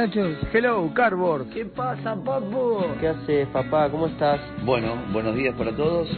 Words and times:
Muchachos. 0.00 0.36
Hello, 0.52 0.90
Cardboard. 0.94 1.50
¿Qué 1.50 1.64
pasa, 1.66 2.16
papu? 2.16 2.84
¿Qué 3.00 3.08
haces, 3.08 3.48
papá? 3.48 3.90
¿Cómo 3.90 4.06
estás? 4.06 4.40
Bueno, 4.64 4.96
buenos 5.12 5.34
días 5.34 5.54
para 5.56 5.76
todos. 5.76 6.08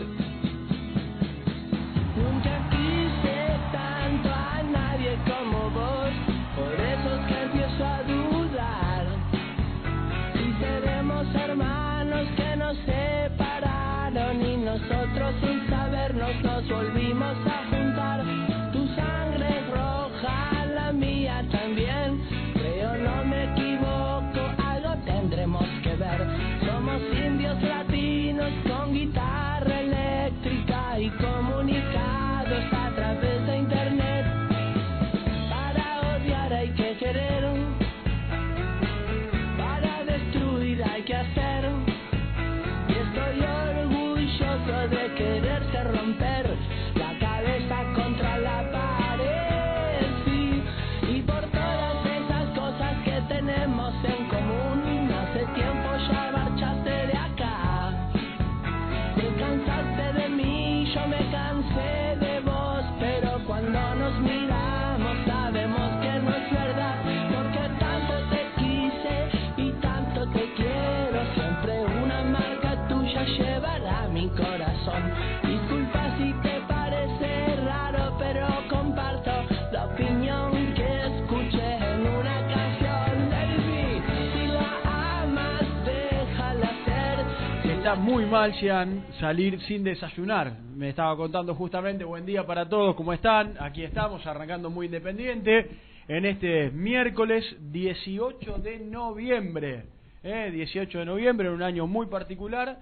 Salir 89.19 89.61
sin 89.63 89.83
desayunar. 89.83 90.53
Me 90.77 90.91
estaba 90.91 91.17
contando 91.17 91.53
justamente, 91.55 92.05
buen 92.05 92.25
día 92.25 92.47
para 92.47 92.69
todos, 92.69 92.95
¿cómo 92.95 93.13
están? 93.13 93.55
Aquí 93.59 93.83
estamos, 93.83 94.25
arrancando 94.25 94.71
muy 94.71 94.87
independiente, 94.87 95.69
en 96.07 96.25
este 96.25 96.71
miércoles 96.71 97.45
18 97.73 98.59
de 98.59 98.79
noviembre. 98.79 99.87
¿eh? 100.23 100.51
18 100.53 101.01
de 101.01 101.05
noviembre, 101.05 101.49
en 101.49 101.55
un 101.55 101.63
año 101.63 101.89
muy 101.89 102.07
particular. 102.07 102.79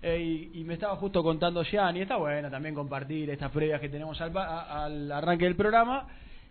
eh, 0.00 0.18
y, 0.54 0.60
y 0.60 0.64
me 0.64 0.74
estaba 0.74 0.96
justo 0.96 1.22
contando 1.22 1.62
Jean, 1.62 1.94
y 1.98 2.00
está 2.00 2.16
bueno 2.16 2.48
también 2.50 2.74
compartir 2.74 3.28
estas 3.28 3.50
previas 3.50 3.80
que 3.82 3.90
tenemos 3.90 4.18
al, 4.22 4.34
a- 4.34 4.84
al 4.86 5.12
arranque 5.12 5.44
del 5.44 5.56
programa, 5.56 6.06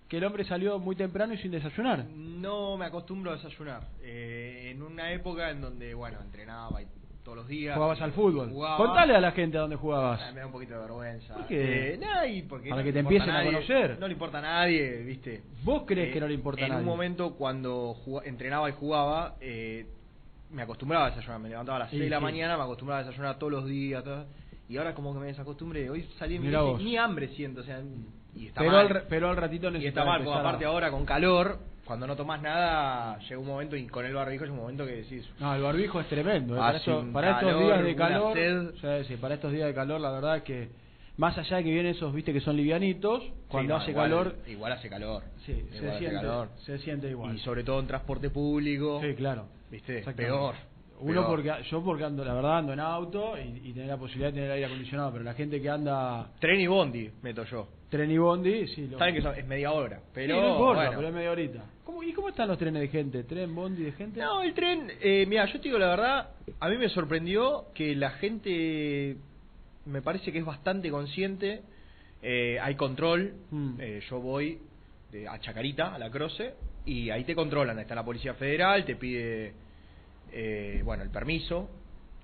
que 0.08 0.18
el 0.18 0.24
hombre 0.24 0.44
salió 0.44 0.78
muy 0.78 0.96
temprano 0.96 1.34
y 1.34 1.38
sin 1.40 1.50
desayunar. 1.52 2.06
No 2.16 2.78
me 2.78 2.86
acostumbro 2.86 3.32
a 3.32 3.38
desayunar. 3.38 3.82
Eh, 4.04 4.70
en 4.72 4.84
una 4.84 5.12
época 5.14 5.50
en 5.50 5.62
donde, 5.62 5.94
bueno, 5.96 6.20
entrenaba 6.22 6.80
y 6.82 6.86
todos 7.28 7.40
los 7.40 7.48
días. 7.50 7.76
Jugabas 7.76 8.02
al 8.02 8.14
fútbol. 8.14 8.50
Jugaba. 8.52 8.78
Contale 8.78 9.14
a 9.14 9.20
la 9.20 9.32
gente 9.34 9.58
a 9.58 9.62
dónde 9.62 9.76
jugabas. 9.76 10.22
Ah, 10.24 10.32
Me 10.32 10.40
da 10.40 10.46
un 10.46 10.52
poquito 10.54 10.76
de 10.76 10.80
vergüenza. 10.80 11.34
¿Por 11.34 11.46
qué? 11.48 11.94
Eh, 11.94 11.98
nada, 11.98 12.26
y 12.26 12.44
porque 12.44 12.70
Para 12.70 12.82
no 12.82 12.86
que 12.86 12.94
te 12.94 13.00
empiecen 13.00 13.30
a 13.30 13.34
nadie. 13.34 13.52
conocer. 13.52 13.98
No 14.00 14.08
le 14.08 14.14
importa 14.14 14.38
a 14.38 14.42
nadie, 14.42 15.04
¿viste? 15.04 15.42
¿Vos 15.66 15.84
crees 15.86 16.08
Eh, 16.08 16.14
que 16.14 16.22
no 16.22 16.28
le 16.30 16.34
importa 16.36 16.62
a 16.62 16.64
En 16.68 16.70
nadie? 16.72 16.84
un 16.84 16.90
momento 16.90 17.36
cuando 17.36 17.98
entrenaba 18.24 18.70
y 18.70 18.74
jugaba, 18.74 19.36
eh, 19.42 19.86
me 20.52 20.62
acostumbraba 20.62 21.08
a 21.08 21.10
desayunar. 21.10 21.40
Me 21.42 21.50
levantaba 21.50 21.76
a 21.76 21.80
las 21.80 21.90
Sí, 21.90 21.98
6 21.98 22.04
de 22.06 22.10
la 22.12 22.20
sí. 22.20 22.24
mañana, 22.24 22.56
me 22.56 22.64
acostumbraba 22.64 23.02
a 23.02 23.04
desayunar 23.04 23.38
todos 23.38 23.52
los 23.52 23.66
días. 23.66 24.02
todo- 24.06 24.26
y 24.70 24.78
ahora 24.78 24.94
como 24.94 25.14
que 25.14 25.20
me 25.20 25.28
desacostumbré. 25.28 25.90
Hoy 25.90 26.04
salí 26.18 26.36
en 26.36 26.42
mi 26.44 26.48
Mirá 26.48 26.62
vos. 26.62 26.82
ni 26.82 26.96
hambre 26.96 27.28
siento. 27.36 27.59
O 27.59 27.64
sea, 27.66 27.82
y 28.36 28.48
está 28.48 28.62
pero, 28.62 28.72
mal. 28.72 28.88
al, 28.88 29.04
pero 29.09 29.30
al 29.30 29.36
ratito 29.36 29.70
Y 29.70 29.86
está 29.86 30.06
mal, 30.06 30.24
porque 30.24 30.40
aparte 30.40 30.64
ahora 30.66 30.92
con 30.92 31.06
calor, 31.06 31.59
cuando 31.88 32.06
no 32.06 32.16
tomás 32.16 32.42
nada, 32.42 33.18
llega 33.20 33.40
un 33.40 33.48
momento, 33.48 33.75
y 33.75 33.88
con 33.88 34.06
el 34.06 34.14
barbijo 34.14 34.44
llega 34.44 34.53
un 34.53 34.59
momento 34.62 34.86
que 34.86 34.98
decís, 34.98 35.28
No, 35.40 35.56
el 35.56 35.62
barbijo 35.62 36.00
es 36.02 36.08
tremendo. 36.08 36.56
¿eh? 36.56 36.59
Para, 36.59 36.98
un 37.00 37.14
para 37.14 37.31
estos 37.40 37.59
días 37.59 37.84
de 37.84 37.96
calor, 37.96 38.34
sed. 38.36 38.72
sí, 39.02 39.08
sí, 39.08 39.16
para 39.18 39.36
estos 39.36 39.52
días 39.52 39.68
de 39.68 39.74
calor, 39.74 40.00
la 40.02 40.12
verdad 40.12 40.44
que 40.44 40.70
más 41.18 41.36
allá 41.38 41.58
de 41.58 41.64
que 41.64 41.72
vienen 41.72 41.96
esos, 41.96 42.14
viste, 42.14 42.32
que 42.34 42.41
son 42.41 42.56
livianitos, 42.58 43.23
cuando 43.47 43.73
Sí, 43.73 43.78
no, 43.78 43.82
hace 43.82 43.91
igual- 43.91 44.09
calor, 44.09 44.35
Igual 44.47 44.72
hace 44.73 44.90
calor. 44.90 45.23
sí, 45.46 45.52
Igual 45.53 45.72
se 45.72 45.90
hace 45.90 45.97
siente, 46.00 46.16
calor. 46.17 46.50
se 46.66 46.78
siente 46.79 47.09
igual. 47.09 47.35
Y 47.35 47.40
sobre 47.40 47.64
todo 47.64 47.79
en 47.79 47.88
transporte 47.88 48.29
público. 48.29 49.00
Sí, 49.02 49.16
claro. 49.16 49.47
¿Viste? 49.72 50.02
Peor. 50.16 50.53
Uno 51.00 51.14
Peor. 51.22 51.28
porque 51.28 51.53
yo 51.70 51.84
porque 51.84 52.03
ando, 52.06 52.26
la 52.26 52.34
verdad, 52.34 52.58
ando 52.59 52.73
en 52.73 52.79
auto 52.79 53.38
y, 53.38 53.70
y 53.70 53.73
tener 53.73 53.88
la 53.90 53.97
posibilidad 53.97 54.29
de 54.29 54.34
tener 54.35 54.52
aire 54.52 54.66
acondicionado, 54.66 55.11
pero 55.11 55.23
la 55.23 55.34
gente 55.35 55.61
que 55.61 55.70
anda 55.70 56.28
Tren 56.40 56.59
y 56.59 56.66
bondi, 56.67 57.09
meto 57.22 57.44
yo. 57.46 57.67
tren 57.90 58.09
y 58.11 58.17
bondi, 58.17 58.67
sí, 58.70 58.88
lo- 58.88 58.97
Saben 58.97 59.14
que 59.16 59.22
son- 59.22 59.35
es 59.35 59.46
media 59.47 59.72
hora, 59.73 60.00
pero. 60.14 60.35
Sí, 60.35 60.41
no 60.41 60.50
importa, 60.53 60.82
bueno. 60.85 60.91
pero 60.97 61.08
es 61.09 61.14
media 61.14 61.32
horita. 61.32 61.64
¿Cómo, 61.87 62.03
¿Y 62.03 62.11
cómo 62.11 62.28
están 62.28 62.49
los 62.49 62.57
trenes 62.57 62.81
de 62.81 62.89
gente? 62.89 63.23
¿Tren, 63.23 63.55
bondi 63.55 63.81
de 63.84 63.93
gente? 63.93 64.19
No, 64.19 64.41
el 64.43 64.53
tren, 64.53 64.91
eh, 65.01 65.25
mira, 65.25 65.45
yo 65.45 65.53
te 65.61 65.69
digo 65.69 65.78
la 65.79 65.87
verdad, 65.87 66.29
a 66.59 66.67
mí 66.67 66.78
me 66.78 66.89
sorprendió 66.89 67.67
que 67.73 67.95
la 67.95 68.09
gente 68.11 69.16
me 69.85 70.01
parece 70.01 70.34
que 70.34 70.39
es 70.39 70.43
bastante 70.43 70.89
consciente, 70.91 71.61
eh, 72.22 72.59
hay 72.61 72.75
control, 72.75 73.35
Mm. 73.51 73.75
eh, 73.79 74.01
yo 74.09 74.19
voy 74.19 74.59
de, 75.13 75.29
a 75.29 75.39
Chacarita, 75.39 75.95
a 75.95 75.97
la 75.97 76.11
Croce, 76.11 76.55
y 76.85 77.09
ahí 77.09 77.23
te 77.23 77.35
controlan, 77.35 77.79
está 77.79 77.95
la 77.95 78.03
Policía 78.03 78.34
Federal, 78.34 78.84
te 78.84 78.97
pide, 78.97 79.53
eh, 80.34 80.81
bueno, 80.84 81.03
el 81.03 81.09
permiso, 81.09 81.69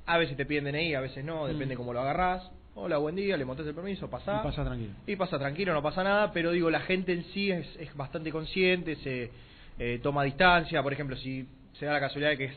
a 0.08 0.18
veces 0.18 0.36
te 0.36 0.46
piden 0.46 0.66
DNI, 0.66 0.94
a 0.96 1.00
veces 1.00 1.24
no, 1.24 1.48
depende 1.48 1.76
Mm. 1.76 1.78
cómo 1.78 1.94
lo 1.94 2.02
agarrás, 2.02 2.52
hola, 2.76 2.98
buen 2.98 3.16
día, 3.16 3.38
le 3.38 3.46
montas 3.46 3.66
el 3.66 3.74
permiso, 3.74 4.08
Y 4.08 4.10
pasá, 4.10 4.44
pasa 4.44 4.66
tranquilo. 4.66 4.92
y 5.08 5.16
pasa 5.16 5.40
tranquilo, 5.40 5.72
no 5.74 5.82
pasa 5.82 6.04
nada, 6.04 6.34
pero 6.34 6.52
digo, 6.52 6.70
la 6.70 6.82
gente 6.82 7.14
en 7.14 7.24
sí 7.32 7.50
es, 7.50 7.66
es 7.78 7.96
bastante 7.96 8.30
consciente, 8.30 8.98
se 8.98 9.53
eh, 9.80 10.00
toma 10.02 10.24
distancia, 10.24 10.82
por 10.84 10.94
ejemplo, 10.94 11.16
si 11.18 11.48
se 11.74 11.86
da 11.88 11.94
la 11.94 12.00
casualidad 12.00 12.30
de 12.32 12.38
que 12.38 12.52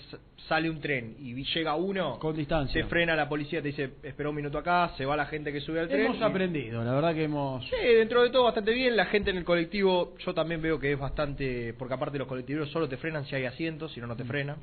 sale 0.46 0.68
un 0.68 0.78
tren 0.80 1.16
y 1.18 1.42
llega 1.54 1.74
uno, 1.74 2.18
Con 2.18 2.36
distancia. 2.36 2.82
te 2.82 2.86
frena 2.86 3.16
la 3.16 3.26
policía, 3.28 3.62
te 3.62 3.68
dice, 3.68 3.90
espera 4.02 4.28
un 4.28 4.36
minuto 4.36 4.58
acá, 4.58 4.92
se 4.98 5.06
va 5.06 5.16
la 5.16 5.24
gente 5.26 5.50
que 5.52 5.60
sube 5.60 5.80
al 5.80 5.88
tren. 5.88 6.04
Hemos 6.06 6.18
y- 6.18 6.22
aprendido, 6.22 6.84
la 6.84 6.92
verdad 6.92 7.14
que 7.14 7.24
hemos... 7.24 7.64
Sí, 7.64 7.76
dentro 7.96 8.22
de 8.22 8.28
todo 8.30 8.44
bastante 8.44 8.72
bien. 8.72 8.94
La 8.94 9.06
gente 9.06 9.30
en 9.30 9.38
el 9.38 9.44
colectivo, 9.44 10.14
yo 10.18 10.34
también 10.34 10.60
veo 10.60 10.78
que 10.78 10.92
es 10.92 10.98
bastante. 10.98 11.72
Porque 11.78 11.94
aparte 11.94 12.18
los 12.18 12.28
colectivos 12.28 12.70
solo 12.70 12.88
te 12.88 12.98
frenan 12.98 13.24
si 13.24 13.34
hay 13.34 13.46
asientos, 13.46 13.90
si 13.92 14.00
no, 14.00 14.06
no 14.06 14.16
te 14.16 14.24
frenan. 14.24 14.56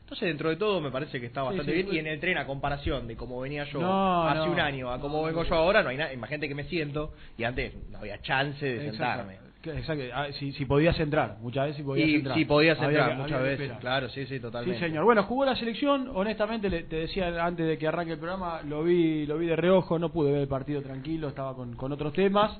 Entonces, 0.00 0.28
dentro 0.28 0.48
de 0.48 0.56
todo, 0.56 0.80
me 0.80 0.90
parece 0.90 1.20
que 1.20 1.26
está 1.26 1.42
Mm. 1.42 1.44
Sí, 1.44 1.48
bastante 1.58 1.72
sí, 1.76 1.82
bien. 1.84 1.94
Y 1.94 1.98
en 2.00 2.06
el 2.06 2.20
tren, 2.20 2.38
a 2.38 2.46
comparación 2.46 3.06
de 3.06 3.16
cómo 3.16 3.38
venía 3.40 3.64
yo 3.64 3.80
No, 3.80 4.28
hace 4.28 4.46
no. 4.46 4.52
un 4.52 4.60
año 4.60 4.90
a 4.90 4.98
cómo 5.00 5.18
No, 5.20 5.24
vengo 5.26 5.44
yo 5.44 5.54
ahora, 5.54 5.82
no 5.82 5.90
hay 5.90 5.96
nada. 5.98 6.12
Imagínate 6.12 6.48
que 6.48 6.54
me 6.54 6.64
siento. 6.64 7.12
Y 7.36 7.44
antes 7.44 7.74
no 7.90 7.98
había 7.98 8.20
chance 8.22 8.64
de 8.64 8.90
sentarme. 8.90 9.36
Exacto. 9.64 10.04
Ah, 10.14 10.26
Si, 10.38 10.52
si 10.52 10.64
podías 10.64 10.98
entrar, 10.98 11.36
muchas 11.40 11.64
veces 11.66 11.76
si 11.78 11.82
podías 11.82 12.08
Y 12.08 12.14
entrar. 12.16 12.36
si 12.36 12.44
podías 12.44 12.78
Había 12.80 12.98
entrar, 13.00 13.18
muchas 13.18 13.38
había 13.40 13.50
veces. 13.50 13.72
Claro, 13.80 14.08
sí, 14.10 14.26
sí, 14.26 14.40
totalmente. 14.40 14.78
Sí, 14.80 14.84
señor. 14.86 15.04
Bueno, 15.04 15.22
jugó 15.24 15.44
la 15.44 15.56
selección. 15.56 16.10
Honestamente, 16.14 16.68
le- 16.68 16.82
te 16.84 16.96
decía 16.96 17.44
antes 17.44 17.66
de 17.66 17.78
que 17.78 17.86
arranque 17.86 18.12
el 18.12 18.18
programa, 18.18 18.62
lo 18.62 18.82
vi, 18.82 19.26
lo 19.26 19.38
vi 19.38 19.46
de 19.46 19.56
reojo, 19.56 19.98
no 19.98 20.10
pude 20.10 20.32
ver 20.32 20.40
el 20.42 20.48
partido 20.48 20.82
tranquilo, 20.82 21.28
estaba 21.28 21.54
con, 21.54 21.76
con 21.76 21.92
otros 21.92 22.12
temas. 22.12 22.58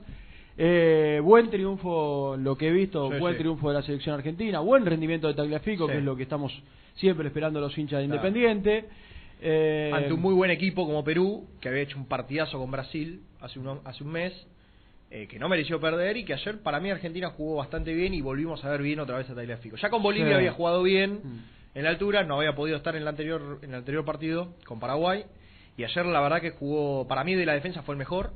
Eh, 0.59 1.21
buen 1.25 1.49
triunfo, 1.51 2.37
lo 2.39 2.57
que 2.57 2.69
he 2.69 2.73
visto, 2.73 3.11
Sí, 3.11 3.19
buen 3.19 3.35
sí. 3.35 3.39
triunfo 3.41 3.69
de 3.69 3.75
la 3.75 3.83
selección 3.83 4.15
argentina, 4.15 4.61
buen 4.61 4.85
rendimiento 4.85 5.27
de 5.27 5.35
Tagliafico, 5.35 5.87
que 5.87 5.97
es 5.99 6.05
lo 6.05 6.15
que 6.15 6.25
estamos 6.25 6.53
siempre 6.97 7.27
esperando 7.27 7.59
los 7.61 7.77
hinchas 7.79 8.01
de 8.01 8.07
Claro. 8.07 8.29
Independiente. 8.29 8.85
Eh, 9.41 9.91
Ante 9.93 10.13
un 10.13 10.21
muy 10.21 10.35
buen 10.35 10.51
equipo 10.51 10.85
como 10.87 11.03
Perú, 11.03 11.49
que 11.61 11.69
había 11.69 11.81
hecho 11.83 11.97
un 11.99 12.07
partidazo 12.07 12.59
con 12.59 12.71
Brasil 12.71 13.23
hace 13.41 13.59
un, 13.59 13.81
hace 13.85 14.05
un 14.05 14.13
mes, 14.13 14.47
eh, 15.14 15.26
que 15.29 15.38
no 15.38 15.49
mereció 15.49 15.79
perder 15.79 16.17
y 16.17 16.25
que 16.25 16.32
ayer 16.32 16.62
para 16.62 16.81
mí 16.81 16.91
Argentina 16.91 17.29
jugó 17.31 17.56
bastante 17.56 17.93
bien 17.93 18.14
y 18.14 18.23
volvimos 18.23 18.64
a 18.64 18.70
ver 18.70 18.81
bien 18.81 18.99
otra 18.99 19.19
vez 19.19 19.29
a 19.29 19.35
Tagliafico. 19.35 19.76
Ya 19.76 19.91
con 19.91 20.03
Bolivia 20.03 20.29
Sí. 20.29 20.35
había 20.35 20.53
jugado 20.53 20.82
bien 20.82 21.20
Mm. 21.23 21.38
en 21.79 21.85
la 21.85 21.91
altura, 21.91 22.25
no 22.25 22.37
había 22.38 22.55
podido 22.55 22.76
estar 22.79 22.97
en 22.97 23.03
el 23.03 23.09
anterior 23.09 23.59
en 23.62 23.70
el 23.70 23.76
anterior 23.76 24.05
partido 24.06 24.55
con 24.67 24.81
Paraguay 24.81 25.25
y 25.76 25.85
ayer 25.85 26.06
la 26.06 26.20
verdad 26.23 26.41
que 26.41 26.50
jugó, 26.53 27.06
para 27.06 27.25
mí 27.25 27.35
de 27.35 27.44
la 27.44 27.53
defensa 27.53 27.82
fue 27.82 27.94
el 27.94 27.99
mejor. 27.99 28.32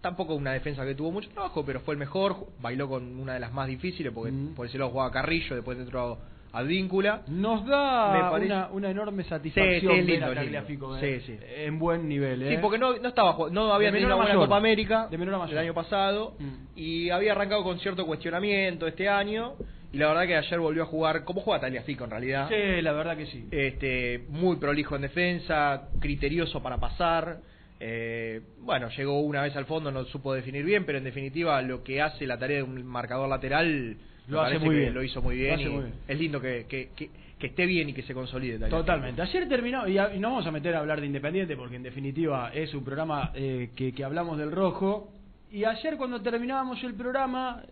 Tampoco 0.00 0.34
una 0.34 0.52
defensa 0.52 0.84
que 0.84 0.94
tuvo 0.94 1.10
mucho 1.12 1.30
trabajo, 1.30 1.64
pero 1.64 1.80
fue 1.80 1.94
el 1.94 1.98
mejor. 1.98 2.48
Bailó 2.60 2.88
con 2.88 3.18
una 3.18 3.34
de 3.34 3.40
las 3.40 3.52
más 3.52 3.66
difíciles, 3.68 4.12
porque 4.12 4.32
Mm. 4.32 4.54
por 4.54 4.66
ese 4.66 4.76
lado 4.78 4.90
jugaba 4.90 5.10
Carrillo, 5.10 5.54
después 5.54 5.78
entró 5.78 6.18
Advíncula. 6.54 7.22
Nos 7.28 7.66
da 7.66 8.30
parece- 8.30 8.46
una, 8.52 8.68
una 8.70 8.90
enorme 8.90 9.22
Sí, 9.24 9.28
satisfacción 9.28 9.80
sí, 9.80 9.86
ver 9.88 10.04
lindo, 10.04 10.98
Sí, 11.00 11.06
eh, 11.06 11.22
sí. 11.26 11.38
en 11.56 11.78
buen 11.78 12.08
nivel. 12.08 12.40
Sí, 12.48 12.54
eh. 12.54 12.58
porque 12.62 12.78
no, 12.78 12.96
no 12.96 13.08
estaba 13.08 13.32
jugando- 13.32 13.66
no 13.66 13.72
había 13.74 13.88
De 13.88 13.92
tenido 13.92 14.08
una 14.08 14.16
buena 14.16 14.30
mayor. 14.34 14.46
Copa 14.46 14.56
América 14.56 15.08
De 15.10 15.18
menor 15.18 15.34
a 15.34 15.38
mayor. 15.38 15.52
el 15.54 15.58
año 15.64 15.74
pasado 15.74 16.36
Mm. 16.38 16.54
y 16.76 17.10
había 17.10 17.32
arrancado 17.32 17.62
con 17.64 17.78
cierto 17.80 18.06
cuestionamiento 18.06 18.86
este 18.86 19.08
año 19.08 19.54
y 19.92 19.98
la 19.98 20.08
verdad 20.08 20.26
que 20.26 20.36
ayer 20.36 20.58
volvió 20.58 20.82
a 20.84 20.86
jugar 20.86 21.24
como 21.24 21.40
juega 21.40 21.60
Tagliafico 21.60 22.04
en 22.04 22.10
realidad. 22.10 22.48
Sí, 22.48 22.82
la 22.82 22.92
verdad 22.92 23.16
que 23.16 23.26
sí. 23.26 23.46
Este, 23.50 24.24
muy 24.28 24.56
prolijo 24.56 24.96
en 24.96 25.02
defensa, 25.02 25.88
criterioso 26.00 26.62
para 26.62 26.78
pasar. 26.78 27.38
eh, 27.80 28.40
bueno, 28.60 28.88
llegó 28.96 29.20
una 29.20 29.42
vez 29.42 29.54
al 29.56 29.66
fondo, 29.66 29.90
no 29.90 30.04
supo 30.04 30.32
definir 30.32 30.64
bien, 30.64 30.86
pero 30.86 30.96
en 30.98 31.04
definitiva 31.04 31.60
lo 31.60 31.82
que 31.82 32.00
hace 32.00 32.26
la 32.26 32.38
tarea 32.38 32.58
de 32.58 32.62
un 32.62 32.82
marcador 32.86 33.28
lateral 33.28 33.96
Lo 34.28 34.40
hace 34.40 34.58
muy 34.58 34.76
bien. 34.76 34.94
Lo 34.94 35.02
hizo 35.02 35.20
muy 35.22 35.36
bien. 35.36 35.54
hace 35.54 35.62
y 35.64 35.68
muy 35.68 35.82
bien. 35.84 35.94
Es 36.08 36.18
lindo 36.18 36.40
que, 36.40 36.66
que, 36.68 36.90
que, 36.96 37.10
que 37.38 37.46
esté 37.46 37.66
bien 37.66 37.88
y 37.90 37.92
que 37.92 38.02
se 38.02 38.14
consolide. 38.14 38.52
Tagliafico. 38.54 38.78
Totalmente. 38.78 39.22
Ayer 39.22 39.48
terminó, 39.48 39.86
y, 39.88 39.98
a- 39.98 40.14
y 40.14 40.18
no 40.18 40.30
vamos 40.30 40.46
a 40.46 40.50
meter 40.50 40.74
a 40.74 40.80
hablar 40.80 41.00
de 41.00 41.06
Independiente, 41.06 41.56
porque 41.56 41.76
en 41.76 41.82
definitiva 41.82 42.50
es 42.54 42.72
un 42.74 42.84
programa 42.84 43.30
eh, 43.34 43.70
que, 43.76 43.92
que 43.92 44.04
hablamos 44.04 44.38
del 44.38 44.50
rojo. 44.52 45.10
Y 45.52 45.64
ayer 45.64 45.96
cuando 45.96 46.20
terminábamos 46.20 46.82
el 46.84 46.94
programa, 46.94 47.62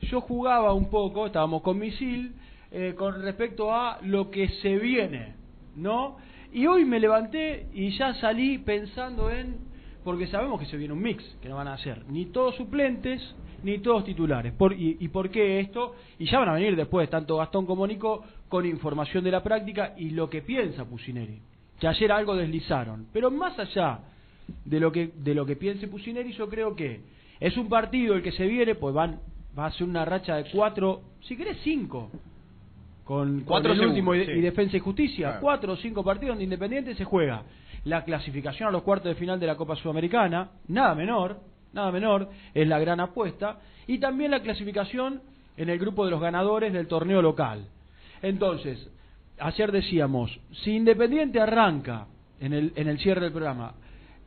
yo 0.00 0.20
jugaba 0.20 0.72
un 0.72 0.90
poco, 0.90 1.26
estábamos 1.26 1.62
con 1.62 1.78
Misil, 1.78 2.32
eh, 2.72 2.94
con 2.96 3.22
respecto 3.22 3.72
a 3.72 3.98
lo 4.02 4.30
que 4.30 4.48
se 4.62 4.76
viene, 4.78 5.34
¿no? 5.76 6.16
Y 6.52 6.66
hoy 6.66 6.84
me 6.84 6.98
levanté 7.00 7.66
y 7.74 7.90
ya 7.96 8.14
salí 8.14 8.58
pensando 8.58 9.30
en, 9.30 9.56
porque 10.04 10.26
sabemos 10.26 10.60
que 10.60 10.66
se 10.66 10.76
viene 10.76 10.92
un 10.92 11.02
mix, 11.02 11.24
que 11.40 11.48
no 11.48 11.56
van 11.56 11.68
a 11.68 11.74
hacer 11.74 12.04
ni 12.08 12.26
todos 12.26 12.54
suplentes, 12.56 13.22
ni 13.62 13.78
todos 13.78 14.04
titulares. 14.04 14.52
Por, 14.52 14.74
y, 14.74 14.98
¿Y 15.00 15.08
por 15.08 15.30
qué 15.30 15.60
esto? 15.60 15.96
Y 16.18 16.26
ya 16.26 16.38
van 16.38 16.50
a 16.50 16.54
venir 16.54 16.76
después, 16.76 17.08
tanto 17.08 17.38
Gastón 17.38 17.64
como 17.64 17.86
Nico, 17.86 18.22
con 18.48 18.66
información 18.66 19.24
de 19.24 19.30
la 19.30 19.42
práctica 19.42 19.94
y 19.96 20.10
lo 20.10 20.28
que 20.28 20.42
piensa 20.42 20.84
Pusineri. 20.84 21.40
Que 21.80 21.88
ayer 21.88 22.12
algo 22.12 22.36
deslizaron. 22.36 23.06
Pero 23.12 23.30
más 23.30 23.58
allá 23.58 24.00
de 24.64 24.78
lo 24.78 24.92
que, 24.92 25.10
de 25.16 25.34
lo 25.34 25.46
que 25.46 25.56
piense 25.56 25.88
Pusineri, 25.88 26.32
yo 26.32 26.48
creo 26.48 26.76
que 26.76 27.00
es 27.40 27.56
un 27.56 27.68
partido 27.68 28.14
el 28.14 28.22
que 28.22 28.32
se 28.32 28.46
viene, 28.46 28.74
pues 28.74 28.94
van, 28.94 29.20
va 29.58 29.66
a 29.66 29.72
ser 29.72 29.86
una 29.86 30.04
racha 30.04 30.36
de 30.36 30.50
cuatro, 30.50 31.02
si 31.22 31.36
querés 31.36 31.58
cinco, 31.64 32.10
con, 33.04 33.40
con 33.40 33.44
Cuatro 33.44 33.72
el 33.72 33.78
seguro, 33.78 33.90
último 33.90 34.14
y, 34.14 34.24
sí. 34.24 34.32
y 34.32 34.40
Defensa 34.40 34.76
y 34.76 34.80
Justicia. 34.80 35.26
Claro. 35.26 35.40
Cuatro 35.40 35.72
o 35.74 35.76
cinco 35.76 36.02
partidos 36.02 36.32
donde 36.32 36.44
Independiente 36.44 36.94
se 36.94 37.04
juega 37.04 37.42
la 37.84 38.04
clasificación 38.04 38.68
a 38.68 38.72
los 38.72 38.82
cuartos 38.82 39.10
de 39.10 39.14
final 39.14 39.38
de 39.38 39.46
la 39.46 39.56
Copa 39.56 39.76
Sudamericana, 39.76 40.50
nada 40.68 40.94
menor, 40.94 41.38
nada 41.72 41.92
menor, 41.92 42.30
es 42.54 42.66
la 42.66 42.78
gran 42.78 43.00
apuesta, 43.00 43.58
y 43.86 43.98
también 43.98 44.30
la 44.30 44.40
clasificación 44.40 45.20
en 45.56 45.68
el 45.68 45.78
grupo 45.78 46.04
de 46.04 46.10
los 46.10 46.20
ganadores 46.20 46.72
del 46.72 46.86
torneo 46.88 47.20
local. 47.20 47.66
Entonces, 48.22 48.90
ayer 49.38 49.70
decíamos, 49.70 50.40
si 50.62 50.74
Independiente 50.76 51.40
arranca 51.40 52.06
en 52.40 52.54
el, 52.54 52.72
en 52.76 52.88
el 52.88 52.98
cierre 52.98 53.20
del 53.20 53.32
programa 53.32 53.74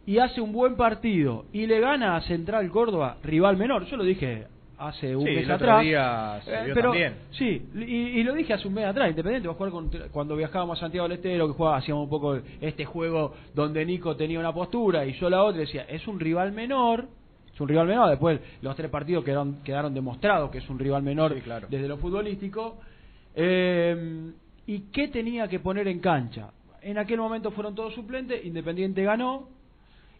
y 0.06 0.20
hace 0.20 0.40
un 0.40 0.54
buen 0.54 0.76
partido 0.76 1.46
y 1.52 1.66
le 1.66 1.80
gana 1.80 2.16
a 2.16 2.22
Central 2.22 2.70
Córdoba, 2.70 3.18
rival 3.24 3.58
menor, 3.58 3.86
yo 3.86 3.98
lo 3.98 4.04
dije 4.04 4.46
hace 4.80 5.16
un 5.16 5.26
Sí, 5.26 5.32
mes 5.32 5.44
el 5.46 5.52
otro 5.52 5.68
atrás. 5.68 5.84
día 5.84 6.42
se 6.46 6.54
eh, 6.54 6.64
vio 6.66 6.74
pero, 6.76 6.90
también. 6.92 7.14
Sí, 7.32 7.62
y, 7.76 7.84
y 8.20 8.24
lo 8.24 8.34
dije 8.34 8.54
hace 8.54 8.68
un 8.68 8.74
mes 8.76 8.86
atrás, 8.86 9.10
Independiente 9.10 9.48
va 9.48 9.54
a 9.54 9.58
jugar 9.58 9.72
contra- 9.72 10.08
cuando 10.10 10.36
viajábamos 10.36 10.78
a 10.78 10.82
Santiago 10.82 11.08
del 11.08 11.18
Estero, 11.18 11.48
que 11.48 11.54
jugaba, 11.54 11.78
hacíamos 11.78 12.04
un 12.04 12.10
poco 12.10 12.40
este 12.62 12.86
juego 12.86 13.34
donde 13.56 13.86
Nico 13.86 14.16
tenía 14.16 14.40
una 14.40 14.54
postura 14.54 15.06
y 15.06 15.14
yo 15.14 15.30
la 15.30 15.44
otra, 15.44 15.62
decía, 15.62 15.86
es 15.90 16.08
un 16.08 16.20
rival 16.20 16.52
menor, 16.52 17.08
es 17.54 17.60
un 17.60 17.68
rival 17.68 17.88
menor, 17.88 18.10
después 18.10 18.40
los 18.62 18.76
tres 18.76 18.90
partidos 18.92 19.24
quedaron, 19.24 19.64
quedaron 19.64 19.94
demostrados 19.94 20.52
que 20.52 20.60
es 20.60 20.70
un 20.70 20.78
rival 20.78 21.02
menor 21.02 21.34
Sí, 21.34 21.42
claro. 21.42 21.68
desde 21.70 21.88
lo 21.88 21.98
futbolístico. 21.98 22.78
Eh, 23.36 24.32
¿Y 24.66 24.80
qué 24.92 25.08
tenía 25.08 25.48
que 25.48 25.60
poner 25.60 25.88
en 25.88 26.00
cancha? 26.00 26.50
En 26.82 26.98
aquel 26.98 27.18
momento 27.20 27.52
fueron 27.52 27.74
todos 27.74 27.94
suplentes, 27.94 28.44
Independiente 28.46 29.04
ganó 29.04 29.50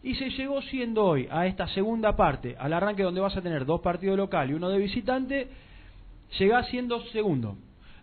y 0.02 0.14
se 0.14 0.30
llegó 0.30 0.62
siendo 0.62 1.04
hoy 1.04 1.28
a 1.30 1.46
esta 1.46 1.66
segunda 1.68 2.16
parte, 2.16 2.56
al 2.58 2.72
arranque 2.72 3.02
donde 3.02 3.20
vas 3.20 3.36
a 3.36 3.42
tener 3.42 3.64
dos 3.64 3.80
partidos 3.80 4.16
local 4.16 4.50
y 4.50 4.54
uno 4.54 4.68
de 4.68 4.78
visitante, 4.78 5.48
llegás 6.38 6.68
siendo 6.68 7.00
segundo. 7.06 7.56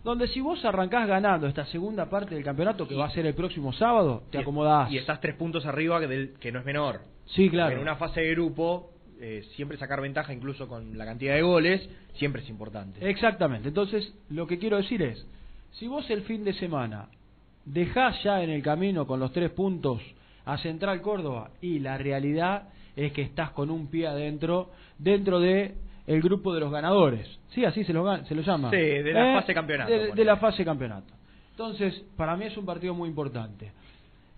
Donde 0.04 0.28
si 0.28 0.40
vos 0.40 0.64
arrancás 0.64 1.08
ganando 1.08 1.48
esta 1.48 1.66
segunda 1.66 2.08
parte 2.08 2.34
del 2.34 2.44
campeonato, 2.44 2.86
que 2.86 2.94
va 2.94 3.06
a 3.06 3.10
ser 3.10 3.26
el 3.26 3.34
próximo 3.34 3.72
sábado, 3.72 4.22
te 4.30 4.38
acomodás. 4.38 4.90
Y 4.92 4.98
estás 4.98 5.20
tres 5.20 5.34
puntos 5.34 5.66
arriba 5.66 5.98
que, 5.98 6.06
del, 6.06 6.34
que 6.38 6.52
no 6.52 6.60
es 6.60 6.64
menor. 6.64 7.00
Sí, 7.26 7.50
claro. 7.50 7.74
En 7.74 7.82
una 7.82 7.96
fase 7.96 8.20
de 8.20 8.30
grupo, 8.30 8.92
eh, 9.20 9.44
siempre 9.56 9.78
sacar 9.78 10.00
ventaja, 10.00 10.32
incluso 10.32 10.68
con 10.68 10.96
la 10.96 11.04
cantidad 11.04 11.34
de 11.34 11.42
goles, 11.42 11.88
siempre 12.14 12.42
es 12.42 12.48
importante. 12.48 13.08
Exactamente. 13.08 13.66
Entonces, 13.66 14.14
lo 14.28 14.46
que 14.46 14.58
quiero 14.58 14.76
decir 14.76 15.02
es, 15.02 15.26
si 15.72 15.88
vos 15.88 16.08
el 16.08 16.22
fin 16.22 16.44
de 16.44 16.52
semana 16.52 17.08
dejás 17.64 18.22
ya 18.22 18.44
en 18.44 18.50
el 18.50 18.62
camino 18.62 19.08
con 19.08 19.18
los 19.18 19.32
tres 19.32 19.50
puntos 19.50 20.00
a 20.46 20.56
Central 20.58 21.02
Córdoba 21.02 21.50
y 21.60 21.80
la 21.80 21.98
realidad 21.98 22.68
es 22.96 23.12
que 23.12 23.20
estás 23.22 23.50
con 23.50 23.70
un 23.70 23.88
pie 23.88 24.06
adentro 24.06 24.70
dentro 24.98 25.38
de 25.40 25.74
el 26.06 26.22
grupo 26.22 26.54
de 26.54 26.60
los 26.60 26.72
ganadores. 26.72 27.28
Sí, 27.50 27.64
así 27.64 27.84
se 27.84 27.92
lo, 27.92 28.24
se 28.24 28.34
lo 28.34 28.42
llama. 28.42 28.70
Sí, 28.70 28.76
de 28.76 29.12
la 29.12 29.40
fase 29.40 29.52
campeonato, 29.52 29.92
De, 29.92 30.24
la 30.24 30.36
fase 30.36 30.64
campeonato. 30.64 31.12
Entonces, 31.50 32.04
para 32.16 32.36
mí 32.36 32.44
es 32.46 32.56
un 32.56 32.64
partido 32.64 32.94
muy 32.94 33.08
importante. 33.08 33.72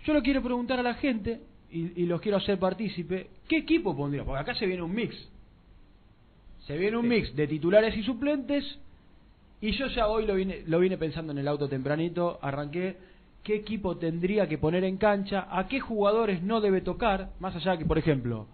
Yo 0.04 0.14
lo 0.14 0.22
quiero 0.22 0.42
preguntar 0.42 0.78
a 0.80 0.82
la 0.82 0.94
gente 0.94 1.40
y, 1.70 2.02
y 2.02 2.06
los 2.06 2.20
quiero 2.20 2.38
hacer 2.38 2.58
partícipe. 2.58 3.28
¿Qué 3.46 3.58
equipo 3.58 3.94
pondría? 3.96 4.24
Porque 4.24 4.40
acá 4.40 4.54
se 4.54 4.66
viene 4.66 4.82
un 4.82 4.94
mix. 4.94 5.14
Se 6.66 6.76
viene 6.78 6.96
un 6.96 7.02
Sí. 7.04 7.08
mix 7.08 7.36
de 7.36 7.46
titulares 7.46 7.96
y 7.96 8.02
suplentes. 8.02 8.78
Y 9.60 9.72
yo 9.72 9.88
ya 9.88 10.06
hoy 10.08 10.24
lo 10.26 10.34
vine, 10.36 10.62
lo 10.66 10.78
vine 10.78 10.96
pensando 10.96 11.32
en 11.32 11.38
el 11.38 11.48
auto 11.48 11.68
tempranito. 11.68 12.38
Arranqué. 12.40 12.96
¿Qué 13.42 13.54
equipo 13.56 13.96
tendría 13.96 14.46
que 14.48 14.58
poner 14.58 14.84
en 14.84 14.96
cancha? 14.98 15.46
¿A 15.50 15.66
qué 15.68 15.80
jugadores 15.80 16.42
no 16.42 16.60
debe 16.60 16.80
tocar? 16.80 17.30
Más 17.40 17.54
allá 17.56 17.76
que, 17.78 17.86
por 17.86 17.98
ejemplo, 17.98 18.46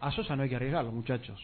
a 0.00 0.10
Sosa 0.12 0.36
no 0.36 0.42
hay 0.42 0.48
que 0.48 0.56
arriesgarlo, 0.56 0.92
muchachos. 0.92 1.40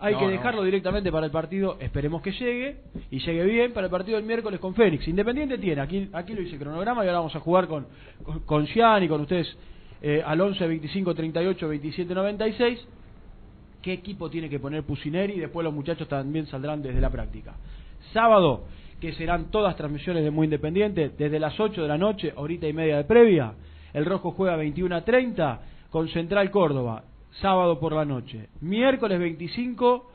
Hay 0.00 0.12
No, 0.14 0.20
que 0.20 0.24
no. 0.26 0.30
dejarlo 0.32 0.62
directamente 0.62 1.10
para 1.10 1.26
el 1.26 1.32
partido. 1.32 1.76
Esperemos 1.80 2.22
que 2.22 2.32
llegue. 2.32 2.76
Y 3.10 3.18
llegue 3.18 3.44
bien 3.44 3.72
para 3.72 3.86
el 3.86 3.90
partido 3.90 4.16
del 4.16 4.26
miércoles 4.26 4.60
con 4.60 4.74
Fénix. 4.74 5.08
Independiente 5.08 5.58
tiene. 5.58 5.80
Aquí, 5.80 6.08
aquí 6.12 6.34
lo 6.34 6.42
hice 6.42 6.58
cronograma 6.58 7.04
y 7.04 7.08
ahora 7.08 7.18
vamos 7.20 7.34
a 7.34 7.40
jugar 7.40 7.66
con, 7.66 7.86
con, 8.22 8.40
con 8.40 8.66
Gian 8.66 9.02
y 9.02 9.08
con 9.08 9.22
ustedes 9.22 9.56
eh, 10.02 10.22
al 10.24 10.40
11, 10.40 10.66
25, 10.66 11.14
38, 11.14 11.68
27, 11.68 12.14
96 12.14 12.86
qué 13.82 13.92
equipo 13.92 14.28
tiene 14.28 14.48
que 14.48 14.58
poner 14.58 14.82
Pusineri 14.82 15.34
y 15.34 15.40
después 15.40 15.64
los 15.64 15.72
muchachos 15.72 16.08
también 16.08 16.46
saldrán 16.46 16.82
desde 16.82 17.00
la 17.00 17.10
práctica. 17.10 17.54
Sábado, 18.12 18.64
que 19.00 19.12
serán 19.12 19.50
todas 19.50 19.76
transmisiones 19.76 20.24
de 20.24 20.30
Muy 20.30 20.46
Independiente, 20.46 21.10
desde 21.16 21.38
las 21.38 21.58
8 21.58 21.82
de 21.82 21.88
la 21.88 21.98
noche, 21.98 22.32
horita 22.36 22.66
y 22.66 22.72
media 22.72 22.96
de 22.96 23.04
previa. 23.04 23.52
El 23.92 24.04
Rojo 24.04 24.32
juega 24.32 24.56
21 24.56 24.94
a 24.96 25.04
30 25.04 25.60
con 25.90 26.08
Central 26.08 26.50
Córdoba, 26.50 27.04
sábado 27.40 27.78
por 27.78 27.92
la 27.92 28.04
noche. 28.04 28.48
Miércoles 28.60 29.18
25 29.18 30.10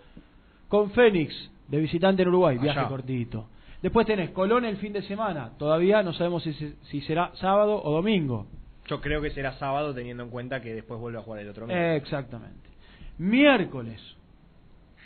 con 0.67 0.91
Fénix, 0.91 1.33
de 1.67 1.79
visitante 1.79 2.23
en 2.23 2.29
Uruguay, 2.29 2.57
viaje 2.57 2.79
Allá. 2.79 2.89
cortito. 2.89 3.47
Después 3.81 4.07
tenés 4.07 4.29
Colón 4.29 4.65
el 4.65 4.77
fin 4.77 4.93
de 4.93 5.01
semana. 5.03 5.51
Todavía 5.57 6.03
no 6.03 6.13
sabemos 6.13 6.43
si, 6.43 6.53
si 6.53 7.01
será 7.01 7.31
sábado 7.35 7.81
o 7.83 7.91
domingo. 7.91 8.47
Yo 8.87 9.01
creo 9.01 9.21
que 9.21 9.31
será 9.31 9.53
sábado 9.53 9.93
teniendo 9.93 10.23
en 10.23 10.29
cuenta 10.29 10.61
que 10.61 10.73
después 10.73 10.99
vuelve 10.99 11.19
a 11.19 11.21
jugar 11.21 11.41
el 11.41 11.49
otro 11.49 11.67
mes. 11.67 12.01
Exactamente. 12.01 12.69
Miércoles, 13.17 14.01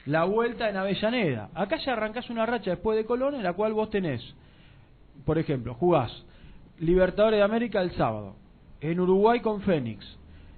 la 0.07 0.23
vuelta 0.23 0.69
en 0.69 0.77
Avellaneda. 0.77 1.49
Acá 1.53 1.77
ya 1.77 1.93
arrancás 1.93 2.29
una 2.29 2.45
racha 2.45 2.71
después 2.71 2.97
de 2.97 3.05
Colón 3.05 3.35
en 3.35 3.43
la 3.43 3.53
cual 3.53 3.73
vos 3.73 3.89
tenés, 3.89 4.21
por 5.25 5.37
ejemplo, 5.37 5.73
jugás 5.75 6.11
Libertadores 6.79 7.39
de 7.39 7.43
América 7.43 7.81
el 7.81 7.91
sábado, 7.91 8.35
en 8.81 8.99
Uruguay 8.99 9.39
con 9.39 9.61
Fénix, 9.61 10.05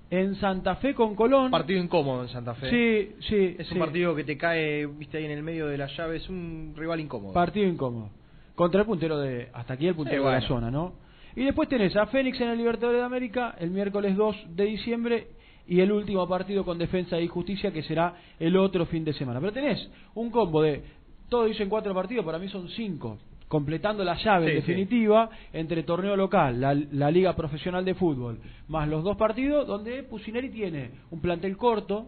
en 0.09 0.35
Santa 0.35 0.75
Fe 0.75 0.93
con 0.93 1.15
Colón. 1.15 1.49
Partido 1.49 1.81
incómodo 1.81 2.23
en 2.23 2.29
Santa 2.29 2.53
Fe. 2.55 2.69
Sí, 2.69 3.15
sí. 3.27 3.55
Es 3.57 3.67
sí. 3.67 3.73
un 3.73 3.79
partido 3.79 4.15
que 4.15 4.23
te 4.23 4.37
cae, 4.37 4.85
viste, 4.85 5.17
ahí 5.17 5.25
en 5.25 5.31
el 5.31 5.43
medio 5.43 5.67
de 5.67 5.77
la 5.77 5.87
llave. 5.87 6.17
Es 6.17 6.29
un 6.29 6.73
rival 6.75 6.99
incómodo. 6.99 7.33
Partido 7.33 7.67
incómodo. 7.67 8.09
Contra 8.55 8.81
el 8.81 8.85
puntero 8.85 9.17
de. 9.17 9.49
Hasta 9.53 9.75
aquí 9.75 9.87
el 9.87 9.95
puntero 9.95 10.25
de 10.25 10.31
la 10.31 10.41
zona, 10.41 10.69
¿no? 10.69 10.93
Y 11.35 11.45
después 11.45 11.69
tenés 11.69 11.95
a 11.95 12.05
Fénix 12.07 12.41
en 12.41 12.49
el 12.49 12.57
Libertadores 12.57 12.99
de 12.99 13.05
América 13.05 13.55
el 13.59 13.71
miércoles 13.71 14.17
2 14.17 14.35
de 14.49 14.65
diciembre 14.65 15.27
y 15.69 15.81
el 15.81 15.91
último 15.91 16.27
partido 16.27 16.65
con 16.65 16.79
Defensa 16.79 17.19
y 17.19 17.27
Justicia 17.27 17.71
que 17.71 17.83
será 17.83 18.15
el 18.39 18.57
otro 18.57 18.87
fin 18.87 19.05
de 19.05 19.13
semana. 19.13 19.39
Pero 19.39 19.53
tenés 19.53 19.87
un 20.15 20.31
combo 20.31 20.63
de. 20.63 20.83
Todos 21.29 21.47
dicen 21.47 21.69
cuatro 21.69 21.93
partidos, 21.93 22.25
para 22.25 22.39
mí 22.39 22.49
son 22.49 22.67
cinco. 22.69 23.19
Completando 23.47 24.03
la 24.03 24.15
llave 24.15 24.47
en 24.47 24.51
Sí, 24.51 24.55
definitiva 24.67 25.29
entre 25.53 25.83
torneo 25.83 26.15
local, 26.15 26.59
la, 26.59 26.73
la 26.73 27.11
Liga 27.11 27.35
Profesional 27.35 27.85
de 27.85 27.93
Fútbol, 27.95 28.39
más 28.67 28.87
los 28.87 29.03
dos 29.03 29.15
partidos 29.17 29.67
donde 29.67 30.03
Pusineri 30.03 30.49
tiene 30.49 30.91
un 31.11 31.19
plantel 31.19 31.55
corto, 31.55 32.07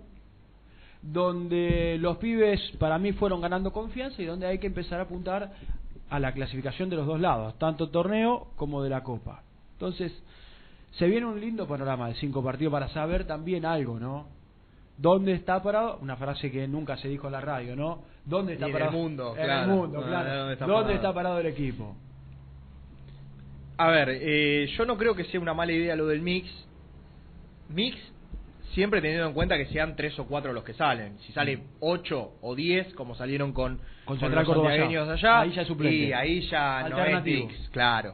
donde 1.01 1.97
los 1.99 2.17
pibes 2.17 2.59
para 2.79 2.97
mí 2.99 3.11
fueron 3.13 3.41
ganando 3.41 3.71
confianza 3.71 4.21
y 4.21 4.25
donde 4.25 4.47
hay 4.47 4.59
que 4.59 4.67
empezar 4.67 4.99
a 4.99 5.03
apuntar 5.03 5.51
a 6.09 6.19
la 6.19 6.31
clasificación 6.33 6.89
de 6.89 6.95
los 6.95 7.07
dos 7.07 7.19
lados, 7.19 7.57
tanto 7.57 7.89
torneo 7.89 8.47
como 8.55 8.83
de 8.83 8.89
la 8.89 9.03
Copa. 9.03 9.43
Entonces, 9.73 10.11
se 10.91 11.07
viene 11.07 11.25
un 11.25 11.39
lindo 11.39 11.67
panorama 11.67 12.07
de 12.09 12.15
cinco 12.15 12.43
partidos 12.43 12.71
para 12.71 12.89
saber 12.89 13.25
también 13.25 13.65
algo, 13.65 13.99
¿no? 13.99 14.27
¿Dónde 14.97 15.33
está 15.33 15.63
parado? 15.63 15.97
Una 16.01 16.15
frase 16.15 16.51
que 16.51 16.67
nunca 16.67 16.97
se 16.97 17.07
dijo 17.07 17.27
en 17.27 17.33
la 17.33 17.41
radio, 17.41 17.75
¿no? 17.75 18.03
¿Dónde 18.25 18.53
está 18.53 18.67
Y 18.67 18.69
en 18.69 18.75
el 18.75 18.79
parado? 18.83 18.97
mundo, 18.97 19.35
En 19.37 19.43
claro. 19.45 19.61
el 19.71 19.77
mundo, 19.77 20.03
claro. 20.05 20.35
¿dónde 20.37 20.53
está 20.53 20.65
¿Dónde 20.65 20.81
parado? 20.83 20.95
está 20.95 21.13
parado 21.13 21.39
el 21.39 21.45
equipo? 21.47 21.95
A 23.77 23.89
ver, 23.89 24.09
eh, 24.11 24.67
yo 24.77 24.85
no 24.85 24.97
creo 24.97 25.15
que 25.15 25.23
sea 25.25 25.39
una 25.39 25.53
mala 25.53 25.71
idea 25.71 25.95
lo 25.95 26.05
del 26.07 26.21
mix. 26.21 26.47
Mix, 27.69 27.97
siempre 28.73 29.01
teniendo 29.01 29.27
en 29.27 29.33
cuenta 29.33 29.57
que 29.57 29.65
sean 29.67 29.95
tres 29.95 30.17
o 30.19 30.25
cuatro 30.27 30.53
los 30.53 30.63
que 30.63 30.73
salen. 30.73 31.17
Si 31.25 31.31
sale 31.33 31.63
ocho 31.79 32.33
o 32.41 32.53
diez, 32.53 32.93
como 32.93 33.15
salieron 33.15 33.53
con, 33.53 33.79
Con 34.05 34.19
con 34.19 34.31
los 34.35 34.47
allá. 34.67 35.13
allá, 35.13 35.39
Ahí 35.39 35.51
ya 35.53 35.65
suplente. 35.65 35.95
y 35.97 36.13
ahí 36.13 36.41
ya 36.41 36.87
no 36.89 37.03
es 37.03 37.23
mix, 37.23 37.69
claro. 37.71 38.13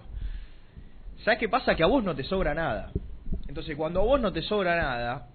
¿Sabes 1.27 1.41
qué 1.41 1.50
pasa? 1.50 1.75
Que 1.75 1.84
a 1.84 1.88
vos 1.88 2.01
no 2.05 2.15
te 2.15 2.24
sobra 2.24 2.53
nada. 2.53 2.89
Entonces, 3.50 3.75
cuando 3.75 4.00
a 4.00 4.03
vos 4.05 4.22
no 4.22 4.31
te 4.31 4.41
sobra 4.43 4.77
nada, 4.81 5.27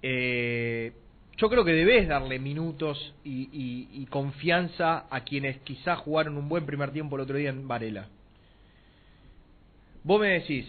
eh, 0.00 0.92
yo 1.36 1.50
creo 1.50 1.64
que 1.64 1.72
debes 1.72 2.06
darle 2.06 2.38
minutos 2.38 3.14
y, 3.24 3.48
y- 3.52 3.88
y 4.02 4.06
confianza 4.06 5.06
a 5.10 5.22
quienes 5.22 5.58
quizás 5.62 5.98
jugaron 5.98 6.36
un 6.38 6.48
buen 6.48 6.66
primer 6.66 6.92
tiempo 6.92 7.16
el 7.16 7.22
otro 7.22 7.36
día 7.36 7.50
en 7.50 7.66
Varela. 7.66 8.06
Vos 10.04 10.20
me 10.20 10.28
decís, 10.28 10.66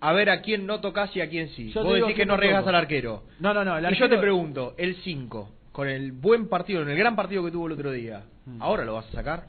a 0.00 0.14
ver 0.14 0.30
a 0.30 0.40
quién 0.40 0.64
no 0.66 0.80
tocas 0.80 1.14
y 1.14 1.20
a 1.20 1.28
quién 1.28 1.50
sí. 1.50 1.72
Yo 1.72 1.84
Vos 1.84 1.92
decís 1.96 2.14
que 2.16 2.24
no 2.24 2.36
toco. 2.38 2.68
al 2.70 2.74
arquero. 2.74 3.24
No, 3.38 3.52
no, 3.52 3.66
no. 3.66 3.76
el 3.76 3.84
Y 3.84 3.88
yo 3.98 4.08
te 4.08 4.14
arquero- 4.14 4.20
pregunto, 4.22 4.74
el 4.78 4.96
5, 5.04 5.50
con 5.72 5.88
el 5.88 6.12
buen 6.12 6.48
partido, 6.48 6.80
en 6.80 6.88
el 6.88 6.96
gran 6.96 7.16
partido 7.16 7.44
que 7.44 7.50
tuvo 7.50 7.66
el 7.66 7.72
otro 7.74 7.92
día, 7.92 8.22
Mm. 8.46 8.62
¿ahora 8.62 8.86
lo 8.86 8.94
vas 8.94 9.06
a 9.08 9.12
sacar? 9.12 9.44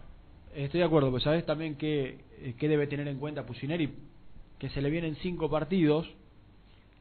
Estoy 0.53 0.81
de 0.81 0.85
acuerdo, 0.85 1.09
pues 1.09 1.23
sabes 1.23 1.45
también 1.45 1.75
que, 1.77 2.17
eh, 2.43 2.53
que 2.59 2.67
debe 2.67 2.87
tener 2.87 3.07
en 3.07 3.17
cuenta 3.17 3.45
Pusineri, 3.45 3.89
que 4.59 4.69
se 4.69 4.81
le 4.81 4.89
vienen 4.89 5.15
cinco 5.17 5.49
partidos 5.49 6.09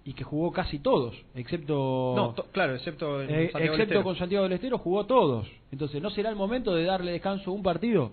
y 0.05 0.15
que 0.15 0.25
jugó 0.25 0.51
casi 0.53 0.79
todos, 0.81 1.15
excepto 1.35 2.13
No, 2.17 2.35
claro, 2.51 2.75
excepto 2.75 3.23
eh, 3.23 3.51
excepto 3.55 4.03
con 4.03 4.17
Santiago 4.17 4.45
del 4.45 4.55
Estero 4.55 4.79
jugó 4.79 5.07
todos. 5.07 5.49
Entonces, 5.71 6.03
¿no 6.03 6.11
será 6.11 6.29
el 6.31 6.37
momento 6.37 6.75
de 6.75 6.85
darle 6.85 7.13
descanso 7.13 7.53
un 7.53 7.63
partido 7.63 8.13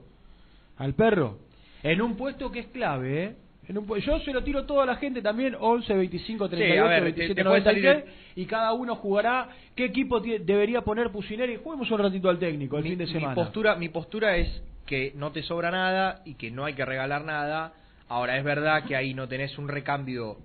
al 0.77 0.93
perro? 0.93 1.37
En 1.81 2.01
un 2.01 2.15
puesto 2.15 2.51
que 2.51 2.59
es 2.59 2.67
clave, 2.67 3.23
¿eh? 3.23 3.35
En 3.67 3.77
un 3.77 3.87
yo 3.99 4.19
se 4.21 4.33
lo 4.33 4.43
tiro 4.43 4.65
todo 4.65 4.81
a 4.81 4.85
la 4.85 4.95
gente 4.95 5.21
también, 5.21 5.55
11, 5.59 5.93
25, 5.93 6.49
38, 6.49 6.83
ver, 6.87 6.97
te- 6.97 7.03
27, 7.03 7.35
te 7.35 7.43
puede 7.43 7.59
96, 7.59 7.85
salir 7.85 8.13
y 8.35 8.45
cada 8.45 8.73
uno 8.73 8.95
jugará 8.95 9.49
qué 9.75 9.85
equipo 9.85 10.19
debería 10.19 10.81
poner 10.81 11.11
Pusineri. 11.11 11.57
Juguemos 11.63 11.89
un 11.91 11.99
ratito 11.99 12.29
al 12.29 12.39
técnico 12.39 12.77
el 12.77 12.83
mi, 12.83 12.89
fin 12.89 12.99
de 12.99 13.05
mi 13.05 13.11
semana. 13.13 13.35
postura, 13.35 13.75
mi 13.75 13.89
postura 13.89 14.37
es 14.37 14.49
que 14.85 15.13
no 15.15 15.31
te 15.31 15.43
sobra 15.43 15.71
nada 15.71 16.21
y 16.25 16.35
que 16.35 16.51
no 16.51 16.65
hay 16.65 16.73
que 16.73 16.85
regalar 16.85 17.23
nada. 17.25 17.73
Ahora, 18.07 18.37
es 18.37 18.43
verdad 18.43 18.83
que 18.85 18.95
ahí 18.95 19.13
no 19.13 19.27
tenés 19.27 19.57
un 19.57 19.67
recambio 19.67 20.37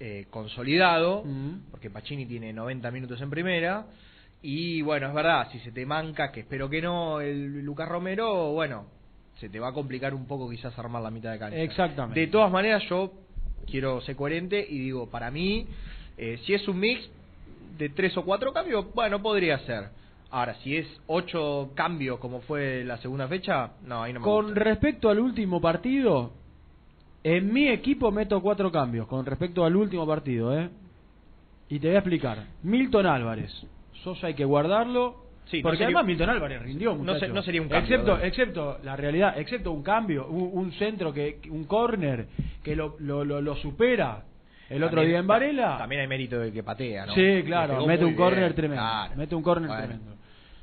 eh, 0.00 0.26
consolidado, 0.30 1.24
Mm. 1.24 1.70
porque 1.72 1.90
Pacini 1.90 2.24
tiene 2.26 2.52
90 2.52 2.90
minutos 2.92 3.20
en 3.20 3.30
primera. 3.30 3.86
Y 4.42 4.80
bueno, 4.82 5.08
es 5.08 5.14
verdad, 5.14 5.48
si 5.50 5.58
se 5.60 5.72
te 5.72 5.84
manca, 5.84 6.30
que 6.30 6.40
espero 6.40 6.70
que 6.70 6.80
no, 6.80 7.20
el 7.20 7.64
Lucas 7.64 7.88
Romero, 7.88 8.52
bueno, 8.52 8.86
se 9.40 9.48
te 9.48 9.58
va 9.58 9.68
a 9.68 9.72
complicar 9.72 10.14
un 10.14 10.26
poco 10.26 10.48
quizás 10.48 10.78
armar 10.78 11.02
la 11.02 11.10
mitad 11.10 11.32
de 11.32 11.38
cancha. 11.40 11.56
Exactamente. 11.58 12.20
De 12.20 12.26
todas 12.28 12.50
maneras, 12.52 12.84
yo 12.88 13.12
quiero 13.68 14.00
ser 14.02 14.14
coherente 14.14 14.64
y 14.68 14.78
digo, 14.78 15.10
para 15.10 15.30
mí, 15.32 15.66
eh, 16.16 16.38
si 16.44 16.54
es 16.54 16.68
un 16.68 16.78
mix 16.78 17.08
de 17.76 17.88
tres 17.88 18.16
o 18.16 18.24
cuatro 18.24 18.52
cambios, 18.52 18.92
bueno, 18.94 19.20
podría 19.20 19.58
ser. 19.66 19.88
Ahora, 20.30 20.54
si 20.56 20.76
es 20.76 20.86
ocho 21.06 21.70
cambios 21.74 22.18
como 22.18 22.40
fue 22.42 22.84
la 22.84 22.98
segunda 22.98 23.26
fecha, 23.28 23.70
no, 23.84 24.02
ahí 24.02 24.12
no 24.12 24.20
me 24.20 24.24
Con 24.24 24.46
gusta. 24.46 24.60
respecto 24.60 25.08
al 25.08 25.18
último 25.20 25.60
partido, 25.60 26.32
en 27.24 27.52
mi 27.52 27.68
equipo 27.68 28.10
meto 28.12 28.40
cuatro 28.42 28.70
cambios 28.70 29.06
con 29.06 29.24
respecto 29.24 29.64
al 29.64 29.74
último 29.74 30.06
partido, 30.06 30.56
¿eh? 30.58 30.68
Y 31.70 31.78
te 31.78 31.88
voy 31.88 31.96
a 31.96 32.00
explicar. 32.00 32.38
Milton 32.62 33.06
Álvarez, 33.06 33.50
Sosa 34.04 34.28
hay 34.28 34.34
que 34.34 34.44
guardarlo. 34.44 35.26
Sí, 35.46 35.58
no 35.58 35.62
porque 35.62 35.78
sería- 35.78 35.86
además 35.88 36.04
Milton 36.06 36.28
Álvarez 36.30 36.62
rindió, 36.62 36.94
no 36.94 37.18
se- 37.18 37.28
no 37.28 37.42
sería 37.42 37.62
un 37.62 37.68
cambio, 37.68 37.84
Excepto, 37.86 38.12
¿verdad? 38.12 38.26
excepto 38.26 38.78
la 38.84 38.96
realidad, 38.96 39.38
excepto 39.38 39.72
un 39.72 39.82
cambio, 39.82 40.26
un, 40.28 40.50
un 40.52 40.72
centro, 40.72 41.12
que 41.12 41.40
un 41.50 41.64
córner 41.64 42.26
que 42.62 42.76
lo, 42.76 42.96
lo, 43.00 43.24
lo, 43.24 43.40
lo 43.40 43.56
supera 43.56 44.24
el 44.68 44.82
otro 44.82 44.96
También- 44.96 45.08
día 45.08 45.18
en 45.20 45.26
Varela. 45.26 45.78
También 45.78 46.02
hay 46.02 46.06
mérito 46.06 46.38
del 46.38 46.52
que 46.52 46.62
patea, 46.62 47.06
¿no? 47.06 47.14
Sí, 47.14 47.42
claro, 47.46 47.74
pegó 47.76 47.86
mete 47.86 48.02
muy 48.04 48.10
un 48.12 48.16
córner 48.18 48.52
tremendo. 48.52 48.82
claro. 48.82 49.14
Mete 49.16 49.34
un 49.34 49.42
córner 49.42 49.70
tremendo. 49.70 50.12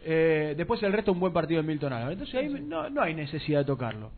Eh, 0.07 0.53
después 0.55 0.81
el 0.83 0.93
resto 0.93 1.11
un 1.11 1.19
buen 1.19 1.33
partido 1.33 1.61
de 1.61 1.67
Milton 1.67 1.91
Álvarez. 1.91 2.13
Entonces 2.19 2.35
ahí 2.35 2.63
no, 2.63 2.89
no 2.91 3.01
hay 3.01 3.15
necesidad 3.15 3.59
de 3.59 3.65
tocarlo. 3.65 4.11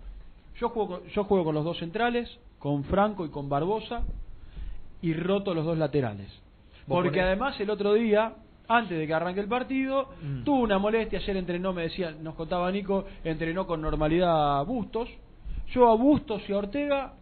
Yo 0.59 0.69
juego, 0.69 0.99
con, 0.99 1.07
yo 1.09 1.23
juego 1.23 1.45
con 1.45 1.55
los 1.55 1.63
dos 1.63 1.77
centrales, 1.77 2.29
con 2.59 2.83
Franco 2.83 3.25
y 3.25 3.29
con 3.29 3.47
Barbosa, 3.47 4.01
y 5.01 5.13
roto 5.13 5.53
los 5.53 5.63
dos 5.65 5.77
laterales. 5.77 6.27
Porque 6.87 7.19
ponés- 7.19 7.23
además 7.25 7.59
el 7.59 7.69
otro 7.69 7.93
día, 7.93 8.33
antes 8.67 8.97
de 8.97 9.07
que 9.07 9.13
arranque 9.13 9.39
el 9.39 9.47
partido, 9.47 10.09
Mm. 10.21 10.43
tuvo 10.43 10.59
una 10.61 10.77
molestia. 10.79 11.19
Ayer 11.19 11.37
entrenó, 11.37 11.71
me 11.73 11.83
decía, 11.83 12.11
nos 12.11 12.35
contaba 12.35 12.69
Nico, 12.71 13.05
entrenó 13.23 13.65
con 13.67 13.81
normalidad 13.81 14.59
a 14.59 14.63
Bustos. 14.63 15.09
Yo 15.73 15.89
a 15.89 15.95
Bustos 15.95 16.41
y 16.49 16.53
a 16.53 16.57
Ortega, 16.57 17.13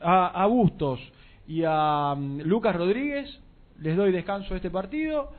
a, 0.00 0.42
a 0.42 0.46
Bustos 0.46 1.00
y 1.46 1.62
a 1.66 2.14
mm, 2.16 2.40
Lucas 2.42 2.74
Rodríguez 2.74 3.40
les 3.80 3.96
doy 3.96 4.10
descanso 4.12 4.54
a 4.54 4.56
este 4.56 4.70
partido. 4.70 5.30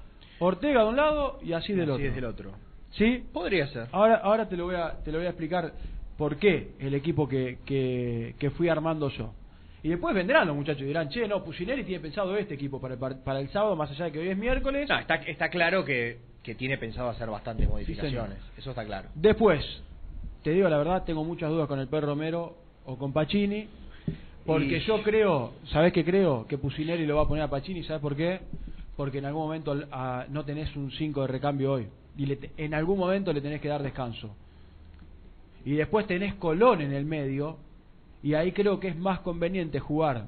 Ortega 0.43 0.83
de 0.83 0.89
un 0.89 0.95
lado 0.95 1.39
y 1.43 1.53
así 1.53 1.73
del 1.73 1.83
Así 1.83 1.91
otro. 1.93 2.05
es 2.07 2.15
del 2.15 2.25
otro. 2.25 2.51
¿Sí? 2.91 3.23
Podría 3.33 3.67
ser. 3.67 3.87
Ahora, 3.91 4.17
ahora 4.17 4.47
te 4.47 4.55
lo 4.57 4.65
voy 4.65 4.75
a, 4.75 4.99
te 5.03 5.11
lo 5.11 5.17
voy 5.17 5.25
a 5.27 5.29
explicar 5.29 5.73
por 6.17 6.37
qué 6.37 6.73
el 6.79 6.93
equipo 6.93 7.27
que, 7.27 7.57
que, 7.65 8.35
que 8.37 8.49
fui 8.51 8.69
armando 8.69 9.09
yo. 9.09 9.33
Y 9.81 9.89
después 9.89 10.15
vendrán 10.15 10.47
los 10.47 10.55
muchachos 10.55 10.83
y 10.83 10.85
dirán, 10.85 11.09
che, 11.09 11.27
no, 11.27 11.43
Pusineri 11.43 11.83
tiene 11.83 11.99
pensado 12.01 12.37
este 12.37 12.53
equipo 12.53 12.79
para 12.79 12.93
el, 12.93 12.99
par- 12.99 13.23
para 13.23 13.39
el 13.39 13.49
sábado, 13.49 13.75
más 13.75 13.89
allá 13.91 14.05
de 14.05 14.11
que 14.13 14.19
hoy 14.19 14.29
es 14.29 14.37
miércoles. 14.37 14.87
No, 14.87 14.97
está, 14.97 15.15
está 15.15 15.49
claro 15.49 15.83
que, 15.83 16.19
que 16.41 16.55
tiene 16.55 16.77
pensado 16.77 17.09
hacer 17.09 17.29
bastantes 17.29 17.67
modificaciones. 17.67 18.37
Eso 18.57 18.69
está 18.69 18.85
claro. 18.85 19.09
Después, 19.15 19.61
te 20.43 20.51
digo 20.51 20.69
la 20.69 20.77
verdad, 20.77 21.03
tengo 21.03 21.23
muchas 21.25 21.49
dudas 21.49 21.67
con 21.67 21.79
el 21.79 21.87
Per 21.89 22.03
Romero 22.03 22.55
o 22.85 22.97
con 22.97 23.11
Pacini. 23.11 23.67
Porque 24.45 24.77
Y- 24.77 24.81
yo 24.81 25.01
creo, 25.03 25.53
¿sabés 25.65 25.91
qué 25.93 26.05
creo? 26.05 26.45
Que 26.47 26.57
Pusineri 26.57 27.05
lo 27.05 27.15
va 27.17 27.23
a 27.23 27.27
poner 27.27 27.43
a 27.43 27.49
Pacini, 27.49 27.83
¿sabes 27.83 28.01
por 28.01 28.15
qué? 28.15 28.39
Porque 28.95 29.17
en 29.19 29.25
algún 29.25 29.43
momento 29.43 29.75
ah, 29.91 30.25
no 30.29 30.45
tenés 30.45 30.75
un 30.75 30.91
5 30.91 31.21
de 31.21 31.27
recambio 31.27 31.73
hoy. 31.73 31.87
Y 32.17 32.25
le 32.27 32.35
te- 32.35 32.51
en 32.57 32.73
algún 32.73 32.99
momento 32.99 33.33
le 33.33 33.41
tenés 33.41 33.59
que 33.61 33.67
dar 33.67 33.81
descanso. 33.81 34.35
Y 35.65 35.73
después 35.73 36.05
tenés 36.07 36.35
Colón 36.35 36.81
en 36.81 36.91
el 36.93 37.05
medio. 37.05 37.57
Y 38.21 38.35
ahí 38.35 38.51
creo 38.51 38.79
que 38.79 38.89
es 38.89 38.95
más 38.97 39.19
conveniente 39.21 39.79
jugar 39.79 40.27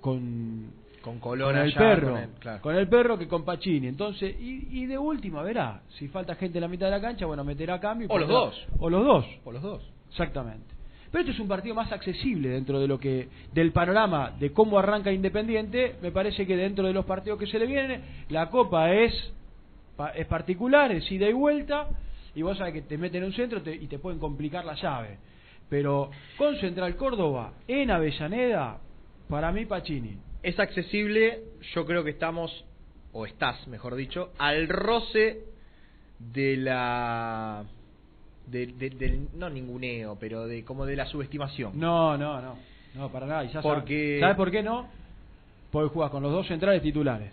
con, 0.00 0.72
Con 1.02 1.18
Colón 1.18 1.48
con 1.50 1.56
el 1.58 1.62
allá, 1.68 1.78
perro, 1.78 2.10
con 2.12 2.18
el- 2.22 2.30
claro. 2.30 2.62
con 2.62 2.74
el 2.76 2.88
perro 2.88 3.18
que 3.18 3.28
con 3.28 3.44
Pacini. 3.44 3.86
Entonces, 3.88 4.34
y, 4.40 4.68
y 4.82 4.86
de 4.86 4.98
última, 4.98 5.42
verá, 5.42 5.82
si 5.98 6.08
falta 6.08 6.34
gente 6.36 6.58
en 6.58 6.62
la 6.62 6.68
mitad 6.68 6.86
de 6.86 6.92
la 6.92 7.00
cancha, 7.00 7.26
bueno, 7.26 7.44
meterá 7.44 7.78
cambio. 7.78 8.08
y 8.10 8.12
O 8.14 8.18
los 8.18 8.28
dos. 8.28 8.66
O 8.78 8.90
los 8.90 9.04
dos, 9.04 9.26
Por 9.44 9.54
los 9.54 9.62
dos. 9.62 9.82
exactamente. 10.10 10.74
Pero 11.10 11.22
este 11.22 11.32
es 11.32 11.40
un 11.40 11.48
partido 11.48 11.74
más 11.74 11.90
accesible 11.90 12.50
dentro 12.50 12.78
de 12.78 12.86
lo 12.86 12.98
que 12.98 13.28
del 13.52 13.72
panorama 13.72 14.32
de 14.38 14.52
cómo 14.52 14.78
arranca 14.78 15.12
Independiente. 15.12 15.96
Me 16.02 16.12
parece 16.12 16.46
que 16.46 16.56
dentro 16.56 16.86
de 16.86 16.92
los 16.92 17.04
partidos 17.04 17.38
que 17.38 17.46
se 17.46 17.58
le 17.58 17.66
vienen, 17.66 18.02
la 18.28 18.48
Copa 18.50 18.92
es 18.92 19.32
es 20.14 20.26
particular, 20.26 20.90
es 20.92 21.10
ida 21.12 21.28
y 21.28 21.32
vuelta 21.32 21.88
y 22.34 22.42
vos 22.42 22.56
sabés 22.56 22.74
que 22.74 22.82
te 22.82 22.96
meten 22.96 23.22
en 23.22 23.28
un 23.28 23.34
centro 23.34 23.60
y 23.70 23.86
te 23.86 23.98
pueden 23.98 24.18
complicar 24.18 24.64
la 24.64 24.74
llave. 24.74 25.18
Pero 25.68 26.10
con 26.36 26.56
Central 26.56 26.96
Córdoba, 26.96 27.52
en 27.68 27.90
Avellaneda, 27.90 28.80
para 29.28 29.52
mí 29.52 29.66
Pacini. 29.66 30.18
Es 30.42 30.58
accesible, 30.58 31.44
yo 31.74 31.84
creo 31.84 32.02
que 32.02 32.10
estamos, 32.10 32.64
o 33.12 33.26
estás, 33.26 33.66
mejor 33.68 33.94
dicho, 33.94 34.32
al 34.38 34.68
roce 34.68 35.44
de 36.18 36.56
la... 36.56 37.64
De, 38.46 38.66
de- 38.66 38.90
del, 38.90 39.28
no 39.36 39.48
ninguneo, 39.48 40.16
pero 40.18 40.46
de 40.46 40.64
como 40.64 40.84
de 40.86 40.96
la 40.96 41.06
subestimación. 41.06 41.78
No, 41.78 42.16
no, 42.16 42.40
no. 42.40 42.56
No, 42.94 43.08
para 43.10 43.26
nada. 43.26 43.44
Y 43.44 43.48
ya 43.52 43.62
Porque- 43.62 44.18
sabes, 44.18 44.20
¿sabes 44.20 44.36
por 44.36 44.50
qué 44.50 44.62
no? 44.62 44.88
Porque 45.70 45.92
jugás 45.94 46.10
con 46.10 46.22
los 46.22 46.32
dos 46.32 46.46
centrales 46.48 46.82
titulares. 46.82 47.32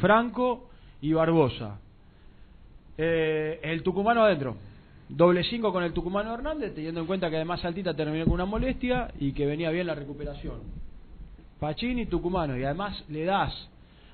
Franco 0.00 0.68
y 1.00 1.12
Barbosa. 1.12 1.78
Eh, 2.96 3.58
el 3.62 3.82
tucumano 3.82 4.22
adentro. 4.22 4.56
Doble 5.08 5.42
5 5.44 5.72
con 5.72 5.82
el 5.84 5.92
tucumano 5.92 6.32
Hernández, 6.32 6.74
teniendo 6.74 7.00
en 7.00 7.06
cuenta 7.06 7.28
que 7.28 7.36
además 7.36 7.64
Altita 7.64 7.94
terminó 7.94 8.24
con 8.24 8.34
una 8.34 8.44
molestia 8.46 9.12
y 9.18 9.32
que 9.32 9.44
venía 9.46 9.70
bien 9.70 9.86
la 9.86 9.94
recuperación. 9.94 10.60
Pacini, 11.60 12.06
tucumano. 12.06 12.56
Y 12.56 12.64
además 12.64 13.04
le 13.08 13.24
das 13.24 13.52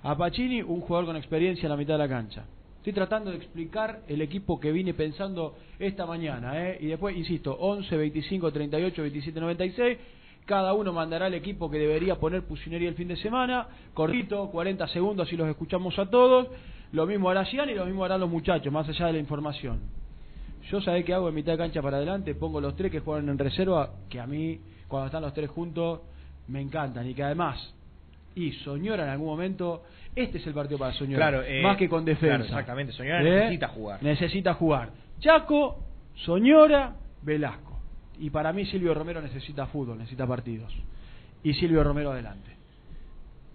a 0.03 0.17
Pacini 0.17 0.63
un 0.63 0.81
jugador 0.81 1.07
con 1.07 1.17
experiencia 1.17 1.65
en 1.67 1.71
la 1.71 1.77
mitad 1.77 1.95
de 1.95 1.99
la 1.99 2.09
cancha. 2.09 2.45
Estoy 2.81 2.95
tratando 2.95 3.31
de 3.31 3.37
explicar 3.37 4.01
el 4.09 4.23
equipo 4.23 4.59
que 4.59 4.73
vine 4.73 4.95
pensando 4.95 5.55
esta 5.79 6.07
mañana. 6.07 6.67
¿eh? 6.67 6.79
Y 6.81 6.87
después, 6.87 7.15
insisto, 7.15 7.53
11, 7.53 7.95
25, 7.95 8.51
38, 8.51 9.03
27, 9.03 9.39
96. 9.39 9.99
Cada 10.47 10.73
uno 10.73 10.91
mandará 10.91 11.27
el 11.27 11.35
equipo 11.35 11.71
que 11.71 11.77
debería 11.77 12.19
poner 12.19 12.43
Pusineri 12.45 12.87
el 12.87 12.95
fin 12.95 13.09
de 13.09 13.17
semana. 13.17 13.69
Cortito, 13.93 14.49
40 14.51 14.89
segundos, 14.89 15.29
así 15.29 15.37
los 15.37 15.47
escuchamos 15.49 15.99
a 15.99 16.09
todos. 16.09 16.49
Lo 16.93 17.05
mismo 17.05 17.29
hará 17.29 17.45
Gian 17.45 17.69
y 17.69 17.75
lo 17.75 17.85
mismo 17.85 18.03
harán 18.03 18.19
los 18.19 18.31
muchachos, 18.31 18.73
más 18.73 18.89
allá 18.89 19.09
de 19.09 19.13
la 19.13 19.19
información. 19.19 19.81
Yo 20.71 20.81
sabé 20.81 21.05
que 21.05 21.13
hago 21.13 21.29
en 21.29 21.35
mitad 21.35 21.53
de 21.53 21.59
cancha 21.59 21.83
para 21.83 21.99
adelante, 21.99 22.35
pongo 22.35 22.63
los 22.63 22.77
tres 22.77 22.91
que 22.91 23.01
juegan 23.01 23.29
en 23.29 23.37
reserva, 23.37 23.91
que 24.09 24.21
a 24.21 24.27
mí, 24.27 24.59
cuando 24.89 25.05
están 25.05 25.21
los 25.21 25.35
tres 25.35 25.51
juntos, 25.51 26.01
me 26.49 26.63
encantan. 26.63 27.07
Y 27.07 27.13
que 27.13 27.25
además, 27.25 27.75
y 28.35 28.53
Soñora 28.53 29.05
en 29.05 29.11
algún 29.11 29.27
momento, 29.27 29.83
este 30.17 30.39
es 30.39 30.47
el 30.47 30.55
partido 30.55 30.79
para 30.79 30.93
Soñora. 30.93 31.29
Claro, 31.29 31.43
eh, 31.45 31.63
más 31.63 31.77
que 31.77 31.89
con 31.89 32.05
defensa. 32.05 32.37
claro, 32.37 32.45
exactamente, 32.45 32.93
Soñora 32.93 33.21
¿Eh? 33.23 33.25
necesita 33.25 33.69
jugar. 33.69 34.03
Necesita 34.03 34.55
jugar. 34.55 34.91
Chaco, 35.21 35.79
Soñora, 36.15 36.95
Velasco. 37.23 37.79
Y 38.19 38.31
para 38.31 38.53
mí 38.53 38.67
Silvio 38.67 38.93
Romero 38.95 39.23
necesita 39.23 39.67
fútbol, 39.67 39.99
necesita 39.99 40.27
partidos. 40.27 40.75
Y 41.43 41.55
Silvio 41.55 41.83
Romero 41.83 42.13
adelante. 42.13 42.51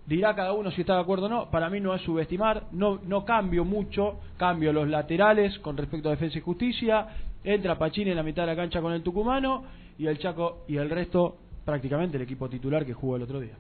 Dirá 0.08 0.36
cada 0.36 0.54
uno 0.54 0.72
si 0.72 0.82
está 0.82 0.96
de 0.96 1.02
acuerdo 1.02 1.26
o 1.26 1.30
no. 1.30 1.52
Para 1.52 1.70
mí 1.70 1.80
no 1.80 1.94
es 1.94 2.02
subestimar. 2.02 2.66
No, 2.72 3.00
no 3.06 3.26
cambio 3.26 3.66
mucho. 3.66 4.20
Cambio 4.38 4.72
los 4.72 4.88
laterales 4.88 5.58
con 5.60 5.78
respecto 5.78 6.10
a 6.10 6.12
Defensa 6.12 6.38
y 6.38 6.42
Justicia. 6.42 7.08
Entra 7.44 7.78
Pachini 7.78 8.12
en 8.12 8.18
la 8.18 8.24
mitad 8.24 8.44
de 8.44 8.48
la 8.48 8.56
cancha 8.56 8.82
con 8.82 8.94
el 8.94 9.02
Tucumano. 9.02 9.64
Y 9.98 10.06
el 10.08 10.20
Chaco 10.20 10.66
y 10.68 10.78
el 10.78 10.90
resto, 10.90 11.38
prácticamente 11.64 12.18
el 12.18 12.24
equipo 12.24 12.50
titular 12.50 12.86
que 12.86 12.94
jugó 12.94 13.16
el 13.16 13.24
otro 13.24 13.40
día. 13.40 13.54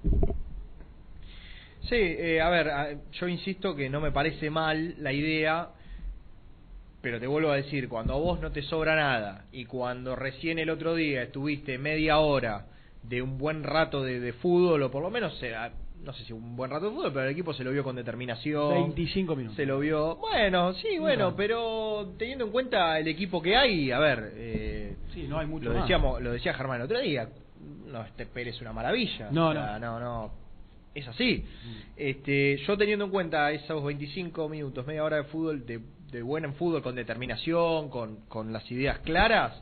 Sí, 1.89 1.95
eh, 1.95 2.41
a 2.41 2.49
ver, 2.49 2.97
yo 3.13 3.27
insisto 3.27 3.75
que 3.75 3.89
no 3.89 4.01
me 4.01 4.11
parece 4.11 4.49
mal 4.49 4.95
la 4.99 5.13
idea, 5.13 5.69
pero 7.01 7.19
te 7.19 7.27
vuelvo 7.27 7.51
a 7.51 7.55
decir, 7.57 7.87
cuando 7.87 8.13
a 8.13 8.17
vos 8.17 8.39
no 8.39 8.51
te 8.51 8.61
sobra 8.63 8.95
nada 8.95 9.45
y 9.51 9.65
cuando 9.65 10.15
recién 10.15 10.57
el 10.59 10.69
otro 10.69 10.95
día 10.95 11.21
estuviste 11.23 11.77
media 11.77 12.17
hora 12.19 12.65
de 13.03 13.21
un 13.21 13.37
buen 13.37 13.63
rato 13.63 14.03
de, 14.03 14.19
de 14.19 14.33
fútbol, 14.33 14.81
o 14.81 14.89
por 14.91 15.03
lo 15.03 15.11
menos, 15.11 15.37
sea, 15.37 15.71
no 16.03 16.11
sé 16.13 16.23
si 16.25 16.33
un 16.33 16.55
buen 16.55 16.71
rato 16.71 16.85
de 16.89 16.95
fútbol, 16.95 17.11
pero 17.13 17.25
el 17.25 17.31
equipo 17.31 17.53
se 17.53 17.63
lo 17.63 17.71
vio 17.71 17.83
con 17.83 17.95
determinación. 17.95 18.73
25 18.73 19.35
minutos. 19.35 19.55
Se 19.55 19.65
lo 19.67 19.77
vio, 19.79 20.15
bueno, 20.15 20.73
sí, 20.73 20.97
bueno, 20.97 21.35
pero 21.35 22.13
teniendo 22.17 22.45
en 22.45 22.51
cuenta 22.51 22.97
el 22.97 23.07
equipo 23.07 23.41
que 23.43 23.55
hay, 23.55 23.91
a 23.91 23.99
ver, 23.99 24.31
eh, 24.35 24.95
Sí, 25.13 25.27
no 25.29 25.37
hay 25.37 25.45
mucho 25.45 25.65
lo 25.69 25.75
más. 25.75 25.83
decíamos, 25.83 26.19
lo 26.21 26.31
decía 26.31 26.53
Germán 26.55 26.77
el 26.77 26.85
otro 26.85 26.99
día, 26.99 27.29
no 27.85 28.03
este 28.03 28.25
Pérez 28.25 28.55
es 28.55 28.61
una 28.61 28.73
maravilla. 28.73 29.29
No, 29.31 29.49
O 29.49 29.53
sea, 29.53 29.77
no. 29.79 29.99
no, 29.99 29.99
no, 29.99 30.31
es 30.95 31.07
así. 31.07 31.45
Este, 31.95 32.57
yo 32.65 32.77
teniendo 32.77 33.05
en 33.05 33.11
cuenta 33.11 33.51
esos 33.51 33.83
25 33.83 34.49
minutos, 34.49 34.87
media 34.87 35.03
hora 35.03 35.17
de 35.17 35.25
fútbol, 35.25 35.65
de, 35.65 35.81
de 36.11 36.21
buen 36.21 36.45
en 36.45 36.55
fútbol, 36.55 36.81
con 36.81 36.95
determinación, 36.95 37.89
con, 37.89 38.21
con 38.27 38.51
las 38.53 38.69
ideas 38.71 38.99
claras, 38.99 39.61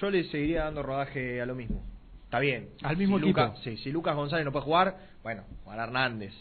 yo 0.00 0.10
le 0.10 0.24
seguiría 0.24 0.64
dando 0.64 0.82
rodaje 0.82 1.40
a 1.40 1.46
lo 1.46 1.54
mismo. 1.54 1.82
Está 2.24 2.40
bien. 2.40 2.70
Al 2.82 2.96
mismo 2.96 3.18
si 3.18 3.24
equipo. 3.24 3.40
Lucas, 3.42 3.60
sí, 3.62 3.76
si 3.76 3.92
Lucas 3.92 4.16
González 4.16 4.44
no 4.46 4.52
puede 4.52 4.64
jugar, 4.64 4.96
bueno, 5.22 5.44
jugará 5.62 5.84
Hernández, 5.84 6.32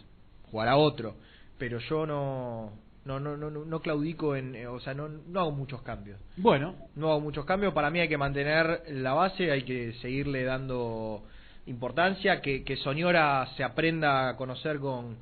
jugará 0.49 0.77
otro. 0.77 1.15
Pero 1.57 1.79
yo 1.79 2.05
no, 2.05 2.71
no, 3.03 3.19
no, 3.19 3.35
no, 3.35 3.51
no, 3.51 3.65
no 3.65 3.79
claudico 3.81 4.37
en, 4.37 4.55
eh, 4.55 4.67
o 4.67 4.79
sea, 4.79 4.93
no, 4.93 5.09
no 5.09 5.39
hago 5.41 5.51
muchos 5.51 5.81
cambios 5.81 6.19
Bueno, 6.37 6.75
no 6.95 7.11
hago 7.11 7.19
muchos 7.19 7.43
cambios. 7.43 7.73
Para 7.73 7.89
mí 7.91 7.99
hay 7.99 8.07
que 8.07 8.17
mantener 8.17 8.83
la 8.87 9.13
base, 9.13 9.51
hay 9.51 9.63
que 9.63 9.93
seguirle 10.01 10.45
dando 10.45 11.23
importancia, 11.71 12.41
que, 12.41 12.63
que 12.63 12.75
Soñora 12.77 13.47
se 13.57 13.63
aprenda 13.63 14.29
a 14.29 14.37
conocer 14.37 14.77
con, 14.79 15.17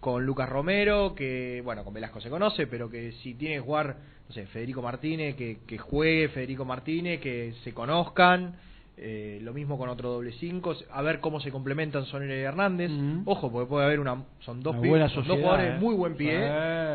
con 0.00 0.26
Lucas 0.26 0.48
Romero, 0.48 1.14
que, 1.14 1.62
bueno, 1.64 1.84
con 1.84 1.94
Velasco 1.94 2.20
se 2.20 2.28
conoce, 2.28 2.66
pero 2.66 2.90
que 2.90 3.12
si 3.22 3.34
tiene 3.34 3.54
que 3.56 3.60
jugar, 3.60 3.96
no 4.28 4.34
sé, 4.34 4.46
Federico 4.46 4.82
Martínez, 4.82 5.36
que, 5.36 5.58
que 5.66 5.78
juegue 5.78 6.28
Federico 6.28 6.64
Martínez, 6.64 7.20
que 7.20 7.54
se 7.64 7.72
conozcan. 7.72 8.56
eh, 8.98 9.38
lo 9.42 9.52
mismo 9.54 9.78
con 9.78 9.88
otro 9.88 10.10
doble 10.10 10.32
cinco, 10.32 10.74
a 10.92 11.00
ver 11.02 11.18
cómo 11.20 11.40
se 11.40 11.50
complementan 11.50 12.04
Soñora 12.04 12.36
y 12.36 12.40
Hernández. 12.40 12.90
Ojo, 13.24 13.50
porque 13.50 13.68
puede 13.68 13.86
haber 13.86 13.98
una. 14.00 14.22
Son 14.40 14.60
dos, 14.62 14.76
Una 14.76 14.82
pibes- 14.82 15.08
son 15.08 15.14
dos 15.16 15.26
sociedad, 15.26 15.40
jugadores 15.42 15.74
eh. 15.74 15.78
muy 15.80 15.94
buen 15.94 16.14
pie. 16.14 16.38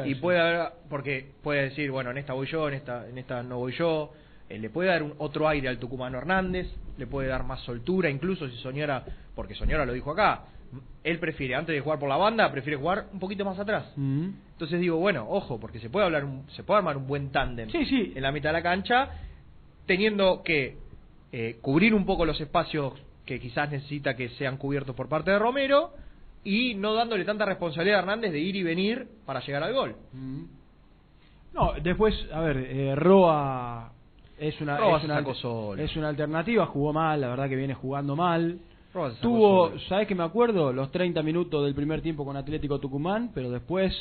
Sí, 0.04 0.10
y 0.12 0.13
sí. 0.13 0.20
puede 0.22 0.39
haber. 0.39 0.70
Porque 0.89 1.32
puede 1.41 1.63
decir, 1.63 1.89
bueno, 1.91 2.12
en 2.12 2.20
esta 2.20 2.34
voy 2.34 2.46
yo, 2.48 2.67
en 2.67 2.76
esta, 2.76 3.10
en 3.10 3.17
esta 3.17 3.41
no 3.41 3.58
voy 3.58 3.74
yo. 3.74 4.13
Eh, 4.49 4.57
le 4.60 4.69
puede 4.69 4.89
dar 4.89 5.03
un, 5.03 5.13
otro 5.17 5.47
aire 5.47 5.67
al 5.67 5.77
tucumano 5.77 6.17
Hernández, 6.17 6.67
le 6.97 7.07
puede 7.07 7.27
dar 7.27 7.43
más 7.43 7.60
soltura, 7.62 8.10
incluso 8.10 8.47
si 8.49 8.55
Soñora, 8.57 9.03
porque 9.36 9.55
Soñora 9.55 9.86
lo 9.86 9.93
dijo 9.93 10.12
acá, 10.12 10.43
él 11.03 11.19
prefiere, 11.19 11.55
antes 11.55 11.73
de 11.75 11.81
jugar 11.81 11.99
por 11.99 12.10
la 12.10 12.17
banda, 12.17 12.51
prefiere 12.51 12.77
jugar 12.77 13.07
un 13.13 13.19
poquito 13.19 13.43
más 13.45 13.57
atrás. 13.60 13.91
mm, 13.95 14.27
Entonces 14.53 14.79
digo, 14.79 14.97
bueno, 14.97 15.25
ojo, 15.29 15.60
porque 15.60 15.79
se 15.79 15.89
puede 15.89 16.05
hablar, 16.05 16.25
un- 16.25 16.49
se 16.51 16.63
puede 16.63 16.79
armar 16.79 16.97
un 16.97 17.07
buen 17.07 17.31
tándem 17.31 17.69
Sí, 17.69 17.86
sí. 17.86 18.13
en 18.15 18.21
la 18.21 18.31
mitad 18.31 18.49
de 18.49 18.53
la 18.53 18.63
cancha, 18.63 19.10
teniendo 19.86 20.43
que 20.43 20.77
eh, 21.33 21.57
cubrir 21.62 21.93
un 21.93 22.05
poco 22.05 22.25
los 22.25 22.39
espacios 22.39 22.93
que 23.25 23.39
quizás 23.41 23.69
necesita 23.69 24.15
que 24.15 24.29
sean 24.29 24.55
cubiertos 24.57 24.95
por 24.95 25.10
parte 25.10 25.29
de 25.31 25.38
Romero 25.39 25.91
y 26.45 26.73
no 26.75 26.93
dándole 26.93 27.25
tanta 27.25 27.43
responsabilidad 27.45 27.99
a 27.99 28.01
Hernández 28.03 28.31
de 28.31 28.39
ir 28.39 28.55
y 28.55 28.63
venir 28.63 29.07
para 29.25 29.41
llegar 29.41 29.62
al 29.63 29.73
gol. 29.73 29.95
Mm. 30.13 30.43
No, 31.53 31.73
después, 31.83 32.15
a 32.33 32.39
ver, 32.41 32.57
eh, 32.57 32.95
Roa 32.95 33.91
es 34.39 34.60
una, 34.62 34.76
es, 34.97 35.04
una 35.04 35.15
sacó 35.15 35.34
solo. 35.36 35.82
es 35.82 35.95
una 35.95 36.10
alternativa, 36.10 36.65
jugó 36.67 36.93
mal, 36.93 37.19
la 37.21 37.30
verdad 37.30 37.50
que 37.50 37.56
viene 37.56 37.73
jugando 37.73 38.15
mal. 38.15 38.60
Tuvo, 39.21 39.67
solo. 39.69 39.80
¿sabes 39.89 40.08
que 40.08 40.15
me 40.15 40.23
acuerdo? 40.23 40.73
Los 40.73 40.91
30 40.91 41.21
minutos 41.21 41.63
del 41.65 41.76
primer 41.76 42.02
tiempo 42.02 42.26
con 42.26 42.36
Atlético 42.36 42.80
Tucumán, 42.80 43.32
pero 43.34 43.52
después 43.52 43.93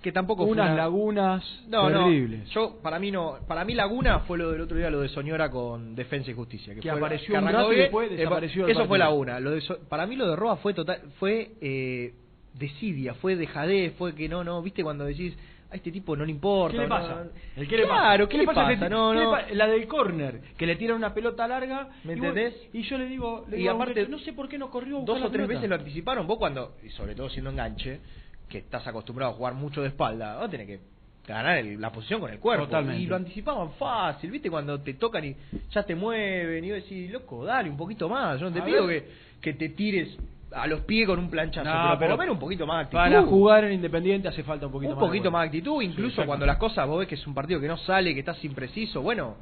que 0.00 0.12
tampoco 0.12 0.44
fue 0.44 0.52
unas 0.52 0.68
una- 0.72 0.76
lagunas 0.76 1.44
No, 1.68 1.88
terribles. 1.88 2.46
no. 2.46 2.52
Yo 2.54 2.78
para 2.82 2.98
mí 2.98 3.10
no, 3.10 3.36
para 3.46 3.66
mí 3.66 3.74
Laguna 3.74 4.20
fue 4.20 4.38
lo 4.38 4.50
del 4.50 4.62
otro 4.62 4.78
día 4.78 4.88
lo 4.88 5.00
de 5.02 5.08
Soñora 5.10 5.50
con 5.50 5.94
Defensa 5.94 6.30
y 6.30 6.34
Justicia, 6.34 6.74
que, 6.74 6.80
Que 6.80 6.88
fue- 6.90 6.98
apareció 6.98 7.38
un 7.38 7.44
rato 7.46 7.70
y 7.72 7.76
después 7.76 8.10
eh, 8.10 8.16
desapareció 8.16 8.66
Eso 8.66 8.86
fue. 8.86 8.98
Laguna. 8.98 9.38
Lo 9.40 9.50
de 9.50 9.60
So- 9.60 9.78
para 9.90 10.06
mí 10.06 10.16
lo 10.16 10.26
de 10.30 10.36
Roa 10.36 10.56
fue 10.56 10.72
total, 10.72 11.00
fue 11.18 11.50
eh, 11.60 12.14
desidia, 12.54 13.12
fue 13.14 13.36
dejadez, 13.36 13.92
fue 13.98 14.14
que 14.14 14.26
no, 14.28 14.42
no, 14.42 14.62
viste 14.62 14.82
cuando 14.82 15.04
decís 15.04 15.36
a 15.70 15.76
este 15.76 15.92
tipo 15.92 16.16
no 16.16 16.24
le 16.24 16.32
importa. 16.32 16.76
¿Qué 16.76 16.82
le 16.82 16.88
pasa? 16.88 17.14
no". 17.24 17.30
¿El 17.62 17.68
qué 17.68 17.76
le 17.76 17.82
pasa? 17.86 18.00
claro, 18.00 18.28
¿qué, 18.28 18.38
le 18.38 18.44
pasa? 18.46 18.62
No, 18.88 19.12
¿Qué 19.12 19.18
le 19.18 19.24
no. 19.24 19.30
pa- 19.30 19.44
La 19.52 19.66
del 19.68 19.86
córner, 19.86 20.40
que 20.56 20.66
le 20.66 20.76
tira 20.76 20.94
una 20.94 21.14
pelota 21.14 21.46
larga. 21.46 21.88
¿Me 22.04 22.14
y 22.14 22.16
vos- 22.16 22.26
entendés? 22.28 22.54
Y 22.72 22.82
yo 22.82 22.98
le 22.98 23.06
digo, 23.06 23.44
le 23.48 23.56
Y 23.56 23.60
digo 23.60 23.72
aparte, 23.72 24.06
no 24.08 24.18
sé 24.18 24.32
por 24.32 24.48
qué 24.48 24.58
no 24.58 24.70
corrió 24.70 24.98
a 24.98 25.04
Dos 25.04 25.18
o 25.18 25.20
tres 25.22 25.32
pelota. 25.32 25.48
veces 25.54 25.68
lo 25.68 25.76
anticiparon. 25.76 26.26
Vos 26.26 26.38
cuando, 26.38 26.74
y 26.84 26.90
sobre 26.90 27.14
todo 27.14 27.28
siendo 27.30 27.50
enganche, 27.50 28.00
que 28.48 28.58
estás 28.58 28.84
acostumbrado 28.86 29.32
a 29.32 29.34
jugar 29.36 29.54
mucho 29.54 29.80
de 29.82 29.88
espalda, 29.88 30.38
vos 30.40 30.50
tenés 30.50 30.66
que 30.66 30.80
ganar 31.28 31.58
el- 31.58 31.80
la 31.80 31.92
posición 31.92 32.18
con 32.20 32.30
el 32.32 32.40
cuerpo. 32.40 32.64
Totalmente. 32.64 33.00
Y 33.02 33.06
lo 33.06 33.14
anticipaban 33.14 33.70
fácil, 33.74 34.30
¿viste? 34.32 34.50
Cuando 34.50 34.80
te 34.80 34.94
tocan 34.94 35.24
y 35.24 35.36
ya 35.70 35.84
te 35.84 35.94
mueven 35.94 36.64
y 36.64 36.72
vos 36.72 36.82
decís, 36.82 37.10
loco, 37.12 37.44
dale 37.44 37.70
un 37.70 37.76
poquito 37.76 38.08
más. 38.08 38.40
Yo 38.40 38.46
no 38.46 38.52
te 38.52 38.60
A 38.60 38.64
pido 38.64 38.86
ver. 38.86 39.04
que, 39.04 39.10
que 39.40 39.52
te 39.52 39.68
tires 39.68 40.16
a 40.52 40.66
los 40.66 40.80
pies 40.80 41.06
con 41.06 41.18
un 41.18 41.30
planchazo, 41.30 41.68
No, 41.68 41.84
pero, 41.98 41.98
por 41.98 42.08
lo 42.10 42.16
menos 42.18 42.34
un 42.34 42.40
poquito 42.40 42.66
más 42.66 42.76
de 42.78 42.82
actitud. 42.82 42.98
Para 42.98 43.22
jugar 43.22 43.64
en 43.64 43.72
Independiente 43.74 44.28
hace 44.28 44.42
falta 44.42 44.66
un 44.66 44.72
poquito 44.72 44.92
un 44.92 44.96
más. 44.96 45.02
de 45.02 45.08
poquito 45.08 45.30
más 45.30 45.42
de 45.42 45.46
actitud, 45.46 45.82
incluso 45.82 46.24
cuando 46.26 46.44
las 46.46 46.56
cosas 46.56 46.86
vos 46.88 46.98
ves 46.98 47.08
que 47.08 47.14
es 47.14 47.26
un 47.26 47.34
partido 47.34 47.60
que 47.60 47.68
no 47.68 47.76
sale, 47.76 48.12
que 48.14 48.20
estás 48.20 48.44
impreciso, 48.44 49.00
bueno, 49.00 49.36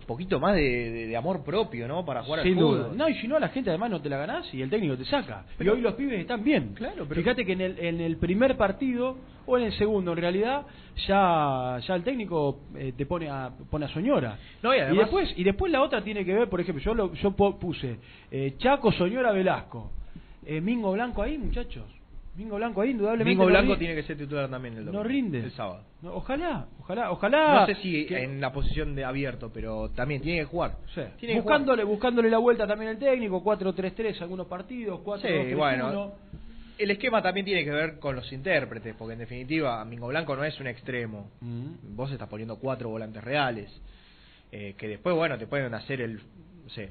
un 0.00 0.06
poquito 0.06 0.40
más 0.40 0.56
de, 0.56 0.62
de- 0.62 1.06
de 1.06 1.16
amor 1.16 1.44
propio, 1.44 1.86
¿no? 1.86 2.04
Para 2.04 2.24
jugar 2.24 2.42
Sin 2.42 2.54
al 2.54 2.58
duda. 2.58 2.82
fútbol. 2.86 2.96
No, 2.98 3.08
y 3.08 3.14
si 3.14 3.28
no, 3.28 3.36
a 3.36 3.40
la 3.40 3.50
gente 3.50 3.70
además 3.70 3.88
no 3.90 4.02
te 4.02 4.08
la 4.08 4.16
ganás 4.18 4.52
y 4.52 4.60
el 4.60 4.68
técnico 4.68 4.96
te 4.96 5.04
saca. 5.04 5.44
Pero- 5.56 5.74
y 5.74 5.76
hoy 5.76 5.80
los 5.80 5.94
pibes 5.94 6.18
están 6.20 6.42
bien. 6.42 6.74
Claro, 6.74 7.06
pero- 7.08 7.20
Fíjate 7.20 7.46
que 7.46 7.52
en 7.52 7.60
el, 7.60 7.78
en 7.78 8.00
el 8.00 8.16
primer 8.16 8.56
partido 8.56 9.16
o 9.46 9.56
en 9.58 9.64
el 9.64 9.72
segundo, 9.78 10.10
en 10.10 10.18
realidad, 10.18 10.62
ya 11.06 11.78
ya 11.86 11.94
el 11.94 12.02
técnico 12.02 12.58
eh, 12.76 12.92
te 12.96 13.06
pone 13.06 13.28
a 13.30 13.50
pone 13.70 13.84
a 13.84 13.88
Soñora. 13.88 14.38
No, 14.62 14.74
y 14.74 14.78
además- 14.80 14.98
después 15.04 15.32
y 15.36 15.44
después 15.44 15.70
la 15.70 15.80
otra 15.82 16.02
tiene 16.02 16.24
que 16.24 16.34
ver, 16.34 16.48
por 16.48 16.60
ejemplo, 16.60 16.82
yo 16.82 16.94
lo, 16.94 17.14
yo 17.14 17.30
puse 17.30 17.98
eh, 18.30 18.54
Chaco, 18.58 18.90
Soñora, 18.90 19.30
Velasco. 19.30 19.92
Eh, 20.44 20.60
Mingo 20.60 20.92
Blanco 20.92 21.22
ahí, 21.22 21.38
muchachos. 21.38 21.84
Mingo 22.34 22.56
Blanco 22.56 22.80
ahí 22.80 22.90
indudablemente 22.92 23.28
Mingo 23.30 23.44
no 23.44 23.50
Blanco 23.50 23.76
tiene 23.76 23.94
que 23.94 24.04
ser 24.04 24.16
titular 24.16 24.48
también 24.48 24.74
el 24.78 24.86
domingo. 24.86 25.02
no 25.02 25.08
rinde. 25.08 25.40
El 25.40 25.52
sábado. 25.52 25.84
No, 26.00 26.14
ojalá, 26.14 26.66
ojalá, 26.80 27.10
ojalá. 27.10 27.60
No 27.60 27.66
sé 27.66 27.74
si 27.82 28.06
que- 28.06 28.22
en 28.22 28.40
la 28.40 28.52
posición 28.52 28.94
de 28.94 29.04
abierto, 29.04 29.50
pero 29.52 29.90
también 29.90 30.22
tiene 30.22 30.40
que 30.40 30.44
jugar. 30.46 30.76
Sí. 30.94 31.02
Tiene 31.18 31.34
que 31.34 31.40
buscándole, 31.40 31.84
buscándole 31.84 32.30
la 32.30 32.38
vuelta 32.38 32.66
también 32.66 32.92
el 32.92 32.98
técnico, 32.98 33.42
4-3-3 33.44 34.20
algunos 34.22 34.46
partidos, 34.46 35.00
4 35.04 35.28
Sí, 35.28 35.54
bueno. 35.54 36.12
El 36.78 36.90
esquema 36.90 37.20
también 37.22 37.44
tiene 37.44 37.64
que 37.64 37.70
ver 37.70 37.98
con 37.98 38.16
los 38.16 38.32
intérpretes, 38.32 38.94
porque 38.98 39.12
en 39.12 39.18
definitiva 39.20 39.84
Mingo 39.84 40.08
Blanco 40.08 40.34
no 40.34 40.42
es 40.42 40.58
un 40.58 40.66
extremo. 40.68 41.30
Mm. 41.40 41.94
Vos 41.94 42.10
estás 42.10 42.28
poniendo 42.28 42.56
cuatro 42.56 42.88
volantes 42.88 43.22
reales, 43.22 43.70
eh, 44.50 44.74
que 44.78 44.88
después, 44.88 45.14
bueno, 45.14 45.36
te 45.38 45.46
pueden 45.46 45.72
hacer 45.74 46.00
el, 46.00 46.16
no 46.16 46.70
sé, 46.70 46.88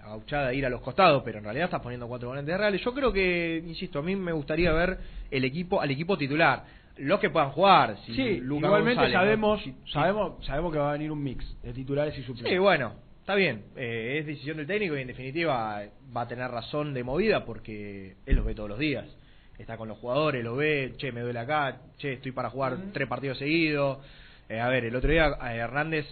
la 0.00 0.08
gauchada 0.08 0.52
ir 0.54 0.64
a 0.64 0.70
los 0.70 0.80
costados, 0.80 1.22
pero 1.24 1.38
en 1.38 1.44
realidad 1.44 1.66
estás 1.66 1.82
poniendo 1.82 2.08
cuatro 2.08 2.28
volantes 2.28 2.56
reales. 2.56 2.80
Yo 2.82 2.92
creo 2.94 3.12
que, 3.12 3.62
insisto, 3.66 3.98
a 3.98 4.02
mí 4.02 4.16
me 4.16 4.32
gustaría 4.32 4.72
ver 4.72 4.98
el 5.30 5.44
equipo, 5.44 5.80
al 5.80 5.90
equipo 5.90 6.16
titular, 6.16 6.64
los 6.96 7.20
que 7.20 7.30
puedan 7.30 7.50
jugar. 7.50 7.96
Si 8.06 8.14
Sí, 8.14 8.22
igualmente 8.42 9.10
sabemos, 9.12 9.62
sabemos, 9.92 10.44
sabemos 10.44 10.72
que 10.72 10.78
va 10.78 10.90
a 10.90 10.92
venir 10.94 11.10
un 11.12 11.22
mix 11.22 11.44
de 11.62 11.72
titulares 11.72 12.16
y 12.18 12.22
suplentes. 12.22 12.52
Sí, 12.52 12.58
bueno, 12.58 12.94
está 13.20 13.34
bien. 13.34 13.64
eh, 13.76 14.16
es 14.20 14.26
decisión 14.26 14.56
del 14.56 14.66
técnico 14.66 14.96
y 14.96 15.02
en 15.02 15.08
definitiva 15.08 15.82
va 16.16 16.20
a 16.22 16.28
tener 16.28 16.50
razón 16.50 16.94
de 16.94 17.04
movida 17.04 17.44
porque 17.44 18.16
él 18.26 18.36
los 18.36 18.44
ve 18.44 18.54
todos 18.54 18.68
los 18.68 18.78
días. 18.78 19.06
Está 19.58 19.76
con 19.76 19.88
los 19.88 19.98
jugadores, 19.98 20.42
lo 20.42 20.56
ve, 20.56 20.94
che, 20.96 21.12
me 21.12 21.20
duele 21.20 21.38
acá, 21.38 21.82
che, 21.98 22.14
estoy 22.14 22.32
para 22.32 22.48
jugar 22.48 22.78
tres 22.94 23.06
partidos 23.06 23.36
seguidos. 23.38 23.98
Eh, 24.48 24.58
a 24.58 24.68
ver, 24.68 24.86
el 24.86 24.96
otro 24.96 25.10
día 25.10 25.26
eh, 25.28 25.56
Hernández 25.56 26.06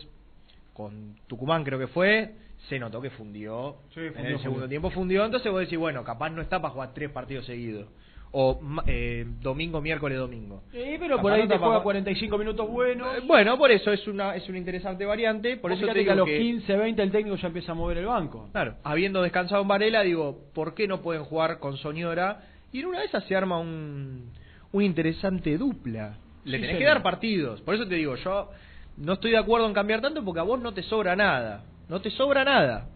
con 0.74 1.16
Tucumán 1.27 1.64
creo 1.64 1.79
que 1.79 1.87
fue, 1.88 2.31
se 2.68 2.79
notó 2.79 3.01
que 3.01 3.11
fundió. 3.11 3.77
Sí, 3.94 4.01
en 4.01 4.27
el 4.27 4.38
segundo 4.38 4.42
fundió. 4.62 4.68
tiempo 4.68 4.90
fundió, 4.90 5.25
entonces 5.25 5.51
vos 5.51 5.61
decís, 5.61 5.79
bueno, 5.79 6.05
capaz 6.05 6.31
no 6.31 6.42
está 6.42 6.61
para 6.61 6.73
jugar 6.75 6.94
tres 6.94 7.11
partidos 7.11 7.47
seguidos. 7.47 7.88
O 8.31 8.61
eh, 8.87 9.25
domingo, 9.40 9.81
miércoles, 9.81 10.18
domingo. 10.18 10.62
Sí, 10.71 10.97
pero 10.99 11.18
por 11.21 11.33
ahí 11.33 11.42
no 11.42 11.49
te 11.49 11.57
juega 11.57 11.83
45 11.83 12.37
minutos 12.37 12.68
buenos. 12.68 13.16
Eh, 13.16 13.21
Bueno, 13.27 13.57
por 13.57 13.71
eso 13.71 13.90
es 13.90 14.07
una 14.07 14.37
es 14.37 14.47
una 14.51 14.59
interesante 14.59 15.07
variante, 15.07 15.57
por 15.57 15.71
Vos 15.71 15.81
eso 15.81 15.90
te 15.90 16.05
que 16.05 16.11
a 16.11 16.14
los 16.14 16.27
que 16.27 16.38
15, 16.38 16.77
20 16.77 17.03
el 17.03 17.11
técnico 17.11 17.37
ya 17.37 17.47
empieza 17.47 17.73
a 17.73 17.75
mover 17.75 17.97
el 17.99 18.07
banco. 18.07 18.51
Claro, 18.53 18.75
habiendo 18.85 19.23
descansado 19.23 19.62
en 19.62 19.68
Varela, 19.68 20.03
digo, 20.03 20.40
¿por 20.53 20.75
qué 20.75 20.87
no 20.87 21.01
pueden 21.01 21.25
jugar 21.25 21.59
con 21.59 21.79
Soñora? 21.79 22.42
Y 22.71 22.81
en 22.81 22.87
una 22.87 23.01
de 23.01 23.07
esas 23.07 23.25
se 23.25 23.35
arma 23.35 23.59
un, 23.59 24.31
un 24.73 24.83
interesante 24.83 25.57
dupla. 25.57 26.18
Le 26.44 26.59
Sí, 26.59 26.62
tenés 26.62 26.79
que 26.79 26.85
dar 26.85 27.03
partidos. 27.03 27.62
Por 27.62 27.77
eso 27.77 27.88
te 27.88 27.94
digo, 27.94 28.14
yo 28.16 28.51
no 28.99 29.14
estoy 29.14 29.31
de 29.31 29.38
acuerdo 29.38 29.66
en 29.66 29.73
cambiar 29.73 30.03
tanto 30.03 30.23
porque 30.23 30.40
a 30.40 30.44
vos 30.44 30.61
no 30.61 30.75
te 30.75 30.83
sobra 30.83 31.16
nada. 31.16 31.64
No 31.88 32.01
te 32.01 32.11
sobra 32.11 32.44
nada. 32.44 32.88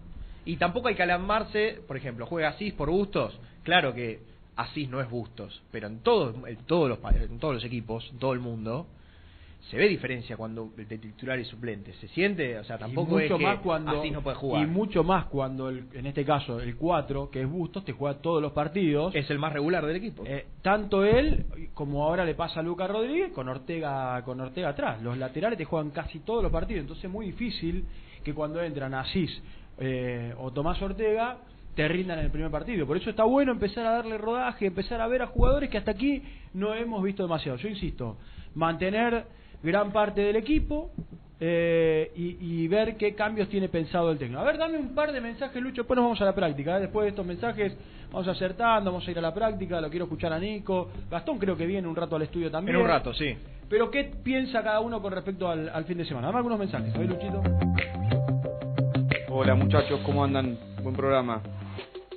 Y 0.45 0.57
tampoco 0.57 0.89
hay 0.89 0.95
que 0.95 1.03
alarmarse, 1.03 1.81
por 1.87 1.97
ejemplo, 1.97 2.27
juega 2.27 2.51
Asís 2.51 2.75
por 2.75 2.91
gustos. 2.91 3.39
Claro 3.63 3.95
que 3.95 4.21
Asís 4.57 4.89
no 4.89 5.01
es 5.01 5.09
Bustos, 5.09 5.63
pero 5.71 5.87
en 5.87 6.01
todos, 6.01 6.35
en 6.47 6.57
todos 6.67 6.89
los 6.89 6.99
en 7.15 7.39
todos 7.39 7.55
los 7.55 7.65
equipos, 7.65 8.13
todo 8.19 8.33
el 8.33 8.41
mundo, 8.41 8.87
se 9.71 9.77
ve 9.77 9.89
diferencia 9.89 10.37
cuando 10.37 10.71
de 10.77 10.99
titular 10.99 11.39
y 11.39 11.45
suplente. 11.45 11.93
Se 11.95 12.09
siente, 12.09 12.59
o 12.59 12.65
sea, 12.65 12.79
tampoco 12.79 13.11
y 13.21 13.23
mucho 13.23 13.35
es 13.35 13.39
que 13.39 13.45
más 13.47 13.59
cuando 13.61 14.05
no 14.05 14.21
puede 14.23 14.37
jugar. 14.37 14.63
y 14.63 14.67
mucho 14.67 15.05
más 15.05 15.27
cuando 15.27 15.69
el- 15.69 15.87
en 15.95 16.07
este 16.07 16.25
caso 16.25 16.61
el 16.61 16.77
4 16.77 17.31
que 17.31 17.43
es 17.43 17.49
Bustos 17.49 17.85
te 17.85 17.93
juega 17.93 18.19
todos 18.19 18.43
los 18.43 18.53
partidos 18.53 19.15
es 19.15 19.31
el 19.31 19.39
más 19.39 19.53
regular 19.53 19.87
del 19.87 19.97
equipo. 19.97 20.25
Eh, 20.27 20.47
tanto 20.63 21.05
él 21.05 21.47
como 21.75 22.05
ahora 22.05 22.25
le 22.25 22.35
pasa 22.35 22.61
a 22.61 22.63
Lucas 22.63 22.91
Rodríguez 22.91 23.31
con 23.33 23.49
Ortega 23.49 24.21
con 24.25 24.41
Ortega 24.41 24.71
atrás 24.71 25.01
los 25.01 25.17
laterales 25.17 25.57
te 25.57 25.65
juegan 25.65 25.91
casi 25.91 26.19
todos 26.19 26.43
los 26.43 26.51
partidos 26.53 26.81
entonces 26.83 27.05
es 27.05 27.11
muy 27.11 27.27
difícil 27.27 27.85
que 28.25 28.35
cuando 28.35 28.61
entran 28.63 28.93
Asís 28.95 29.43
eh, 29.79 30.35
o 30.39 30.51
Tomás 30.53 30.83
Ortega 30.83 31.39
te 31.77 31.87
rindan 31.89 32.19
en 32.19 32.27
el 32.27 32.31
primer 32.31 32.51
partido 32.51 32.85
por 32.87 32.97
eso 32.97 33.09
está 33.11 33.25
bueno 33.25 33.53
empezar 33.53 33.87
a 33.87 33.93
darle 33.93 34.19
rodaje 34.19 34.67
empezar 34.67 35.01
a 35.01 35.07
ver 35.07 35.23
a 35.23 35.27
jugadores 35.29 35.71
que 35.71 35.79
hasta 35.79 35.93
aquí 35.93 36.23
no 36.53 36.75
hemos 36.75 37.03
visto 37.03 37.23
demasiado 37.23 37.57
yo 37.59 37.69
insisto 37.69 38.19
mantener 38.55 39.25
gran 39.63 39.93
parte 39.93 40.21
del 40.21 40.37
equipo 40.37 40.91
eh, 41.41 42.13
y, 42.15 42.37
y 42.41 42.69
ver 42.69 42.97
qué 42.97 43.15
cambios 43.15 43.49
tiene 43.49 43.69
pensado 43.69 44.11
el 44.11 44.19
técnico. 44.19 44.41
A 44.41 44.45
ver, 44.45 44.59
dame 44.59 44.79
un 44.79 44.95
par 44.95 45.13
de 45.13 45.21
mensajes, 45.21 45.61
Lucho, 45.63 45.83
después 45.83 45.97
nos 45.97 46.05
vamos 46.05 46.21
a 46.21 46.25
la 46.25 46.35
práctica. 46.35 46.77
¿eh? 46.77 46.83
Después 46.83 47.05
de 47.05 47.11
estos 47.11 47.27
mensajes 47.27 47.77
vamos 48.13 48.29
acertando, 48.29 48.91
vamos 48.93 49.07
a 49.07 49.11
ir 49.11 49.19
a 49.19 49.23
la 49.23 49.35
práctica, 49.35 49.81
lo 49.81 49.91
quiero 49.91 50.05
escuchar 50.05 50.33
a 50.33 50.39
Nico. 50.39 50.91
Gastón 51.11 51.39
creo 51.39 51.57
que 51.57 51.67
viene 51.67 51.89
un 51.89 51.97
rato 51.97 52.17
al 52.17 52.23
estudio 52.23 52.51
también. 52.51 52.77
En 52.77 52.83
un 52.83 52.89
rato, 52.89 53.13
sí. 53.15 53.37
Pero 53.69 53.91
¿qué 53.91 54.13
piensa 54.23 54.63
cada 54.63 54.81
uno 54.81 55.01
con 55.01 55.13
respecto 55.13 55.49
al, 55.49 55.69
al 55.69 55.85
fin 55.85 55.99
de 55.99 56.05
semana? 56.05 56.27
Dame 56.27 56.39
algunos 56.39 56.59
mensajes, 56.59 56.93
¿sabes, 56.93 57.09
Luchito? 57.09 57.43
Hola 59.31 59.55
muchachos, 59.55 60.01
¿cómo 60.05 60.23
andan? 60.23 60.59
Buen 60.83 60.95
programa. 60.95 61.41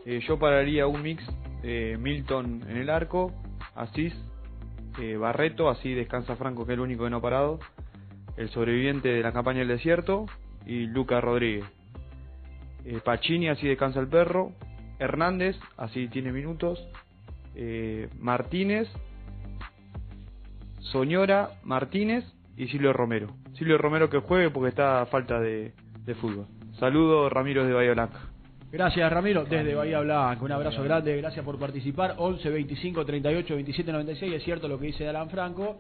Eh, 0.06 0.20
yo 0.28 0.38
pararía 0.38 0.86
un 0.86 1.02
mix 1.02 1.24
eh, 1.64 1.98
Milton 1.98 2.62
en 2.70 2.78
el 2.78 2.90
arco, 2.90 3.32
Asís, 3.74 4.14
eh, 5.00 5.18
Barreto, 5.18 5.70
así 5.70 5.94
descansa 5.94 6.36
Franco 6.36 6.66
que 6.66 6.74
es 6.74 6.78
el 6.78 6.82
único 6.82 7.04
que 7.04 7.10
no 7.10 7.18
ha 7.18 7.22
parado, 7.22 7.60
el 8.38 8.50
sobreviviente 8.50 9.10
de 9.10 9.22
la 9.22 9.32
campaña 9.32 9.60
del 9.60 9.70
desierto 9.70 10.26
y 10.66 10.88
Lucas 10.88 11.24
Rodríguez. 11.24 11.66
Eh, 12.86 13.00
Pacini, 13.04 13.50
así 13.50 13.68
descansa 13.68 14.00
el 14.00 14.08
perro, 14.08 14.52
Hernández, 15.00 15.58
así 15.78 16.08
tiene 16.08 16.32
minutos, 16.32 16.88
eh, 17.56 18.10
Martínez, 18.20 18.88
Soñora, 20.80 21.52
Martínez 21.64 22.24
y 22.56 22.68
Silvio 22.68 22.94
Romero. 22.94 23.28
Silvio 23.58 23.78
Romero 23.78 24.10
que 24.10 24.20
juegue 24.20 24.50
porque 24.50 24.70
está 24.70 25.02
a 25.02 25.06
falta 25.08 25.40
de, 25.40 25.74
fútbol. 26.22 26.48
Saludos, 26.80 27.32
Ramiro 27.32 27.66
de 27.66 27.74
Bahía. 27.74 27.96
Gracias, 28.72 29.12
Ramiro, 29.12 29.46
desde 29.46 29.74
Bahía 29.74 30.00
Blanca. 30.02 30.44
Un 30.44 30.52
abrazo 30.52 30.84
grande, 30.84 31.16
gracias 31.18 31.46
por 31.46 31.58
participar. 31.58 32.16
11 32.18 32.50
25 32.50 33.06
38 33.06 33.56
27 33.56 33.92
96. 33.92 34.34
Es 34.34 34.44
cierto 34.44 34.68
lo 34.68 34.78
que 34.80 34.88
dice 34.88 35.08
Alan 35.08 35.30
Franco, 35.30 35.78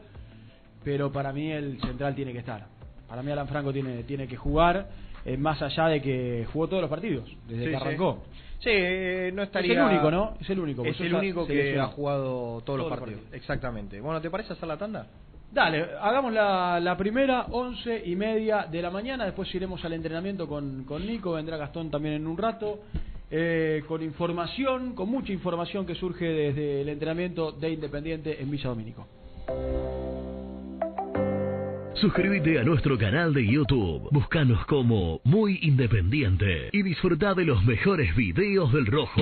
pero 0.84 1.12
para 1.12 1.34
mí 1.34 1.52
el 1.52 1.80
central 1.82 2.16
tiene 2.16 2.32
que 2.32 2.40
estar. 2.40 2.68
Para 3.08 3.22
mí 3.22 3.32
Alan 3.32 3.48
Franco 3.48 3.74
tiene, 3.74 4.04
tiene 4.04 4.28
que 4.28 4.38
jugar, 4.38 4.88
eh, 5.26 5.36
más 5.38 5.62
allá 5.62 5.88
de 5.88 6.02
que 6.02 6.46
jugó 6.54 6.68
todos 6.68 6.82
los 6.82 6.90
partidos, 6.90 7.30
desde 7.48 7.66
Sí, 7.66 7.70
que 7.72 7.76
arrancó. 7.76 8.24
Sí, 8.60 8.70
eh, 8.72 9.32
no 9.34 9.44
estaría... 9.44 9.74
Es 9.74 9.78
el 9.78 9.84
único, 9.84 10.12
¿no? 10.12 10.34
Es 10.40 10.50
el 10.50 10.60
único. 10.60 10.86
Es 10.86 11.00
el 11.02 11.14
único 11.14 11.46
que 11.46 11.78
ha 11.80 11.88
jugado 11.88 12.24
todos 12.24 12.58
los 12.62 12.64
Todos 12.66 12.80
los 12.80 12.90
partidos. 12.90 13.20
partidos. 13.22 13.42
Exactamente. 13.42 14.00
Bueno, 14.00 14.22
¿te 14.22 14.30
parece 14.30 14.54
hacer 14.54 14.68
la 14.68 14.78
tanda? 14.78 15.08
Dale, 15.56 15.86
hagamos 16.02 16.34
la, 16.34 16.96
primera, 16.98 17.46
once 17.50 18.04
y 18.06 18.14
media 18.18 18.68
de 18.70 18.82
la 18.82 18.92
mañana. 18.92 19.24
Después 19.24 19.56
iremos 19.56 19.86
al 19.86 19.94
entrenamiento 19.94 20.50
con, 20.50 20.84
con 20.84 21.08
Nico. 21.08 21.32
Vendrá 21.32 21.56
Gastón 21.56 21.90
también 21.90 22.16
en 22.16 22.28
un 22.28 22.38
rato. 22.38 22.82
eh, 23.32 23.82
con 23.88 24.04
información, 24.04 24.94
con 24.96 25.10
mucha 25.10 25.32
información 25.32 25.86
que 25.86 25.96
surge 25.96 26.26
desde 26.26 26.82
el 26.82 26.90
entrenamiento 26.90 27.54
de 27.54 27.72
Independiente 27.72 28.42
en 28.42 28.52
Villa 28.52 28.68
Domínico. 28.68 29.08
Suscríbete 31.96 32.60
a 32.60 32.64
nuestro 32.64 32.98
canal 32.98 33.34
de 33.34 33.48
YouTube. 33.48 34.10
Búscanos 34.12 34.66
como 34.66 35.22
Muy 35.24 35.60
Independiente 35.62 36.70
y 36.74 36.84
disfruta 36.84 37.34
de 37.34 37.46
los 37.46 37.64
mejores 37.64 38.14
videos 38.18 38.74
del 38.74 38.88
Rojo. 38.88 39.22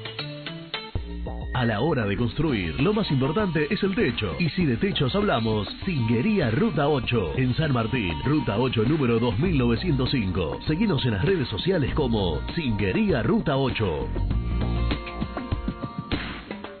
A 1.53 1.65
la 1.65 1.81
hora 1.81 2.05
de 2.05 2.15
construir, 2.15 2.79
lo 2.79 2.93
más 2.93 3.11
importante 3.11 3.67
es 3.69 3.83
el 3.83 3.93
techo. 3.93 4.35
Y 4.39 4.49
si 4.51 4.65
de 4.65 4.77
techos 4.77 5.13
hablamos, 5.15 5.67
Singuería 5.83 6.49
Ruta 6.49 6.87
8, 6.87 7.33
en 7.35 7.53
San 7.55 7.73
Martín, 7.73 8.13
Ruta 8.23 8.57
8 8.57 8.83
número 8.87 9.19
2905. 9.19 10.59
Seguinos 10.65 11.05
en 11.05 11.11
las 11.11 11.25
redes 11.25 11.49
sociales 11.49 11.93
como 11.93 12.39
Singuería 12.55 13.21
Ruta 13.21 13.57
8. 13.57 14.07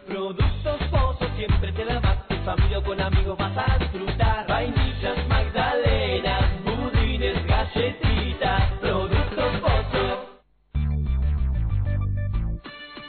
Productos 0.07 0.81
Pozo 0.89 1.27
siempre 1.35 1.73
te 1.73 1.83
da 1.83 1.99
más. 1.99 2.17
En 2.29 2.45
familia 2.45 2.79
o 2.79 2.83
con 2.83 3.01
amigos 3.01 3.37
vas 3.37 3.57
a 3.57 3.77
disfrutar. 3.77 4.47
Vainillas, 4.47 5.27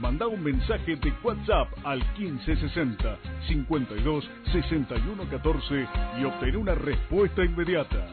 Manda 0.00 0.26
un 0.26 0.42
mensaje 0.42 0.96
de 0.96 1.12
WhatsApp 1.22 1.68
al 1.84 1.98
1560 2.16 3.18
52 3.48 4.30
61 4.50 5.28
14 5.28 5.88
y 6.18 6.24
obtén 6.24 6.56
una 6.56 6.74
respuesta 6.74 7.44
inmediata. 7.44 8.08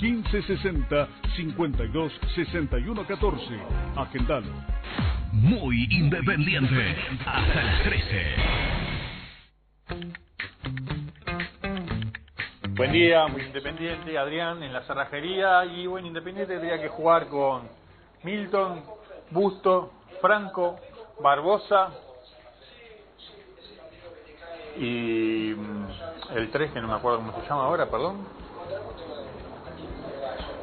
1560 0.00 1.08
52 1.36 2.12
61 2.34 3.06
14. 3.06 3.44
Agendalo. 3.96 4.48
Muy 5.32 5.86
independiente. 5.90 6.96
Hasta 7.26 7.62
las 7.62 7.82
13. 7.82 8.24
Buen 12.70 12.92
día, 12.92 13.26
muy 13.26 13.42
independiente, 13.42 14.16
Adrián 14.16 14.62
en 14.62 14.72
la 14.72 14.82
cerrajería 14.84 15.66
y 15.66 15.86
bueno, 15.86 16.06
independiente 16.06 16.54
tendría 16.54 16.80
que 16.80 16.88
jugar 16.88 17.26
con 17.28 17.68
Milton, 18.22 18.82
Busto, 19.30 19.92
Franco, 20.20 20.78
Barbosa 21.20 21.90
y 24.76 25.54
mm, 25.56 25.86
el 26.36 26.50
3 26.50 26.72
que 26.72 26.80
no 26.80 26.88
me 26.88 26.94
acuerdo 26.94 27.18
cómo 27.18 27.32
se 27.32 27.48
llama 27.48 27.64
ahora, 27.64 27.86
perdón. 27.86 28.26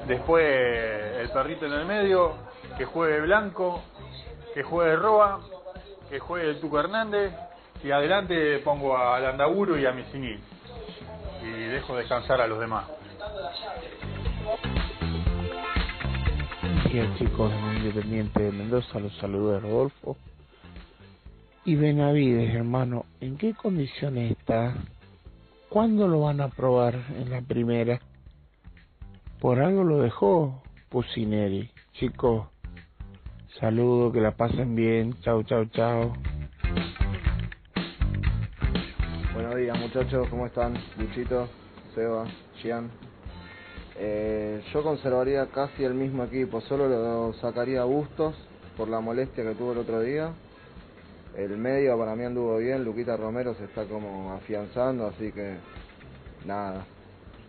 Después 0.08 0.46
el 0.46 1.30
perrito 1.30 1.66
en 1.66 1.74
el 1.74 1.86
medio, 1.86 2.34
que 2.78 2.86
juegue 2.86 3.22
Blanco, 3.22 3.82
que 4.54 4.64
juegue 4.64 4.96
Roa, 4.96 5.40
que 6.10 6.20
juegue 6.20 6.50
el 6.50 6.60
Tuco 6.60 6.80
Hernández 6.80 7.34
y 7.84 7.92
adelante 7.92 8.60
pongo 8.60 8.98
a 8.98 9.20
Landaburo 9.20 9.78
y 9.78 9.86
a 9.86 9.92
Misinil 9.92 10.42
y 11.42 11.52
dejo 11.52 11.96
descansar 11.96 12.40
a 12.42 12.48
los 12.48 12.60
demás. 12.60 12.86
días 16.94 17.18
chicos 17.18 17.52
en 17.52 17.78
Independiente 17.78 18.44
de 18.44 18.52
Mendoza, 18.52 19.00
los 19.00 19.12
saludos 19.18 19.54
de 19.54 19.68
Rodolfo. 19.68 20.16
Y 21.66 21.76
Benavides, 21.76 22.54
hermano, 22.54 23.06
¿en 23.22 23.38
qué 23.38 23.54
condiciones 23.54 24.32
está? 24.32 24.76
¿Cuándo 25.70 26.10
lo 26.10 26.20
van 26.20 26.42
a 26.42 26.50
probar 26.50 26.96
en 27.18 27.30
la 27.30 27.42
primera? 27.42 28.02
Por 29.40 29.62
algo 29.62 29.86
lo 29.86 30.02
dejó 30.02 30.62
Pusineri. 30.90 31.72
Chicos, 31.94 32.48
saludos, 33.62 34.12
que 34.12 34.20
la 34.20 34.32
pasen 34.32 34.76
bien. 34.76 35.14
Chau, 35.22 35.44
chau, 35.44 35.64
chau. 35.68 36.12
Buenos 39.34 39.56
días 39.56 39.80
muchachos, 39.80 40.28
¿cómo 40.28 40.48
están? 40.48 40.74
Luchito, 40.98 41.48
Seba, 41.96 42.26
Gian. 42.62 42.92
Eh, 43.98 44.62
yo 44.74 44.84
conservaría 44.84 45.46
casi 45.46 45.86
el 45.86 45.94
mismo 45.94 46.26
equipo, 46.26 46.60
solo 46.60 46.90
lo 46.90 47.32
sacaría 47.36 47.84
a 47.84 47.86
Bustos 47.86 48.36
por 48.76 48.90
la 48.90 49.00
molestia 49.00 49.46
que 49.46 49.56
tuvo 49.56 49.72
el 49.72 49.78
otro 49.78 50.02
día. 50.02 50.34
El 51.36 51.58
medio 51.58 51.98
para 51.98 52.16
mí 52.16 52.24
anduvo 52.24 52.58
bien, 52.58 52.84
Luquita 52.84 53.18
Romero 53.18 53.56
se 53.56 53.64
está 53.64 53.86
como 53.86 54.34
afianzando, 54.34 55.08
así 55.08 55.32
que 55.32 55.56
nada, 56.46 56.86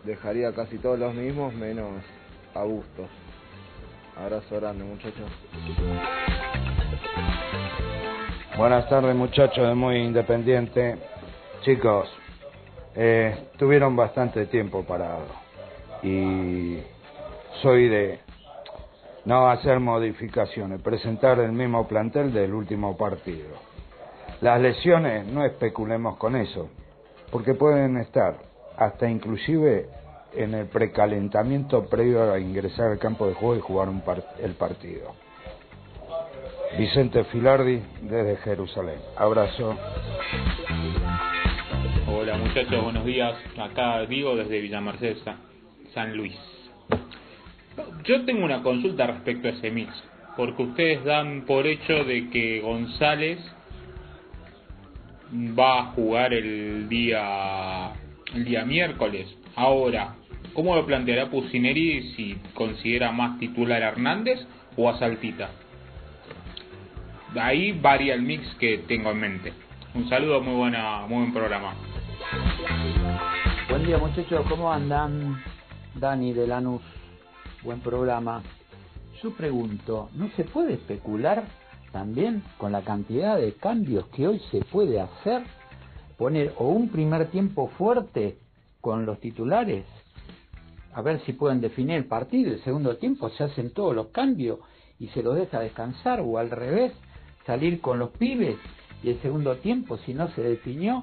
dejaría 0.03 0.51
casi 0.53 0.79
todos 0.79 0.97
los 0.97 1.13
mismos 1.13 1.53
menos 1.53 1.91
a 2.55 2.63
Bustos. 2.63 3.07
Abrazo 4.17 4.55
grande 4.55 4.83
muchachos. 4.83 5.29
Buenas 8.57 8.89
tardes 8.89 9.15
muchachos 9.15 9.67
de 9.67 9.75
Muy 9.75 9.97
Independiente. 9.97 10.97
Chicos, 11.61 12.09
eh, 12.95 13.49
tuvieron 13.57 13.95
bastante 13.95 14.47
tiempo 14.47 14.83
parado 14.83 15.27
y 16.01 16.79
soy 17.61 17.87
de 17.89 18.19
no 19.25 19.47
hacer 19.47 19.79
modificaciones, 19.79 20.81
presentar 20.81 21.39
el 21.39 21.51
mismo 21.51 21.87
plantel 21.87 22.33
del 22.33 22.53
último 22.53 22.95
partido. 22.95 23.64
Las 24.45 24.61
lesiones, 24.61 25.25
no 25.25 25.43
especulemos 25.43 26.17
con 26.17 26.35
eso, 26.35 26.69
porque 27.31 27.55
pueden 27.55 27.97
estar 27.97 28.37
hasta 28.77 29.09
inclusive 29.09 29.87
en 30.35 30.53
el 30.53 30.67
precalentamiento 30.67 31.89
previo 31.89 32.31
a 32.31 32.39
ingresar 32.39 32.91
al 32.91 32.99
campo 32.99 33.25
de 33.25 33.33
juego 33.33 33.55
y 33.55 33.61
jugar 33.61 33.89
un 33.89 34.03
el 34.39 34.51
partido. 34.51 35.15
Vicente 36.77 37.23
Filardi 37.23 37.81
desde 38.03 38.37
Jerusalén. 38.37 38.99
Abrazo. 39.17 39.75
Hola 42.07 42.37
muchachos, 42.37 42.83
buenos 42.83 43.03
días. 43.03 43.33
Acá 43.57 44.05
Diego 44.05 44.35
desde 44.35 44.61
Villa 44.61 44.79
Mercedes, 44.79 45.23
San 45.91 46.15
Luis. 46.15 46.37
Yo 48.03 48.23
tengo 48.25 48.45
una 48.45 48.61
consulta 48.61 49.07
respecto 49.07 49.47
a 49.47 49.51
ese 49.53 49.71
mix, 49.71 49.91
porque 50.37 50.61
ustedes 50.61 51.03
dan 51.03 51.45
por 51.47 51.65
hecho 51.65 52.03
de 52.03 52.29
que 52.29 52.61
González 52.61 53.39
va 55.33 55.79
a 55.79 55.85
jugar 55.93 56.33
el 56.33 56.87
día 56.89 57.93
el 58.33 58.45
día 58.45 58.65
miércoles. 58.65 59.27
Ahora, 59.55 60.15
¿cómo 60.53 60.75
lo 60.75 60.85
planteará 60.85 61.29
Pusineri 61.29 62.13
si 62.15 62.35
considera 62.53 63.11
más 63.11 63.39
titular 63.39 63.81
a 63.81 63.89
Hernández 63.89 64.39
o 64.75 64.89
a 64.89 64.99
Saltita? 64.99 65.49
Ahí 67.39 67.71
varía 67.73 68.13
el 68.13 68.21
mix 68.21 68.45
que 68.55 68.79
tengo 68.79 69.11
en 69.11 69.19
mente. 69.19 69.53
Un 69.93 70.09
saludo, 70.09 70.41
muy 70.41 70.55
buena, 70.55 71.05
muy 71.07 71.19
buen 71.19 71.33
programa. 71.33 71.73
Buen 73.69 73.85
día 73.85 73.97
muchachos, 73.97 74.45
¿cómo 74.49 74.71
andan? 74.71 75.41
Dani 75.95 76.33
de 76.33 76.47
Lanús, 76.47 76.81
buen 77.63 77.79
programa. 77.79 78.41
Yo 79.21 79.33
pregunto, 79.33 80.09
¿no 80.13 80.29
se 80.35 80.43
puede 80.43 80.73
especular 80.73 81.43
también 81.95 82.43
con 82.57 82.73
la 82.73 82.81
cantidad 82.81 83.37
de 83.37 83.53
cambios 83.53 84.05
que 84.07 84.27
hoy 84.27 84.41
se 84.51 84.59
puede 84.65 84.99
hacer? 84.99 85.43
Poner 86.17 86.53
o 86.57 86.67
un 86.67 86.89
primer 86.89 87.27
tiempo 87.27 87.69
fuerte 87.77 88.37
con 88.81 89.05
los 89.05 89.21
titulares, 89.21 89.85
a 90.93 91.01
ver 91.01 91.21
si 91.21 91.31
pueden 91.31 91.61
definir 91.61 91.95
el 91.95 92.03
partido, 92.03 92.51
el 92.51 92.61
segundo 92.65 92.97
tiempo 92.97 93.29
se 93.29 93.45
hacen 93.45 93.71
todos 93.71 93.95
los 93.95 94.07
cambios 94.07 94.59
y 94.99 95.07
se 95.07 95.23
los 95.23 95.37
deja 95.37 95.61
descansar, 95.61 96.19
o 96.19 96.37
al 96.37 96.51
revés, 96.51 96.91
salir 97.45 97.79
con 97.79 97.97
los 97.97 98.09
pibes 98.09 98.57
y 99.01 99.11
el 99.11 99.21
segundo 99.21 99.55
tiempo, 99.55 99.97
si 99.99 100.13
no 100.13 100.27
se 100.33 100.41
definió, 100.41 101.01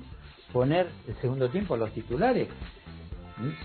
poner 0.53 0.91
el 1.09 1.15
segundo 1.23 1.49
tiempo 1.49 1.73
a 1.73 1.79
los 1.79 1.93
titulares 1.93 2.49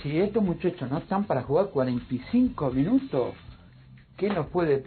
si 0.01 0.17
estos 0.17 0.41
muchachos 0.41 0.89
no 0.89 0.99
están 0.99 1.25
para 1.25 1.43
jugar 1.43 1.71
45 1.71 2.71
minutos, 2.71 3.33
¿qué 4.15 4.29
nos 4.29 4.47
puede 4.47 4.85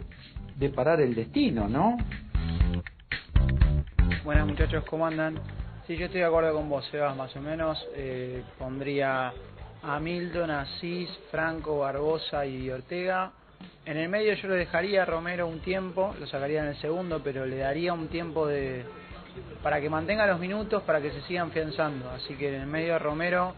deparar 0.57 1.01
el 1.01 1.13
destino, 1.13 1.69
no? 1.69 1.97
Buenas 4.23 4.45
muchachos, 4.45 4.83
¿cómo 4.87 5.07
andan? 5.07 5.39
Sí, 5.87 5.97
yo 5.97 6.05
estoy 6.05 6.21
de 6.21 6.27
acuerdo 6.27 6.53
con 6.53 6.69
vos, 6.69 6.85
Sebas, 6.91 7.17
más 7.17 7.35
o 7.35 7.41
menos. 7.41 7.83
Eh, 7.95 8.43
pondría 8.59 9.33
a 9.81 9.99
Milton, 9.99 10.51
Asís, 10.51 11.09
Franco, 11.31 11.79
Barbosa 11.79 12.45
y 12.45 12.69
Ortega. 12.69 13.31
En 13.83 13.97
el 13.97 14.09
medio 14.09 14.35
yo 14.35 14.49
lo 14.49 14.53
dejaría 14.53 15.01
a 15.01 15.05
Romero 15.05 15.47
un 15.47 15.59
tiempo, 15.61 16.13
lo 16.19 16.27
sacaría 16.27 16.61
en 16.61 16.67
el 16.67 16.75
segundo, 16.75 17.21
pero 17.23 17.47
le 17.47 17.57
daría 17.57 17.93
un 17.93 18.09
tiempo 18.09 18.45
de 18.45 18.85
para 19.63 19.81
que 19.81 19.89
mantenga 19.89 20.27
los 20.27 20.39
minutos, 20.39 20.83
para 20.83 21.01
que 21.01 21.09
se 21.09 21.21
sigan 21.23 21.47
afianzando. 21.47 22.11
Así 22.11 22.35
que 22.35 22.49
en 22.49 22.61
el 22.61 22.67
medio 22.67 22.99
Romero 22.99 23.55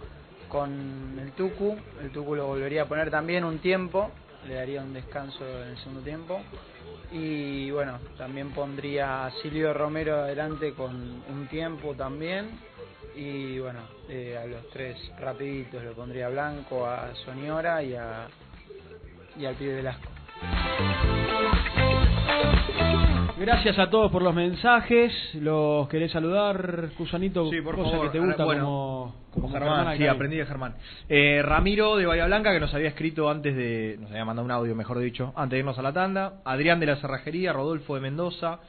con 0.47 1.19
el 1.19 1.34
Tucu. 1.34 1.76
El 2.02 2.12
Tucu 2.12 2.36
lo 2.36 2.47
volvería 2.47 2.84
a 2.84 2.86
poner 2.86 3.12
también 3.12 3.43
un 3.43 3.60
tiempo, 3.60 4.12
le 4.47 4.54
daría 4.54 4.82
un 4.82 4.93
descanso 4.93 5.45
en 5.45 5.71
el 5.71 5.78
segundo 5.80 6.02
tiempo. 6.04 6.41
Y 7.13 7.69
bueno, 7.69 7.99
también 8.17 8.49
pondría 8.52 9.28
a 9.28 9.32
Silvio 9.43 9.71
Romero 9.71 10.15
adelante 10.21 10.73
con 10.73 11.23
un 11.30 11.47
tiempo 11.47 11.93
también. 11.93 12.49
Y 13.15 13.60
bueno, 13.60 13.82
eh, 14.10 14.36
a 14.41 14.47
los 14.47 14.67
tres 14.71 14.97
rapiditos 15.19 15.84
lo 15.84 15.93
pondría 15.93 16.26
a 16.26 16.30
Blanco, 16.30 16.88
a 16.88 17.13
Soñora 17.23 17.84
y, 17.84 17.93
a, 17.93 18.28
y 19.38 19.45
al 19.45 19.54
pibe 19.54 19.76
Velasco. 19.76 20.10
Gracias 23.38 23.80
a 23.80 23.89
todos 23.89 24.12
por 24.12 24.22
los 24.22 24.34
mensajes. 24.36 25.12
Los 25.36 25.89
querés 25.89 26.12
saludar, 26.12 26.89
Cusanito, 26.96 27.50
sí, 27.50 27.62
por 27.62 27.76
cosa 27.76 27.91
favor. 27.91 28.12
que 28.12 28.19
te 28.19 28.24
gusta 28.24 28.46
bueno, 28.46 28.63
como, 28.63 29.15
como 29.32 29.50
Germán. 29.50 29.98
sí, 29.98 30.06
aprendí 30.06 30.38
de 30.38 30.46
Germán. 30.46 30.76
Eh, 31.10 31.41
Ramiro 31.43 31.98
de 31.98 32.06
Bahía 32.06 32.28
Blanca, 32.28 32.54
que 32.54 32.60
nos 32.60 32.74
había 32.74 32.89
escrito 32.89 33.30
antes 33.30 33.56
de. 33.56 33.98
Nos 34.00 34.12
había 34.12 34.26
mandado 34.26 34.46
un 34.46 34.52
audio, 34.52 34.76
mejor 34.76 35.00
dicho, 35.00 35.34
antes 35.36 35.52
de 35.52 35.60
irnos 35.60 35.80
a 35.80 35.82
la 35.82 35.93
tanda. 35.93 36.41
Adrián 36.46 36.80
de 36.80 36.86
la 36.86 36.97
Cerrajería, 36.97 37.53
Rodolfo 37.53 37.95
de 37.95 38.01
Mendoza. 38.01 38.60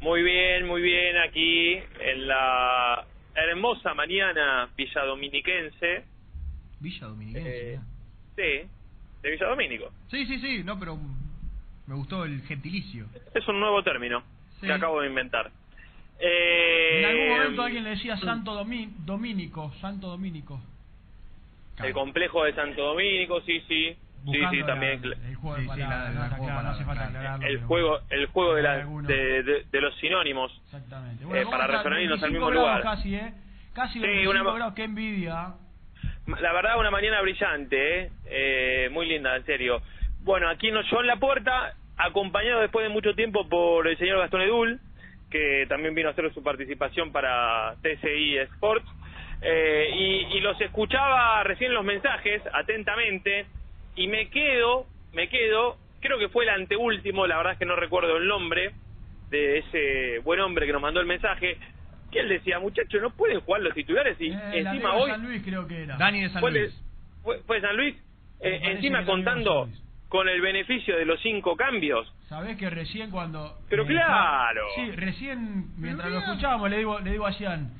Muy 0.00 0.22
bien, 0.22 0.66
muy 0.66 0.82
bien, 0.82 1.16
aquí 1.18 1.74
en 2.00 2.26
la 2.28 3.04
hermosa 3.34 3.94
mañana 3.94 4.68
villadominiquense. 4.76 6.04
Villa 6.80 7.06
Dominiquense. 7.06 7.74
Eh, 7.74 7.80
sí, 8.36 8.68
de 9.22 9.30
Villa 9.30 9.46
Domínico. 9.46 9.90
Sí, 10.10 10.26
sí, 10.26 10.38
sí, 10.40 10.62
no, 10.64 10.78
pero 10.78 10.96
me 11.86 11.94
gustó 11.94 12.24
el 12.24 12.42
gentilicio. 12.42 13.06
Es 13.34 13.46
un 13.48 13.60
nuevo 13.60 13.82
término 13.82 14.22
Sí. 14.60 14.66
que 14.66 14.72
acabo 14.72 15.00
de 15.00 15.08
inventar. 15.08 15.50
Eh, 16.20 16.98
En 17.00 17.04
algún 17.04 17.28
momento 17.28 17.62
alguien 17.62 17.84
le 17.84 17.90
decía 17.90 18.16
Santo 18.18 18.54
Domi- 18.54 18.90
Domínico, 19.04 19.72
Santo 19.80 20.08
Domínico. 20.08 20.60
El 21.82 21.92
complejo 21.92 22.44
de 22.44 22.54
Santo 22.54 22.82
Domínico, 22.82 23.40
sí, 23.42 23.60
sí. 23.68 23.96
Sí, 24.24 24.32
sí, 24.32 24.38
Buscando 24.40 24.66
también. 24.66 25.00
el 25.04 25.34
juego 25.36 25.56
Sí, 25.58 25.68
sí. 25.76 25.80
El 27.46 27.60
juego, 27.62 28.00
el 28.10 28.26
juego 28.26 28.54
de, 28.54 28.62
la, 28.62 28.76
de, 28.78 29.42
de- 29.44 29.64
de 29.70 29.80
los 29.80 29.94
sinónimos. 29.98 30.52
Exactamente. 30.64 31.22
Eh, 31.22 31.26
Bueno, 31.26 31.50
para 31.50 31.66
¿cómo 31.66 31.76
estás? 31.78 31.84
referirnos 31.84 32.22
al 32.22 32.30
25 32.30 32.50
mismo 32.50 32.50
lugar. 32.50 32.82
Casi, 32.82 33.14
¿eh? 33.14 33.32
Casi 33.74 33.92
Sí, 33.94 34.00
25 34.00 34.30
una- 34.32 34.52
grados, 34.54 34.74
qué 34.74 34.84
envidia. 34.84 35.54
La 36.40 36.52
verdad, 36.52 36.78
una 36.80 36.90
mañana 36.90 37.20
brillante, 37.22 38.00
¿eh? 38.06 38.10
Eh, 38.26 38.88
muy 38.90 39.06
linda, 39.06 39.36
en 39.36 39.44
serio. 39.46 39.80
Bueno, 40.24 40.48
aquí 40.48 40.70
nos 40.72 40.84
yo 40.90 41.00
en 41.00 41.06
la 41.06 41.16
puerta, 41.16 41.74
acompañado 41.96 42.60
después 42.60 42.82
de 42.86 42.92
mucho 42.92 43.14
tiempo 43.14 43.48
por 43.48 43.86
el 43.86 43.96
señor 43.98 44.18
Gastón 44.18 44.42
Edul, 44.42 44.80
que 45.30 45.66
también 45.68 45.94
vino 45.94 46.08
a 46.08 46.12
hacer 46.12 46.32
su 46.32 46.42
participación 46.42 47.12
para 47.12 47.74
TCI 47.82 48.38
Sports. 48.54 48.86
Eh, 49.40 49.90
y, 49.94 50.36
y 50.36 50.40
los 50.40 50.60
escuchaba 50.60 51.42
recién 51.44 51.72
los 51.72 51.84
mensajes 51.84 52.42
atentamente 52.52 53.46
y 53.94 54.08
me 54.08 54.28
quedo, 54.30 54.86
me 55.12 55.28
quedo, 55.28 55.76
creo 56.00 56.18
que 56.18 56.28
fue 56.28 56.44
el 56.44 56.50
anteúltimo, 56.50 57.26
la 57.26 57.36
verdad 57.36 57.52
es 57.52 57.58
que 57.60 57.64
no 57.66 57.76
recuerdo 57.76 58.16
el 58.16 58.26
nombre 58.26 58.72
de 59.30 59.58
ese 59.58 60.18
buen 60.24 60.40
hombre 60.40 60.66
que 60.66 60.72
nos 60.72 60.82
mandó 60.82 60.98
el 61.00 61.06
mensaje, 61.06 61.56
que 62.10 62.18
él 62.20 62.28
decía, 62.28 62.58
muchachos, 62.58 63.00
no 63.00 63.10
pueden 63.10 63.40
jugar 63.40 63.60
los 63.62 63.74
titulares 63.74 64.16
y 64.20 64.28
Eh, 64.32 64.38
encima 64.54 64.94
hoy... 64.96 65.10
San 65.10 65.22
Luis 65.22 65.42
creo 65.44 65.68
que 65.68 65.82
era. 65.84 65.96
Dani 65.96 66.22
de 66.22 66.30
San 66.30 66.40
¿Fue, 66.40 66.50
Luis. 66.50 66.84
fue, 67.22 67.38
fue 67.46 67.60
San 67.60 67.76
Luis? 67.76 67.94
Eh, 68.40 68.60
encima 68.62 69.04
contando. 69.04 69.68
Con 70.08 70.28
el 70.28 70.40
beneficio 70.40 70.96
de 70.96 71.04
los 71.04 71.20
cinco 71.20 71.56
cambios. 71.56 72.10
Sabés 72.28 72.56
que 72.56 72.70
recién 72.70 73.10
cuando... 73.10 73.58
Pero 73.68 73.84
eh, 73.84 73.86
claro. 73.86 74.62
Sí, 74.74 74.90
recién 74.92 75.72
mientras 75.76 76.10
lo 76.10 76.18
escuchábamos 76.18 76.70
le 76.70 76.78
digo, 76.78 76.98
le 77.00 77.12
digo 77.12 77.26
a 77.26 77.32
Cian, 77.32 77.70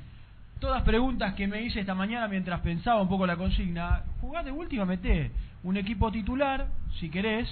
todas 0.60 0.82
preguntas 0.82 1.34
que 1.34 1.46
me 1.46 1.62
hice 1.62 1.80
esta 1.80 1.94
mañana 1.94 2.28
mientras 2.28 2.60
pensaba 2.60 3.00
un 3.00 3.08
poco 3.08 3.26
la 3.26 3.36
consigna, 3.36 4.02
jugá 4.20 4.42
de 4.42 4.50
última, 4.50 4.84
meté 4.84 5.30
un 5.62 5.76
equipo 5.76 6.10
titular, 6.12 6.66
si 7.00 7.10
querés, 7.10 7.48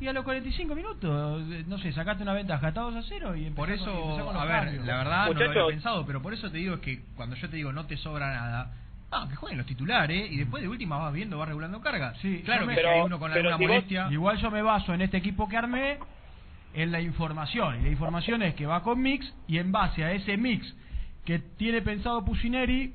y 0.00 0.08
a 0.08 0.12
los 0.12 0.24
45 0.24 0.74
minutos, 0.74 1.42
eh, 1.50 1.64
no 1.66 1.78
sé, 1.78 1.92
sacaste 1.92 2.22
una 2.22 2.32
ventaja, 2.32 2.68
está 2.68 2.80
2 2.80 2.96
a 2.96 3.02
0 3.02 3.36
y 3.36 3.50
Por 3.50 3.70
eso, 3.70 3.92
con 4.24 4.36
a 4.36 4.44
ver, 4.44 4.64
cambios. 4.64 4.86
la 4.86 4.96
verdad 4.96 5.26
no 5.26 5.34
lo 5.34 5.50
había 5.50 5.66
pensado, 5.66 6.06
pero 6.06 6.22
por 6.22 6.32
eso 6.32 6.50
te 6.50 6.58
digo 6.58 6.80
que 6.80 7.02
cuando 7.16 7.36
yo 7.36 7.50
te 7.50 7.56
digo 7.56 7.72
no 7.72 7.86
te 7.86 7.96
sobra 7.98 8.32
nada, 8.32 8.72
ah, 9.10 9.26
que 9.28 9.36
jueguen 9.36 9.58
los 9.58 9.66
titulares 9.66 10.30
y 10.30 10.38
después 10.38 10.62
de 10.62 10.68
última 10.68 10.98
vas 10.98 11.12
viendo, 11.12 11.38
vas 11.38 11.48
regulando 11.48 11.80
carga. 11.80 12.14
Sí, 12.16 12.42
claro 12.44 12.66
que 12.66 12.74
si 12.74 12.80
hay 12.80 13.00
uno 13.00 13.18
con 13.18 13.32
alguna 13.32 13.58
molestia. 13.58 14.08
Igual 14.10 14.38
yo 14.38 14.50
me 14.50 14.62
baso 14.62 14.94
en 14.94 15.02
este 15.02 15.16
equipo 15.16 15.48
que 15.48 15.56
armé 15.56 15.98
en 16.74 16.92
la 16.92 17.00
información. 17.00 17.80
Y 17.80 17.82
la 17.84 17.90
información 17.90 18.42
es 18.42 18.54
que 18.54 18.66
va 18.66 18.82
con 18.82 19.00
mix 19.00 19.32
y 19.46 19.58
en 19.58 19.72
base 19.72 20.04
a 20.04 20.12
ese 20.12 20.36
mix 20.36 20.74
que 21.24 21.38
tiene 21.38 21.82
pensado 21.82 22.24
Pusineri, 22.24 22.94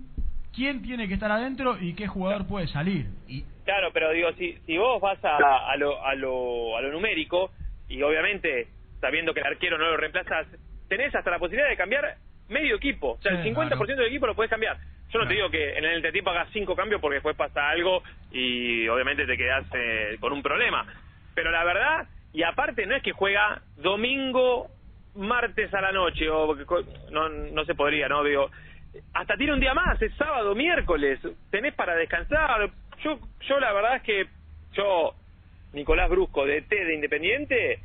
quién 0.53 0.81
tiene 0.81 1.07
que 1.07 1.13
estar 1.13 1.31
adentro 1.31 1.77
y 1.79 1.93
qué 1.93 2.07
jugador 2.07 2.47
puede 2.47 2.67
salir. 2.67 3.07
Claro, 3.65 3.89
pero 3.93 4.11
digo, 4.11 4.31
si, 4.33 4.53
si 4.65 4.77
vos 4.77 5.01
vas 5.01 5.23
a, 5.23 5.37
a, 5.71 5.75
lo, 5.77 6.03
a, 6.03 6.15
lo, 6.15 6.77
a 6.77 6.81
lo 6.81 6.91
numérico, 6.91 7.51
y 7.87 8.01
obviamente 8.01 8.67
sabiendo 8.99 9.33
que 9.33 9.41
el 9.41 9.47
arquero 9.47 9.77
no 9.77 9.85
lo 9.85 9.97
reemplazas, 9.97 10.47
tenés 10.87 11.13
hasta 11.13 11.29
la 11.29 11.39
posibilidad 11.39 11.69
de 11.69 11.77
cambiar 11.77 12.17
medio 12.49 12.75
equipo. 12.75 13.11
O 13.11 13.21
sea, 13.21 13.31
el 13.31 13.43
50% 13.43 13.67
claro. 13.69 13.85
del 13.85 14.07
equipo 14.07 14.27
lo 14.27 14.35
puedes 14.35 14.49
cambiar. 14.49 14.77
Yo 15.11 15.19
no 15.19 15.27
te 15.27 15.33
digo 15.33 15.49
que 15.49 15.77
en 15.77 15.85
el 15.85 15.95
entretiempo 15.95 16.31
hagas 16.31 16.49
cinco 16.51 16.75
cambios 16.75 16.99
porque 16.99 17.15
después 17.15 17.35
pasa 17.35 17.69
algo 17.69 18.03
y 18.31 18.87
obviamente 18.87 19.25
te 19.25 19.37
quedás 19.37 19.65
eh, 19.73 20.17
con 20.19 20.33
un 20.33 20.41
problema. 20.41 20.85
Pero 21.33 21.51
la 21.51 21.63
verdad, 21.63 22.07
y 22.33 22.43
aparte 22.43 22.85
no 22.85 22.95
es 22.95 23.03
que 23.03 23.11
juega 23.11 23.61
domingo, 23.77 24.67
martes 25.15 25.73
a 25.73 25.81
la 25.81 25.91
noche, 25.91 26.29
o 26.29 26.55
no, 27.11 27.29
no 27.29 27.65
se 27.65 27.75
podría, 27.75 28.09
¿no? 28.09 28.23
Digo, 28.23 28.49
hasta 29.13 29.37
tiene 29.37 29.53
un 29.53 29.59
día 29.59 29.73
más, 29.73 30.01
es 30.01 30.13
sábado, 30.15 30.55
miércoles, 30.55 31.19
tenés 31.49 31.73
para 31.75 31.95
descansar. 31.95 32.69
Yo, 33.03 33.19
yo 33.47 33.59
la 33.59 33.73
verdad 33.73 33.97
es 33.97 34.03
que 34.03 34.27
yo, 34.73 35.13
Nicolás 35.73 36.09
Brusco, 36.09 36.45
de 36.45 36.61
T 36.61 36.75
de 36.75 36.95
Independiente, 36.95 37.79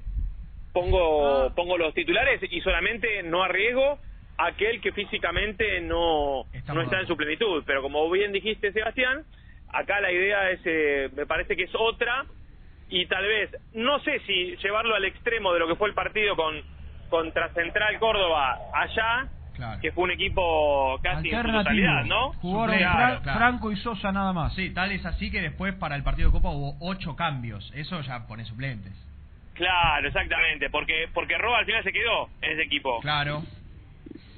pongo, 0.73 1.53
pongo 1.55 1.79
los 1.79 1.95
titulares 1.95 2.41
y 2.51 2.61
solamente 2.61 3.23
no 3.23 3.43
arriesgo 3.43 3.99
aquel 4.47 4.81
que 4.81 4.93
físicamente 4.93 5.81
no, 5.81 6.45
no 6.73 6.83
está 6.83 7.01
en 7.01 7.07
su 7.07 7.17
plenitud. 7.17 7.63
Pero 7.67 7.83
como 7.83 8.11
bien 8.11 8.33
dijiste, 8.33 8.73
Sebastián, 8.73 9.25
acá 9.69 10.01
la 10.01 10.13
idea 10.13 10.51
es, 10.51 10.61
eh, 10.65 11.11
me 11.17 11.27
parece 11.27 11.57
que 11.57 11.65
es 11.65 11.75
otra 11.75 12.25
y 12.89 13.07
tal 13.07 13.25
vez, 13.25 13.51
no 13.75 14.01
sé 14.01 14.21
si 14.27 14.57
llevarlo 14.57 14.95
al 14.95 15.05
extremo 15.05 15.53
de 15.53 15.61
lo 15.61 15.69
que 15.69 15.77
fue 15.77 15.89
el 15.89 15.95
partido 15.95 16.35
con 16.37 16.61
contra 17.09 17.53
Central 17.55 17.99
Córdoba 17.99 18.57
allá, 18.73 19.29
que 19.83 19.93
fue 19.93 20.05
un 20.05 20.13
equipo 20.13 20.99
casi 21.03 21.29
en 21.29 21.43
totalidad, 21.43 22.05
¿no? 22.05 22.33
Jugaron 22.35 22.77
claro. 22.79 23.21
Franco 23.23 23.73
y 23.73 23.77
Sosa 23.77 24.13
nada 24.13 24.33
más. 24.33 24.55
Sí, 24.55 24.71
tal 24.73 24.93
es 24.93 25.05
así 25.05 25.31
que 25.31 25.41
después 25.41 25.75
para 25.75 25.97
el 25.97 26.03
partido 26.03 26.29
de 26.29 26.33
Copa 26.33 26.51
hubo 26.51 26.77
ocho 26.81 27.17
cambios. 27.17 27.71
Eso 27.75 28.01
ya 28.03 28.27
pone 28.27 28.45
suplentes. 28.45 28.93
Claro, 29.55 30.07
exactamente, 30.07 30.71
porque 30.71 31.09
porque 31.13 31.37
Roa 31.37 31.59
al 31.59 31.67
final 31.67 31.83
se 31.83 31.93
quedó 31.93 32.31
en 32.41 32.53
ese 32.53 32.63
equipo. 32.63 33.01
Claro. 33.01 33.43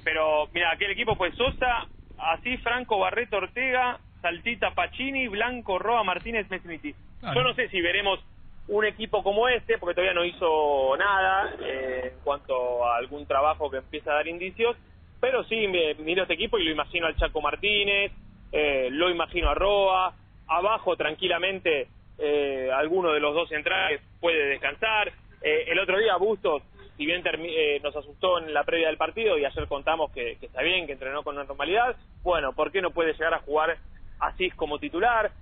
Pero 0.04 0.48
mira, 0.52 0.72
aquel 0.72 0.90
equipo 0.90 1.14
fue 1.16 1.32
Sosa, 1.32 1.86
así 2.18 2.56
Franco, 2.58 2.98
Barreto, 2.98 3.36
Ortega, 3.36 3.98
Saltita, 4.20 4.72
Pacini, 4.72 5.28
Blanco, 5.28 5.78
Roa, 5.78 6.02
Martínez, 6.04 6.48
Mesniti. 6.50 6.94
Claro. 7.20 7.34
Yo 7.36 7.42
no 7.48 7.54
sé 7.54 7.68
si 7.68 7.80
veremos 7.80 8.20
un 8.68 8.84
equipo 8.84 9.22
como 9.22 9.48
este, 9.48 9.78
porque 9.78 9.94
todavía 9.94 10.14
no 10.14 10.24
hizo 10.24 10.96
nada 10.96 11.54
eh, 11.60 12.10
en 12.14 12.20
cuanto 12.24 12.86
a 12.86 12.96
algún 12.96 13.26
trabajo 13.26 13.70
que 13.70 13.78
empieza 13.78 14.12
a 14.12 14.14
dar 14.16 14.28
indicios, 14.28 14.76
pero 15.20 15.44
sí 15.44 15.66
me- 15.68 15.94
miro 15.94 16.22
este 16.22 16.34
equipo 16.34 16.58
y 16.58 16.64
lo 16.64 16.70
imagino 16.70 17.06
al 17.06 17.16
Chaco 17.16 17.40
Martínez, 17.40 18.12
eh, 18.52 18.88
lo 18.90 19.10
imagino 19.10 19.50
a 19.50 19.54
Roa, 19.54 20.14
abajo 20.48 20.96
tranquilamente 20.96 21.88
eh, 22.18 22.70
alguno 22.72 23.12
de 23.12 23.20
los 23.20 23.34
dos 23.34 23.48
centrales 23.48 24.00
puede 24.20 24.44
descansar. 24.46 25.12
Eh, 25.40 25.64
el 25.68 25.78
otro 25.80 25.98
día 25.98 26.16
Bustos, 26.16 26.62
si 27.02 27.06
bien 27.06 27.20
eh, 27.26 27.80
nos 27.82 27.96
asustó 27.96 28.38
en 28.38 28.54
la 28.54 28.62
previa 28.62 28.86
del 28.86 28.96
partido 28.96 29.36
y 29.36 29.44
ayer 29.44 29.66
contamos 29.66 30.12
que, 30.12 30.38
está 30.40 30.62
bien, 30.62 30.86
que 30.86 30.92
entrenó 30.92 31.24
con 31.24 31.34
normalidad, 31.34 31.96
bueno, 32.22 32.52
¿por 32.52 32.70
qué 32.70 32.80
no 32.80 32.92
puede 32.92 33.12
llegar 33.14 33.34
a 33.34 33.40
jugar 33.40 33.76
Asís 34.20 34.54
como 34.54 34.78
titular? 34.78 35.32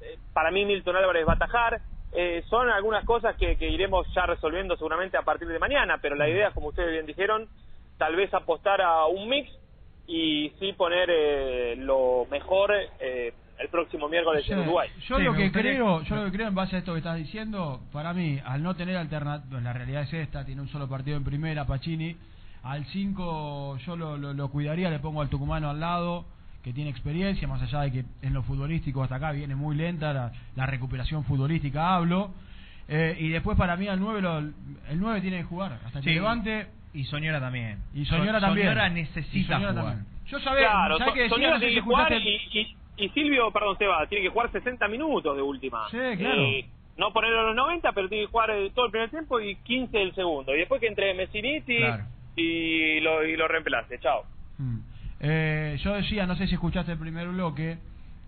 Eh, 0.00 0.18
para 0.32 0.50
mí 0.50 0.64
Milton 0.64 0.96
Álvarez 0.96 1.28
va 1.28 1.34
a 1.34 1.36
atajar. 1.36 1.80
Eh, 2.12 2.42
son 2.50 2.70
algunas 2.70 3.04
cosas 3.04 3.36
que, 3.36 3.56
que 3.56 3.68
iremos 3.68 4.04
ya 4.16 4.26
resolviendo 4.26 4.76
seguramente 4.76 5.16
a 5.16 5.22
partir 5.22 5.46
de 5.46 5.60
mañana, 5.60 5.98
pero 6.02 6.16
la 6.16 6.28
idea, 6.28 6.50
como 6.50 6.70
ustedes 6.70 6.90
bien 6.90 7.06
dijeron, 7.06 7.48
tal 7.96 8.16
vez 8.16 8.34
apostar 8.34 8.80
a 8.82 9.06
un 9.06 9.28
mix 9.28 9.48
y 10.08 10.50
sí 10.58 10.72
poner 10.72 11.08
eh, 11.08 11.76
lo 11.76 12.26
mejor 12.32 12.72
eh, 12.98 13.32
el 13.58 13.68
próximo 13.68 14.08
miércoles 14.08 14.48
en 14.50 14.58
Uruguay. 14.60 14.88
Yo 15.08 15.18
lo 15.18 15.34
que 15.34 15.50
creo, 15.52 16.02
yo 16.02 16.16
lo 16.16 16.24
que 16.26 16.32
creo 16.32 16.48
en 16.48 16.54
base 16.54 16.76
a 16.76 16.78
esto 16.80 16.92
que 16.92 16.98
estás 16.98 17.16
diciendo, 17.16 17.80
para 17.92 18.12
mí, 18.12 18.38
al 18.44 18.62
no 18.62 18.74
tener 18.74 18.96
alternativa, 18.96 19.60
la 19.60 19.72
realidad 19.72 20.02
es 20.02 20.12
esta, 20.12 20.44
tiene 20.44 20.60
un 20.60 20.68
solo 20.68 20.88
partido 20.88 21.16
en 21.16 21.24
primera, 21.24 21.64
Pacini, 21.66 22.16
al 22.62 22.84
5 22.86 23.78
yo 23.78 23.96
lo, 23.96 24.16
lo, 24.16 24.32
lo 24.34 24.48
cuidaría, 24.48 24.90
le 24.90 24.98
pongo 24.98 25.20
al 25.22 25.28
tucumano 25.28 25.70
al 25.70 25.80
lado, 25.80 26.24
que 26.62 26.72
tiene 26.72 26.90
experiencia, 26.90 27.46
más 27.46 27.60
allá 27.62 27.82
de 27.82 27.92
que 27.92 28.04
en 28.22 28.32
lo 28.32 28.42
futbolístico 28.42 29.02
hasta 29.02 29.16
acá 29.16 29.32
viene 29.32 29.54
muy 29.54 29.76
lenta 29.76 30.12
la, 30.12 30.32
la 30.56 30.66
recuperación 30.66 31.22
futbolística, 31.24 31.94
hablo. 31.94 32.32
Eh, 32.88 33.16
y 33.20 33.28
después 33.28 33.56
para 33.56 33.76
mí 33.76 33.86
al 33.88 34.00
9 34.00 34.20
lo, 34.22 34.38
el 34.38 34.54
9 34.98 35.20
tiene 35.20 35.38
que 35.38 35.44
jugar, 35.44 35.78
hasta 35.84 36.00
que 36.00 36.08
Sí. 36.10 36.14
levante. 36.14 36.66
Y 36.94 37.04
Soñora 37.04 37.40
también. 37.40 37.78
Y 37.92 38.04
Soñora 38.04 38.38
So- 38.40 38.46
también. 38.46 38.68
Soñora 38.68 38.88
Y 38.88 38.94
necesita 38.94 39.54
Soñora 39.56 39.72
jugar. 39.72 39.84
también. 39.96 40.14
Yo 40.26 40.38
sabía, 40.40 40.68
claro, 40.70 40.98
¿sabés 40.98 41.10
So- 41.10 41.14
qué 41.14 41.20
decía? 41.22 41.36
Soñora 41.36 41.58
tiene 41.58 41.70
si 41.70 41.74
que 41.74 41.80
jugar 41.82 42.12
escuchaste- 42.12 42.48
y, 42.54 42.58
y, 42.60 42.76
y 42.96 43.08
Silvio, 43.10 43.50
perdón, 43.50 43.76
Seba, 43.78 44.06
tiene 44.06 44.24
que 44.24 44.30
jugar 44.30 44.50
60 44.52 44.86
minutos 44.88 45.36
de 45.36 45.42
última. 45.42 45.88
Sí, 45.90 45.98
claro. 46.18 46.42
Y 46.42 46.66
no 46.96 47.12
ponerlo 47.12 47.40
a 47.40 47.44
los 47.44 47.56
90, 47.56 47.92
pero 47.92 48.08
tiene 48.08 48.24
que 48.24 48.30
jugar 48.30 48.50
eh, 48.50 48.70
todo 48.74 48.86
el 48.86 48.90
primer 48.92 49.10
tiempo 49.10 49.40
y 49.40 49.56
15 49.56 49.98
del 49.98 50.14
segundo. 50.14 50.54
Y 50.54 50.58
después 50.58 50.80
que 50.80 50.86
entre 50.86 51.12
Messiniti 51.14 51.78
Claro. 51.78 52.04
y, 52.36 53.00
lo, 53.00 53.24
y 53.24 53.36
lo 53.36 53.48
reemplace. 53.48 53.98
Chao. 54.00 54.24
Eh, 55.20 55.76
yo 55.82 55.94
decía, 55.94 56.26
no 56.26 56.36
sé 56.36 56.46
si 56.46 56.54
escuchaste 56.54 56.92
el 56.92 56.98
primer 56.98 57.28
bloque, 57.28 57.78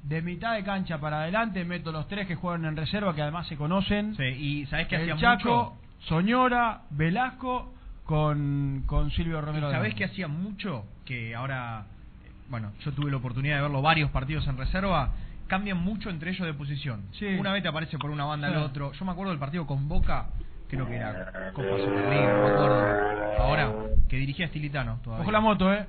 de 0.03 0.23
mitad 0.23 0.55
de 0.55 0.65
cancha 0.65 0.99
para 0.99 1.23
adelante 1.23 1.65
meto 1.65 1.91
los 1.93 2.07
tres 2.09 2.27
que 2.27 2.37
juegan 2.37 2.65
en 2.65 2.77
reserva, 2.77 3.15
que 3.15 3.23
además 3.23 3.47
se 3.49 3.57
conocen. 3.57 4.15
Sí, 4.17 4.23
y 4.25 4.67
¿sabés 4.67 4.87
qué 4.89 4.97
el 4.97 5.13
hacía 5.13 5.37
Chaco, 5.37 5.77
Soñora, 6.01 6.83
Velasco, 6.91 7.73
con, 8.05 8.85
con 8.87 9.11
Silvio 9.11 9.41
Romero. 9.41 9.71
¿Sabés 9.71 9.95
que 9.95 10.05
hacía 10.05 10.29
mucho? 10.29 10.85
Que 11.05 11.35
ahora, 11.35 11.87
bueno, 12.49 12.73
yo 12.85 12.93
tuve 12.93 13.11
la 13.11 13.17
oportunidad 13.19 13.57
de 13.57 13.63
verlo 13.63 13.83
varios 13.83 14.11
partidos 14.11 14.47
en 14.49 14.57
reserva. 14.57 15.11
Cambian 15.47 15.79
mucho 15.79 16.11
entre 16.11 16.31
ellos 16.33 16.47
de 16.47 16.55
posición. 16.55 17.03
Una 17.39 17.53
vez 17.53 17.63
te 17.63 17.69
aparece 17.69 17.99
por 17.99 18.11
una 18.11 18.25
banda 18.25 18.49
Sí. 18.49 18.55
al 18.55 18.63
otro. 18.63 18.93
Yo 18.93 19.05
me 19.05 19.13
acuerdo 19.13 19.31
del 19.31 19.39
partido 19.39 19.65
con 19.67 19.89
Boca, 19.89 20.27
creo 20.69 20.87
que 20.89 20.97
era 20.97 21.51
Copa 21.53 21.69
Superliga, 21.79 22.33
no 22.33 22.43
me 22.43 22.51
acuerdo. 22.51 23.43
Ahora, 23.43 23.73
que 24.09 24.17
dirigía 24.17 24.49
Stilitano 24.49 24.99
todavía. 25.05 25.23
Ojo 25.23 25.31
la 25.31 25.41
moto, 25.41 25.73
¿eh? 25.73 25.87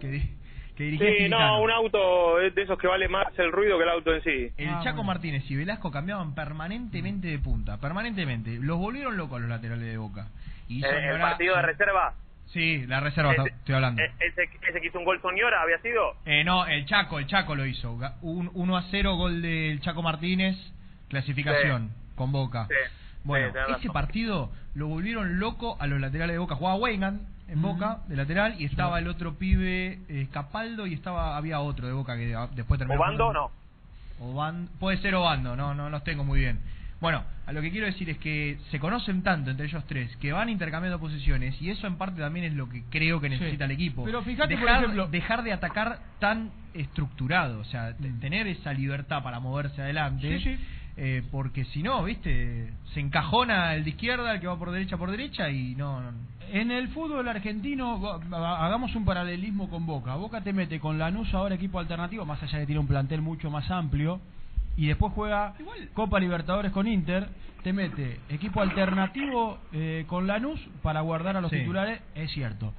Que, 0.00 0.06
di- 0.08 0.30
que 0.76 0.84
dirigía 0.84 1.08
Sí, 1.08 1.14
Stilitano. 1.14 1.46
no, 1.58 1.62
un 1.62 1.70
auto 1.72 2.40
es 2.40 2.54
de 2.54 2.62
esos 2.62 2.78
que 2.78 2.86
vale 2.86 3.08
más 3.08 3.26
el 3.38 3.50
ruido 3.50 3.76
que 3.76 3.82
el 3.84 3.90
auto 3.90 4.14
en 4.14 4.22
sí. 4.22 4.52
El 4.56 4.70
Chaco 4.84 5.02
Martínez 5.02 5.50
y 5.50 5.56
Velasco 5.56 5.90
cambiaban 5.90 6.34
permanentemente 6.36 7.26
de 7.26 7.38
punta, 7.40 7.78
permanentemente. 7.78 8.56
Los 8.60 8.78
volvieron 8.78 9.16
locos 9.16 9.40
los 9.40 9.50
laterales 9.50 9.84
de 9.86 9.96
Boca. 9.98 10.28
Y 10.68 10.84
Eh, 10.84 11.10
el 11.10 11.20
partido 11.20 11.56
de 11.56 11.62
reserva, 11.62 12.14
Sí, 12.52 12.86
la 12.86 13.00
reserva 13.00 13.32
Ese- 13.32 13.48
estoy 13.48 13.74
hablando. 13.74 14.02
eh, 14.02 14.10
ese, 14.20 14.42
ese 14.68 14.80
que 14.80 14.86
hizo 14.88 14.98
un 14.98 15.04
gol 15.06 15.20
Soñora, 15.22 15.62
¿había 15.62 15.78
sido? 15.78 16.16
Eh, 16.26 16.44
no, 16.44 16.66
el 16.66 16.84
Chaco, 16.86 17.18
el 17.18 17.26
Chaco 17.26 17.54
lo 17.54 17.64
hizo. 17.64 17.98
Un 18.20 18.50
1 18.52 18.76
a 18.76 18.82
0 18.90 19.16
gol 19.16 19.40
del 19.40 19.80
Chaco 19.80 20.02
Martínez, 20.02 20.56
clasificación 21.08 21.90
con 22.14 22.30
Boca. 22.32 22.68
Bueno, 23.24 23.52
sí, 23.66 23.72
ese 23.78 23.90
partido 23.90 24.50
lo 24.74 24.88
volvieron 24.88 25.38
loco 25.38 25.76
a 25.80 25.86
los 25.86 26.00
laterales 26.00 26.34
de 26.34 26.38
Boca. 26.38 26.56
Jugaba 26.56 26.76
Weigand 26.76 27.20
en 27.48 27.62
Boca, 27.62 27.98
de 28.08 28.16
lateral, 28.16 28.56
y 28.58 28.64
estaba 28.64 28.98
el 28.98 29.08
otro 29.08 29.34
pibe, 29.38 30.00
eh, 30.08 30.28
Capaldo, 30.32 30.86
y 30.86 30.94
estaba 30.94 31.36
había 31.36 31.60
otro 31.60 31.86
de 31.86 31.92
Boca 31.92 32.16
que 32.16 32.36
después 32.54 32.78
terminó. 32.78 33.00
¿Obando 33.00 33.24
o 33.24 33.28
jugando- 33.28 33.52
Oban- 34.20 34.68
puede 34.78 34.98
ser 34.98 35.14
Obando, 35.14 35.56
no, 35.56 35.74
no 35.74 35.88
los 35.90 36.04
tengo 36.04 36.24
muy 36.24 36.40
bien. 36.40 36.60
Bueno, 37.02 37.22
a 37.46 37.52
lo 37.52 37.60
que 37.60 37.70
quiero 37.70 37.86
decir 37.86 38.08
es 38.08 38.16
que 38.18 38.58
se 38.70 38.78
conocen 38.78 39.22
tanto 39.22 39.50
entre 39.50 39.66
ellos 39.66 39.84
tres 39.86 40.16
que 40.16 40.32
van 40.32 40.48
intercambiando 40.48 40.98
posiciones 40.98 41.60
y 41.60 41.68
eso 41.68 41.86
en 41.86 41.96
parte 41.96 42.20
también 42.20 42.46
es 42.46 42.54
lo 42.54 42.68
que 42.68 42.84
creo 42.88 43.20
que 43.20 43.28
necesita 43.28 43.64
el 43.66 43.72
equipo. 43.72 44.04
Pero 44.04 44.22
fíjate, 44.22 44.54
por 44.56 44.64
dejar, 44.64 44.84
ejemplo- 44.84 45.08
dejar 45.08 45.42
de 45.42 45.52
atacar 45.52 45.98
tan 46.20 46.50
estructurado, 46.72 47.58
o 47.60 47.64
sea, 47.64 47.94
te- 47.96 48.08
tener 48.12 48.46
esa 48.46 48.72
libertad 48.72 49.22
para 49.22 49.40
moverse 49.40 49.82
adelante. 49.82 50.30
Mm. 50.30 50.38
Sí, 50.38 50.44
sí. 50.56 50.64
eh, 50.96 51.22
porque 51.30 51.64
si 51.64 51.82
no, 51.82 52.04
viste, 52.04 52.70
se 52.92 53.00
encajona 53.00 53.74
el 53.74 53.82
de 53.84 53.90
izquierda, 53.90 54.32
el 54.34 54.40
que 54.40 54.46
va 54.46 54.58
por 54.58 54.70
derecha 54.70 54.96
por 54.98 55.10
derecha 55.10 55.48
y 55.50 55.74
no, 55.74 56.00
no- 56.02 56.12
En 56.52 56.70
el 56.70 56.88
fútbol 56.88 57.26
argentino, 57.28 58.20
hagamos 58.30 58.94
un 58.94 59.04
paralelismo 59.06 59.70
con 59.70 59.86
Boca. 59.86 60.14
Boca 60.16 60.42
te 60.42 60.52
mete 60.52 60.78
con 60.80 60.98
Lanús 60.98 61.32
ahora 61.32 61.54
equipo 61.54 61.78
alternativo, 61.78 62.26
más 62.26 62.42
allá 62.42 62.58
de 62.58 62.62
que 62.64 62.66
tiene 62.66 62.80
un 62.80 62.86
plantel 62.86 63.22
mucho 63.22 63.50
más 63.50 63.70
amplio, 63.70 64.20
y 64.76 64.86
después 64.86 65.12
juega 65.14 65.54
Copa 65.94 66.18
Libertadores 66.20 66.72
con 66.72 66.86
Inter, 66.86 67.28
te 67.62 67.72
mete 67.72 68.18
equipo 68.28 68.60
alternativo 68.60 69.58
eh, 69.72 70.04
con 70.08 70.26
Lanús 70.26 70.60
para 70.82 71.00
guardar 71.02 71.36
a 71.36 71.40
los 71.40 71.50
Sí. 71.50 71.58
titulares, 71.58 72.00
es 72.14 72.30
cierto. 72.32 72.72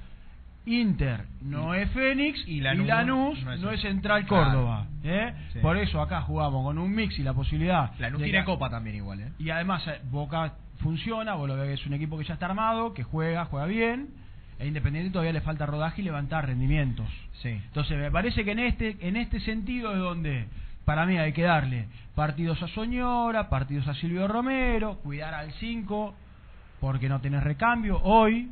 Inter 0.66 1.24
no 1.42 1.74
es 1.74 1.90
Fénix 1.90 2.42
y 2.48 2.60
Lanús 2.60 2.86
Lanús, 2.86 3.42
no 3.44 3.52
es- 3.52 3.60
no 3.60 3.70
es 3.70 3.80
Central 3.82 4.24
Claro. 4.24 4.44
Córdoba. 4.44 4.86
¿eh? 5.02 5.34
Sí. 5.52 5.58
Por 5.60 5.76
eso 5.76 6.00
acá 6.00 6.22
jugamos 6.22 6.64
con 6.64 6.78
un 6.78 6.94
mix 6.94 7.18
y 7.18 7.22
la 7.22 7.34
posibilidad. 7.34 7.92
Lanús 7.98 8.20
de 8.20 8.24
tiene 8.26 8.40
que- 8.40 8.44
copa 8.46 8.70
también 8.70 8.96
igual, 8.96 9.20
¿eh? 9.20 9.32
y 9.38 9.50
además 9.50 9.86
eh, 9.86 10.00
Boca 10.10 10.54
funciona, 10.78 11.34
vos 11.34 11.48
lo 11.48 11.56
ves 11.56 11.78
es 11.80 11.86
un 11.86 11.92
equipo 11.94 12.16
que 12.18 12.24
ya 12.24 12.34
está 12.34 12.46
armado, 12.46 12.94
que 12.94 13.02
juega, 13.02 13.44
juega 13.44 13.66
bien, 13.66 14.08
e 14.58 14.66
Independiente 14.66 15.10
todavía 15.10 15.32
le 15.32 15.40
falta 15.42 15.66
rodaje 15.66 16.00
y 16.00 16.04
levantar 16.04 16.46
rendimientos. 16.46 17.08
Sí. 17.42 17.50
Entonces 17.50 17.98
me 17.98 18.10
parece 18.10 18.44
que 18.44 18.52
en 18.52 18.60
este 18.60 18.96
en 19.00 19.16
este 19.16 19.40
sentido 19.40 19.92
es 19.92 19.98
donde 19.98 20.46
para 20.84 21.06
mí 21.06 21.16
hay 21.18 21.32
que 21.32 21.42
darle 21.42 21.88
partidos 22.14 22.62
a 22.62 22.68
Soñora, 22.68 23.48
partidos 23.48 23.86
a 23.88 23.94
Silvio 23.94 24.28
Romero, 24.28 24.96
cuidar 25.02 25.34
al 25.34 25.52
5 25.54 26.14
porque 26.80 27.08
no 27.08 27.20
tenés 27.20 27.42
recambio. 27.42 28.00
Hoy 28.02 28.50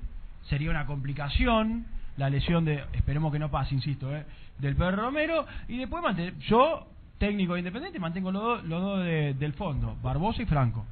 sería 0.48 0.70
una 0.70 0.86
complicación 0.86 1.86
la 2.16 2.28
lesión 2.28 2.64
de, 2.64 2.84
esperemos 2.92 3.32
que 3.32 3.38
no 3.38 3.50
pase, 3.50 3.74
insisto, 3.74 4.14
eh, 4.14 4.24
del 4.58 4.76
Pedro 4.76 4.96
Romero 4.96 5.46
y 5.68 5.78
después 5.78 6.02
mantener, 6.02 6.36
yo 6.40 6.86
técnico 7.18 7.54
de 7.54 7.60
Independiente 7.60 7.98
mantengo 7.98 8.30
los 8.32 8.42
dos 8.42 8.64
los 8.64 8.82
dos 8.82 9.04
de- 9.04 9.34
del 9.34 9.52
fondo, 9.54 9.96
Barbosa 10.02 10.42
y 10.42 10.46
Franco. 10.46 10.84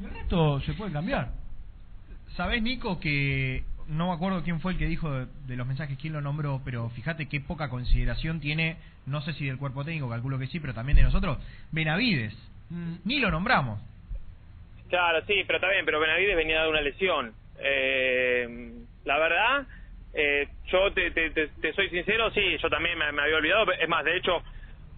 Y 0.00 0.04
el 0.04 0.10
resto 0.10 0.60
se 0.62 0.72
puede 0.74 0.90
cambiar. 0.92 1.30
¿Sabés, 2.36 2.60
Nico, 2.62 2.98
que 2.98 3.62
no 3.88 4.08
me 4.08 4.14
acuerdo 4.14 4.42
quién 4.42 4.60
fue 4.60 4.72
el 4.72 4.78
que 4.78 4.86
dijo 4.86 5.10
de, 5.10 5.26
de 5.46 5.56
los 5.56 5.66
mensajes, 5.66 5.98
quién 6.00 6.12
lo 6.12 6.20
nombró, 6.20 6.60
pero 6.64 6.88
fíjate 6.90 7.28
qué 7.28 7.40
poca 7.40 7.68
consideración 7.68 8.40
tiene, 8.40 8.76
no 9.06 9.20
sé 9.22 9.32
si 9.34 9.46
del 9.46 9.58
cuerpo 9.58 9.84
técnico, 9.84 10.08
calculo 10.08 10.38
que 10.38 10.46
sí, 10.46 10.60
pero 10.60 10.74
también 10.74 10.96
de 10.96 11.02
nosotros, 11.02 11.38
Benavides. 11.72 12.34
Ni 13.04 13.20
lo 13.20 13.30
nombramos. 13.30 13.80
Claro, 14.88 15.22
sí, 15.26 15.42
pero 15.46 15.56
está 15.58 15.70
bien, 15.70 15.84
pero 15.84 16.00
Benavides 16.00 16.36
venía 16.36 16.62
de 16.62 16.68
una 16.68 16.80
lesión. 16.80 17.32
Eh, 17.58 18.72
la 19.04 19.18
verdad, 19.18 19.66
eh, 20.12 20.48
yo 20.70 20.92
te, 20.92 21.10
te, 21.10 21.30
te- 21.30 21.48
te 21.48 21.72
soy 21.72 21.88
sincero, 21.90 22.30
sí, 22.30 22.56
yo 22.62 22.68
también 22.70 22.98
me, 22.98 23.10
me 23.12 23.22
había 23.22 23.36
olvidado. 23.36 23.72
Es 23.72 23.88
más, 23.88 24.04
de 24.04 24.16
hecho, 24.16 24.42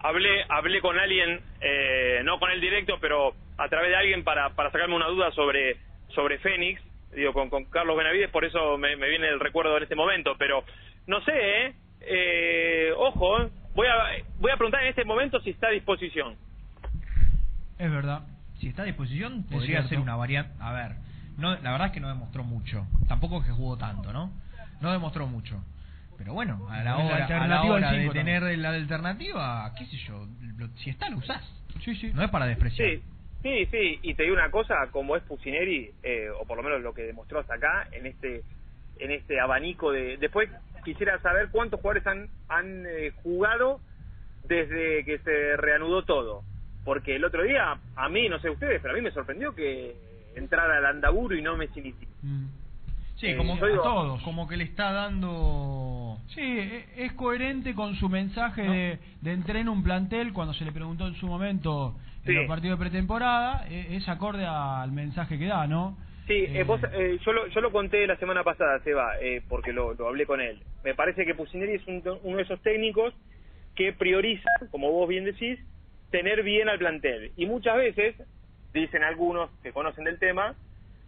hablé 0.01 0.45
hablé 0.49 0.81
con 0.81 0.99
alguien, 0.99 1.41
eh, 1.61 2.21
no 2.25 2.39
con 2.39 2.51
él 2.51 2.61
directo, 2.61 2.99
pero 3.01 3.35
a 3.59 3.69
través 3.69 3.91
de 3.91 3.97
alguien 3.97 4.25
para, 4.25 4.51
para 4.51 4.71
sacarme 4.71 4.95
una 4.97 5.07
duda 5.09 5.31
sobre 5.33 5.77
sobre 6.15 6.39
Fénix, 6.39 6.81
digo, 7.15 7.33
con, 7.33 7.49
con 7.51 7.65
Carlos 7.67 7.97
Benavides, 7.97 8.31
por 8.31 8.45
eso 8.45 8.77
me, 8.79 8.97
me 8.97 9.09
viene 9.09 9.29
el 9.29 9.41
recuerdo 9.41 9.77
en 9.77 9.83
este 9.85 9.95
momento, 9.95 10.35
pero 10.39 10.65
no 11.07 11.21
sé, 11.23 11.33
¿eh? 11.35 11.75
Eh, 12.09 12.93
ojo, 12.97 13.43
¿eh? 13.43 13.49
voy 13.75 13.87
a 13.89 14.23
voy 14.39 14.51
a 14.53 14.57
preguntar 14.57 14.83
en 14.83 14.89
este 14.89 15.05
momento 15.05 15.41
si 15.41 15.51
está 15.51 15.69
a 15.69 15.71
disposición. 15.71 16.37
Es 17.79 17.91
verdad. 17.91 18.23
Si 18.59 18.69
está 18.69 18.83
a 18.83 18.85
disposición, 18.87 19.45
podría 19.45 19.83
ser 19.89 19.99
una 19.99 20.17
variante. 20.17 20.53
A 20.61 20.73
ver, 20.73 20.93
no, 21.37 21.51
la 21.61 21.73
verdad 21.73 21.89
es 21.89 21.93
que 21.93 22.01
no 22.01 22.09
demostró 22.09 22.43
mucho. 22.45 22.87
Tampoco 23.09 23.41
es 23.41 23.47
que 23.47 23.53
jugó 23.53 23.77
tanto, 23.77 24.13
¿no? 24.13 24.33
No 24.81 24.93
demostró 24.93 25.27
mucho. 25.27 25.63
Pero 26.17 26.33
bueno, 26.33 26.67
a 26.71 26.79
la 26.79 26.85
La 26.85 26.97
hora, 26.97 27.05
a 27.05 27.09
la 27.19 27.25
alternativa 27.25 27.75
hora 27.75 27.93
de 27.93 28.09
tener 28.11 28.43
la 28.59 28.71
alternativa, 28.71 29.73
qué 29.77 29.85
sé 29.87 29.97
yo, 29.99 30.27
lo- 30.57 30.69
si 30.79 30.89
está, 30.89 31.11
lo 31.11 31.19
usás. 31.19 31.43
Sí, 31.85 31.95
sí. 31.97 32.11
No 32.15 32.23
es 32.23 32.31
para 32.31 32.47
despreciar. 32.47 32.89
Sí, 32.89 33.03
sí, 33.43 33.67
sí, 33.71 33.99
y 34.03 34.15
te 34.15 34.25
digo 34.25 34.35
una 34.35 34.51
cosa, 34.51 34.89
como 34.91 35.17
es 35.17 35.23
Pusineri, 35.25 35.91
eh, 36.03 36.29
o 36.41 36.45
por 36.47 36.57
lo 36.57 36.63
menos 36.63 36.81
lo 36.83 36.93
que 36.95 37.03
demostró 37.03 37.41
hasta 37.41 37.55
acá, 37.55 37.89
en 37.93 38.07
este 38.07 38.43
en 38.99 39.11
este 39.11 39.39
abanico 39.39 39.93
de... 39.93 40.17
Después 40.17 40.49
quisiera 40.83 41.19
saber 41.21 41.51
cuántos 41.51 41.81
jugadores 41.81 42.07
han, 42.07 42.29
han 42.49 42.87
eh, 42.87 43.13
jugado 43.23 43.81
desde 44.49 45.05
que 45.05 45.19
se 45.19 45.57
reanudó 45.59 46.03
todo. 46.05 46.43
Porque 46.83 47.17
el 47.17 47.25
otro 47.27 47.43
día, 47.43 47.79
a 47.95 48.09
mí, 48.09 48.27
no 48.31 48.39
sé 48.39 48.49
ustedes, 48.49 48.81
pero 48.81 48.95
a 48.95 48.97
mí 48.97 49.03
me 49.03 49.11
sorprendió 49.11 49.55
que 49.55 49.95
entrara 50.35 50.79
el 50.79 50.87
Andaburo 50.87 51.37
y 51.37 51.43
no 51.43 51.59
Messiniti. 51.59 52.07
Sí, 53.17 53.27
Eh, 53.27 53.37
como 53.37 53.55
digo- 53.57 53.81
a 53.81 53.83
todos. 53.83 54.23
Como 54.23 54.49
que 54.49 54.57
le 54.57 54.65
está 54.65 54.93
dando. 54.93 56.19
Sí, 56.29 56.41
e- 56.41 56.87
es 57.05 57.13
coherente 57.13 57.75
con 57.75 57.97
su 57.97 58.09
mensaje 58.09 58.63
de, 58.63 58.99
de 59.21 59.33
entreno 59.33 59.73
un 59.73 59.83
plantel 59.83 60.33
cuando 60.33 60.55
se 60.55 60.65
le 60.65 60.73
preguntó 60.73 61.07
en 61.07 61.17
su 61.17 61.27
momento 61.27 61.97
en 62.27 62.33
Sí. 62.33 62.35
los 62.35 62.47
partidos 62.49 62.79
de 62.79 62.85
pretemporada, 62.85 63.67
e- 63.69 63.97
es 63.97 64.09
acorde 64.09 64.45
al 64.47 64.93
mensaje 64.93 65.39
que 65.39 65.47
da, 65.47 65.67
¿no? 65.67 65.97
Sí, 66.27 66.35
eh, 66.35 66.61
Eh, 66.61 66.65
vos, 66.65 66.81
eh, 66.93 67.19
yo, 67.25 67.33
lo, 67.33 67.47
yo 67.47 67.61
lo 67.61 67.71
conté 67.71 68.05
la 68.07 68.17
semana 68.17 68.43
pasada, 68.43 68.81
Seba, 68.81 69.15
eh, 69.21 69.43
porque 69.49 69.73
lo, 69.73 69.95
lo 69.95 70.09
hablé 70.09 70.27
con 70.27 70.41
él. 70.41 70.61
Me 70.83 70.95
parece 70.95 71.25
que 71.25 71.35
Pusineri 71.37 71.75
es 71.75 71.87
un- 71.87 72.03
uno 72.25 72.37
de 72.39 72.43
esos 72.43 72.61
técnicos 72.63 73.15
que 73.77 73.93
prioriza, 73.93 74.49
como 74.73 74.91
vos 74.91 75.09
bien 75.09 75.25
decís, 75.25 75.59
tener 76.11 76.43
bien 76.43 76.69
al 76.69 76.79
plantel. 76.79 77.33
Y 77.37 77.47
muchas 77.47 77.77
veces, 77.77 78.17
dicen 78.75 79.05
algunos 79.05 79.51
que 79.63 79.73
conocen 79.73 80.05
del 80.05 80.19
tema, 80.19 80.55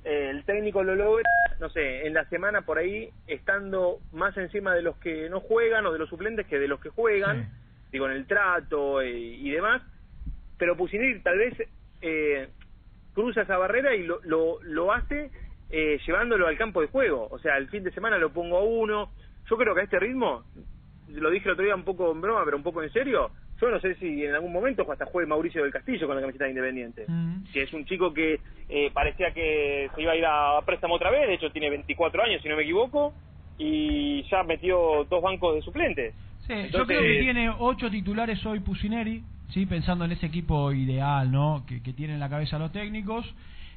eh, 0.05 0.29
el 0.31 0.45
técnico 0.45 0.85
lo 0.85 0.95
logra, 0.95 1.25
no 1.59 1.69
sé, 1.71 2.07
en 2.07 2.15
la 2.15 2.25
semana 2.27 2.63
por 2.63 2.79
ahí, 2.79 3.11
estando 3.27 3.99
más 4.13 4.37
encima 4.37 4.73
de 4.75 4.83
los 4.83 4.97
que 4.99 5.29
no 5.29 5.41
juegan 5.41 5.85
o 5.87 5.93
de 5.93 5.99
los 5.99 6.09
suplentes 6.09 6.47
que 6.47 6.59
de 6.61 6.69
los 6.69 6.79
que 6.81 6.91
juegan, 6.91 7.49
digo, 7.91 8.07
en 8.07 8.13
el 8.13 8.27
trato 8.27 9.01
eh, 9.03 9.11
y 9.11 9.51
demás, 9.51 9.83
pero 10.59 10.77
Pusineri 10.77 11.21
tal 11.21 11.39
vez 11.39 11.55
eh, 12.03 12.49
cruza 13.15 13.43
esa 13.43 13.57
barrera 13.57 13.95
y 13.95 14.05
lo, 14.05 14.21
lo, 14.25 14.63
lo 14.63 14.93
hace 14.93 15.31
eh, 15.71 15.99
llevándolo 16.07 16.47
al 16.47 16.57
campo 16.57 16.81
de 16.81 16.89
juego. 16.89 17.29
O 17.31 17.39
sea, 17.39 17.57
el 17.57 17.69
fin 17.69 17.85
de 17.85 17.93
semana 17.93 18.19
lo 18.19 18.33
pongo 18.33 18.59
a 18.59 18.63
uno. 18.63 19.11
Yo 19.49 19.57
creo 19.57 19.75
que 19.75 19.81
a 19.81 19.85
este 19.85 19.99
ritmo, 19.99 20.45
lo 21.09 21.31
dije 21.31 21.47
el 21.47 21.53
otro 21.53 21.65
día 21.65 21.75
un 21.75 21.85
poco 21.85 22.13
en 22.13 22.21
broma, 22.21 22.45
pero 22.45 22.57
un 22.57 22.63
poco 22.63 22.83
en 22.83 22.93
serio, 22.93 23.31
yo 23.61 23.71
no 23.71 23.81
sé 23.81 23.95
si 23.97 24.25
en 24.25 24.35
algún 24.35 24.53
momento 24.53 24.91
hasta 24.91 25.07
juegue 25.07 25.29
Mauricio 25.29 25.63
del 25.63 25.73
Castillo 25.73 26.07
con 26.07 26.17
la 26.17 26.23
camiseta 26.23 26.45
de 26.45 26.51
Independiente. 26.51 27.07
Que 27.53 27.63
es 27.63 27.73
un 27.73 27.85
chico 27.85 28.13
que 28.13 28.41
eh, 28.69 28.91
parecía 28.93 29.33
que 29.33 29.91
se 29.95 30.03
iba 30.03 30.13
a 30.13 30.17
ir 30.17 30.25
a 30.27 30.61
préstamo 30.65 30.95
otra 30.95 31.11
vez, 31.11 31.27
de 31.27 31.35
hecho 31.35 31.51
tiene 31.51 31.71
24 31.71 32.23
años 32.23 32.43
si 32.43 32.49
no 32.49 32.57
me 32.57 32.63
equivoco, 32.63 33.15
y 33.59 34.23
ya 34.31 34.43
metió 34.45 35.05
dos 35.11 35.23
bancos 35.23 35.55
de 35.57 35.63
suplentes. 35.63 36.15
Sí, 36.47 36.55
yo 36.71 36.87
creo 36.87 37.01
que 37.01 37.21
tiene 37.21 37.51
ocho 37.59 37.91
titulares 37.91 38.45
hoy 38.47 38.61
Pusineri, 38.61 39.23
sí, 39.51 39.67
pensando 39.67 40.05
en 40.05 40.13
ese 40.13 40.27
equipo 40.27 40.73
ideal, 40.73 41.31
¿no? 41.31 41.65
Que, 41.67 41.83
que 41.83 41.93
tienen 41.93 42.15
en 42.15 42.21
la 42.21 42.29
cabeza 42.29 42.59
los 42.59 42.73
técnicos 42.73 43.27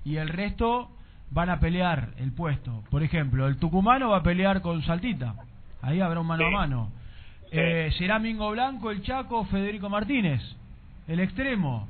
y 0.04 0.18
el 0.18 0.30
resto 0.30 0.90
van 1.32 1.50
a 1.50 1.60
pelear 1.60 2.10
el 2.18 2.32
puesto. 2.34 2.84
Por 2.90 3.04
ejemplo, 3.04 3.48
el 3.48 3.58
tucumano 3.58 4.10
va 4.10 4.18
a 4.18 4.24
pelear 4.24 4.62
con 4.62 4.84
Saltita. 4.84 5.36
Ahí 5.82 6.00
habrá 6.02 6.20
un 6.20 6.28
mano 6.28 6.48
a 6.48 6.52
mano. 6.52 6.92
Eh, 7.52 7.92
será 7.98 8.20
Mingo 8.20 8.52
Blanco, 8.52 8.92
el 8.92 9.02
Chaco, 9.02 9.46
Federico 9.46 9.90
Martínez, 9.90 10.42
el 11.08 11.20
extremo. 11.20 11.88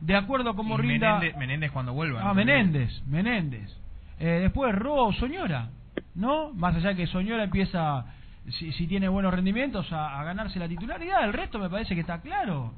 De 0.00 0.16
acuerdo 0.16 0.50
a 0.50 0.56
cómo 0.56 0.76
rinda. 0.76 1.14
Menéndez, 1.14 1.36
Menéndez 1.38 1.70
cuando 1.72 1.92
vuelva. 1.92 2.28
Ah. 2.28 2.34
Menéndez, 2.34 2.90
Menéndez. 3.06 3.70
Eh, 4.18 4.40
después 4.42 4.74
Ro 4.74 5.12
Soñora, 5.12 5.68
¿no? 6.14 6.52
Más 6.52 6.74
allá 6.76 6.94
que 6.94 7.06
Soñora 7.06 7.44
empieza, 7.44 8.06
si, 8.48 8.72
si 8.72 8.86
tiene 8.86 9.08
buenos 9.08 9.32
rendimientos, 9.32 9.92
a, 9.92 10.20
a 10.20 10.24
ganarse 10.24 10.58
la 10.58 10.68
titularidad. 10.68 11.24
El 11.24 11.32
resto 11.32 11.58
me 11.58 11.70
parece 11.70 11.94
que 11.94 12.00
está 12.00 12.20
claro. 12.20 12.74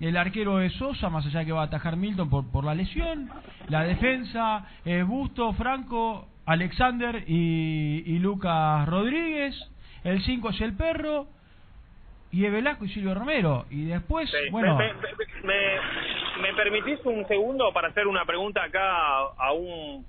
El 0.00 0.16
arquero 0.16 0.60
es 0.60 0.72
Sosa, 0.74 1.08
más 1.10 1.26
allá 1.26 1.44
que 1.44 1.52
va 1.52 1.62
a 1.62 1.64
atajar 1.64 1.96
Milton 1.96 2.30
por, 2.30 2.50
por 2.50 2.64
la 2.64 2.74
lesión. 2.74 3.28
La 3.68 3.82
defensa, 3.84 4.64
eh, 4.84 5.02
Busto, 5.02 5.52
Franco, 5.54 6.28
Alexander 6.46 7.24
y, 7.26 8.04
y 8.06 8.18
Lucas 8.20 8.88
Rodríguez. 8.88 9.54
El 10.04 10.22
5 10.22 10.50
es 10.50 10.60
el 10.60 10.74
perro. 10.76 11.26
Y 12.30 12.44
es 12.44 12.52
Velasco 12.52 12.84
y 12.84 12.90
Silvio 12.90 13.14
Romero. 13.14 13.64
Y 13.70 13.86
después, 13.86 14.30
Sí, 14.30 14.50
bueno... 14.50 14.76
me, 14.76 14.92
me- 14.92 15.00
me- 15.44 16.42
me 16.42 16.54
permitís 16.54 17.00
un 17.04 17.26
segundo 17.26 17.72
para 17.72 17.88
hacer 17.88 18.06
una 18.06 18.24
pregunta 18.24 18.62
acá 18.62 19.18
a 19.36 19.52
un 19.52 20.06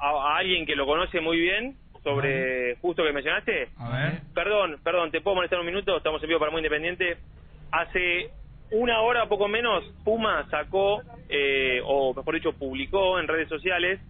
a, 0.00 0.08
a 0.08 0.36
alguien 0.38 0.64
que 0.64 0.74
lo 0.76 0.86
conoce 0.86 1.20
muy 1.20 1.38
bien 1.38 1.76
sobre 2.02 2.76
justo 2.76 3.04
que 3.04 3.12
mencionaste? 3.12 3.68
A 3.76 3.88
ver. 3.90 4.20
Perdón, 4.34 4.78
perdón, 4.82 5.10
¿te 5.10 5.20
puedo 5.20 5.34
molestar 5.34 5.58
un 5.60 5.66
minuto? 5.66 5.96
Estamos 5.96 6.22
en 6.22 6.28
vivo 6.28 6.38
para 6.40 6.50
Muy 6.52 6.60
Independiente. 6.60 7.18
Hace 7.72 8.30
una 8.70 9.00
hora, 9.00 9.26
poco 9.26 9.48
menos, 9.48 9.84
Puma 10.04 10.46
sacó, 10.50 11.02
eh, 11.28 11.80
o 11.84 12.14
mejor 12.14 12.34
dicho, 12.34 12.52
publicó 12.52 13.18
en 13.18 13.28
redes 13.28 13.48
sociales 13.48 14.00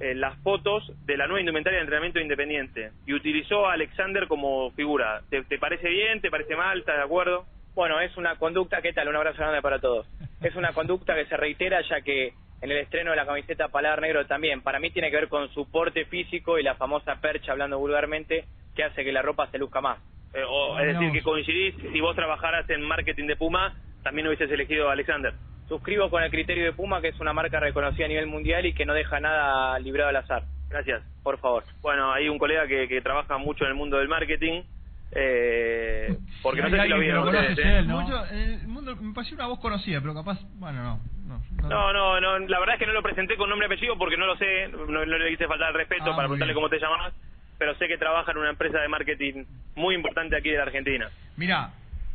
eh, 0.00 0.14
las 0.14 0.36
fotos 0.42 0.92
de 1.06 1.16
la 1.16 1.26
nueva 1.26 1.40
indumentaria 1.40 1.78
de 1.78 1.84
entrenamiento 1.84 2.20
independiente 2.20 2.92
y 3.06 3.14
utilizó 3.14 3.66
a 3.66 3.74
Alexander 3.74 4.26
como 4.26 4.70
figura. 4.72 5.22
¿Te, 5.30 5.42
te 5.44 5.58
parece 5.58 5.88
bien? 5.88 6.20
¿Te 6.20 6.30
parece 6.30 6.56
mal? 6.56 6.78
¿Estás 6.78 6.96
de 6.96 7.02
acuerdo? 7.02 7.46
Bueno, 7.74 8.00
es 8.00 8.16
una 8.16 8.36
conducta, 8.36 8.80
¿qué 8.80 8.92
tal? 8.92 9.08
Un 9.08 9.16
abrazo 9.16 9.38
grande 9.38 9.60
para 9.60 9.78
todos. 9.78 10.06
Es 10.42 10.54
una 10.56 10.72
conducta 10.72 11.14
que 11.14 11.26
se 11.26 11.36
reitera 11.36 11.82
ya 11.82 12.00
que 12.00 12.32
en 12.62 12.70
el 12.70 12.78
estreno 12.78 13.10
de 13.10 13.16
la 13.16 13.26
camiseta 13.26 13.68
Paladar 13.68 14.00
Negro 14.00 14.26
también, 14.26 14.62
para 14.62 14.80
mí 14.80 14.90
tiene 14.90 15.10
que 15.10 15.16
ver 15.16 15.28
con 15.28 15.52
su 15.52 15.70
porte 15.70 16.06
físico 16.06 16.58
y 16.58 16.62
la 16.62 16.74
famosa 16.74 17.20
percha, 17.20 17.52
hablando 17.52 17.78
vulgarmente, 17.78 18.44
que 18.74 18.84
hace 18.84 19.04
que 19.04 19.12
la 19.12 19.22
ropa 19.22 19.50
se 19.50 19.58
luzca 19.58 19.80
más. 19.80 19.98
Eh, 20.32 20.42
o, 20.48 20.78
es 20.78 20.86
decir, 20.86 21.12
que 21.12 21.22
coincidís, 21.22 21.74
si 21.92 22.00
vos 22.00 22.16
trabajaras 22.16 22.68
en 22.70 22.82
marketing 22.82 23.26
de 23.26 23.36
Puma, 23.36 23.74
también 24.06 24.28
hubieses 24.28 24.48
elegido 24.48 24.88
a 24.88 24.92
Alexander. 24.92 25.34
Suscribo 25.68 26.08
con 26.10 26.22
el 26.22 26.30
criterio 26.30 26.64
de 26.64 26.72
Puma, 26.72 27.00
que 27.00 27.08
es 27.08 27.18
una 27.18 27.32
marca 27.32 27.58
reconocida 27.58 28.04
a 28.04 28.08
nivel 28.08 28.28
mundial 28.28 28.64
y 28.66 28.72
que 28.72 28.86
no 28.86 28.94
deja 28.94 29.18
nada 29.18 29.76
librado 29.80 30.10
al 30.10 30.16
azar. 30.16 30.44
Gracias. 30.70 31.02
Por 31.24 31.38
favor. 31.40 31.64
Bueno, 31.82 32.12
hay 32.12 32.28
un 32.28 32.38
colega 32.38 32.68
que, 32.68 32.86
que 32.86 33.00
trabaja 33.00 33.36
mucho 33.36 33.64
en 33.64 33.70
el 33.70 33.76
mundo 33.76 33.96
del 33.98 34.06
marketing, 34.06 34.62
eh, 35.10 36.16
porque 36.40 36.62
no 36.62 36.70
sé 36.70 36.82
si 36.82 36.88
lo 36.88 36.98
vieron 37.00 37.26
ustedes, 37.26 37.58
¿eh? 37.58 37.82
Mucho- 37.82 38.24
el 38.30 38.68
mundo 38.68 38.94
me 38.94 39.12
pareció 39.12 39.34
una 39.36 39.46
voz 39.48 39.58
conocida, 39.58 40.00
pero 40.00 40.14
capaz, 40.14 40.38
bueno, 40.54 40.82
no. 40.84 41.00
no, 41.26 41.68
No, 41.68 41.92
no, 41.92 42.20
no, 42.20 42.38
la 42.46 42.60
verdad 42.60 42.74
es 42.76 42.78
que 42.78 42.86
no 42.86 42.92
lo 42.92 43.02
presenté 43.02 43.36
con 43.36 43.48
nombre 43.50 43.66
y 43.66 43.72
apellido 43.72 43.98
porque 43.98 44.16
no 44.16 44.26
lo 44.26 44.36
sé, 44.36 44.68
no, 44.68 44.86
no 44.86 45.04
le 45.04 45.30
quise 45.30 45.48
faltar 45.48 45.68
al 45.68 45.74
respeto 45.74 46.04
Ah, 46.12 46.16
para 46.16 46.28
preguntarle 46.28 46.52
bien. 46.52 46.62
cómo 46.62 46.68
te 46.68 46.78
llamas, 46.78 47.12
pero 47.58 47.74
sé 47.76 47.88
que 47.88 47.98
trabaja 47.98 48.30
en 48.30 48.38
una 48.38 48.50
empresa 48.50 48.78
de 48.78 48.86
marketing 48.88 49.44
muy 49.74 49.96
importante 49.96 50.36
aquí 50.36 50.50
de 50.50 50.58
la 50.58 50.62
Argentina. 50.64 51.08
Mira, 51.36 51.70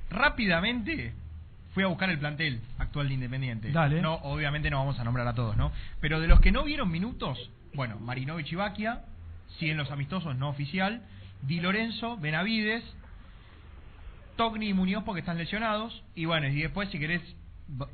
rápidamente 0.09 1.13
fui 1.73 1.83
a 1.83 1.87
buscar 1.87 2.09
el 2.09 2.19
plantel 2.19 2.61
actual 2.77 3.07
de 3.07 3.13
Independiente. 3.15 3.71
Dale. 3.71 4.01
No, 4.01 4.15
obviamente 4.15 4.69
no 4.69 4.77
vamos 4.79 4.99
a 4.99 5.03
nombrar 5.03 5.27
a 5.27 5.33
todos, 5.33 5.55
¿no? 5.57 5.71
Pero 5.99 6.19
de 6.19 6.27
los 6.27 6.39
que 6.41 6.51
no 6.51 6.63
vieron 6.63 6.89
minutos, 6.91 7.49
bueno, 7.73 7.97
Marinovich 7.99 8.51
y 8.51 8.55
Baquia, 8.55 9.01
siguen 9.59 9.77
los 9.77 9.89
amistosos 9.91 10.35
no 10.37 10.49
oficial, 10.49 11.01
Di 11.43 11.59
Lorenzo, 11.59 12.17
Benavides, 12.17 12.83
Togni 14.35 14.69
y 14.69 14.73
Muñoz 14.73 15.03
porque 15.03 15.19
están 15.19 15.37
lesionados, 15.37 16.03
y 16.15 16.25
bueno, 16.25 16.47
y 16.47 16.61
después 16.61 16.89
si 16.89 16.99
querés 16.99 17.21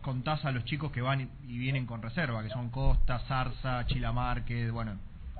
contás 0.01 0.43
a 0.45 0.51
los 0.51 0.65
chicos 0.65 0.91
que 0.91 1.01
van 1.01 1.21
y- 1.21 1.57
vienen 1.57 1.85
con 1.85 2.01
reserva, 2.01 2.41
que 2.43 2.49
son 2.49 2.69
Costa, 2.69 3.19
Zarza, 3.27 3.85
Chila 3.85 4.11
Márquez, 4.11 4.71
bueno, 4.71 4.93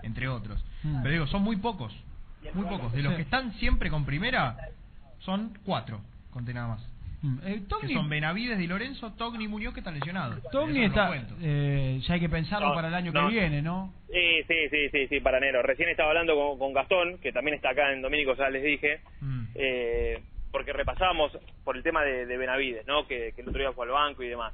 entre 0.04 0.28
otros. 0.28 0.64
Mm. 0.84 1.02
Pero 1.02 1.12
digo, 1.12 1.28
son 1.28 1.44
muy 1.44 1.56
pocos, 1.58 1.94
muy 2.54 2.66
pocos. 2.66 2.92
De 2.94 3.02
los 3.02 3.14
que 3.16 3.24
están 3.24 3.54
siempre 3.54 3.90
con 3.90 4.06
primera, 4.06 4.56
son 5.20 5.58
cuatro, 5.66 6.02
conté 6.32 6.54
nada 6.54 6.68
más. 6.68 6.88
Mm, 7.28 7.40
eh, 7.44 7.62
Que 7.82 7.94
son 7.94 8.08
Benavides, 8.10 8.58
Di 8.58 8.68
Lorenzo, 8.68 9.12
Togni 9.14 9.46
y 9.46 9.48
Muñoz 9.48 9.74
que 9.74 9.82
están 9.82 9.96
lesionados. 9.96 10.42
Togni 10.52 10.86
está, 10.86 11.12
eh, 11.42 12.00
ya 12.02 12.14
hay 12.14 12.20
que 12.20 12.30
pensarlo 12.30 12.70
No, 12.70 12.74
para 12.76 12.88
el 12.88 12.94
año 12.94 13.12
no. 13.12 13.28
que 13.28 13.34
viene, 13.34 13.62
¿no? 13.62 13.94
Sí, 14.12 14.44
sí, 14.48 14.70
sí, 14.70 14.90
sí, 14.92 15.08
sí, 15.08 15.20
para 15.20 15.38
enero. 15.38 15.62
Recién 15.62 15.90
estaba 15.90 16.10
hablando 16.10 16.36
con, 16.36 16.58
con 16.60 16.74
Gastón, 16.74 17.18
que 17.20 17.32
también 17.32 17.56
está 17.56 17.72
acá 17.72 17.92
en 17.92 18.02
Domínico, 18.02 18.36
ya 18.36 18.50
les 18.50 18.64
dije, 18.64 19.02
Mm. 19.22 19.46
eh, 19.56 20.20
porque 20.52 20.72
repasábamos 20.74 21.38
por 21.64 21.76
el 21.76 21.84
tema 21.84 22.04
de, 22.04 22.26
de 22.26 22.38
Benavides, 22.38 22.88
¿no? 22.88 23.06
Que, 23.08 23.34
que 23.36 23.42
el 23.42 23.50
otro 23.50 23.60
día 23.60 23.72
fue 23.74 23.86
al 23.86 23.92
banco 23.92 24.24
y 24.24 24.30
demás. 24.30 24.54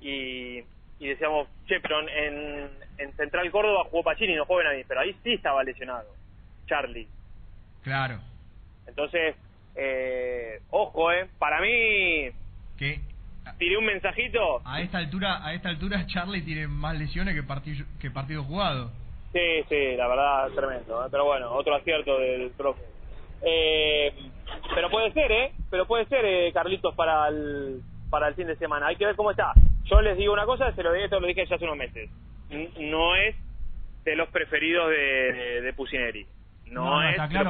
Y, 0.00 0.58
y 0.98 1.06
decíamos, 1.08 1.46
che, 1.66 1.80
pero 1.80 2.00
en, 2.00 2.68
en 2.98 3.12
Central 3.16 3.50
Córdoba 3.50 3.84
jugó 3.90 4.02
Pacini 4.02 4.32
y 4.32 4.36
no 4.36 4.44
jugó 4.44 4.58
Benavides, 4.58 4.86
pero 4.88 5.00
ahí 5.00 5.14
sí 5.22 5.34
estaba 5.34 5.62
lesionado, 5.62 6.08
Charlie. 6.66 7.06
Claro. 7.82 8.18
Entonces, 8.86 9.36
eh, 9.74 10.60
ojo, 10.70 11.12
¿eh? 11.12 11.28
Para 11.38 11.60
mí, 11.60 12.30
Que 12.78 13.00
tiré 13.58 13.76
un 13.76 13.84
mensajito. 13.86 14.60
a 14.64 14.80
esta 14.80 14.98
altura, 14.98 15.44
a 15.44 15.54
esta 15.54 15.68
altura 15.68 16.06
Charlie 16.06 16.42
tiene 16.42 16.66
más 16.68 16.96
lesiones 16.98 17.34
que 17.34 17.42
partido 17.42 17.84
que 18.00 18.10
partido 18.10 18.44
jugado. 18.44 18.90
Sí, 19.32 19.64
sí, 19.68 19.96
la 19.96 20.08
verdad, 20.08 20.48
tremendo. 20.54 21.04
¿eh? 21.04 21.08
Pero 21.10 21.24
bueno, 21.24 21.50
otro 21.52 21.74
acierto 21.74 22.18
del 22.18 22.50
profe. 22.50 22.82
Eh, 23.44 24.12
pero 24.74 24.90
puede 24.90 25.12
ser, 25.12 25.32
¿eh? 25.32 25.52
Pero 25.70 25.86
puede 25.86 26.06
ser, 26.06 26.24
eh, 26.24 26.52
Carlitos, 26.52 26.94
para 26.94 27.28
el, 27.28 27.80
para 28.10 28.28
el 28.28 28.34
fin 28.34 28.46
de 28.46 28.56
semana. 28.56 28.88
Hay 28.88 28.96
que 28.96 29.06
ver 29.06 29.16
cómo 29.16 29.30
está. 29.30 29.52
Yo 29.84 30.00
les 30.02 30.16
digo 30.16 30.32
una 30.32 30.44
cosa, 30.44 30.72
se 30.74 30.82
lo 30.82 30.92
dije, 30.92 31.06
esto 31.06 31.18
lo 31.18 31.26
dije 31.26 31.46
ya 31.46 31.56
hace 31.56 31.64
unos 31.64 31.76
meses. 31.78 32.10
No 32.78 33.16
es 33.16 33.34
de 34.04 34.16
los 34.16 34.28
preferidos 34.28 34.90
de, 34.90 34.96
de, 34.96 35.60
de 35.62 35.72
Pusineri. 35.72 36.26
No, 36.66 37.02
es 37.02 37.12
está 37.12 37.26
de 37.26 37.30
claro, 37.30 37.48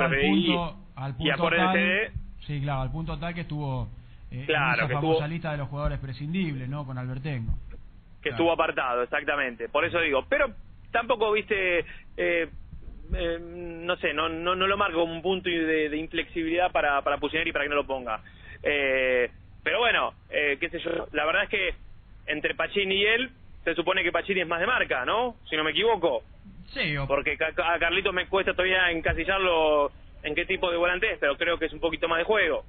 al 0.96 1.14
punto, 1.16 1.24
y 1.24 1.30
punto 1.32 1.46
acuérdense 1.46 1.72
tal, 1.72 1.76
de- 1.78 2.10
sí, 2.46 2.60
claro, 2.60 2.80
al 2.82 2.90
punto 2.90 3.18
tal 3.18 3.34
que 3.34 3.40
estuvo 3.42 3.88
eh, 4.30 4.44
Claro, 4.46 4.64
en 4.72 4.78
esa 4.78 4.86
que 4.88 4.94
famosa 4.94 5.12
estuvo- 5.14 5.28
lista 5.28 5.52
de 5.52 5.58
los 5.58 5.68
jugadores 5.68 5.98
prescindibles, 5.98 6.68
¿no? 6.68 6.86
Con 6.86 6.96
Albertengo. 6.98 7.52
que 8.22 8.28
estuvo 8.30 8.52
apartado, 8.52 9.02
exactamente. 9.02 9.68
Por 9.68 9.84
eso 9.84 9.98
digo, 10.00 10.24
pero 10.28 10.46
tampoco, 10.92 11.32
viste, 11.32 11.80
eh, 12.16 12.48
eh, 13.14 13.38
no 13.40 13.96
sé, 13.96 14.14
no, 14.14 14.28
no, 14.28 14.54
no 14.54 14.66
lo 14.68 14.76
marco 14.78 15.00
como 15.00 15.12
un 15.12 15.22
punto 15.22 15.48
de, 15.50 15.88
de 15.88 15.96
inflexibilidad 15.96 16.70
para, 16.70 17.02
para 17.02 17.18
Pusineri 17.18 17.50
para 17.52 17.64
que 17.64 17.68
no 17.70 17.74
lo 17.74 17.84
ponga. 17.86 18.20
Eh, 18.62 19.28
pero 19.64 19.80
bueno, 19.80 20.14
eh, 20.30 20.56
qué 20.60 20.70
sé 20.70 20.78
yo, 20.78 21.08
la 21.12 21.24
verdad 21.26 21.42
es 21.44 21.48
que 21.50 21.74
entre 22.26 22.54
Pacini 22.54 22.94
y 22.94 23.04
él, 23.04 23.30
se 23.64 23.74
supone 23.74 24.02
que 24.04 24.12
Pacini 24.12 24.40
es 24.42 24.46
más 24.48 24.60
de 24.60 24.66
marca, 24.68 25.04
¿no? 25.04 25.36
Si 25.50 25.56
no 25.56 25.64
me 25.64 25.72
equivoco. 25.72 26.22
Sí, 26.72 26.96
o- 26.96 27.06
Porque 27.08 27.36
a 27.36 27.78
Carlito 27.80 28.12
me 28.12 28.28
cuesta 28.28 28.52
todavía 28.54 28.88
encasillarlo 28.92 29.90
en 30.22 30.34
qué 30.34 30.44
tipo 30.46 30.70
de 30.70 30.76
volante 30.76 31.12
es, 31.12 31.18
pero 31.18 31.36
creo 31.36 31.58
que 31.58 31.66
es 31.66 31.72
un 31.72 31.80
poquito 31.80 32.08
más 32.08 32.18
de 32.18 32.24
juego. 32.24 32.64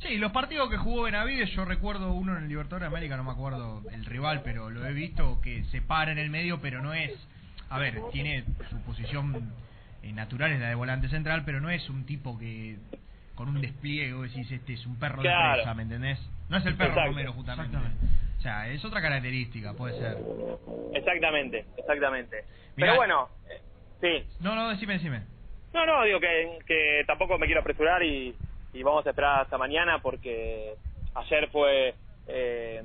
Sí, 0.00 0.16
los 0.16 0.30
partidos 0.30 0.70
que 0.70 0.76
jugó 0.76 1.02
Benavides, 1.02 1.50
yo 1.50 1.64
recuerdo 1.64 2.12
uno 2.12 2.36
en 2.36 2.44
el 2.44 2.48
Libertadores 2.48 2.82
de 2.82 2.86
América, 2.96 3.16
no 3.16 3.24
me 3.24 3.32
acuerdo 3.32 3.82
el 3.92 4.04
rival, 4.04 4.42
pero 4.44 4.70
lo 4.70 4.86
he 4.86 4.92
visto 4.92 5.40
que 5.42 5.64
se 5.64 5.82
para 5.82 6.12
en 6.12 6.18
el 6.18 6.30
medio, 6.30 6.60
pero 6.60 6.80
no 6.82 6.94
es. 6.94 7.12
A 7.68 7.78
ver, 7.78 8.00
tiene 8.12 8.44
su 8.70 8.80
posición 8.82 9.52
eh, 10.02 10.12
natural, 10.12 10.52
es 10.52 10.60
la 10.60 10.68
de 10.68 10.74
volante 10.76 11.08
central, 11.08 11.42
pero 11.44 11.60
no 11.60 11.68
es 11.68 11.88
un 11.90 12.06
tipo 12.06 12.38
que 12.38 12.76
con 13.34 13.48
un 13.48 13.60
despliegue 13.60 14.12
vos 14.14 14.22
decís, 14.32 14.50
este 14.50 14.74
es 14.74 14.86
un 14.86 14.98
perro 14.98 15.20
Claro. 15.20 15.48
de 15.48 15.54
presa, 15.62 15.74
¿me 15.74 15.82
entendés? 15.82 16.18
No 16.48 16.56
es 16.58 16.66
el 16.66 16.76
perro 16.76 16.90
Exacto. 16.90 17.10
Romero, 17.10 17.32
justamente. 17.32 17.76
O 18.38 18.40
sea, 18.40 18.68
es 18.68 18.84
otra 18.84 19.02
característica, 19.02 19.74
puede 19.74 19.98
ser. 19.98 20.16
Exactamente, 20.94 21.66
exactamente. 21.76 22.44
Mirá. 22.76 22.92
Pero 22.92 22.96
bueno, 22.96 23.28
eh, 23.50 23.60
sí. 24.00 24.26
No, 24.40 24.54
no, 24.54 24.68
decime, 24.68 24.94
decime. 24.94 25.22
No, 25.74 25.86
no, 25.86 26.02
digo 26.04 26.20
que, 26.20 26.58
que 26.66 27.04
tampoco 27.06 27.38
me 27.38 27.46
quiero 27.46 27.60
apresurar 27.60 28.02
y, 28.02 28.34
y 28.72 28.82
vamos 28.82 29.06
a 29.06 29.10
esperar 29.10 29.40
hasta 29.42 29.58
mañana 29.58 29.98
porque 30.00 30.74
ayer 31.14 31.48
fue 31.50 31.94
eh, 32.26 32.82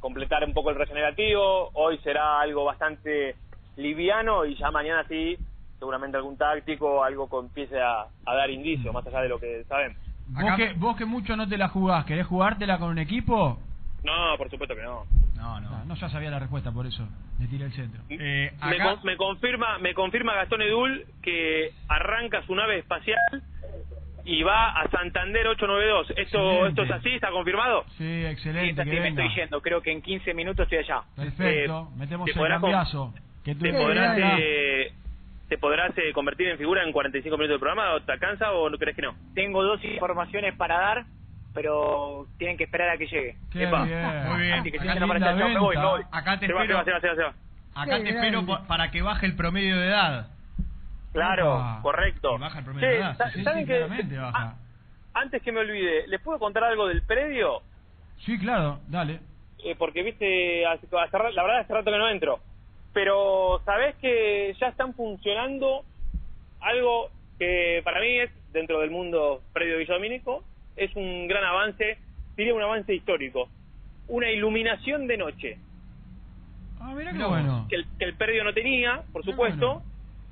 completar 0.00 0.44
un 0.44 0.54
poco 0.54 0.70
el 0.70 0.76
regenerativo. 0.76 1.70
Hoy 1.74 1.98
será 1.98 2.40
algo 2.40 2.64
bastante 2.64 3.36
liviano 3.76 4.44
y 4.44 4.56
ya 4.56 4.70
mañana 4.70 5.04
sí, 5.08 5.36
seguramente 5.78 6.16
algún 6.16 6.36
táctico, 6.36 7.02
algo 7.02 7.28
que 7.28 7.36
empiece 7.36 7.80
a, 7.80 8.06
a 8.26 8.34
dar 8.34 8.50
indicios, 8.50 8.92
más 8.92 9.06
allá 9.06 9.22
de 9.22 9.28
lo 9.28 9.38
que 9.38 9.64
sabemos. 9.64 9.98
Vos 10.28 10.56
que, 10.56 10.72
vos 10.74 10.96
que 10.96 11.04
mucho 11.06 11.36
no 11.36 11.48
te 11.48 11.56
la 11.56 11.68
jugás, 11.68 12.04
¿querés 12.04 12.26
jugártela 12.26 12.78
con 12.78 12.90
un 12.90 12.98
equipo? 12.98 13.58
No, 14.04 14.36
por 14.36 14.50
supuesto 14.50 14.74
que 14.74 14.82
no. 14.82 15.04
No, 15.38 15.60
no. 15.60 15.84
No, 15.84 15.94
ya 15.94 16.08
sabía 16.10 16.30
la 16.30 16.38
respuesta, 16.38 16.70
por 16.72 16.86
eso 16.86 17.06
le 17.38 17.46
tiré 17.46 17.64
el 17.64 17.72
centro. 17.72 18.02
me, 18.08 18.78
con- 18.78 19.00
me 19.04 19.16
confirma 19.16 19.78
me 19.78 19.94
confirma 19.94 20.34
Gastón 20.34 20.62
Edul 20.62 21.04
que 21.22 21.72
arranca 21.88 22.42
su 22.42 22.54
nave 22.54 22.78
espacial 22.78 23.18
y 24.24 24.42
va 24.42 24.70
a 24.70 24.90
Santander 24.90 25.46
892. 25.46 26.10
¿Esto, 26.10 26.20
Excelente. 26.20 26.68
¿Esto 26.68 26.82
es 26.82 26.90
así? 26.90 27.14
¿Está 27.14 27.30
confirmado? 27.30 27.84
Sí, 27.96 28.24
excelente, 28.26 28.82
Sí, 28.82 28.90
que 28.90 28.96
me 28.96 29.02
venga. 29.02 29.24
estoy 29.24 29.40
yendo, 29.42 29.60
creo 29.62 29.80
que 29.80 29.92
en 29.92 30.02
15 30.02 30.34
minutos 30.34 30.64
estoy 30.64 30.78
allá. 30.78 31.02
Perfecto, 31.16 31.88
Eh, 31.92 31.96
metemos 31.98 32.26
te 32.26 32.38
el 32.38 32.48
cambiazo. 32.48 33.14
Que 33.44 33.54
tú 33.54 33.64
¿Te 33.64 33.72
podrás, 33.72 34.18
eh, 34.20 34.92
¿te 35.48 35.56
podrás 35.56 35.96
eh, 35.96 36.12
convertir 36.12 36.48
en 36.48 36.58
figura 36.58 36.82
en 36.82 36.92
45 36.92 37.36
minutos 37.38 37.54
del 37.54 37.60
programa? 37.60 37.94
¿O 37.94 38.02
¿Te 38.02 38.12
alcanza 38.12 38.52
o 38.52 38.68
no 38.68 38.76
crees 38.76 38.94
que 38.96 39.02
no? 39.02 39.14
Tengo 39.34 39.62
dos 39.62 39.82
informaciones 39.84 40.54
para 40.56 40.76
dar, 40.78 41.06
pero 41.58 42.26
tienen 42.38 42.56
que 42.56 42.64
esperar 42.64 42.90
a 42.90 42.96
que 42.96 43.06
llegue. 43.08 43.36
Qué 43.52 43.64
Epa. 43.64 43.82
bien. 43.84 44.24
Muy 44.28 44.40
bien. 44.42 44.60
Así 44.60 44.70
que 44.70 44.78
si 44.78 44.88
Acá 44.88 45.00
no 45.00 45.12
el 45.12 45.20
me 45.20 45.58
voy, 45.58 45.76
me 45.76 45.84
voy. 45.84 46.02
venta. 46.02 46.16
Acá 46.18 46.38
te 46.38 46.46
Se 46.46 46.52
espero. 46.52 46.76
va, 46.76 46.84
se 46.84 46.92
va, 46.92 47.00
se 47.00 47.08
va, 47.08 47.14
se 47.16 47.22
va. 47.22 47.34
Acá 47.74 47.98
te 48.02 48.08
espero 48.10 48.46
para 48.68 48.90
que 48.92 49.02
baje 49.02 49.26
el 49.26 49.34
promedio 49.34 49.76
de 49.76 49.88
edad. 49.88 50.28
Claro, 51.12 51.54
Opa. 51.56 51.78
correcto. 51.82 52.38
Baja 52.38 52.58
el 52.60 52.64
promedio 52.64 52.88
de 52.88 52.96
edad, 52.96 53.16
sí, 53.34 53.42
¿saben 53.42 53.64
sí, 53.64 53.66
qué? 53.72 53.76
claramente 53.78 54.16
baja. 54.18 54.38
Ah, 54.38 54.54
antes 55.14 55.42
que 55.42 55.50
me 55.50 55.60
olvide, 55.60 56.06
¿les 56.06 56.20
puedo 56.20 56.38
contar 56.38 56.62
algo 56.62 56.86
del 56.86 57.02
predio? 57.02 57.62
Sí, 58.18 58.38
claro, 58.38 58.78
dale. 58.86 59.18
Eh, 59.64 59.74
porque, 59.76 60.04
viste, 60.04 60.64
hace- 60.64 60.86
hace 60.96 61.18
ra- 61.18 61.32
la 61.32 61.42
verdad 61.42 61.58
hace 61.60 61.74
rato 61.74 61.90
que 61.90 61.98
no 61.98 62.08
entro. 62.08 62.38
Pero, 62.92 63.60
¿sabés 63.64 63.96
que 63.96 64.54
ya 64.60 64.68
están 64.68 64.94
funcionando 64.94 65.82
algo 66.60 67.10
que 67.38 67.80
para 67.84 68.00
mí 68.00 68.18
es, 68.20 68.30
dentro 68.52 68.80
del 68.80 68.90
mundo 68.90 69.42
predio 69.52 69.78
Villadomínico, 69.78 70.44
es 70.78 70.94
un 70.96 71.26
gran 71.28 71.44
avance, 71.44 71.98
diría 72.36 72.54
un 72.54 72.62
avance 72.62 72.94
histórico. 72.94 73.48
Una 74.08 74.30
iluminación 74.30 75.06
de 75.06 75.16
noche. 75.16 75.58
Ah, 76.80 76.94
mira 76.96 77.12
qué 77.12 77.18
qué 77.18 77.24
bueno. 77.24 77.66
Que 77.68 77.76
el, 77.76 77.86
que 77.98 78.04
el 78.04 78.14
predio 78.14 78.44
no 78.44 78.52
tenía, 78.54 79.02
por 79.12 79.24
supuesto. 79.24 79.82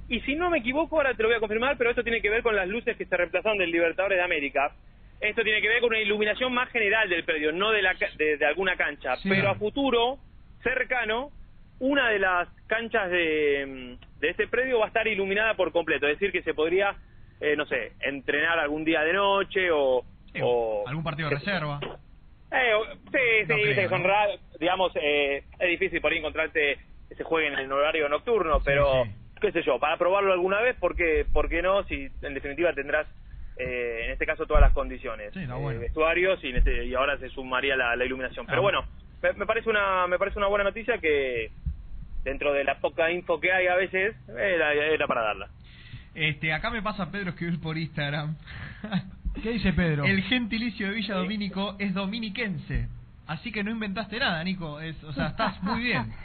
Y 0.08 0.20
si 0.20 0.34
no 0.36 0.48
me 0.50 0.58
equivoco, 0.58 0.96
ahora 0.96 1.14
te 1.14 1.22
lo 1.22 1.28
voy 1.28 1.36
a 1.36 1.40
confirmar, 1.40 1.76
pero 1.76 1.90
esto 1.90 2.04
tiene 2.04 2.22
que 2.22 2.30
ver 2.30 2.42
con 2.42 2.54
las 2.54 2.68
luces 2.68 2.96
que 2.96 3.04
se 3.06 3.16
reemplazaron 3.16 3.58
del 3.58 3.70
Libertadores 3.72 4.16
de 4.18 4.24
América. 4.24 4.72
Esto 5.20 5.42
tiene 5.42 5.60
que 5.60 5.68
ver 5.68 5.80
con 5.80 5.88
una 5.88 5.98
iluminación 6.00 6.52
más 6.54 6.68
general 6.70 7.08
del 7.08 7.24
predio, 7.24 7.50
no 7.50 7.72
de, 7.72 7.82
la, 7.82 7.94
ca- 7.96 8.10
de, 8.16 8.36
de 8.36 8.46
alguna 8.46 8.76
cancha. 8.76 9.16
Sí. 9.16 9.28
Pero 9.28 9.48
a 9.50 9.54
futuro, 9.56 10.18
cercano, 10.62 11.30
una 11.80 12.08
de 12.10 12.18
las 12.20 12.48
canchas 12.68 13.10
de, 13.10 13.96
mm, 13.98 14.20
de 14.20 14.28
este 14.30 14.46
predio 14.46 14.78
va 14.78 14.84
a 14.84 14.88
estar 14.88 15.06
iluminada 15.08 15.54
por 15.54 15.72
completo. 15.72 16.06
Es 16.06 16.18
decir, 16.18 16.30
que 16.32 16.42
se 16.42 16.54
podría, 16.54 16.94
eh, 17.40 17.56
no 17.56 17.66
sé, 17.66 17.92
entrenar 18.00 18.58
algún 18.58 18.84
día 18.84 19.00
de 19.02 19.12
noche 19.12 19.70
o... 19.72 20.04
o 20.42 20.84
Algún 20.86 21.04
partido 21.04 21.28
de 21.28 21.36
reserva. 21.36 21.80
eh, 22.50 22.72
sí, 23.12 23.18
sí, 23.46 23.46
No 23.48 23.54
creo, 23.56 23.74
que 23.74 23.88
son 23.88 24.02
¿no? 24.02 24.08
raros, 24.08 24.40
digamos, 24.60 24.92
eh, 24.96 25.44
es 25.58 25.68
difícil 25.68 26.00
por 26.00 26.12
ahí 26.12 26.18
encontrarte 26.18 26.78
que 27.08 27.14
se 27.14 27.24
juegue 27.24 27.48
en 27.48 27.58
el 27.58 27.70
horario 27.72 28.08
nocturno, 28.08 28.60
pero 28.64 29.04
qué 29.40 29.52
sé 29.52 29.62
yo, 29.62 29.78
para 29.78 29.96
probarlo 29.96 30.32
alguna 30.32 30.60
vez, 30.60 30.76
¿por 30.76 30.96
qué, 30.96 31.26
por 31.32 31.48
qué 31.48 31.62
no? 31.62 31.84
Si 31.84 32.08
en 32.22 32.34
definitiva 32.34 32.72
tendrás, 32.72 33.06
eh, 33.58 34.02
en 34.06 34.10
este 34.12 34.26
caso, 34.26 34.46
todas 34.46 34.60
las 34.62 34.72
condiciones, 34.72 35.32
Sí, 35.34 35.40
eh, 35.40 35.46
bueno. 35.46 35.80
vestuarios 35.80 36.42
y, 36.42 36.48
en 36.50 36.56
este- 36.56 36.84
y 36.86 36.94
ahora 36.94 37.16
se 37.18 37.28
sumaría 37.30 37.76
la, 37.76 37.94
la 37.96 38.04
iluminación. 38.04 38.46
Pero 38.46 38.58
Ah. 38.58 38.62
bueno, 38.62 38.84
me, 39.22 39.32
me 39.34 39.46
parece 39.46 39.68
una 39.70 40.06
me 40.06 40.18
parece 40.18 40.38
una 40.38 40.48
buena 40.48 40.64
noticia 40.64 40.98
que 40.98 41.50
dentro 42.24 42.52
de 42.52 42.64
la 42.64 42.78
poca 42.80 43.10
info 43.10 43.38
que 43.40 43.52
hay 43.52 43.66
a 43.68 43.76
veces, 43.76 44.16
era, 44.28 44.72
era 44.74 45.06
para 45.06 45.22
darla. 45.22 45.48
Este, 46.14 46.52
acá 46.52 46.70
me 46.70 46.82
pasa 46.82 47.10
Pedro 47.12 47.30
escribir 47.30 47.60
por 47.60 47.76
Instagram. 47.78 48.36
¿Qué 49.42 49.50
dice 49.52 49.72
Pedro? 49.72 50.04
El 50.04 50.22
gentilicio 50.22 50.88
de 50.88 50.94
Villa 50.94 51.14
Domínico 51.16 51.76
es 51.78 51.94
dominiquense. 51.94 52.88
Así 53.26 53.50
que 53.52 53.62
no 53.64 53.70
inventaste 53.70 54.18
nada, 54.18 54.42
Nico. 54.44 54.80
Es, 54.80 55.02
o 55.04 55.12
sea, 55.12 55.28
estás 55.28 55.62
muy 55.62 55.80
bien. 55.82 56.12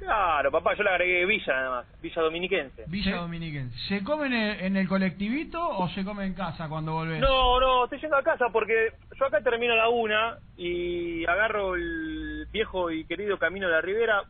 Claro, 0.00 0.50
papá, 0.50 0.74
yo 0.78 0.82
le 0.82 0.88
agregué 0.88 1.26
Villa 1.26 1.52
nada 1.54 1.70
más, 1.70 2.00
Villa 2.00 2.22
Dominiquense. 2.22 2.84
Villa 2.86 3.16
Dominiquense. 3.16 3.76
¿Se 3.86 4.02
come 4.02 4.28
en 4.28 4.32
el, 4.32 4.60
en 4.60 4.76
el 4.78 4.88
colectivito 4.88 5.60
o 5.62 5.90
se 5.90 6.04
come 6.04 6.24
en 6.24 6.32
casa 6.32 6.70
cuando 6.70 6.92
volvés? 6.94 7.20
No, 7.20 7.60
no, 7.60 7.84
estoy 7.84 8.00
yendo 8.00 8.16
a 8.16 8.22
casa 8.22 8.46
porque 8.50 8.92
yo 9.18 9.26
acá 9.26 9.42
termino 9.42 9.74
a 9.74 9.76
la 9.76 9.88
una 9.90 10.38
y 10.56 11.26
agarro 11.26 11.74
el 11.74 12.46
viejo 12.50 12.90
y 12.90 13.04
querido 13.04 13.38
camino 13.38 13.66
de 13.66 13.74
la 13.74 13.82
Ribera. 13.82 14.22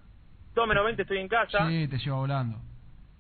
Todo 0.56 0.66
menos 0.66 0.84
20 0.86 1.02
estoy 1.02 1.18
en 1.18 1.28
casa 1.28 1.68
Sí, 1.68 1.86
te 1.86 1.98
lleva 1.98 2.16
volando. 2.16 2.58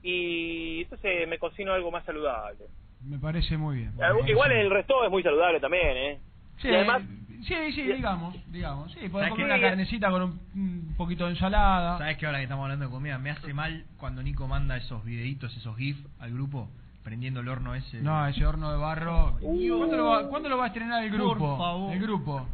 y 0.02 0.80
entonces 0.82 1.28
me 1.28 1.38
cocino 1.38 1.72
algo 1.72 1.92
más 1.92 2.04
saludable. 2.04 2.64
Me 3.04 3.18
parece 3.18 3.56
muy 3.56 3.76
bien. 3.76 3.92
Eh, 3.98 4.30
Igual 4.30 4.52
el 4.52 4.70
resto 4.70 5.04
es 5.04 5.10
muy 5.10 5.22
saludable 5.22 5.60
también, 5.60 5.96
¿eh? 5.96 6.18
Sí, 6.58 6.68
y 6.68 6.74
además, 6.74 7.02
sí, 7.44 7.54
sí, 7.72 7.82
digamos, 7.82 8.34
digamos. 8.52 8.92
Sí, 8.92 9.08
podés 9.08 9.28
¿Sabes 9.28 9.30
comer 9.30 9.46
qué? 9.46 9.54
una 9.54 9.60
carnecita 9.60 10.10
con 10.10 10.22
un, 10.22 10.40
un 10.54 10.94
poquito 10.96 11.24
de 11.24 11.30
ensalada. 11.30 11.96
¿Sabes 11.98 12.18
que 12.18 12.26
ahora 12.26 12.38
que 12.38 12.44
estamos 12.44 12.64
hablando 12.64 12.84
de 12.84 12.90
comida? 12.90 13.18
Me 13.18 13.30
hace 13.30 13.54
mal 13.54 13.84
cuando 13.98 14.22
Nico 14.22 14.46
manda 14.46 14.76
esos 14.76 15.02
videitos, 15.04 15.56
esos 15.56 15.74
GIF 15.78 15.96
al 16.18 16.32
grupo, 16.34 16.68
prendiendo 17.02 17.40
el 17.40 17.48
horno 17.48 17.74
ese. 17.74 18.02
No, 18.02 18.26
ese 18.26 18.44
horno 18.46 18.70
de 18.70 18.76
barro. 18.78 19.38
Uh. 19.40 19.78
¿Cuándo 19.78 19.96
lo, 19.96 20.04
va, 20.06 20.28
cuándo 20.28 20.48
lo 20.50 20.58
va 20.58 20.64
a 20.64 20.68
estrenar 20.68 21.02
el 21.02 21.10
grupo? 21.10 21.38
Por 21.38 21.58
favor. 21.58 21.92
El 21.94 22.00
grupo. 22.00 22.46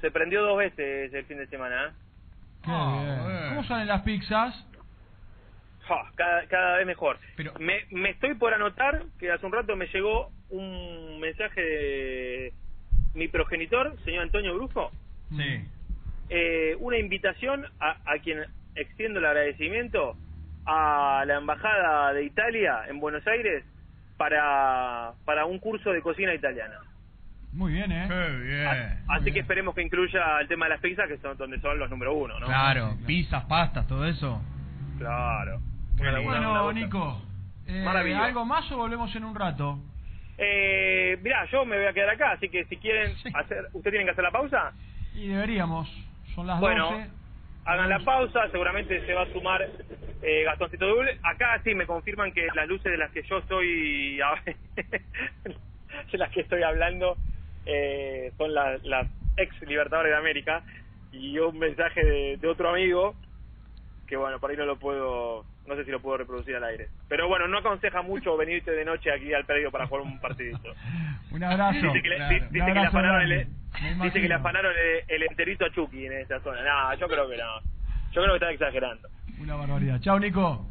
se 0.00 0.10
prendió 0.10 0.42
dos 0.42 0.58
veces 0.58 1.14
el 1.14 1.24
fin 1.26 1.38
de 1.38 1.46
semana. 1.46 1.86
¿eh? 1.86 1.90
Qué 2.64 2.70
Ah, 2.72 3.00
bien. 3.04 3.22
bueno. 3.22 3.48
¿Cómo 3.50 3.64
salen 3.68 3.86
las 3.86 4.02
pizzas? 4.02 4.66
Ja, 5.88 6.10
cada, 6.14 6.46
cada 6.46 6.76
vez 6.76 6.86
mejor. 6.86 7.18
me, 7.58 7.84
me 7.90 8.10
estoy 8.10 8.34
por 8.34 8.54
anotar 8.54 9.02
que 9.18 9.30
hace 9.32 9.44
un 9.44 9.52
rato 9.52 9.74
me 9.76 9.86
llegó 9.86 10.30
un 10.50 11.18
mensaje 11.20 11.60
de 11.60 12.52
mi 13.14 13.28
progenitor, 13.28 13.96
señor 14.04 14.22
Antonio 14.22 14.54
Brujo, 14.54 14.90
Sí. 15.36 15.64
eh, 16.30 16.76
una 16.78 16.98
invitación 16.98 17.64
a, 17.80 17.96
a 18.06 18.18
quien 18.22 18.44
extiendo 18.76 19.18
el 19.18 19.26
agradecimiento 19.26 20.16
a 20.66 21.24
la 21.26 21.36
embajada 21.38 22.12
de 22.12 22.24
Italia 22.24 22.82
en 22.88 23.00
Buenos 23.00 23.26
Aires 23.26 23.64
para, 24.16 25.12
para 25.24 25.46
un 25.46 25.58
curso 25.58 25.90
de 25.90 26.00
cocina 26.00 26.32
italiana. 26.34 26.76
Muy 27.52 27.72
bien, 27.72 27.90
¿eh? 27.92 28.06
Qué 28.08 28.36
bien. 28.44 29.02
Así 29.08 29.32
que 29.32 29.40
esperemos 29.40 29.74
que 29.74 29.82
incluya 29.82 30.40
el 30.40 30.48
tema 30.48 30.66
de 30.66 30.70
las 30.70 30.80
pizzas, 30.80 31.06
que 31.08 31.18
son 31.18 31.36
donde 31.36 31.58
son 31.60 31.78
los 31.78 31.90
número 31.90 32.14
uno, 32.14 32.38
¿no? 32.38 32.46
Claro, 32.46 32.96
pizzas, 33.06 33.44
pastas, 33.44 33.86
todo 33.88 34.06
eso. 34.06 34.40
Claro. 34.98 35.60
Bueno. 35.96 36.72
Nico. 36.72 37.22
eh, 37.66 37.82
Maravilloso. 37.84 38.22
¿Algo 38.24 38.44
más 38.44 38.70
o 38.72 38.76
volvemos 38.76 39.14
en 39.14 39.24
un 39.24 39.34
rato? 39.34 39.78
Eh, 40.38 41.18
mirá, 41.22 41.44
yo 41.50 41.64
me 41.64 41.76
voy 41.76 41.86
a 41.86 41.92
quedar 41.92 42.10
acá, 42.10 42.32
así 42.32 42.48
que 42.48 42.64
si 42.64 42.76
quieren 42.78 43.14
hacer, 43.34 43.66
¿ustedes 43.72 43.92
tienen 43.92 44.06
que 44.06 44.12
hacer 44.12 44.24
la 44.24 44.30
pausa? 44.30 44.72
Y 45.14 45.28
deberíamos. 45.28 45.88
Son 46.34 46.46
las 46.46 46.58
Bueno, 46.58 46.90
12. 46.90 47.10
hagan 47.66 47.88
la 47.90 47.98
pausa, 48.00 48.48
seguramente 48.50 49.04
se 49.06 49.12
va 49.14 49.22
a 49.22 49.32
sumar 49.32 49.62
eh, 50.22 50.42
Gastoncito 50.44 50.86
Doble. 50.86 51.18
Acá 51.22 51.60
sí 51.62 51.74
me 51.74 51.86
confirman 51.86 52.32
que 52.32 52.48
las 52.54 52.66
luces 52.66 52.90
de 52.90 52.98
las 52.98 53.10
que 53.12 53.22
yo 53.24 53.38
estoy, 53.38 54.16
de 56.12 56.18
las 56.18 56.30
que 56.30 56.40
estoy 56.40 56.62
hablando, 56.62 57.16
eh, 57.66 58.32
son 58.38 58.54
las, 58.54 58.82
las 58.84 59.06
ex 59.36 59.60
Libertadores 59.62 60.12
de 60.12 60.18
América. 60.18 60.62
Y 61.12 61.38
un 61.38 61.58
mensaje 61.58 62.02
de, 62.04 62.36
de 62.38 62.48
otro 62.48 62.70
amigo, 62.70 63.14
que 64.06 64.16
bueno, 64.16 64.40
por 64.40 64.50
ahí 64.50 64.56
no 64.56 64.64
lo 64.64 64.78
puedo, 64.78 65.44
no 65.66 65.76
sé 65.76 65.84
si 65.84 65.90
lo 65.90 66.00
puedo 66.00 66.18
reproducir 66.18 66.56
al 66.56 66.64
aire. 66.64 66.88
Pero 67.08 67.28
bueno, 67.28 67.46
no 67.48 67.58
aconseja 67.58 68.02
mucho 68.02 68.36
venirte 68.38 68.70
de 68.72 68.84
noche 68.84 69.10
aquí 69.12 69.32
al 69.32 69.44
predio 69.44 69.70
para 69.70 69.86
jugar 69.86 70.02
un 70.04 70.18
partidito. 70.20 70.72
Un 71.32 71.42
abrazo. 71.44 71.78
Dice 71.86 72.02
que 72.02 72.08
le, 72.10 72.16
Claro. 72.16 72.50
que 72.50 72.74
le 72.74 72.80
afanaron 72.86 73.22
el, 73.22 73.46
dice 74.02 74.20
que 74.20 74.28
le 74.28 74.34
afanaron 74.34 74.72
el, 74.76 75.04
el 75.16 75.22
enterito 75.30 75.64
a 75.64 75.70
Chucky 75.72 76.04
en 76.06 76.12
esa 76.12 76.40
zona. 76.40 76.60
No, 76.62 76.94
yo 76.98 77.08
creo 77.08 77.26
que 77.28 77.36
no. 77.38 77.60
Yo 78.12 78.20
creo 78.22 78.28
que 78.32 78.34
están 78.34 78.52
exagerando. 78.52 79.08
Una 79.40 79.56
barbaridad. 79.56 79.98
Chao, 80.02 80.18
Nico. 80.20 80.66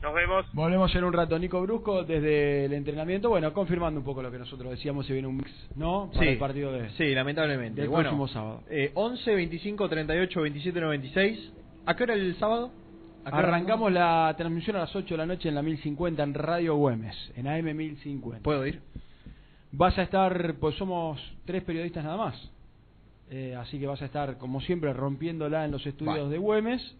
Nos 0.00 0.14
vemos. 0.14 0.46
Volvemos 0.52 0.94
en 0.94 1.02
un 1.04 1.12
rato. 1.12 1.36
Nico 1.38 1.60
Brusco 1.62 2.04
desde 2.04 2.66
el 2.66 2.74
entrenamiento. 2.74 3.30
Bueno, 3.30 3.52
confirmando 3.52 3.98
un 3.98 4.06
poco 4.06 4.22
lo 4.22 4.30
que 4.30 4.38
nosotros 4.38 4.70
decíamos, 4.70 5.06
se 5.06 5.12
viene 5.14 5.26
un 5.26 5.38
mix, 5.38 5.50
¿no? 5.74 6.08
Para 6.12 6.20
Sí, 6.24 6.28
el 6.32 6.38
partido 6.38 6.70
de. 6.70 6.90
sí, 6.90 7.12
lamentablemente. 7.12 7.80
del 7.80 7.90
bueno, 7.90 8.10
próximo 8.10 8.28
sábado. 8.28 8.62
Eh, 8.70 8.92
11, 8.94 9.34
25, 9.34 9.88
38, 9.88 10.40
27, 10.42 10.80
96. 10.80 11.52
¿A 11.86 11.96
qué 11.96 12.02
hora 12.04 12.14
el 12.14 12.36
sábado? 12.38 12.70
¿A 13.26 13.30
qué 13.30 13.36
hora 13.38 13.48
Arrancamos 13.48 13.90
la 13.92 14.32
transmisión 14.36 14.76
a 14.76 14.80
las 14.80 14.94
8 14.94 15.14
de 15.14 15.18
la 15.18 15.26
noche 15.26 15.48
en 15.48 15.56
la 15.56 15.62
1050 15.62 16.22
en 16.22 16.32
Radio 16.34 16.76
Güemes, 16.76 17.32
en 17.36 17.48
AM 17.48 17.74
1050. 17.76 18.42
¿Puedo 18.44 18.64
ir? 18.66 18.80
Vas 19.72 19.98
a 19.98 20.02
estar, 20.02 20.54
pues 20.60 20.76
somos 20.76 21.20
tres 21.44 21.64
periodistas 21.64 22.04
nada 22.04 22.16
más. 22.16 22.50
Eh, 23.28 23.56
así 23.58 23.80
que 23.80 23.86
vas 23.88 24.00
a 24.00 24.04
estar, 24.04 24.38
como 24.38 24.60
siempre, 24.60 24.92
rompiéndola 24.92 25.64
en 25.64 25.72
los 25.72 25.84
estudios 25.84 26.30
de 26.30 26.38
Güemes, 26.38 26.96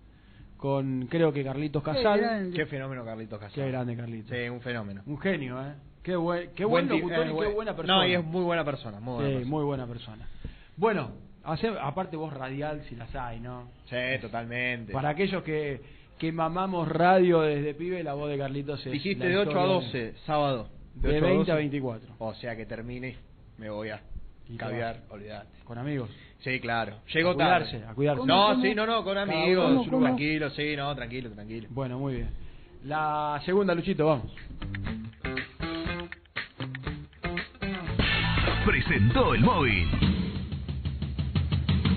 con 0.57 1.07
creo 1.09 1.33
que 1.33 1.45
Carlitos 1.45 1.83
Casal. 1.85 2.51
Qué 2.55 2.67
fenómeno 2.67 3.05
Carlitos 3.05 3.39
Casal. 3.39 3.55
Qué 3.55 3.71
grande 3.71 3.97
Carlitos. 3.97 4.37
Sí, 4.37 4.49
un 4.49 4.61
fenómeno. 4.61 5.03
Un 5.07 5.19
genio, 5.19 5.63
¿eh? 5.65 5.75
Qué 6.03 6.17
buen, 6.17 6.51
qué 6.57 6.65
buen, 6.65 6.89
ti- 6.89 6.97
locutor 6.99 7.27
eh, 7.27 7.31
y 7.31 7.33
buen- 7.33 7.49
qué 7.51 7.55
buena 7.55 7.77
persona. 7.77 7.99
No, 7.99 8.07
y 8.07 8.15
es 8.15 8.25
muy 8.25 8.43
buena 8.43 8.65
persona. 8.65 8.99
Muy 8.99 9.15
buena 9.15 9.29
Sí, 9.29 9.35
persona. 9.37 9.51
muy 9.57 9.65
buena 9.65 9.87
persona. 9.87 10.29
Bueno, 10.77 11.11
Hace, 11.49 11.69
aparte 11.81 12.17
vos 12.17 12.33
radial 12.33 12.83
si 12.89 12.97
las 12.97 13.15
hay, 13.15 13.39
¿no? 13.39 13.69
Sí, 13.89 13.95
totalmente. 14.21 14.93
Para 14.93 15.11
aquellos 15.11 15.45
que, 15.45 15.81
que 16.19 16.33
mamamos 16.33 16.89
radio 16.89 17.43
desde 17.43 17.75
pibe, 17.75 18.03
la 18.03 18.15
voz 18.15 18.31
de 18.31 18.39
Carlitos 18.39 18.85
es 18.87 18.93
Dijiste 18.93 19.25
la 19.25 19.31
de 19.31 19.37
8 19.39 19.51
a 19.51 19.53
historia 19.53 19.75
12, 19.75 20.15
sábado. 20.25 20.69
De 20.95 21.17
8 21.19 21.25
a 21.25 21.29
20 21.29 21.51
a 21.51 21.55
12. 21.55 21.59
24. 21.59 22.15
O 22.19 22.35
sea 22.35 22.57
que 22.57 22.67
termine, 22.67 23.17
me 23.59 23.71
voy 23.71 23.91
a 23.91 24.01
caviar, 24.57 25.03
olvidate. 25.11 25.59
Con 25.65 25.79
amigos. 25.79 26.09
Sí, 26.41 26.61
claro. 26.61 26.97
Llego 27.13 27.31
A 27.31 27.35
cuidarse, 27.35 27.79
tarde. 27.79 27.87
a 27.87 27.95
cuidarse. 27.95 28.27
No, 28.27 28.49
¿Cómo, 28.49 28.63
sí, 28.63 28.75
no, 28.75 28.87
no, 28.87 29.05
con 29.05 29.19
amigos, 29.19 29.87
¿cómo? 29.89 30.05
tranquilo, 30.05 30.51
sí, 30.51 30.77
no, 30.77 30.95
tranquilo, 30.95 31.31
tranquilo. 31.31 31.69
Bueno, 31.71 31.99
muy 31.99 32.15
bien. 32.17 32.31
La 32.85 33.41
segunda, 33.45 33.75
Luchito, 33.75 34.07
vamos. 34.07 34.33
presentó 38.65 39.33
el 39.33 39.43
móvil. 39.43 40.16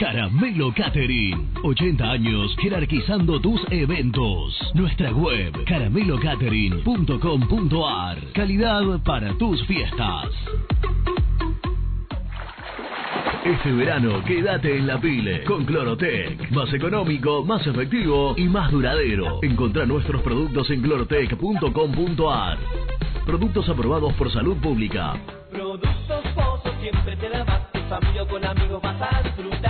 Caramelo 0.00 0.72
Catering. 0.72 1.52
80 1.62 2.10
años 2.10 2.56
jerarquizando 2.58 3.38
tus 3.38 3.60
eventos. 3.70 4.58
Nuestra 4.72 5.12
web 5.12 5.52
caramelocatering.com.ar. 5.66 8.18
Calidad 8.32 9.02
para 9.04 9.36
tus 9.36 9.62
fiestas. 9.66 10.30
Este 13.44 13.72
verano 13.72 14.24
quédate 14.24 14.78
en 14.78 14.86
la 14.86 14.98
pile 14.98 15.44
con 15.44 15.66
Clorotec. 15.66 16.50
Más 16.50 16.72
económico, 16.72 17.44
más 17.44 17.66
efectivo 17.66 18.32
y 18.38 18.44
más 18.44 18.70
duradero. 18.70 19.40
Encontrá 19.42 19.84
nuestros 19.84 20.22
productos 20.22 20.70
en 20.70 20.80
clorotec.com.ar. 20.80 22.58
Productos 23.26 23.68
aprobados 23.68 24.14
por 24.14 24.32
salud 24.32 24.56
pública. 24.62 25.20
Productos 25.52 25.90
Pozo 26.34 26.72
siempre 26.80 27.16
te 27.16 27.28
más. 27.44 27.70
Tu 27.72 27.80
familia 27.80 28.24
con 28.26 28.44
amigos 28.44 28.80
vas 28.82 29.02
a 29.02 29.22
disfrutar. 29.22 29.69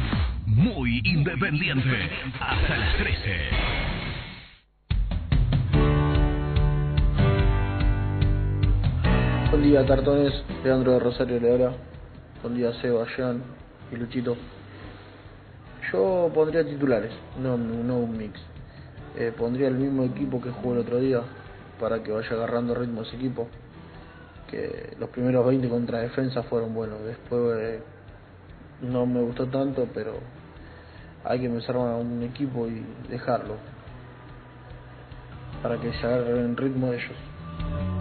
Muy 0.48 1.02
independiente. 1.04 2.10
Hasta 2.40 2.78
las 2.78 2.98
13. 2.98 3.38
Buen 9.52 9.64
día, 9.64 9.86
cartones. 9.86 10.34
Leandro 10.64 10.94
de 10.94 11.00
Rosario 11.00 11.40
Leora. 11.40 11.74
Buen 12.42 12.56
día, 12.56 12.72
Seba, 12.82 13.06
Jean 13.18 13.61
y 13.92 13.96
Luchito. 13.96 14.36
Yo 15.92 16.32
pondría 16.34 16.66
titulares, 16.66 17.12
no, 17.40 17.58
no 17.58 17.98
un 17.98 18.18
mix. 18.18 18.40
Eh, 19.18 19.34
pondría 19.38 19.68
el 19.68 19.76
mismo 19.76 20.04
equipo 20.04 20.42
que 20.42 20.50
jugó 20.50 20.74
el 20.74 20.80
otro 20.80 21.00
día 21.00 21.22
para 21.80 22.02
que 22.02 22.12
vaya 22.12 22.30
agarrando 22.32 22.74
ritmo 22.74 23.02
ese 23.02 23.16
equipo. 23.16 23.48
Que 24.50 24.96
los 25.00 25.10
primeros 25.10 25.46
20 25.46 25.68
contra 25.70 26.00
defensa 26.00 26.44
fueron 26.44 26.74
buenos. 26.74 27.04
Después 27.04 27.58
eh, 27.60 27.80
no 28.82 29.06
me 29.06 29.22
gustó 29.22 29.48
tanto, 29.48 29.88
pero 29.94 30.14
hay 31.24 31.40
que 31.40 31.46
empezar 31.46 31.76
a 31.76 31.98
un 31.98 32.24
equipo 32.24 32.68
y 32.68 32.84
dejarlo 33.10 33.56
para 35.62 35.80
que 35.80 35.92
se 35.94 36.06
agarren 36.06 36.58
ritmo 36.58 36.92
ellos. 36.92 38.01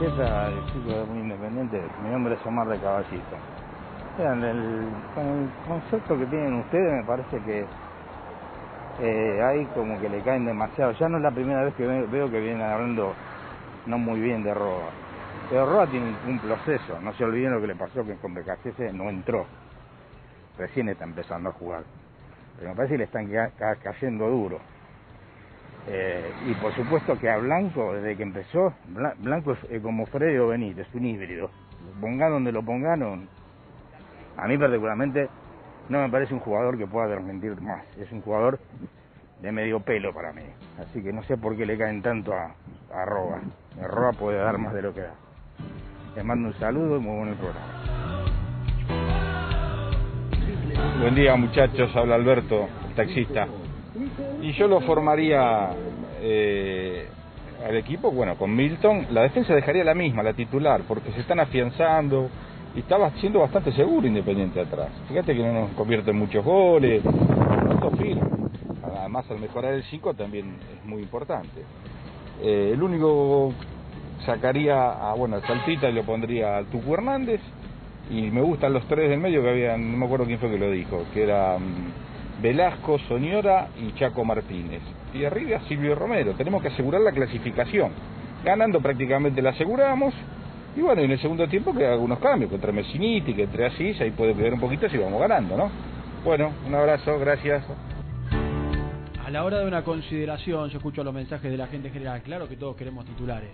¿Qué 0.00 0.08
tal, 0.12 0.54
chicos 0.72 0.96
de 0.96 1.04
Muy 1.04 1.18
Independiente? 1.20 1.78
Mi 2.02 2.08
nombre 2.08 2.34
es 2.34 2.46
Omar 2.46 2.66
de 2.68 2.80
Caballito. 2.80 3.36
Vean, 4.16 4.42
el, 4.42 4.94
con 5.14 5.26
el 5.26 5.50
concepto 5.66 6.18
que 6.18 6.24
tienen 6.24 6.54
ustedes 6.54 6.90
me 6.90 7.04
parece 7.04 7.36
que 7.44 7.66
eh, 8.98 9.42
hay 9.42 9.66
como 9.74 10.00
que 10.00 10.08
le 10.08 10.22
caen 10.22 10.46
demasiado. 10.46 10.92
Ya 10.92 11.06
no 11.06 11.18
es 11.18 11.22
la 11.22 11.30
primera 11.30 11.64
vez 11.64 11.74
que 11.74 11.86
ve- 11.86 12.06
veo 12.06 12.30
que 12.30 12.40
vienen 12.40 12.62
hablando 12.62 13.14
no 13.84 13.98
muy 13.98 14.20
bien 14.20 14.42
de 14.42 14.54
Roa. 14.54 14.90
Pero 15.50 15.66
Roa 15.66 15.86
tiene 15.86 16.16
un, 16.24 16.40
proceso. 16.40 16.98
No 16.98 17.12
se 17.12 17.24
olviden 17.24 17.52
lo 17.52 17.60
que 17.60 17.66
le 17.66 17.76
pasó 17.76 18.02
que 18.02 18.16
con 18.16 18.32
BKC 18.32 18.94
no 18.94 19.10
entró. 19.10 19.44
Recién 20.56 20.88
está 20.88 21.04
empezando 21.04 21.50
a 21.50 21.52
jugar. 21.52 21.84
Pero 22.56 22.70
me 22.70 22.74
parece 22.74 22.94
que 22.94 22.98
le 23.00 23.04
están 23.04 23.30
ca- 23.30 23.50
ca- 23.50 23.76
cayendo 23.76 24.30
duro. 24.30 24.60
Eh, 25.92 26.32
y 26.46 26.54
por 26.54 26.72
supuesto 26.74 27.18
que 27.18 27.28
a 27.28 27.36
Blanco, 27.38 27.94
desde 27.94 28.16
que 28.16 28.22
empezó, 28.22 28.72
Bla- 28.94 29.14
Blanco 29.18 29.52
es 29.52 29.58
eh, 29.70 29.80
como 29.82 30.06
Freddy 30.06 30.38
o 30.38 30.48
Benítez, 30.48 30.86
un 30.94 31.04
híbrido. 31.04 31.50
Pongan 32.00 32.30
donde 32.30 32.52
lo 32.52 32.62
pongan, 32.62 33.28
a 34.36 34.46
mí 34.46 34.56
particularmente 34.56 35.28
no 35.88 35.98
me 36.00 36.08
parece 36.08 36.32
un 36.32 36.40
jugador 36.40 36.78
que 36.78 36.86
pueda 36.86 37.08
transmitir 37.08 37.60
más. 37.60 37.82
Es 37.98 38.12
un 38.12 38.20
jugador 38.22 38.60
de 39.40 39.50
medio 39.50 39.80
pelo 39.80 40.14
para 40.14 40.32
mí. 40.32 40.42
Así 40.78 41.02
que 41.02 41.12
no 41.12 41.22
sé 41.24 41.36
por 41.36 41.56
qué 41.56 41.66
le 41.66 41.76
caen 41.76 42.02
tanto 42.02 42.32
a, 42.34 42.54
a 42.94 43.04
Roa. 43.04 43.40
Roa 43.82 44.12
puede 44.12 44.38
dar 44.38 44.58
más 44.58 44.72
de 44.74 44.82
lo 44.82 44.94
que 44.94 45.00
da. 45.00 45.14
Les 46.14 46.24
mando 46.24 46.48
un 46.48 46.54
saludo 46.54 46.98
y 46.98 47.00
muy 47.00 47.16
bueno 47.16 47.32
el 47.32 47.38
programa. 47.38 47.66
Buen 51.00 51.14
día 51.14 51.34
muchachos, 51.36 51.94
habla 51.96 52.14
Alberto, 52.14 52.68
taxista. 52.94 53.48
Y 54.42 54.52
yo 54.52 54.68
lo 54.68 54.80
formaría 54.80 55.70
eh, 56.20 57.08
al 57.66 57.76
equipo, 57.76 58.10
bueno, 58.10 58.36
con 58.36 58.54
Milton. 58.54 59.06
La 59.10 59.22
defensa 59.22 59.54
dejaría 59.54 59.84
la 59.84 59.94
misma, 59.94 60.22
la 60.22 60.32
titular, 60.32 60.82
porque 60.86 61.10
se 61.12 61.20
están 61.20 61.40
afianzando 61.40 62.28
y 62.74 62.80
estaba 62.80 63.10
siendo 63.20 63.40
bastante 63.40 63.72
seguro 63.72 64.06
Independiente 64.06 64.60
atrás. 64.60 64.88
Fíjate 65.08 65.34
que 65.34 65.42
no 65.42 65.52
nos 65.52 65.70
convierte 65.70 66.10
en 66.10 66.18
muchos 66.18 66.44
goles. 66.44 67.02
Además, 68.96 69.30
al 69.30 69.40
mejorar 69.40 69.74
el 69.74 69.82
5 69.84 70.14
también 70.14 70.56
es 70.76 70.84
muy 70.84 71.02
importante. 71.02 71.62
Eh, 72.42 72.70
el 72.72 72.82
único 72.82 73.52
sacaría 74.24 75.10
a, 75.10 75.14
bueno, 75.14 75.36
a 75.36 75.40
Saltita 75.46 75.88
y 75.88 75.92
lo 75.92 76.04
pondría 76.04 76.58
al 76.58 76.66
Tucu 76.66 76.94
Hernández. 76.94 77.40
Y 78.08 78.30
me 78.30 78.40
gustan 78.40 78.72
los 78.72 78.84
tres 78.86 79.08
del 79.08 79.20
medio 79.20 79.42
que 79.42 79.50
habían, 79.50 79.92
no 79.92 79.98
me 79.98 80.06
acuerdo 80.06 80.26
quién 80.26 80.38
fue 80.38 80.50
que 80.50 80.58
lo 80.58 80.70
dijo, 80.70 81.04
que 81.14 81.22
era 81.22 81.58
mm, 81.58 82.09
Velasco, 82.40 82.98
Soñora 83.00 83.68
y 83.78 83.92
Chaco 83.92 84.24
Martínez. 84.24 84.82
Y 85.14 85.24
arriba 85.24 85.60
Silvio 85.68 85.94
Romero. 85.94 86.32
Tenemos 86.34 86.62
que 86.62 86.68
asegurar 86.68 87.00
la 87.00 87.12
clasificación. 87.12 87.92
Ganando 88.44 88.80
prácticamente 88.80 89.42
la 89.42 89.50
aseguramos. 89.50 90.14
Y 90.76 90.80
bueno, 90.80 91.02
en 91.02 91.10
el 91.10 91.20
segundo 91.20 91.48
tiempo 91.48 91.74
que 91.74 91.84
algunos 91.84 92.18
cambios, 92.20 92.50
contra 92.50 92.72
Messiniti, 92.72 93.34
que 93.34 93.42
entre 93.42 93.66
Asís, 93.66 94.00
ahí 94.00 94.12
puede 94.12 94.34
cuidar 94.34 94.54
un 94.54 94.60
poquito 94.60 94.88
si 94.88 94.96
vamos 94.96 95.20
ganando, 95.20 95.56
¿no? 95.56 95.70
Bueno, 96.24 96.52
un 96.66 96.74
abrazo, 96.74 97.18
gracias. 97.18 97.64
A 99.24 99.30
la 99.30 99.44
hora 99.44 99.58
de 99.58 99.66
una 99.66 99.82
consideración, 99.82 100.70
yo 100.70 100.78
escucho 100.78 101.02
los 101.02 101.14
mensajes 101.14 101.50
de 101.50 101.56
la 101.56 101.66
gente 101.66 101.88
en 101.88 101.94
general. 101.94 102.22
Claro 102.22 102.48
que 102.48 102.56
todos 102.56 102.76
queremos 102.76 103.04
titulares. 103.04 103.52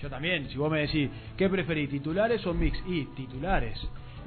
Yo 0.00 0.08
también, 0.08 0.48
si 0.48 0.56
vos 0.56 0.70
me 0.70 0.80
decís, 0.80 1.10
¿qué 1.36 1.48
preferís, 1.48 1.88
titulares 1.90 2.44
o 2.46 2.54
mix? 2.54 2.76
Y 2.86 3.04
titulares. 3.16 3.78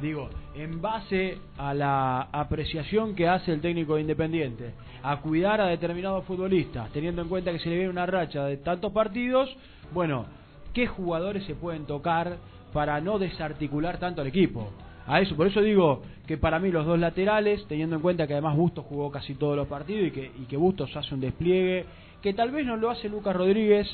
Digo, 0.01 0.29
en 0.55 0.81
base 0.81 1.37
a 1.57 1.73
la 1.73 2.21
apreciación 2.31 3.15
que 3.15 3.27
hace 3.27 3.53
el 3.53 3.61
técnico 3.61 3.95
de 3.95 4.01
Independiente, 4.01 4.73
a 5.01 5.17
cuidar 5.21 5.61
a 5.61 5.67
determinados 5.67 6.25
futbolistas, 6.25 6.91
teniendo 6.91 7.21
en 7.21 7.29
cuenta 7.29 7.51
que 7.51 7.59
se 7.59 7.69
le 7.69 7.75
viene 7.75 7.89
una 7.89 8.05
racha 8.05 8.43
de 8.45 8.57
tantos 8.57 8.91
partidos, 8.91 9.55
bueno, 9.93 10.25
¿qué 10.73 10.87
jugadores 10.87 11.45
se 11.45 11.55
pueden 11.55 11.85
tocar 11.85 12.37
para 12.73 12.99
no 12.99 13.19
desarticular 13.19 13.97
tanto 13.97 14.21
al 14.21 14.27
equipo? 14.27 14.69
A 15.07 15.21
eso, 15.21 15.35
por 15.35 15.47
eso 15.47 15.61
digo 15.61 16.01
que 16.27 16.37
para 16.37 16.59
mí 16.59 16.71
los 16.71 16.85
dos 16.85 16.99
laterales, 16.99 17.65
teniendo 17.67 17.95
en 17.95 18.01
cuenta 18.01 18.27
que 18.27 18.33
además 18.33 18.57
Bustos 18.57 18.85
jugó 18.85 19.11
casi 19.11 19.35
todos 19.35 19.55
los 19.55 19.67
partidos 19.67 20.07
y 20.07 20.11
que, 20.11 20.31
y 20.41 20.45
que 20.45 20.57
Bustos 20.57 20.95
hace 20.97 21.13
un 21.13 21.21
despliegue, 21.21 21.85
que 22.21 22.33
tal 22.33 22.51
vez 22.51 22.65
no 22.65 22.75
lo 22.75 22.89
hace 22.89 23.07
Lucas 23.07 23.35
Rodríguez 23.35 23.87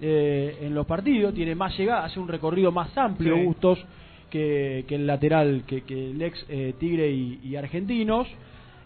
eh, 0.00 0.58
en 0.60 0.74
los 0.74 0.84
partidos, 0.84 1.32
tiene 1.32 1.54
más 1.54 1.78
llegada, 1.78 2.04
hace 2.04 2.20
un 2.20 2.28
recorrido 2.28 2.72
más 2.72 2.96
amplio 2.98 3.36
Sí. 3.36 3.44
Bustos 3.44 3.78
que, 4.30 4.84
que 4.88 4.94
el 4.94 5.06
lateral, 5.06 5.64
que, 5.66 5.82
el 5.88 6.20
ex 6.22 6.44
eh, 6.48 6.74
Tigre 6.78 7.10
y, 7.10 7.56
Argentinos. 7.56 8.28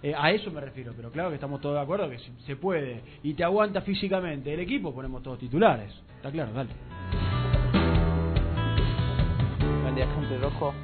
Eh, 0.02 0.14
a 0.16 0.32
eso 0.32 0.50
me 0.50 0.60
refiero, 0.60 0.92
pero 0.96 1.12
claro 1.12 1.28
que 1.28 1.36
estamos 1.36 1.60
todos 1.60 1.76
de 1.76 1.80
acuerdo 1.80 2.10
que 2.10 2.18
se, 2.18 2.32
se 2.44 2.56
puede 2.56 3.02
y 3.22 3.34
te 3.34 3.44
aguanta 3.44 3.82
físicamente 3.82 4.52
el 4.52 4.58
equipo, 4.58 4.92
ponemos 4.92 5.22
todos 5.22 5.38
titulares. 5.38 5.92
Está 6.16 6.30
claro, 6.32 6.52
dale. 6.52 6.70
Buen 9.82 9.94
día, 9.94 10.06
gente 10.14 10.38
rojo. 10.38 10.74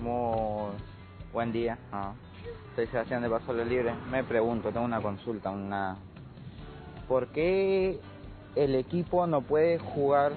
Muy 0.00 0.72
buen 1.32 1.52
día. 1.52 1.78
Ah, 1.92 2.12
Soy 2.74 2.86
Sebastián 2.86 3.22
de 3.22 3.28
Pasola 3.28 3.64
Libre. 3.64 3.92
Me 4.10 4.24
pregunto, 4.24 4.70
tengo 4.70 4.86
una 4.86 5.00
consulta, 5.00 5.50
una. 5.50 5.96
¿Por 7.06 7.28
qué 7.28 7.98
el 8.56 8.74
equipo 8.74 9.26
no 9.26 9.42
puede 9.42 9.78
jugar 9.78 10.32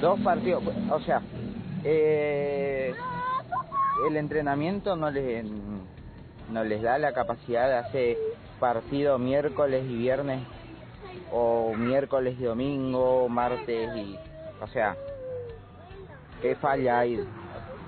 dos 0.00 0.18
partidos? 0.20 0.62
O 0.90 1.00
sea, 1.00 1.22
eh, 1.84 2.94
el 4.08 4.16
entrenamiento 4.16 4.96
no 4.96 5.10
les 5.10 5.44
no 6.50 6.64
les 6.64 6.82
da 6.82 6.98
la 6.98 7.12
capacidad 7.12 7.68
de 7.68 7.76
hacer 7.76 8.18
partido 8.60 9.18
miércoles 9.18 9.84
y 9.88 9.96
viernes 9.96 10.42
o 11.32 11.72
miércoles 11.74 12.36
y 12.38 12.44
domingo, 12.44 13.28
martes 13.28 13.96
y 13.96 14.18
o 14.60 14.66
sea, 14.68 14.96
¿qué 16.40 16.54
falla 16.56 17.00
hay? 17.00 17.26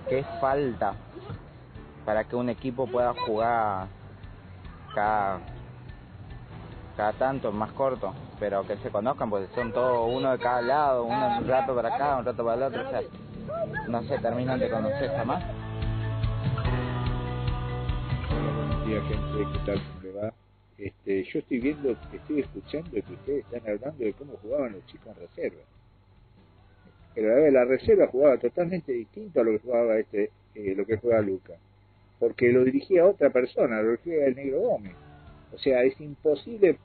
¿Qué 0.08 0.24
falta 0.40 0.94
para 2.04 2.24
que 2.24 2.36
un 2.36 2.48
equipo 2.48 2.86
pueda 2.86 3.14
jugar 3.24 3.86
cada, 4.94 5.40
cada 6.96 7.12
tanto, 7.14 7.50
más 7.52 7.72
corto? 7.72 8.14
Pero 8.38 8.66
que 8.66 8.76
se 8.78 8.90
conozcan, 8.90 9.30
porque 9.30 9.48
son 9.54 9.72
todos 9.72 10.10
uno 10.12 10.32
de 10.32 10.38
cada 10.38 10.60
lado, 10.60 11.04
uno 11.04 11.38
un 11.38 11.48
rato 11.48 11.74
para 11.74 11.94
acá, 11.94 12.16
un 12.16 12.24
rato 12.24 12.44
para 12.44 12.56
el 12.56 12.62
otro, 12.64 12.86
o 12.86 12.90
sea, 12.90 13.00
no 13.88 14.02
se 14.04 14.18
terminan 14.18 14.58
de 14.58 14.70
conocer 14.70 15.10
jamás. 15.10 15.44
Día, 18.86 19.02
gente. 19.02 19.52
¿Qué 19.52 19.58
tal? 19.66 19.82
¿Cómo 20.00 20.14
va? 20.20 20.32
Este, 20.78 21.24
yo 21.24 21.38
estoy 21.38 21.58
viendo, 21.58 21.96
estoy 22.12 22.40
escuchando 22.40 22.90
que 22.90 23.12
ustedes 23.12 23.44
están 23.44 23.62
hablando 23.62 24.04
de 24.04 24.12
cómo 24.12 24.36
jugaban 24.42 24.72
los 24.72 24.86
chicos 24.86 25.08
en 25.08 25.26
reserva. 25.26 25.62
Pero 27.14 27.50
la 27.50 27.64
reserva 27.64 28.06
jugaba 28.08 28.36
totalmente 28.36 28.92
distinto 28.92 29.40
a 29.40 29.44
lo 29.44 29.52
que 29.52 29.58
jugaba 29.60 29.98
este, 29.98 30.30
eh, 30.54 30.74
lo 30.76 30.84
que 30.84 30.98
juega 30.98 31.22
Luca. 31.22 31.54
Porque 32.18 32.52
lo 32.52 32.62
dirigía 32.64 33.06
otra 33.06 33.30
persona, 33.30 33.80
lo 33.80 33.92
dirigía 33.92 34.26
el 34.26 34.36
Negro 34.36 34.60
Gómez. 34.60 34.94
O 35.54 35.58
sea, 35.58 35.82
es 35.82 35.98
imposible 36.00 36.78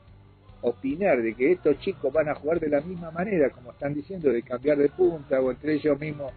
opinar 0.62 1.22
de 1.22 1.34
que 1.34 1.52
estos 1.52 1.78
chicos 1.80 2.14
van 2.14 2.30
a 2.30 2.36
jugar 2.36 2.60
de 2.60 2.70
la 2.70 2.82
misma 2.82 3.12
manera, 3.12 3.50
como 3.50 3.72
están 3.72 3.94
diciendo, 3.94 4.30
de 4.30 4.44
cambiar 4.44 4.78
de 4.78 4.90
punta 4.90 5.42
o 5.42 5.52
entre 5.52 5.74
ellos 5.74 6.00
mismos 6.00 6.32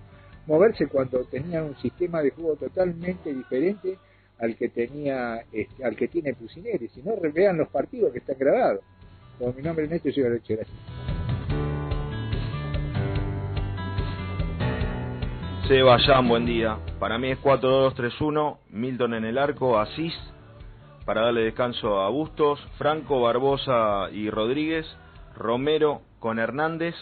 moverse 0.46 0.86
cuando 0.88 1.24
tenían 1.24 1.64
un 1.64 1.76
sistema 1.76 2.22
de 2.22 2.30
juego 2.30 2.56
totalmente 2.56 3.32
diferente 3.32 3.98
al 4.38 4.56
que 4.56 4.68
tenía 4.68 5.44
este, 5.52 5.84
al 5.84 5.96
que 5.96 6.08
tiene 6.08 6.34
Pusineri. 6.34 6.88
Si 6.88 7.02
no, 7.02 7.14
vean 7.32 7.56
los 7.56 7.68
partidos 7.68 8.12
que 8.12 8.18
están 8.18 8.36
grabados. 8.38 8.80
Como 9.38 9.52
mi 9.52 9.62
nombre 9.62 9.84
es 9.84 9.90
Néstor, 9.90 10.12
soy 10.12 10.24
Aleche, 10.24 10.56
gracias. 10.56 10.76
Sebastián, 15.68 16.28
buen 16.28 16.44
día. 16.44 16.78
Para 16.98 17.16
mí 17.18 17.30
es 17.30 17.40
4-2-3-1, 17.40 18.58
Milton 18.70 19.14
en 19.14 19.24
el 19.24 19.38
arco, 19.38 19.78
Asís, 19.78 20.12
para 21.06 21.22
darle 21.22 21.44
descanso 21.44 22.00
a 22.00 22.10
Bustos, 22.10 22.60
Franco, 22.76 23.22
Barbosa 23.22 24.10
y 24.12 24.28
Rodríguez, 24.28 24.86
Romero 25.34 26.02
con 26.20 26.38
Hernández, 26.38 26.94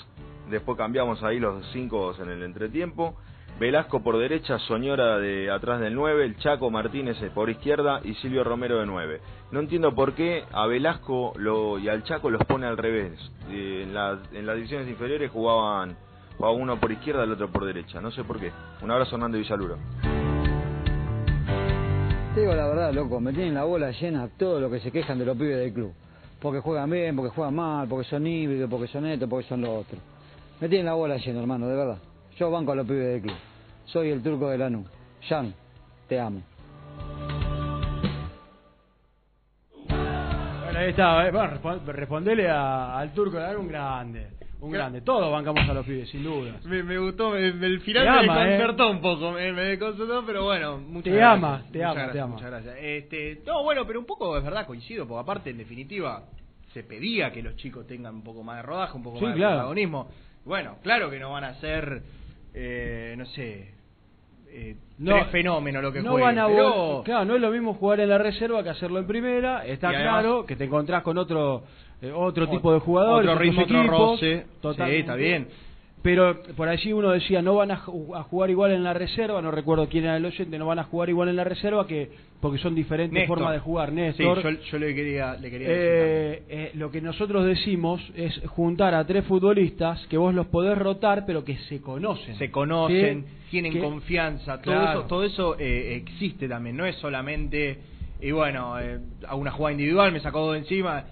después 0.49 0.79
cambiamos 0.79 1.23
ahí 1.25 1.41
los 1.41 1.67
cinco 1.73 2.15
en 2.21 2.31
el 2.31 2.45
entretiempo, 2.45 3.17
Velasco 3.63 4.03
por 4.03 4.19
derecha, 4.19 4.59
Soñora 4.59 5.19
de 5.19 5.49
atrás 5.49 5.79
del 5.79 5.95
9, 5.95 6.25
el 6.25 6.37
Chaco 6.39 6.69
Martínez 6.69 7.17
por 7.33 7.49
izquierda 7.49 8.01
y 8.03 8.13
Silvio 8.15 8.43
Romero 8.43 8.81
de 8.81 8.87
9. 8.87 9.21
No 9.53 9.61
entiendo 9.61 9.95
por 9.95 10.15
qué 10.15 10.43
a 10.51 10.67
Velasco 10.67 11.33
lo, 11.37 11.79
y 11.79 11.89
al 11.89 12.03
Chaco 12.03 12.29
los 12.29 12.45
pone 12.45 12.67
al 12.67 12.77
revés. 12.77 13.13
Eh, 13.51 13.85
en, 13.85 13.95
las, 13.95 14.19
divisiones 14.57 14.89
inferiores 14.89 15.31
jugaban, 15.31 15.97
jugaba 16.37 16.57
uno 16.57 16.81
por 16.81 16.91
izquierda 16.91 17.21
y 17.21 17.27
el 17.27 17.33
otro 17.35 17.53
por 17.53 17.65
derecha. 17.65 18.01
No 18.01 18.11
sé 18.11 18.25
por 18.25 18.41
qué. 18.41 18.51
Un 18.83 18.91
abrazo 18.91 19.15
Hernando 19.15 19.39
Villaluro. 19.39 19.77
Te 22.35 22.41
digo 22.41 22.55
la 22.55 22.67
verdad, 22.67 22.93
loco, 22.93 23.21
me 23.21 23.33
tienen 23.33 23.55
la 23.55 23.63
bola 23.63 23.93
llena 23.93 24.29
todo 24.37 24.59
lo 24.59 24.69
que 24.73 24.81
se 24.81 24.91
quejan 24.91 25.21
de 25.21 25.25
los 25.25 25.37
pibes 25.37 25.59
del 25.59 25.73
club. 25.73 25.93
Porque 26.41 26.59
juegan 26.59 26.91
bien, 26.91 27.15
porque 27.15 27.33
juegan 27.33 27.55
mal, 27.55 27.87
porque 27.87 28.09
son 28.09 28.27
híbridos, 28.27 28.69
porque 28.69 28.89
son 28.89 29.07
esto, 29.07 29.29
porque 29.29 29.47
son 29.47 29.61
lo 29.61 29.73
otro. 29.73 29.99
Me 30.61 30.69
tienen 30.69 30.87
la 30.87 30.95
bola 30.95 31.17
llena, 31.17 31.39
hermano, 31.39 31.69
de 31.69 31.77
verdad. 31.77 31.99
Yo 32.37 32.51
banco 32.51 32.73
a 32.73 32.75
los 32.75 32.89
pibes 32.89 33.07
del 33.07 33.23
club. 33.23 33.52
Soy 33.87 34.11
el 34.11 34.23
turco 34.23 34.49
de 34.49 34.59
Lanú. 34.59 34.85
Jan, 35.29 35.55
te 36.09 36.19
amo. 36.19 36.43
Bueno, 39.89 40.79
ahí 40.79 40.91
está. 40.91 41.27
eh, 41.27 41.31
bueno, 41.31 41.55
respon- 41.55 41.85
respondele 41.85 42.49
a- 42.49 42.99
al 42.99 43.13
turco 43.13 43.37
de 43.37 43.43
Lanú, 43.43 43.61
un 43.61 43.69
grande. 43.69 44.27
Un 44.61 44.71
grande. 44.71 45.01
Todos 45.01 45.31
bancamos 45.33 45.69
a 45.69 45.75
los 45.75 45.85
pibes, 45.85 46.09
sin 46.09 46.23
duda. 46.23 46.53
Me, 46.65 46.85
me 46.85 46.97
gustó, 46.97 47.31
me- 47.31 47.53
me- 47.53 47.67
el 47.67 47.81
final 47.81 48.05
Te 48.05 48.11
me 48.11 48.19
ama, 48.33 48.49
¿eh? 48.49 48.91
un 48.91 49.01
poco, 49.01 49.33
me, 49.33 49.53
me 49.53 49.63
desconcertó, 49.63 50.25
pero 50.25 50.45
bueno, 50.45 50.79
muchas 50.79 51.05
Te 51.05 51.11
gracias. 51.19 51.33
ama, 51.37 51.59
te 51.73 51.79
Muchas 51.79 51.83
ama, 51.83 51.95
gracias, 51.95 52.13
te 52.13 52.21
ama. 52.21 52.35
Muchas 52.35 52.51
gracias. 52.51 52.77
Este, 52.81 53.43
no, 53.45 53.65
bueno, 53.65 53.85
pero 53.87 53.99
un 53.99 54.07
poco 54.07 54.39
es 54.39 54.45
verdad, 54.45 54.65
coincido, 54.67 55.07
porque 55.09 55.21
aparte, 55.21 55.51
en 55.51 55.59
definitiva, 55.59 56.23
se 56.73 56.85
pedía 56.85 57.33
que 57.33 57.43
los 57.43 57.57
chicos 57.57 57.89
tengan 57.89 58.15
un 58.15 58.23
poco 58.23 58.45
más 58.45 58.57
de 58.59 58.63
rodaje, 58.63 58.97
un 58.97 59.03
poco 59.03 59.19
Sí, 59.19 59.25
más 59.25 59.35
claro. 59.35 59.51
de 59.51 59.57
protagonismo. 59.59 60.09
Bueno, 60.45 60.77
claro 60.83 61.11
que 61.11 61.19
no 61.19 61.33
van 61.33 61.43
a 61.45 61.55
ser, 61.55 62.03
eh, 62.55 63.15
no 63.17 63.25
sé, 63.27 63.71
eh, 64.49 64.77
No, 64.99 65.15
tres 65.15 65.27
fenómenos 65.29 65.83
lo 65.83 65.93
que 65.93 66.03
no 66.03 66.13
jueguen, 66.13 66.37
van 66.37 66.39
a 66.39 66.47
pero... 66.47 67.01
vol- 67.01 67.05
Claro, 67.05 67.25
no 67.25 67.35
es 67.35 67.41
lo 67.41 67.51
mismo 67.51 67.75
jugar 67.75 68.01
en 68.01 68.09
la 68.11 68.19
reserva 68.19 68.63
que 68.63 68.69
hacerlo 68.71 68.99
en 68.99 69.07
primera. 69.07 69.65
Está 69.67 69.89
además- 69.89 70.21
claro 70.23 70.47
que 70.47 70.57
te 70.57 70.65
encontrás 70.65 71.03
con 71.03 71.17
otro 71.19 71.63
eh, 72.03 72.13
otro 72.15 72.47
Ot- 72.47 72.51
tipo 72.51 72.73
de 72.75 72.81
jugadores, 72.81 73.29
otro 73.31 73.41
ritmo, 73.41 73.63
otro 73.63 73.83
roce. 73.85 74.47
Sí, 74.87 74.93
está 75.01 75.15
bien. 75.15 75.49
Pero 76.03 76.43
por 76.57 76.69
allí 76.69 76.93
uno 76.93 77.11
decía, 77.13 77.43
no 77.43 77.55
van 77.55 77.71
a, 77.71 77.79
ju- 77.79 78.17
a 78.19 78.25
jugar 78.25 78.51
igual 78.51 78.73
en 78.73 78.83
la 78.83 78.93
reserva, 78.93 79.41
no 79.41 79.53
recuerdo 79.53 79.89
quién 79.89 80.03
era 80.05 80.17
el 80.17 80.25
oyente, 80.25 80.59
no 80.59 80.67
van 80.67 80.81
a 80.81 80.85
jugar 80.85 81.09
igual 81.09 81.29
en 81.29 81.37
la 81.37 81.45
reserva 81.45 81.87
que 81.87 82.11
porque 82.41 82.59
son 82.59 82.75
diferentes 82.75 83.15
Néstor. 83.15 83.39
formas 83.39 83.53
de 83.55 83.61
jugar. 83.61 83.91
Sí, 83.91 83.95
Néstor, 83.95 84.43
yo, 84.43 84.51
yo 84.51 84.79
le 84.79 84.95
quería, 84.97 85.35
le 85.37 85.49
quería 85.49 85.69
decir 85.69 85.85
eh, 85.87 86.43
eh, 86.49 86.71
lo 86.75 86.91
que 86.91 87.01
nosotros 87.01 87.47
decimos 87.47 88.03
es 88.17 88.37
juntar 88.49 88.95
a 88.95 89.07
tres 89.07 89.25
futbolistas 89.27 90.05
que 90.09 90.17
vos 90.17 90.35
los 90.35 90.47
podés 90.49 90.77
rotar, 90.77 91.25
pero 91.25 91.45
que 91.45 91.57
se 91.69 91.81
conocen. 91.81 92.35
se 92.37 92.51
conocen, 92.51 93.25
¿Sí? 93.45 93.51
tienen 93.53 93.79
confianza, 93.81 94.61
todo 94.61 94.75
Claro. 94.75 94.99
eso, 95.01 95.09
todo 95.09 95.23
eso 95.23 95.57
eh, 95.57 95.95
existe 95.95 96.49
también, 96.49 96.77
no 96.77 96.85
es 96.85 96.97
solamente, 96.97 97.79
y 98.21 98.33
bueno, 98.33 98.77
eh, 98.81 98.99
a 99.29 99.37
una 99.37 99.53
jugada 99.53 99.71
individual 99.73 100.11
me 100.11 100.19
sacó 100.19 100.51
de 100.51 100.59
encima, 100.59 101.05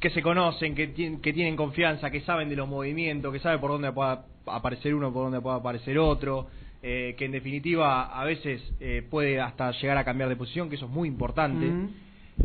que 0.00 0.10
se 0.10 0.20
conocen, 0.20 0.74
que, 0.74 0.92
que 1.22 1.32
tienen 1.32 1.54
confianza, 1.54 2.10
que 2.10 2.22
saben 2.22 2.48
de 2.48 2.56
los 2.56 2.66
movimientos, 2.68 3.32
que 3.32 3.38
saben 3.38 3.60
por 3.60 3.70
dónde 3.70 3.92
pueda 3.92 4.24
aparecer 4.46 4.94
uno, 4.94 5.12
por 5.12 5.24
dónde 5.24 5.40
pueda 5.40 5.56
aparecer 5.56 5.98
otro, 5.98 6.46
eh, 6.82 7.14
que 7.16 7.24
en 7.26 7.32
definitiva 7.32 8.04
a 8.18 8.24
veces 8.24 8.60
eh, 8.80 9.06
puede 9.08 9.40
hasta 9.40 9.70
llegar 9.72 9.98
a 9.98 10.04
cambiar 10.04 10.28
de 10.28 10.36
posición, 10.36 10.68
que 10.68 10.76
eso 10.76 10.86
es 10.86 10.90
muy 10.90 11.08
importante. 11.08 11.66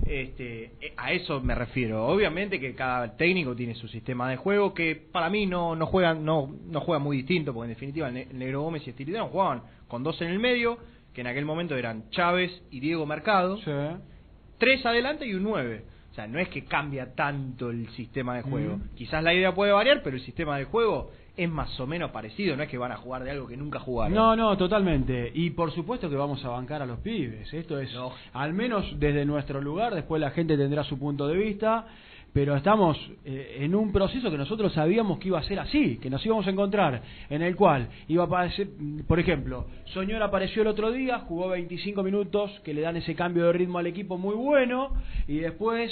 Este, 0.06 0.66
eh, 0.82 0.93
a 0.98 1.12
eso 1.14 1.41
me 1.41 1.56
refiero. 1.56 2.06
Obviamente 2.08 2.60
que 2.60 2.76
cada 2.76 3.16
técnico 3.18 3.56
tiene 3.56 3.74
su 3.76 3.88
sistema 3.88 4.30
de 4.30 4.36
juego 4.36 4.74
que 4.74 4.95
para 4.95 5.30
mí 5.30 5.45
no 5.45 5.76
no 5.76 5.86
juegan 5.88 6.24
no 6.26 6.54
no 6.70 6.82
juegan 6.82 7.02
muy 7.04 7.18
distinto 7.18 7.54
porque 7.54 7.70
en 7.72 7.74
definitiva 7.76 8.08
el 8.10 8.14
Ne- 8.14 8.28
el 8.30 8.38
Negro 8.38 8.62
Gómez 8.62 8.86
y 8.86 8.89
Estilitano 8.91 9.28
jugaban 9.30 9.62
con 9.88 10.04
dos 10.04 10.22
en 10.22 10.28
el 10.28 10.39
medio 10.39 10.78
que 11.14 11.22
en 11.22 11.28
aquel 11.28 11.45
momento 11.45 11.76
eran 11.76 12.10
Chávez 12.12 12.52
y 12.70 12.80
Diego 12.80 13.06
Mercado, 13.06 13.58
tres 14.60 14.86
adelante 14.86 15.26
y 15.26 15.34
un 15.34 15.43
nueve. 15.43 15.84
O 16.12 16.14
sea, 16.14 16.28
no 16.28 16.38
es 16.39 16.50
que 16.50 16.66
cambia 16.66 17.14
tanto 17.16 17.70
el 17.70 17.88
sistema 17.91 18.36
de 18.36 18.41
juego. 18.43 18.80
Quizás 18.95 19.24
la 19.24 19.34
idea 19.34 19.54
puede 19.56 19.72
variar, 19.72 20.02
pero 20.04 20.16
el 20.18 20.22
sistema 20.24 20.58
de 20.58 20.66
juego 20.66 21.12
es 21.38 21.49
más 21.49 21.79
o 21.79 21.88
menos 21.88 22.11
parecido. 22.11 22.57
No 22.57 22.63
es 22.63 22.69
que 22.69 22.77
van 22.77 22.91
a 22.91 22.97
jugar 22.97 23.23
de 23.23 23.31
algo 23.31 23.47
que 23.47 23.55
nunca 23.55 23.79
jugaron. 23.79 24.13
No, 24.13 24.35
no, 24.35 24.57
totalmente. 24.57 25.31
Y 25.33 25.51
por 25.51 25.71
supuesto 25.71 26.09
que 26.09 26.15
vamos 26.15 26.43
a 26.43 26.49
bancar 26.49 26.81
a 26.81 26.85
los 26.85 26.99
pibes. 26.99 27.53
Esto 27.53 27.79
es, 27.79 27.95
al 28.33 28.53
menos 28.53 28.85
desde 28.99 29.23
nuestro 29.25 29.61
lugar, 29.61 29.93
después 29.93 30.19
la 30.19 30.31
gente 30.31 30.57
tendrá 30.57 30.83
su 30.83 30.97
punto 30.97 31.27
de 31.27 31.38
vista, 31.38 31.85
pero 32.33 32.55
estamos 32.55 32.97
eh, 33.25 33.57
en 33.61 33.75
un 33.75 33.91
proceso 33.91 34.29
que 34.29 34.38
nosotros 34.38 34.73
sabíamos 34.73 35.19
que 35.19 35.29
iba 35.29 35.39
a 35.39 35.43
ser 35.43 35.59
así, 35.59 35.97
que 35.97 36.09
nos 36.09 36.25
íbamos 36.25 36.45
a 36.47 36.49
encontrar, 36.49 37.01
en 37.29 37.41
el 37.41 37.55
cual 37.55 37.88
iba 38.07 38.23
a 38.23 38.25
aparecer, 38.27 38.67
por 39.07 39.19
ejemplo, 39.19 39.67
Soñor 39.85 40.21
apareció 40.21 40.61
el 40.63 40.67
otro 40.67 40.91
día, 40.91 41.19
jugó 41.19 41.49
25 41.49 42.03
minutos, 42.03 42.51
que 42.63 42.73
le 42.73 42.81
dan 42.81 42.97
ese 42.97 43.15
cambio 43.15 43.45
de 43.45 43.53
ritmo 43.53 43.79
al 43.79 43.88
equipo 43.88 44.17
muy 44.17 44.35
bueno, 44.35 44.93
y 45.27 45.38
después 45.38 45.91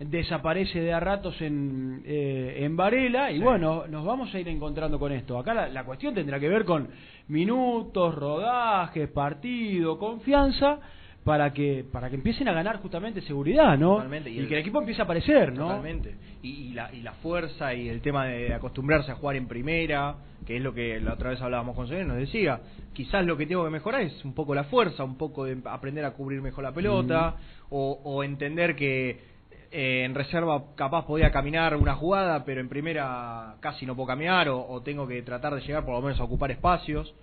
desaparece 0.00 0.80
de 0.80 0.92
a 0.94 0.98
ratos 1.00 1.40
en, 1.42 2.02
eh, 2.06 2.56
en 2.60 2.76
Varela 2.76 3.30
y 3.30 3.38
bueno, 3.38 3.84
nos 3.86 4.04
vamos 4.04 4.34
a 4.34 4.40
ir 4.40 4.48
encontrando 4.48 4.98
con 4.98 5.12
esto. 5.12 5.38
Acá 5.38 5.52
la, 5.54 5.68
la 5.68 5.84
cuestión 5.84 6.14
tendrá 6.14 6.40
que 6.40 6.48
ver 6.48 6.64
con 6.64 6.88
minutos, 7.28 8.14
rodajes, 8.14 9.08
partido, 9.10 9.98
confianza 9.98 10.78
para 11.22 11.52
que 11.52 11.84
para 11.92 12.08
que 12.08 12.16
empiecen 12.16 12.48
a 12.48 12.52
ganar 12.54 12.78
justamente 12.78 13.20
seguridad, 13.20 13.76
¿no? 13.76 13.96
Totalmente, 13.96 14.30
y 14.30 14.36
Y, 14.36 14.38
el- 14.38 14.48
que 14.48 14.54
el 14.54 14.60
equipo 14.60 14.78
empiece 14.80 15.02
a 15.02 15.04
aparecer, 15.04 15.52
¿no? 15.52 15.66
Totalmente. 15.66 16.16
Y, 16.42 16.48
y 16.48 16.72
la, 16.72 16.90
y 16.94 17.02
la 17.02 17.12
fuerza 17.12 17.74
y 17.74 17.88
el 17.90 18.00
tema 18.00 18.24
de 18.24 18.54
acostumbrarse 18.54 19.12
a 19.12 19.16
jugar 19.16 19.36
en 19.36 19.46
primera, 19.46 20.14
que 20.46 20.56
es 20.56 20.62
lo 20.62 20.72
que 20.72 20.98
la 20.98 21.12
otra 21.12 21.28
vez 21.28 21.42
hablábamos 21.42 21.76
con 21.76 21.86
Sonia, 21.86 22.04
nos 22.04 22.16
decía, 22.16 22.60
quizás 22.94 23.26
lo 23.26 23.36
que 23.36 23.44
tengo 23.44 23.62
que 23.64 23.70
mejorar 23.70 24.00
es 24.00 24.24
un 24.24 24.32
poco 24.34 24.54
la 24.54 24.64
fuerza, 24.64 25.04
un 25.04 25.16
poco 25.18 25.44
de 25.44 25.58
aprender 25.66 26.06
a 26.06 26.12
cubrir 26.12 26.40
mejor 26.40 26.64
la 26.64 26.72
pelota, 26.72 27.36
o, 27.68 28.00
o 28.02 28.24
entender 28.24 28.74
que 28.74 29.38
eh, 29.72 30.02
en 30.04 30.14
reserva 30.14 30.62
capaz 30.76 31.06
podía 31.06 31.30
caminar 31.30 31.76
una 31.76 31.94
jugada, 31.94 32.44
pero 32.44 32.60
en 32.60 32.68
primera 32.68 33.54
casi 33.60 33.86
no 33.86 33.94
puedo 33.94 34.08
caminar, 34.08 34.48
o, 34.48 34.66
o 34.68 34.82
tengo 34.82 35.06
que 35.06 35.22
tratar 35.22 35.54
de 35.54 35.60
llegar 35.60 35.84
por 35.84 35.94
lo 35.94 36.02
menos 36.02 36.18
a 36.20 36.24
ocupar 36.24 36.50
espacios. 36.50 37.14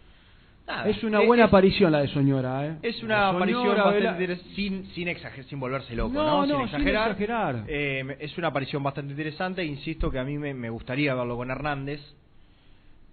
Nada, 0.65 0.90
Es 0.90 1.02
una 1.03 1.22
es- 1.22 1.28
buena 1.28 1.44
es- 1.44 1.48
aparición 1.48 1.91
la 1.94 1.99
de 2.02 2.10
Soñora, 2.10 2.65
¿eh? 2.68 2.78
es 2.82 3.02
una 3.02 3.32
Soñora, 3.32 3.38
aparición 3.38 3.76
bastante 3.78 4.38
sin 4.56 4.86
sin 4.88 5.07
exager- 5.07 5.44
sin 5.45 5.60
volverse 5.61 5.95
loco, 5.95 6.14
No, 6.14 6.24
¿no? 6.24 6.45
no, 6.45 6.45
sin 6.45 6.56
sin 6.56 6.65
exagerar. 6.65 7.07
exagerar. 7.11 7.64
Eh, 7.68 8.18
es 8.19 8.38
una 8.38 8.48
aparición 8.49 8.84
bastante 8.84 9.11
interesante. 9.14 9.64
Insisto 9.64 10.11
que 10.11 10.19
a 10.19 10.26
mí 10.26 10.38
me, 10.38 10.53
me 10.53 10.69
gustaría 10.69 11.14
verlo 11.15 11.38
con 11.38 11.52
Hernández. 11.52 12.02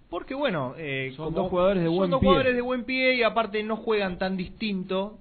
Porque 0.09 0.33
bueno, 0.35 0.75
eh, 0.77 1.13
Son 1.15 1.27
como- 1.27 1.37
dos 1.43 1.49
jugadores 1.49 1.83
de 1.83 1.87
son 1.87 1.95
buen 1.97 2.11
dos 2.11 2.19
pie. 2.19 2.27
jugadores 2.27 2.55
de 2.55 2.61
buen 2.61 2.83
pie 2.83 3.15
y 3.15 3.23
aparte 3.23 3.63
no 3.63 3.77
juegan 3.77 4.17
tan 4.17 4.37
distinto. 4.37 5.17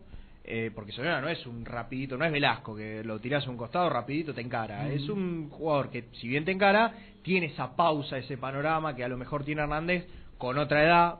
Eh, 0.46 0.70
porque 0.74 0.92
Soñora 0.92 1.22
no 1.22 1.28
es 1.28 1.46
un 1.46 1.64
rapidito, 1.64 2.18
no 2.18 2.24
es 2.26 2.30
Velasco, 2.32 2.76
que 2.76 3.02
lo 3.02 3.18
tirás 3.18 3.46
a 3.46 3.50
un 3.50 3.56
costado, 3.56 3.88
rapidito 3.88 4.34
te 4.34 4.42
encara. 4.42 4.82
Mm. 4.84 4.90
Es 4.92 5.08
un 5.08 5.48
jugador 5.48 5.90
que, 5.90 6.04
si 6.20 6.28
bien 6.28 6.44
te 6.44 6.52
encara, 6.52 6.92
tiene 7.22 7.46
esa 7.46 7.74
pausa, 7.74 8.18
ese 8.18 8.36
panorama 8.36 8.94
que 8.94 9.02
a 9.04 9.08
lo 9.08 9.16
mejor 9.16 9.42
tiene 9.44 9.62
Hernández 9.62 10.06
con 10.36 10.58
otra 10.58 10.84
edad, 10.84 11.14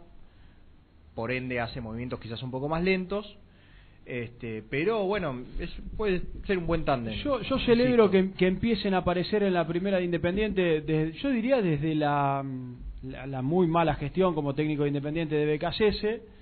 por 1.15 1.31
ende 1.33 1.59
hace 1.61 1.81
movimientos 1.81 2.21
quizás 2.21 2.43
un 2.43 2.51
poco 2.51 2.69
más 2.69 2.83
lentos. 2.83 3.39
Este, 4.05 4.63
pero 4.69 5.05
bueno, 5.07 5.41
es, 5.59 5.71
puede 5.97 6.21
ser 6.47 6.59
un 6.59 6.67
buen 6.67 6.85
tándem. 6.85 7.15
Yo, 7.23 7.41
yo 7.41 7.59
celebro 7.61 8.11
que, 8.11 8.33
que 8.33 8.47
empiecen 8.47 8.93
a 8.93 8.99
aparecer 8.99 9.43
en 9.43 9.55
la 9.55 9.67
primera 9.67 9.97
de 9.97 10.05
Independiente, 10.05 10.83
de- 10.83 11.13
yo 11.13 11.31
diría 11.31 11.63
desde 11.63 11.95
la, 11.95 12.45
la, 13.03 13.27
la 13.27 13.41
muy 13.41 13.67
mala 13.67 13.95
gestión 13.95 14.35
como 14.35 14.55
técnico 14.55 14.83
de 14.83 14.89
Independiente 14.89 15.35
de 15.37 15.57
BKSS, 15.57 16.34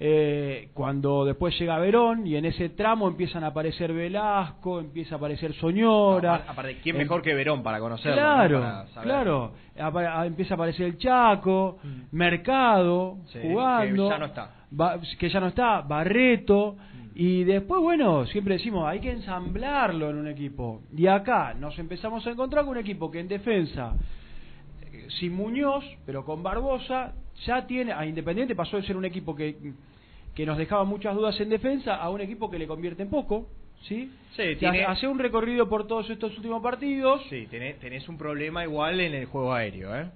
eh, 0.00 0.68
cuando 0.74 1.24
después 1.24 1.58
llega 1.58 1.78
Verón 1.78 2.26
y 2.26 2.36
en 2.36 2.44
ese 2.46 2.68
tramo 2.70 3.06
empiezan 3.08 3.44
a 3.44 3.48
aparecer 3.48 3.92
Velasco, 3.92 4.80
empieza 4.80 5.14
a 5.14 5.18
aparecer 5.18 5.52
Soñora. 5.54 6.34
Aparte- 6.34 6.50
aparte, 6.50 6.78
¿quién 6.82 6.96
mejor 6.96 7.22
que 7.22 7.32
Verón 7.34 7.62
para 7.62 7.78
conocerlo? 7.78 8.16
Claro, 8.20 8.58
no? 8.60 8.64
Para 8.64 8.86
saber. 8.88 9.08
claro. 9.08 9.52
Apa- 9.78 10.26
empieza 10.26 10.54
a 10.54 10.56
aparecer 10.56 10.86
el 10.86 10.98
Chaco, 10.98 11.78
Mercado, 12.12 13.18
Sí, 13.26 13.38
jugando. 13.42 14.04
que 14.04 14.10
ya 14.10 14.18
no 14.18 14.26
está. 14.26 14.50
Que 15.18 15.28
ya 15.28 15.40
no 15.40 15.46
está, 15.48 15.80
Barreto. 15.82 16.76
Y 17.16 17.44
después, 17.44 17.80
bueno, 17.80 18.26
siempre 18.26 18.54
decimos, 18.54 18.88
hay 18.88 18.98
que 18.98 19.12
ensamblarlo 19.12 20.10
en 20.10 20.16
un 20.16 20.26
equipo. 20.26 20.80
Y 20.96 21.06
acá 21.06 21.54
nos 21.54 21.78
empezamos 21.78 22.26
a 22.26 22.30
encontrar 22.30 22.64
con 22.64 22.72
un 22.72 22.78
equipo 22.78 23.08
que 23.08 23.20
en 23.20 23.28
defensa, 23.28 23.94
eh, 24.92 25.06
sin 25.20 25.32
Muñoz, 25.34 25.84
pero 26.06 26.24
con 26.24 26.42
Barbosa, 26.42 27.12
ya 27.46 27.66
tiene, 27.66 27.92
a 27.92 28.06
Independiente 28.06 28.54
pasó 28.54 28.76
de 28.76 28.82
ser 28.84 28.96
un 28.96 29.04
equipo 29.04 29.34
que, 29.34 29.56
que 30.34 30.46
nos 30.46 30.56
dejaba 30.58 30.84
muchas 30.84 31.14
dudas 31.14 31.38
en 31.40 31.48
defensa 31.48 31.96
a 31.96 32.10
un 32.10 32.20
equipo 32.20 32.50
que 32.50 32.58
le 32.58 32.66
convierte 32.66 33.02
en 33.02 33.10
poco. 33.10 33.48
¿Sí? 33.82 34.10
Sí, 34.34 34.56
tiene- 34.58 34.84
hace 34.84 35.06
un 35.06 35.18
recorrido 35.18 35.68
por 35.68 35.86
todos 35.86 36.08
estos 36.08 36.34
últimos 36.36 36.62
partidos. 36.62 37.20
Sí, 37.28 37.46
tenés, 37.50 37.78
tenés 37.80 38.08
un 38.08 38.16
problema 38.16 38.64
igual 38.64 38.98
en 39.00 39.12
el 39.14 39.26
juego 39.26 39.52
aéreo, 39.52 39.94
¿eh? 39.94 40.10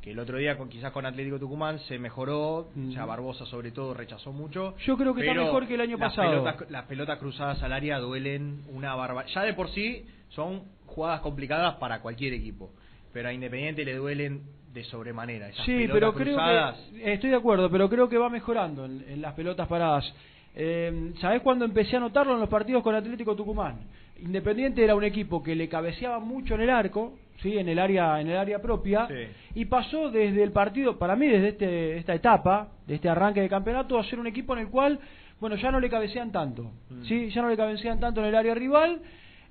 Que 0.00 0.12
el 0.12 0.18
otro 0.18 0.38
día 0.38 0.56
con, 0.56 0.68
quizás 0.70 0.90
con 0.92 1.04
Atlético 1.04 1.38
Tucumán 1.38 1.78
se 1.80 1.98
mejoró, 1.98 2.56
o 2.56 2.92
sea, 2.92 3.04
Barbosa 3.04 3.44
sobre 3.46 3.72
todo 3.72 3.92
rechazó 3.94 4.32
mucho. 4.32 4.74
Yo 4.86 4.96
creo 4.96 5.14
que 5.14 5.20
está 5.22 5.32
mejor 5.44 5.66
que 5.66 5.74
el 5.74 5.80
año 5.82 5.96
las 5.98 6.10
pasado. 6.14 6.30
Pelotas, 6.44 6.70
las 6.70 6.84
pelotas 6.84 7.18
cruzadas 7.18 7.62
al 7.62 7.72
área 7.72 7.98
duelen 7.98 8.62
una 8.72 8.94
barbaridad. 8.94 9.34
Ya 9.34 9.42
de 9.42 9.54
por 9.54 9.70
sí 9.70 10.04
son 10.30 10.62
jugadas 10.86 11.20
complicadas 11.20 11.76
para 11.76 12.00
cualquier 12.00 12.32
equipo, 12.34 12.70
pero 13.12 13.28
a 13.28 13.32
Independiente 13.32 13.84
le 13.84 13.94
duelen 13.96 14.42
de 14.74 14.84
sobremanera. 14.84 15.48
Esas 15.48 15.64
Sí, 15.64 15.86
pero 15.90 16.12
creo 16.12 16.34
cruzadas, 16.36 16.76
que 16.92 17.12
estoy 17.14 17.30
de 17.30 17.36
acuerdo, 17.36 17.70
pero 17.70 17.88
creo 17.88 18.08
que 18.08 18.18
va 18.18 18.28
mejorando 18.28 18.84
en, 18.84 19.04
en 19.08 19.22
las 19.22 19.32
pelotas 19.34 19.68
paradas. 19.68 20.12
Eh, 20.56 21.12
¿Sabés 21.20 21.40
cuándo 21.42 21.64
empecé 21.64 21.96
a 21.96 22.00
notarlo 22.00 22.34
en 22.34 22.40
los 22.40 22.48
partidos 22.48 22.82
con 22.82 22.94
Atlético 22.94 23.34
Tucumán? 23.34 23.80
Independiente 24.20 24.82
era 24.84 24.94
un 24.94 25.04
equipo 25.04 25.42
que 25.42 25.54
le 25.54 25.68
cabeceaba 25.68 26.18
mucho 26.20 26.54
en 26.54 26.60
el 26.62 26.70
arco, 26.70 27.14
sí, 27.42 27.56
en 27.58 27.68
el 27.68 27.78
área, 27.78 28.20
en 28.20 28.28
el 28.28 28.36
área 28.36 28.60
propia, 28.60 29.08
y 29.54 29.64
pasó 29.64 30.10
desde 30.10 30.42
el 30.42 30.52
partido, 30.52 30.98
para 30.98 31.16
mí 31.16 31.26
desde 31.26 31.48
este, 31.48 31.96
esta 31.98 32.14
etapa, 32.14 32.68
de 32.86 32.94
este 32.96 33.08
arranque 33.08 33.40
de 33.40 33.48
campeonato, 33.48 33.98
a 33.98 34.04
ser 34.04 34.20
un 34.20 34.26
equipo 34.28 34.52
en 34.54 34.60
el 34.60 34.68
cual, 34.68 34.98
bueno, 35.40 35.56
ya 35.56 35.70
no 35.72 35.80
le 35.80 35.90
cabecean 35.90 36.30
tanto, 36.30 36.70
sí, 37.08 37.30
ya 37.30 37.42
no 37.42 37.48
le 37.48 37.56
cabecean 37.56 37.98
tanto 37.98 38.20
en 38.20 38.26
el 38.26 38.34
área 38.34 38.54
rival. 38.54 39.00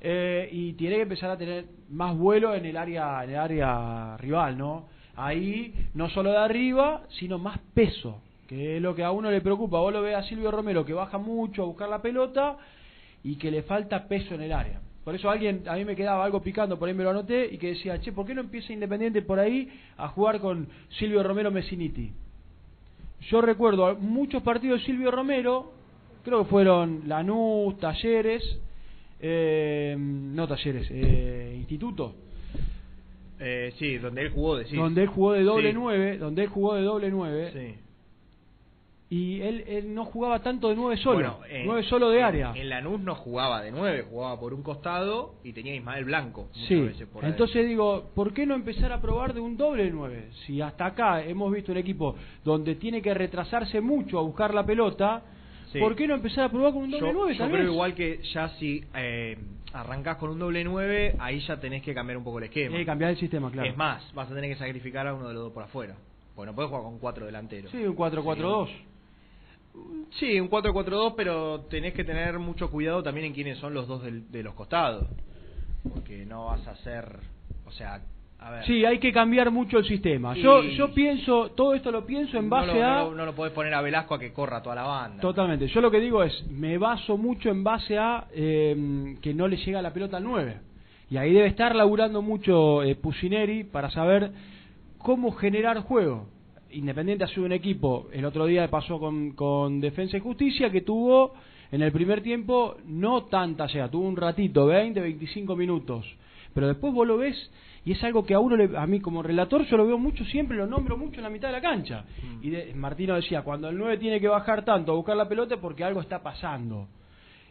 eh, 0.06 0.50
y 0.52 0.74
tiene 0.74 0.96
que 0.98 1.02
empezar 1.04 1.30
a 1.32 1.38
tener 1.38 1.66
más 1.90 2.14
vuelo 2.18 2.54
en 2.56 2.66
el 2.66 2.76
área 2.76 3.24
en 3.24 3.30
el 3.32 3.38
área 3.38 4.18
rival, 4.18 4.58
¿no? 4.58 4.88
Ahí 5.16 5.74
no 5.94 6.10
solo 6.10 6.32
de 6.32 6.38
arriba, 6.38 7.04
sino 7.20 7.38
más 7.38 7.60
peso, 7.74 8.22
que 8.48 8.78
es 8.78 8.82
lo 8.82 8.96
que 8.96 9.04
a 9.04 9.12
uno 9.12 9.30
le 9.30 9.42
preocupa. 9.42 9.80
Vos 9.80 9.94
lo 9.94 10.02
ves 10.02 10.16
a 10.16 10.24
Silvio 10.24 10.52
Romero 10.52 10.86
que 10.86 10.94
baja 10.94 11.18
mucho 11.18 11.64
a 11.64 11.66
buscar 11.66 11.90
la 11.90 12.02
pelota 12.02 12.58
y 13.24 13.36
que 13.36 13.52
le 13.52 13.64
falta 13.64 14.08
peso 14.08 14.36
en 14.36 14.42
el 14.42 14.52
área. 14.52 14.82
Por 15.04 15.16
eso 15.16 15.30
alguien, 15.30 15.64
a 15.68 15.76
mí 15.76 15.84
me 15.84 15.96
quedaba 15.96 16.24
algo 16.24 16.42
picando, 16.42 16.80
por 16.80 16.88
ahí 16.88 16.96
me 16.96 17.04
lo 17.04 17.10
anoté, 17.10 17.46
y 17.52 17.58
que 17.58 17.70
decía, 17.70 18.00
che, 18.00 18.14
¿por 18.14 18.26
qué 18.26 18.34
no 18.34 18.42
empieza 18.42 18.72
Independiente 18.72 19.22
por 19.22 19.38
ahí 19.38 19.70
a 19.98 20.08
jugar 20.08 20.40
con 20.40 20.68
Silvio 20.98 21.22
Romero 21.24 21.52
Messiniti? 21.52 22.12
Yo 23.30 23.42
recuerdo 23.42 23.96
muchos 23.96 24.42
partidos 24.44 24.80
de 24.80 24.86
Silvio 24.86 25.12
Romero, 25.12 25.74
creo 26.24 26.44
que 26.44 26.50
fueron 26.50 27.04
Lanús, 27.08 27.78
Talleres, 27.80 28.44
eh, 29.20 29.96
no 29.98 30.48
Talleres, 30.48 30.88
eh, 30.90 31.56
Instituto, 31.58 32.16
eh, 33.44 33.74
sí, 33.78 33.98
donde 33.98 34.22
él 34.22 34.30
jugó, 34.30 34.56
decís. 34.58 34.78
donde 34.78 35.02
él 35.04 35.08
jugó 35.10 35.34
de 35.34 35.44
doble 35.44 35.70
Sí. 35.72 35.78
nueve, 35.78 36.18
donde 36.18 36.44
él 36.44 36.48
jugó 36.50 36.76
de 36.76 36.82
doble 36.84 37.10
nueve, 37.12 37.76
y 39.10 39.42
él, 39.42 39.64
él 39.68 39.94
no 39.94 40.06
jugaba 40.06 40.40
tanto 40.42 40.70
de 40.70 40.76
nueve 40.76 40.98
solo, 40.98 41.16
Bueno, 41.16 41.40
en- 41.48 41.68
nueve 41.68 41.84
solo 41.84 42.10
de 42.10 42.18
en- 42.20 42.26
área. 42.26 42.52
En 42.56 42.68
Lanús 42.70 43.00
no 43.00 43.14
jugaba 43.14 43.62
de 43.62 43.72
nueve, 43.72 44.06
jugaba 44.10 44.40
por 44.40 44.56
un 44.56 44.64
costado 44.64 45.36
y 45.44 45.54
tenía 45.54 45.76
Ismael 45.76 46.06
Blanco. 46.06 46.48
Sí, 46.68 46.74
veces 46.76 47.08
por 47.10 47.24
ahí. 47.24 47.30
entonces 47.30 47.68
digo, 47.68 48.10
¿por 48.16 48.34
qué 48.34 48.48
no 48.48 48.56
empezar 48.56 48.92
a 48.92 49.00
probar 49.02 49.36
de 49.36 49.40
un 49.40 49.56
doble 49.56 49.88
9? 49.92 50.30
Si 50.48 50.62
hasta 50.62 50.88
acá 50.88 51.24
hemos 51.24 51.54
visto 51.54 51.72
un 51.72 51.78
equipo 51.78 52.16
donde 52.44 52.74
tiene 52.76 53.04
que 53.04 53.14
retrasarse 53.14 53.82
mucho 53.82 54.18
a 54.18 54.24
buscar 54.24 54.52
la 54.54 54.66
pelota, 54.66 55.22
Sí. 55.72 55.80
¿por 55.80 55.96
qué 55.96 56.08
no 56.08 56.16
empezar 56.16 56.46
a 56.46 56.50
probar 56.50 56.74
con 56.74 56.84
un 56.84 56.92
doble 56.92 57.08
yo, 57.08 57.14
9 57.14 57.36
yo 57.36 57.50
creo 57.50 57.72
igual 57.72 57.94
que 57.94 58.20
ya 58.34 58.50
si 58.58 58.84
eh, 58.96 59.38
arrancás 59.74 60.18
con 60.18 60.30
un 60.30 60.40
doble 60.40 60.64
9, 60.64 61.16
ahí 61.20 61.40
ya 61.42 61.60
tenés 61.60 61.82
que 61.84 61.94
cambiar 61.94 62.18
un 62.18 62.24
poco 62.24 62.38
el 62.38 62.46
esquema. 62.46 62.78
Que 62.78 62.86
cambiar 62.86 63.12
el 63.12 63.18
sistema, 63.18 63.52
claro. 63.52 63.70
Es 63.70 63.76
más, 63.76 64.14
vas 64.14 64.30
a 64.32 64.36
tener 64.36 64.50
que 64.52 64.58
sacrificar 64.58 65.08
a 65.08 65.14
uno 65.14 65.28
de 65.28 65.34
los 65.34 65.44
dos 65.44 65.54
por 65.54 65.64
afuera. 65.64 65.96
Bueno, 66.36 66.54
puedes 66.56 66.70
jugar 66.70 66.84
con 66.84 67.00
cuatro 67.00 67.26
delanteros. 67.26 67.72
Sí, 67.72 67.84
un 67.84 67.96
4-4-2. 67.96 68.70
Sí, 70.20 70.40
un 70.40 70.50
4-4-2, 70.50 71.14
pero 71.18 71.62
tenés 71.62 71.94
que 71.94 72.04
tener 72.04 72.38
mucho 72.38 72.70
cuidado 72.70 73.02
también 73.02 73.28
en 73.28 73.34
quiénes 73.34 73.58
son 73.58 73.74
los 73.74 73.88
dos 73.88 74.04
del- 74.04 74.32
de 74.32 74.44
los 74.44 74.54
costados. 74.54 75.08
Porque 75.92 76.26
no 76.26 76.46
vas 76.46 76.66
a 76.68 76.72
hacer. 76.72 77.20
O 77.66 77.72
sea, 77.72 78.02
a 78.44 78.52
ver. 78.52 78.66
Sí, 78.66 78.84
hay 78.84 79.00
que 79.00 79.12
cambiar 79.12 79.52
mucho 79.52 79.78
el 79.78 79.86
sistema. 79.86 80.34
Sí. 80.34 80.42
Yo 80.42 80.64
yo 80.64 80.94
pienso, 80.94 81.52
todo 81.52 81.74
esto 81.74 81.92
lo 81.92 82.06
pienso 82.06 82.38
en 82.38 82.50
base 82.50 82.68
no 82.68 82.74
lo, 82.74 82.86
a... 82.86 82.98
No 82.98 83.10
lo, 83.10 83.16
no 83.16 83.26
lo 83.26 83.36
podés 83.36 83.54
poner 83.54 83.74
a 83.74 83.82
Velasco 83.82 84.16
a 84.16 84.20
que 84.20 84.34
corra 84.34 84.62
toda 84.62 84.76
la 84.76 84.84
banda. 84.84 85.22
Totalmente. 85.22 85.68
Yo 85.68 85.82
lo 85.82 85.90
que 85.90 86.00
digo 86.00 86.24
es, 86.24 86.46
me 86.50 86.78
baso 86.78 87.18
mucho 87.18 87.50
en 87.50 87.64
base 87.64 87.98
a 87.98 88.28
eh, 88.34 89.16
que 89.22 89.34
no 89.34 89.48
le 89.48 89.58
llega 89.58 89.82
la 89.82 89.94
pelota 89.94 90.18
al 90.18 90.24
9. 90.24 90.58
Y 91.10 91.18
ahí 91.18 91.32
debe 91.32 91.48
estar 91.48 91.76
laburando 91.76 92.22
mucho 92.22 92.84
eh, 92.84 92.96
Pusineri 92.96 93.64
para 93.64 93.90
saber 93.92 94.32
cómo 94.98 95.32
generar 95.32 95.80
juego. 95.82 96.28
Independiente 96.72 97.24
ha 97.24 97.28
sido 97.28 97.46
un 97.46 97.52
equipo, 97.52 98.08
el 98.12 98.26
otro 98.26 98.48
día 98.48 98.68
pasó 98.68 99.00
con, 99.00 99.34
con 99.34 99.80
Defensa 99.80 100.18
y 100.18 100.22
Justicia, 100.22 100.72
que 100.72 100.82
tuvo 100.82 101.34
en 101.72 101.84
el 101.84 101.92
primer 101.92 102.22
tiempo 102.22 102.78
no 102.86 103.26
tanta 103.26 103.68
llegada, 103.68 103.92
tuvo 103.92 104.08
un 104.08 104.18
ratito, 104.18 104.66
20, 104.66 105.00
25 105.00 105.56
minutos. 105.56 106.06
Pero 106.54 106.68
después 106.68 106.94
vos 106.94 107.08
lo 107.08 107.18
ves 107.18 107.36
y 107.86 107.92
es 107.92 108.04
algo 108.04 108.26
que 108.26 108.34
a 108.34 108.40
uno, 108.40 108.56
le- 108.56 108.78
a 108.78 108.86
mí 108.88 109.00
como 109.02 109.22
relator, 109.24 109.66
yo 109.66 109.76
lo 109.78 109.86
veo 109.86 109.98
mucho 109.98 110.24
siempre, 110.26 110.56
lo 110.58 110.68
nombro 110.68 110.98
mucho 110.98 111.18
en 111.18 111.24
la 111.24 111.30
mitad 111.30 111.50
de 111.50 111.54
la 111.54 111.62
cancha. 111.62 112.06
Y 112.42 112.50
de- 112.50 112.74
Martino 112.76 113.16
decía, 113.16 113.42
cuando 113.42 113.68
el 113.70 113.78
9 113.78 113.98
tiene 113.98 114.20
que 114.22 114.28
bajar 114.28 114.64
tanto 114.64 114.92
a 114.92 114.96
buscar 114.96 115.18
la 115.18 115.28
pelota 115.28 115.56
es 115.56 115.62
porque 115.62 115.84
algo 115.84 116.00
está 116.02 116.24
pasando. 116.24 116.88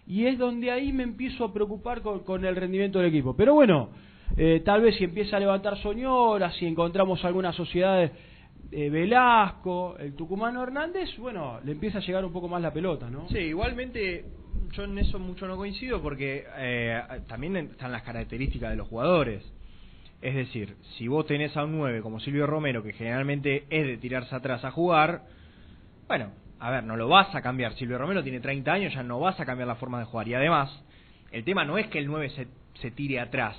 Y 0.07 0.27
es 0.27 0.39
donde 0.39 0.71
ahí 0.71 0.93
me 0.93 1.03
empiezo 1.03 1.45
a 1.45 1.53
preocupar 1.53 2.01
con, 2.03 2.21
con 2.21 2.45
el 2.45 2.57
rendimiento 2.57 2.99
del 2.99 3.09
equipo. 3.09 3.37
Pero 3.37 3.55
bueno, 3.55 3.91
eh, 4.37 4.61
tal 4.65 4.81
vez 4.81 4.97
si 4.97 5.05
empieza 5.05 5.37
a 5.37 5.41
levantar 5.41 5.77
Soñora, 5.83 6.51
si 6.53 6.67
encontramos 6.67 7.25
algunas 7.25 7.55
sociedades, 7.55 8.11
eh, 8.73 8.89
Velasco, 8.89 9.97
el 9.99 10.15
Tucumano 10.15 10.63
Hernández, 10.63 11.11
bueno, 11.19 11.61
le 11.63 11.73
empieza 11.73 11.99
a 11.99 12.01
llegar 12.01 12.25
un 12.25 12.33
poco 12.33 12.49
más 12.49 12.63
la 12.63 12.73
pelota, 12.73 13.11
¿no? 13.11 13.29
Sí, 13.29 13.39
igualmente 13.39 14.25
yo 14.73 14.85
en 14.85 14.97
eso 14.99 15.19
mucho 15.19 15.47
no 15.47 15.57
coincido 15.57 16.01
porque 16.01 16.45
eh, 16.57 17.01
también 17.29 17.57
están 17.57 17.93
las 17.93 18.03
características 18.03 18.71
de 18.71 18.77
los 18.77 18.89
jugadores. 18.89 19.45
Es 20.23 20.35
decir, 20.36 20.77
si 20.97 21.09
vos 21.09 21.27
tenés 21.27 21.57
a 21.57 21.65
un 21.65 21.77
9 21.77 22.01
como 22.01 22.20
Silvio 22.20 22.47
Romero, 22.47 22.82
que 22.82 22.93
generalmente 22.93 23.65
es 23.70 23.86
de 23.86 23.97
tirarse 23.97 24.35
atrás 24.35 24.65
a 24.65 24.70
jugar, 24.70 25.23
bueno, 26.07 26.31
a 26.61 26.70
ver, 26.70 26.85
no 26.85 26.97
lo 26.97 27.09
vas 27.09 27.35
a 27.35 27.43
cambiar. 27.43 27.74
Silvio 27.74 27.99
Romero 27.99 28.23
tiene 28.23 28.39
30 28.39 28.73
años, 28.73 28.94
ya 28.94 29.03
no 29.03 29.19
vas 29.19 29.39
a 29.40 29.44
cambiar 29.44 29.66
la 29.66 29.74
forma 29.74 29.99
de 29.99 30.05
jugar. 30.05 30.28
Y 30.28 30.35
además, 30.35 30.70
el 31.32 31.43
tema 31.43 31.65
no 31.65 31.77
es 31.77 31.89
que 31.89 31.99
el 31.99 32.07
9 32.07 32.31
se, 32.31 32.47
se 32.81 32.93
tire 32.93 33.19
atrás. 33.19 33.57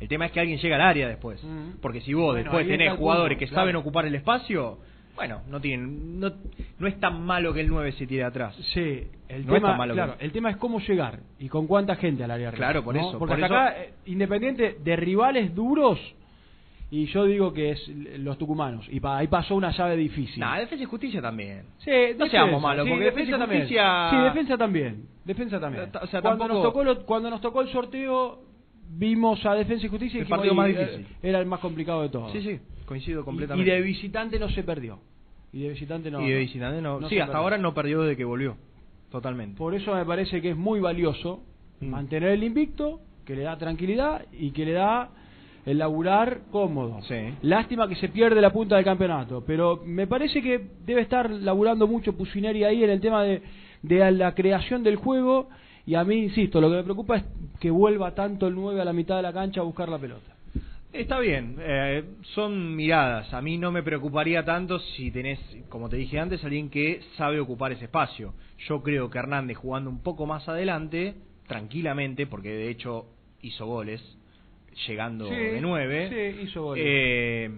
El 0.00 0.08
tema 0.08 0.26
es 0.26 0.32
que 0.32 0.40
alguien 0.40 0.58
llega 0.58 0.74
al 0.74 0.82
área 0.82 1.06
después. 1.06 1.40
Porque 1.80 2.00
si 2.00 2.12
vos 2.14 2.32
Bueno, 2.32 2.42
después 2.42 2.66
tenés 2.66 2.94
jugadores 2.94 3.36
punto, 3.36 3.38
que 3.38 3.46
claro. 3.46 3.62
saben 3.62 3.76
ocupar 3.76 4.06
el 4.06 4.16
espacio, 4.16 4.78
bueno, 5.14 5.42
no 5.48 5.60
tienen 5.60 6.18
no, 6.20 6.32
no 6.78 6.86
es 6.86 6.98
tan 7.00 7.22
malo 7.22 7.52
que 7.52 7.60
el 7.60 7.68
9 7.68 7.92
se 7.92 8.06
tire 8.06 8.24
atrás. 8.24 8.54
Sí, 8.74 9.04
el 9.28 9.46
no 9.46 9.54
es 9.54 9.60
tema, 9.60 9.68
tan 9.70 9.78
malo 9.78 9.94
que- 9.94 9.98
claro, 9.98 10.16
el 10.18 10.32
tema 10.32 10.50
es 10.50 10.56
cómo 10.56 10.80
llegar 10.80 11.20
y 11.38 11.48
con 11.48 11.66
cuánta 11.66 11.96
gente 11.96 12.24
al 12.24 12.30
área 12.30 12.50
rival, 12.50 12.68
Claro, 12.70 12.84
por 12.84 12.94
¿no? 12.94 13.00
eso, 13.08 13.18
Porque 13.18 13.34
por 13.34 13.44
hasta 13.44 13.46
eso- 13.46 13.54
acá, 13.68 13.80
eh, 13.82 13.92
Independiente 14.06 14.76
de 14.82 14.96
rivales 14.96 15.54
duros, 15.54 15.98
y 16.90 17.06
yo 17.06 17.24
digo 17.24 17.52
que 17.54 17.70
es 17.70 17.88
los 18.18 18.36
tucumanos, 18.36 18.86
y 18.90 19.00
pa- 19.00 19.16
ahí 19.18 19.26
pasó 19.28 19.54
una 19.54 19.70
llave 19.70 19.96
difícil. 19.96 20.40
Nah, 20.40 20.58
defensa 20.58 20.82
y 20.82 20.86
justicia 20.86 21.22
también. 21.22 21.62
Sí, 21.78 21.90
no 21.90 21.96
defensa, 21.96 22.30
seamos 22.30 22.60
malos, 22.60 22.84
sí, 22.84 22.90
porque 22.90 23.04
defensa, 23.06 23.38
también. 23.38 23.60
justicia. 23.62 24.10
Sí, 24.10 24.16
defensa 24.18 24.58
también. 24.58 25.06
Defensa 25.24 25.60
también. 25.60 25.84
O 25.84 26.06
sea, 26.08 26.20
cuando, 26.20 26.44
tampoco- 26.44 26.48
nos 26.48 26.62
tocó 26.62 26.84
lo- 26.84 27.06
cuando 27.06 27.30
nos 27.30 27.40
tocó 27.40 27.60
el 27.62 27.68
sorteo, 27.68 28.40
vimos 28.94 29.44
a 29.46 29.54
Defensa 29.54 29.86
y 29.86 29.88
Justicia 29.88 30.18
y 30.18 30.20
El 30.20 30.24
dijimos, 30.26 30.38
partido 30.38 30.54
más 30.54 30.66
"Ay, 30.66 30.72
difícil". 30.74 31.00
eh, 31.22 31.28
Era 31.30 31.38
el 31.40 31.46
más 31.46 31.60
complicado 31.60 32.02
de 32.02 32.08
todos. 32.10 32.30
Sí, 32.32 32.42
sí, 32.42 32.60
coincido 32.92 33.24
completamente. 33.24 33.70
Y, 33.70 33.74
de 33.74 33.80
visitante 33.82 34.38
no 34.38 34.48
se 34.50 34.62
perdió. 34.62 34.98
Y 35.52 35.62
de 35.62 35.70
visitante 35.70 36.10
no. 36.10 36.20
Y 36.22 36.30
de 36.30 36.38
visitante 36.38 36.80
no. 36.80 37.00
no 37.00 37.08
sí, 37.08 37.16
hasta 37.18 37.32
perdió. 37.32 37.42
ahora 37.42 37.58
no 37.58 37.74
perdió 37.74 38.02
desde 38.02 38.16
que 38.16 38.24
volvió. 38.24 38.56
Totalmente. 39.10 39.58
Por 39.58 39.74
eso 39.74 39.94
me 39.94 40.04
parece 40.06 40.40
que 40.40 40.50
es 40.50 40.56
muy 40.56 40.80
valioso 40.80 41.42
Mm. 41.82 41.90
mantener 41.90 42.30
el 42.30 42.44
invicto, 42.44 43.00
que 43.26 43.34
le 43.36 43.42
da 43.42 43.56
tranquilidad 43.58 44.24
y 44.32 44.50
que 44.50 44.64
le 44.64 44.72
da 44.72 45.10
el 45.66 45.78
laburar 45.78 46.42
cómodo. 46.50 47.00
Lástima 47.42 47.88
que 47.88 47.96
se 47.96 48.08
pierde 48.08 48.40
la 48.40 48.50
punta 48.50 48.76
del 48.76 48.84
campeonato, 48.84 49.44
pero 49.46 49.80
me 49.84 50.06
parece 50.06 50.42
que 50.42 50.60
debe 50.84 51.02
estar 51.02 51.30
laburando 51.30 51.86
mucho 51.86 52.16
Pusineri 52.16 52.64
ahí 52.64 52.82
en 52.82 52.90
el 52.90 53.00
tema 53.00 53.22
de, 53.22 53.42
de 53.82 54.10
la 54.12 54.34
creación 54.34 54.82
del 54.82 54.96
juego 54.96 55.48
y 55.86 55.94
a 55.94 56.04
mí, 56.04 56.16
insisto, 56.16 56.60
lo 56.60 56.68
que 56.70 56.76
me 56.76 56.82
preocupa 56.84 57.16
es 57.16 57.24
que 57.60 57.70
vuelva 57.70 58.14
tanto 58.14 58.46
el 58.46 58.54
9 58.54 58.80
a 58.80 58.84
la 58.84 58.92
mitad 58.92 59.16
de 59.16 59.22
la 59.22 59.32
cancha 59.32 59.60
a 59.60 59.64
buscar 59.64 59.88
la 59.88 59.98
pelota. 59.98 60.31
Está 60.92 61.20
bien, 61.20 61.56
eh, 61.58 62.04
son 62.34 62.76
miradas. 62.76 63.32
A 63.32 63.40
mí 63.40 63.56
no 63.56 63.72
me 63.72 63.82
preocuparía 63.82 64.44
tanto 64.44 64.78
si 64.78 65.10
tenés, 65.10 65.38
como 65.70 65.88
te 65.88 65.96
dije 65.96 66.18
antes, 66.18 66.44
alguien 66.44 66.68
que 66.68 67.00
sabe 67.16 67.40
ocupar 67.40 67.72
ese 67.72 67.84
espacio. 67.86 68.34
Yo 68.68 68.82
creo 68.82 69.08
que 69.08 69.18
Hernández 69.18 69.56
jugando 69.56 69.88
un 69.88 70.02
poco 70.02 70.26
más 70.26 70.46
adelante, 70.48 71.14
tranquilamente, 71.46 72.26
porque 72.26 72.50
de 72.50 72.68
hecho 72.68 73.06
hizo 73.40 73.64
goles, 73.66 74.02
llegando 74.86 75.28
Sí, 75.30 75.34
de 75.34 75.60
nueve. 75.62 76.08
sí, 76.36 76.42
hizo 76.42 76.62
goles. 76.62 76.84
Eh, 76.86 77.50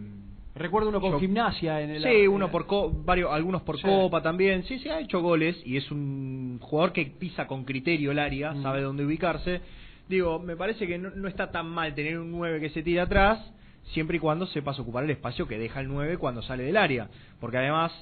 Recuerdo 0.57 0.91
uno 0.91 1.01
con 1.01 1.11
yo- 1.13 1.19
gimnasia 1.19 1.81
en 1.81 1.91
el. 1.91 2.03
Sí, 2.05 2.29
uno 2.29 2.49
por 2.49 2.67
co- 2.69 2.89
varios, 2.93 3.33
algunos 3.33 3.63
por 3.63 3.77
Sí. 3.77 3.83
copa 3.83 4.23
también. 4.23 4.63
Sí, 4.63 4.79
sí, 4.79 4.89
ha 4.89 5.01
hecho 5.01 5.21
goles 5.21 5.61
y 5.67 5.77
es 5.77 5.91
un 5.91 6.59
jugador 6.63 6.93
que 6.93 7.07
pisa 7.07 7.49
con 7.49 7.65
criterio 7.65 8.13
el 8.13 8.21
área, 8.21 8.53
Mm. 8.53 8.63
sabe 8.63 8.81
dónde 8.83 9.05
ubicarse. 9.05 9.61
Digo, 10.09 10.39
me 10.39 10.57
parece 10.57 10.87
que 10.87 10.99
no, 10.99 11.11
no 11.11 11.29
está 11.29 11.51
tan 11.51 11.67
mal 11.67 11.95
tener 11.95 12.19
un 12.19 12.31
9 12.31 12.61
que 12.61 12.71
se 12.71 12.83
tira 12.83 13.05
atrás, 13.05 13.53
siempre 13.93 14.17
y 14.17 14.21
cuando 14.21 14.47
sepas 14.47 14.79
ocupar 14.79 15.05
el 15.05 15.11
espacio 15.11 15.47
que 15.47 15.59
deja 15.59 15.81
el 15.81 15.89
9 15.89 16.19
cuando 16.19 16.43
sale 16.43 16.65
del 16.65 16.77
área. 16.77 17.09
Porque 17.41 17.59
además, 17.59 17.93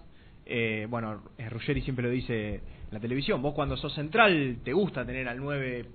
eh, 0.46 0.86
bueno, 0.88 1.22
eh, 1.38 1.48
Ruggeri 1.48 1.82
siempre 1.82 2.04
lo 2.04 2.10
dice 2.10 2.54
en 2.54 2.62
la 2.90 3.00
televisión, 3.00 3.40
vos 3.42 3.54
cuando 3.54 3.76
sos 3.76 3.94
central 3.94 4.58
te 4.64 4.72
gusta 4.72 5.04
tener 5.04 5.28
al 5.28 5.38
9 5.38 5.86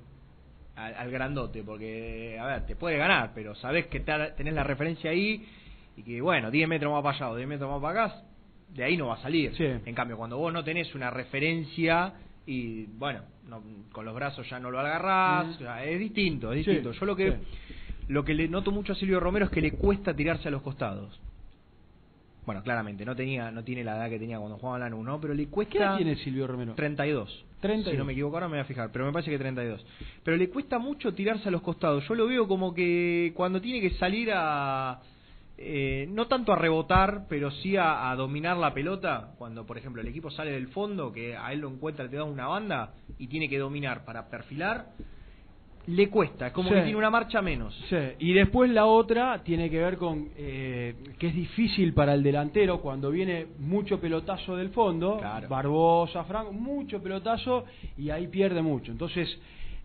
al, 0.76 0.94
al 0.96 1.12
grandote, 1.12 1.64
porque, 1.64 2.38
a 2.40 2.46
ver, 2.46 2.66
te 2.66 2.76
puede 2.76 2.98
ganar, 2.98 3.32
pero 3.34 3.56
sabés 3.56 3.88
que 3.88 4.00
tenés 4.00 4.54
la 4.54 4.64
referencia 4.64 5.12
ahí 5.12 5.46
y 5.98 6.04
que, 6.04 6.22
bueno, 6.22 6.52
10 6.52 6.70
metros 6.70 6.94
más 6.94 7.04
para 7.04 7.18
allá 7.18 7.30
o 7.32 7.36
10 7.36 7.50
metros 7.50 7.70
más 7.70 7.82
para 7.82 8.06
acá, 8.06 8.22
de 8.70 8.84
ahí 8.84 8.96
no 8.96 9.08
va 9.08 9.16
a 9.16 9.22
salir. 9.22 9.54
En 9.60 9.96
cambio, 9.96 10.18
cuando 10.18 10.38
vos 10.38 10.54
no 10.54 10.64
tenés 10.64 10.94
una 10.94 11.10
referencia 11.10 12.14
y, 12.46 12.86
bueno, 12.86 13.22
no- 13.48 13.64
con 13.91 14.06
los 14.06 14.14
brazos 14.15 14.48
ya 14.49 14.60
no 14.60 14.72
lo 14.72 14.80
agarrás, 14.80 15.48
es 15.86 15.99
distinto, 15.99 16.52
es 16.53 16.64
Sí, 16.65 16.72
distinto. 16.72 16.91
Yo 16.91 17.06
lo 17.06 17.15
que, 17.15 17.32
sí. 17.32 17.38
lo 18.10 18.24
que 18.24 18.34
le 18.34 18.48
noto 18.48 18.72
mucho 18.72 18.94
a 18.94 18.95
Silvio 18.95 19.19
Romero 19.19 19.45
es 19.45 19.52
que 19.52 19.61
le 19.61 19.74
cuesta 19.74 20.14
tirarse 20.15 20.48
a 20.48 20.52
los 20.52 20.61
costados. 20.61 21.19
Bueno, 22.45 22.64
claramente, 22.64 23.03
no 23.03 23.14
tenía 23.14 23.52
no 23.52 23.64
tiene 23.64 23.84
la 23.84 23.98
edad 23.98 24.10
que 24.10 24.19
tenía 24.19 24.40
cuando 24.40 24.57
jugaba 24.57 24.78
en 24.78 24.82
la 24.84 24.88
NU, 24.88 25.03
¿no? 25.03 25.19
Pero 25.19 25.34
le 25.34 25.48
cuesta... 25.48 25.72
¿Qué 25.74 25.78
edad 25.80 25.98
tiene 25.98 26.15
Silvio 26.18 26.48
Romero? 26.48 26.76
32. 26.76 27.45
32. 27.60 27.91
Si 27.91 27.98
no 27.98 28.06
me 28.06 28.14
equivoco, 28.14 28.38
ahora 28.38 28.48
me 28.48 28.53
voy 28.53 28.61
a 28.61 28.65
fijar, 28.65 28.90
pero 28.91 29.06
me 29.06 29.11
parece 29.11 29.32
que 29.32 29.38
32. 29.38 29.86
Pero 30.24 30.38
le 30.38 30.49
cuesta 30.49 30.80
mucho 30.80 31.14
tirarse 31.14 31.49
a 31.49 31.52
los 31.52 31.61
costados. 31.61 32.07
Yo 32.07 32.15
lo 32.15 32.26
veo 32.28 32.48
como 32.48 32.74
que 32.74 33.34
cuando 33.36 33.60
tiene 33.61 33.82
que 33.82 33.98
salir 33.98 34.30
a. 34.34 35.02
eh, 35.58 36.08
no 36.10 36.28
tanto 36.28 36.54
a 36.54 36.56
rebotar, 36.56 37.26
pero 37.28 37.50
sí 37.52 37.76
a, 37.78 38.10
a 38.12 38.16
dominar 38.16 38.58
la 38.58 38.74
pelota. 38.74 39.34
Cuando, 39.38 39.66
por 39.66 39.78
ejemplo, 39.78 40.02
el 40.02 40.08
equipo 40.08 40.30
sale 40.30 40.52
del 40.52 40.68
fondo, 40.68 41.12
que 41.12 41.36
a 41.36 41.52
él 41.54 41.62
lo 41.62 41.70
encuentra, 41.70 42.08
te 42.10 42.16
da 42.16 42.24
una 42.24 42.48
banda 42.48 42.94
y 43.18 43.28
tiene 43.28 43.50
que 43.50 43.58
dominar 43.58 44.06
para 44.06 44.30
perfilar, 44.30 44.88
le 45.88 46.10
cuesta. 46.10 46.48
Es 46.48 46.54
como 46.54 46.68
Sí. 46.70 46.76
que 46.76 46.82
tiene 46.82 46.98
una 46.98 47.10
marcha 47.10 47.42
menos. 47.42 47.74
Sí, 47.90 47.96
y 48.20 48.34
después 48.34 48.70
la 48.70 48.86
otra 48.86 49.42
tiene 49.44 49.70
que 49.70 49.80
ver 49.80 49.98
con 49.98 50.30
eh, 50.36 50.96
que 51.18 51.28
es 51.28 51.34
difícil 51.34 51.94
para 51.94 52.14
el 52.14 52.22
delantero 52.24 52.82
cuando 52.82 53.10
viene 53.10 53.48
mucho 53.60 54.00
pelotazo 54.00 54.58
del 54.58 54.70
fondo, 54.72 55.20
Barbosa, 55.50 56.26
Franco, 56.26 56.52
mucho 56.52 57.02
pelotazo 57.02 57.64
y 57.98 58.10
ahí 58.10 58.28
pierde 58.28 58.62
mucho. 58.62 58.92
Entonces, 58.92 59.30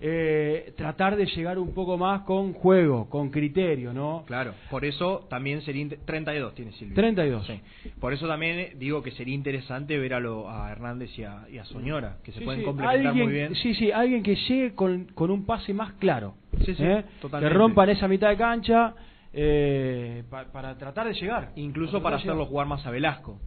eh, 0.04 0.72
tratar 0.76 1.14
de 1.14 1.26
llegar 1.26 1.58
un 1.60 1.72
poco 1.74 1.96
más 1.96 2.22
con 2.22 2.52
juego, 2.54 3.08
con 3.08 3.30
criterio, 3.30 3.92
¿no? 3.92 4.24
Claro, 4.26 4.52
por 4.68 4.84
eso 4.84 5.26
también 5.30 5.62
sería... 5.62 5.82
inte- 5.82 5.98
32 6.04 6.54
tiene 6.56 6.72
Silvio. 6.72 6.96
32. 6.96 7.46
Sí. 7.46 7.60
Por 8.00 8.12
eso 8.12 8.26
también 8.26 8.76
digo 8.80 9.00
que 9.00 9.12
sería 9.12 9.32
interesante 9.34 9.96
ver 9.98 10.14
a, 10.14 10.18
lo, 10.20 10.50
a 10.50 10.72
Hernández 10.72 11.16
y 11.16 11.22
a, 11.22 11.44
y 11.48 11.58
a 11.58 11.64
Soñora, 11.66 12.16
que 12.24 12.32
se 12.32 12.40
Sí, 12.40 12.44
pueden 12.44 12.60
sí, 12.62 12.66
complementar 12.66 13.06
alguien, 13.06 13.24
muy 13.26 13.32
bien. 13.32 13.54
Sí, 13.54 13.74
sí, 13.74 13.92
alguien 13.92 14.24
que 14.24 14.34
llegue 14.34 14.74
con, 14.74 15.04
con 15.14 15.30
un 15.30 15.46
pase 15.46 15.72
más 15.72 15.92
claro. 15.94 16.34
Sí, 16.64 16.74
sí, 16.74 16.82
¿eh? 16.82 17.04
totalmente. 17.20 17.52
Que 17.52 17.58
rompan 17.58 17.90
esa 17.90 18.08
mitad 18.08 18.28
de 18.28 18.36
cancha 18.36 18.94
eh, 19.32 20.24
pa- 20.28 20.46
para 20.46 20.76
tratar 20.76 21.06
de 21.06 21.14
llegar. 21.14 21.52
Incluso 21.56 22.02
para 22.02 22.16
hacerlo 22.16 22.34
llegar. 22.34 22.48
jugar 22.48 22.66
más 22.66 22.84
a 22.86 22.90
Velasco. 22.90 23.38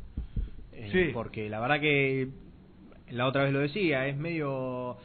Eh, 0.71 0.89
Sí. 0.91 1.11
Porque 1.13 1.49
la 1.49 1.59
verdad 1.59 1.81
que 1.81 2.29
la 3.11 3.27
otra 3.27 3.43
vez 3.43 3.51
lo 3.53 3.59
decía, 3.59 4.07
es 4.07 4.15
medio 4.17 4.97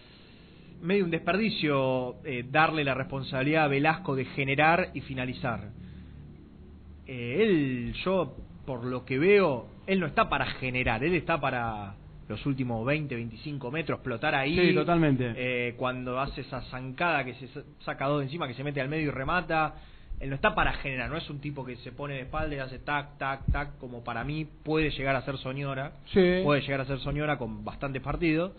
medio 0.82 1.04
un 1.04 1.10
desperdicio 1.10 2.16
eh, 2.24 2.44
darle 2.50 2.84
la 2.84 2.94
responsabilidad 2.94 3.64
a 3.64 3.68
Velasco 3.68 4.14
de 4.16 4.24
generar 4.26 4.90
y 4.94 5.00
finalizar. 5.02 5.70
Eh, 7.06 7.42
él, 7.42 7.92
yo 8.04 8.36
por 8.66 8.84
lo 8.84 9.04
que 9.04 9.18
veo, 9.18 9.66
él 9.86 10.00
no 10.00 10.06
está 10.06 10.28
para 10.28 10.46
generar, 10.46 11.02
él 11.02 11.14
está 11.14 11.40
para 11.40 11.94
los 12.28 12.46
últimos 12.46 12.86
20, 12.86 13.14
25 13.16 13.70
metros, 13.72 13.98
explotar 13.98 14.34
ahí. 14.34 14.56
Sí, 14.68 14.74
totalmente. 14.74 15.32
Eh, 15.36 15.74
cuando 15.76 16.20
hace 16.20 16.42
esa 16.42 16.62
zancada 16.62 17.24
que 17.24 17.34
se 17.34 17.48
sa- 17.48 17.62
saca 17.80 18.06
dos 18.06 18.18
de 18.20 18.26
encima, 18.26 18.46
que 18.46 18.54
se 18.54 18.62
mete 18.62 18.80
al 18.80 18.88
medio 18.88 19.08
y 19.08 19.10
remata. 19.10 19.74
Él 20.20 20.28
no 20.28 20.34
está 20.36 20.54
para 20.54 20.74
generar, 20.74 21.08
no 21.08 21.16
es 21.16 21.28
un 21.30 21.40
tipo 21.40 21.64
que 21.64 21.76
se 21.76 21.92
pone 21.92 22.12
de 22.14 22.20
espalda 22.20 22.54
y 22.54 22.58
hace 22.58 22.78
tac, 22.78 23.16
tac, 23.16 23.40
tac, 23.50 23.78
como 23.78 24.04
para 24.04 24.22
mí 24.22 24.46
puede 24.62 24.90
llegar 24.90 25.16
a 25.16 25.22
ser 25.22 25.38
Soñora. 25.38 25.92
Sí. 26.12 26.40
Puede 26.44 26.60
llegar 26.60 26.82
a 26.82 26.84
ser 26.84 26.98
Soñora 26.98 27.38
con 27.38 27.64
bastantes 27.64 28.02
partidos. 28.02 28.52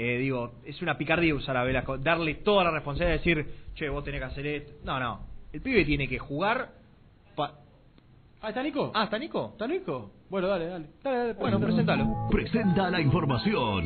Eh, 0.00 0.16
digo, 0.18 0.52
es 0.64 0.80
una 0.80 0.96
picardía 0.96 1.34
usar 1.34 1.56
a 1.56 1.64
Velasco, 1.64 1.98
darle 1.98 2.34
toda 2.36 2.62
la 2.62 2.70
responsabilidad 2.70 3.14
de 3.14 3.18
decir, 3.18 3.54
che, 3.74 3.88
vos 3.88 4.04
tenés 4.04 4.20
que 4.20 4.26
hacer 4.26 4.46
esto. 4.46 4.72
No, 4.84 5.00
no. 5.00 5.26
El 5.52 5.60
pibe 5.60 5.84
tiene 5.84 6.06
que 6.06 6.20
jugar. 6.20 6.70
pa- 7.34 7.54
Ah, 8.40 8.50
¿está 8.50 8.62
Nico? 8.62 8.92
Ah, 8.94 9.04
¿está 9.04 9.18
Nico? 9.18 9.48
¿Está 9.54 9.66
Nico? 9.66 10.12
Bueno, 10.30 10.46
dale, 10.46 10.66
dale. 10.66 10.86
dale, 11.02 11.16
dale 11.18 11.32
Bueno, 11.32 11.58
presentalo. 11.58 12.28
Presenta 12.30 12.88
la 12.90 13.00
información. 13.00 13.84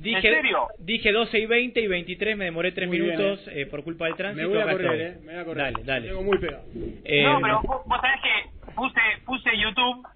Dije, 0.00 0.16
¿En 0.28 0.34
serio? 0.34 0.68
Dije 0.78 1.12
12 1.12 1.38
y 1.38 1.46
20 1.46 1.80
y 1.80 1.86
23, 1.86 2.36
me 2.36 2.46
demoré 2.46 2.72
3 2.72 2.88
Muy 2.88 3.00
bien, 3.00 3.16
minutos 3.18 3.46
eh, 3.52 3.66
por 3.66 3.84
culpa 3.84 4.06
del 4.06 4.14
tránsito. 4.16 4.48
Me 4.48 4.54
voy 4.54 4.62
a 4.62 4.70
correr. 4.72 5.00
¿eh? 5.00 5.18
Me 5.22 5.32
voy 5.32 5.42
a 5.42 5.44
correr. 5.44 5.64
Dale, 5.72 5.84
dale. 5.84 6.08
Tengo 6.08 6.22
muy 6.22 6.38
pegado. 6.38 6.64
Eh, 7.04 7.22
No, 7.24 7.38
pero 7.40 7.60
vos, 7.62 7.82
vos 7.86 8.00
sabés 8.00 8.20
que 8.22 8.70
puse, 8.74 9.00
puse 9.26 9.50
YouTube 9.58 10.06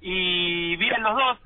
y 0.00 0.76
vi 0.76 0.88
en 0.88 1.02
los 1.02 1.14
dos 1.14 1.38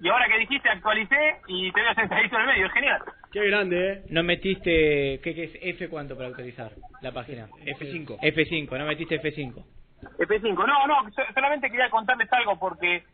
y 0.00 0.08
ahora 0.08 0.26
que 0.28 0.38
dijiste 0.38 0.68
actualicé 0.68 1.36
y 1.48 1.70
te 1.72 1.80
veo 1.82 1.94
sentadito 1.94 2.34
en 2.36 2.40
el 2.42 2.46
medio, 2.48 2.66
es 2.66 2.72
genial. 2.72 3.00
Qué 3.32 3.46
grande, 3.46 3.92
¿eh? 3.92 4.02
No 4.08 4.22
metiste, 4.24 5.20
¿qué, 5.22 5.34
qué 5.34 5.44
es 5.44 5.58
F 5.60 5.88
cuánto 5.88 6.16
para 6.16 6.28
actualizar 6.30 6.72
la 7.02 7.12
página? 7.12 7.48
F5. 7.64 8.18
F5, 8.18 8.78
no 8.78 8.86
metiste 8.86 9.20
F5. 9.20 9.62
F5, 10.18 10.66
no, 10.66 10.86
no, 10.86 11.10
so- 11.12 11.22
solamente 11.34 11.70
quería 11.70 11.90
contarles 11.90 12.32
algo 12.32 12.58
porque 12.58 13.04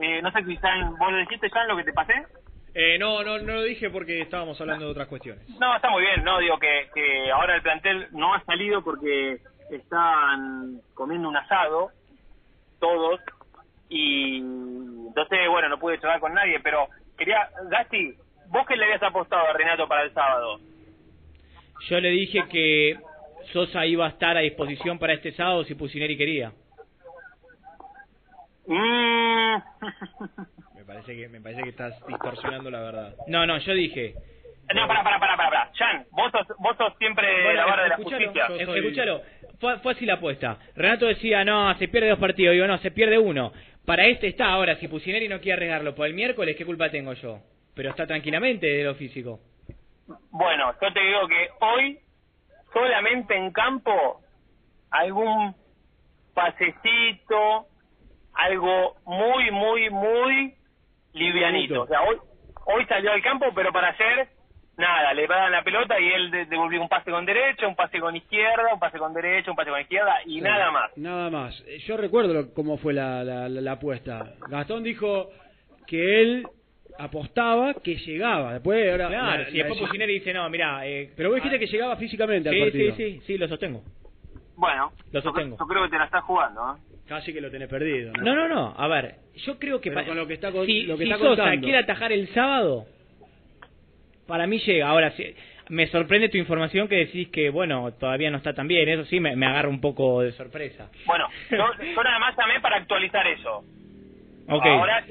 eh, 0.00 0.22
no 0.22 0.30
sé 0.30 0.44
si 0.44 0.56
saben, 0.58 0.94
vos 0.96 1.10
lo 1.12 1.18
dijiste 1.18 1.50
ya 1.52 1.62
en 1.62 1.68
lo 1.68 1.76
que 1.76 1.84
te 1.84 1.92
pasé. 1.92 2.14
Eh, 2.78 2.98
no, 2.98 3.22
no, 3.22 3.38
no 3.38 3.54
lo 3.54 3.62
dije 3.62 3.88
porque 3.88 4.20
estábamos 4.20 4.60
hablando 4.60 4.84
de 4.84 4.90
otras 4.90 5.08
cuestiones. 5.08 5.48
No, 5.58 5.74
está 5.74 5.88
muy 5.88 6.02
bien, 6.02 6.22
no, 6.22 6.38
digo 6.40 6.58
que, 6.58 6.90
que 6.94 7.30
ahora 7.30 7.56
el 7.56 7.62
plantel 7.62 8.08
no 8.10 8.34
ha 8.34 8.44
salido 8.44 8.84
porque 8.84 9.38
están 9.70 10.82
comiendo 10.92 11.26
un 11.26 11.38
asado, 11.38 11.88
todos, 12.78 13.18
y 13.88 14.40
entonces, 14.40 15.38
bueno, 15.48 15.70
no 15.70 15.78
pude 15.78 15.98
charlar 15.98 16.20
con 16.20 16.34
nadie, 16.34 16.60
pero 16.60 16.88
quería, 17.16 17.48
Gasti, 17.70 18.12
vos 18.48 18.66
que 18.66 18.76
le 18.76 18.84
habías 18.84 19.02
apostado 19.04 19.46
a 19.46 19.54
Renato 19.54 19.88
para 19.88 20.02
el 20.02 20.12
sábado. 20.12 20.60
Yo 21.88 21.98
le 21.98 22.10
dije 22.10 22.40
que 22.50 22.98
Sosa 23.54 23.86
iba 23.86 24.04
a 24.04 24.10
estar 24.10 24.36
a 24.36 24.40
disposición 24.40 24.98
para 24.98 25.14
este 25.14 25.32
sábado 25.32 25.64
si 25.64 25.74
Pusineri 25.76 26.18
quería. 26.18 26.52
Mm. 28.66 29.62
Me 30.86 30.94
parece 30.94 31.16
que 31.16 31.28
me 31.28 31.40
parece 31.40 31.62
que 31.64 31.70
estás 31.70 32.06
distorsionando 32.06 32.70
la 32.70 32.80
verdad. 32.80 33.14
No, 33.26 33.44
no, 33.44 33.58
yo 33.58 33.74
dije. 33.74 34.14
No, 34.72 34.86
para, 34.86 35.02
para, 35.02 35.18
para, 35.18 35.36
para, 35.36 35.70
Jan, 35.74 36.06
vos 36.10 36.30
sos, 36.30 36.46
vos 36.58 36.76
sos 36.76 36.96
siempre 36.98 37.26
Bueno, 37.42 37.60
la 37.60 37.66
barra 37.66 37.82
de 37.84 37.88
la 37.90 37.96
justicia. 37.96 38.46
es- 38.56 38.68
Escuchalo, 38.68 39.22
fue, 39.60 39.78
fue 39.80 39.92
así 39.92 40.06
la 40.06 40.14
apuesta. 40.14 40.58
Renato 40.76 41.06
decía, 41.06 41.44
no, 41.44 41.74
se 41.78 41.88
pierde 41.88 42.08
dos 42.10 42.18
partidos. 42.20 42.52
Digo, 42.52 42.66
no, 42.68 42.78
se 42.78 42.90
pierde 42.92 43.18
uno. 43.18 43.52
Para 43.84 44.06
este 44.06 44.28
está 44.28 44.46
ahora, 44.46 44.76
si 44.76 44.86
Pusineri 44.88 45.28
no 45.28 45.40
quiere 45.40 45.54
arriesgarlo 45.54 45.94
por 45.94 46.06
el 46.06 46.14
miércoles, 46.14 46.56
¿qué 46.56 46.64
culpa 46.64 46.88
tengo 46.90 47.12
yo? 47.14 47.40
Pero 47.74 47.90
está 47.90 48.06
tranquilamente 48.06 48.66
de 48.66 48.84
lo 48.84 48.94
físico. 48.94 49.40
Bueno, 50.30 50.72
yo 50.80 50.92
te 50.92 51.00
digo 51.00 51.26
que 51.28 51.48
hoy 51.60 51.98
solamente 52.72 53.34
en 53.36 53.52
campo 53.52 54.20
algún 54.90 55.54
pasecito, 56.34 57.66
algo 58.34 58.96
muy, 59.04 59.50
muy, 59.50 59.90
muy 59.90 60.54
livianito. 61.16 61.82
O 61.82 61.86
sea, 61.86 62.02
hoy, 62.02 62.16
hoy 62.66 62.84
salió 62.86 63.12
al 63.12 63.22
campo, 63.22 63.46
pero 63.54 63.72
para 63.72 63.88
hacer 63.88 64.28
nada, 64.76 65.14
le 65.14 65.26
dan 65.26 65.50
la 65.52 65.62
pelota 65.62 65.98
y 65.98 66.06
él 66.12 66.30
de- 66.30 66.46
devolvió 66.46 66.80
un 66.82 66.88
pase 66.88 67.10
con 67.10 67.24
derecha, 67.24 67.66
un 67.66 67.74
pase 67.76 67.98
con 67.98 68.14
izquierda, 68.14 68.72
un 68.74 68.78
pase 68.80 68.98
con 68.98 69.12
derecha, 69.14 69.50
un 69.50 69.56
pase 69.56 69.70
con 69.70 69.80
izquierda 69.80 70.18
y 70.26 70.34
Sí, 70.34 70.40
nada 70.42 70.70
más. 70.70 70.90
Nada 70.96 71.30
más. 71.30 71.64
Eh, 71.66 71.78
Yo 71.86 71.96
recuerdo 71.96 72.34
lo- 72.34 72.52
cómo 72.54 72.76
fue 72.76 72.92
la, 72.92 73.24
la, 73.24 73.48
la- 73.48 73.60
la 73.60 73.72
apuesta. 73.72 74.34
Gastón 74.48 74.82
dijo 74.82 75.30
que 75.86 76.20
él 76.22 76.46
apostaba 76.98 77.74
que 77.74 77.96
llegaba. 77.96 78.54
Después, 78.54 78.90
ahora. 78.90 79.08
Claro, 79.08 79.42
la- 79.44 79.50
si 79.50 79.56
la 79.58 79.64
después 79.64 79.80
Pusineri 79.88 80.14
dice, 80.14 80.32
no, 80.34 80.48
mira... 80.50 80.86
Eh, 80.86 81.10
Pero 81.16 81.28
vos 81.30 81.36
dijiste 81.36 81.58
que 81.58 81.66
llegaba 81.66 81.96
físicamente 81.96 82.48
al 82.48 82.54
sí, 82.54 82.60
partido. 82.62 82.94
Sí, 82.96 83.12
sí, 83.12 83.20
sí, 83.26 83.38
lo 83.38 83.48
sostengo. 83.48 83.82
Bueno, 84.56 84.92
Lo 85.12 85.20
yo, 85.20 85.22
sostengo. 85.22 85.56
yo 85.58 85.66
creo 85.66 85.82
que 85.84 85.90
te 85.90 85.98
la 85.98 86.04
estás 86.06 86.24
jugando, 86.24 86.76
¿eh? 86.76 86.80
Casi 87.08 87.32
que 87.32 87.40
lo 87.40 87.50
tenés 87.50 87.68
perdido. 87.68 88.12
No, 88.20 88.34
no, 88.34 88.48
no. 88.48 88.74
A 88.76 88.88
ver, 88.88 89.14
yo 89.36 89.58
creo 89.58 89.80
que 89.80 89.90
Pero 89.90 90.00
pa- 90.02 90.06
con 90.08 90.16
lo 90.16 90.26
que 90.26 90.34
está 90.34 90.50
con- 90.50 90.66
si, 90.66 90.82
lo 90.82 90.96
que 90.98 91.04
si 91.04 91.10
está 91.10 91.22
Sosa 91.22 91.42
contando. 91.42 91.64
quiere 91.64 91.78
atajar 91.78 92.12
el 92.12 92.28
sábado, 92.34 92.86
para 94.26 94.46
mí 94.46 94.58
llega. 94.58 94.88
Ahora, 94.88 95.10
si- 95.12 95.34
me 95.68 95.86
sorprende 95.88 96.28
tu 96.28 96.36
información 96.36 96.88
que 96.88 96.96
decís 96.96 97.28
que, 97.28 97.50
bueno, 97.50 97.92
todavía 97.92 98.30
no 98.30 98.36
está 98.38 98.54
tan 98.54 98.66
bien. 98.68 98.88
Eso 98.88 99.04
sí, 99.04 99.20
me, 99.20 99.36
me 99.36 99.46
agarra 99.46 99.68
un 99.68 99.80
poco 99.80 100.20
de 100.22 100.32
sorpresa. 100.32 100.90
Bueno, 101.06 101.28
yo, 101.50 101.56
yo 101.94 102.02
nada 102.02 102.18
más 102.18 102.36
llamé 102.36 102.60
para 102.60 102.76
actualizar 102.76 103.26
eso. 103.26 103.64
Ok. 104.48 104.64
Ahora 104.66 105.04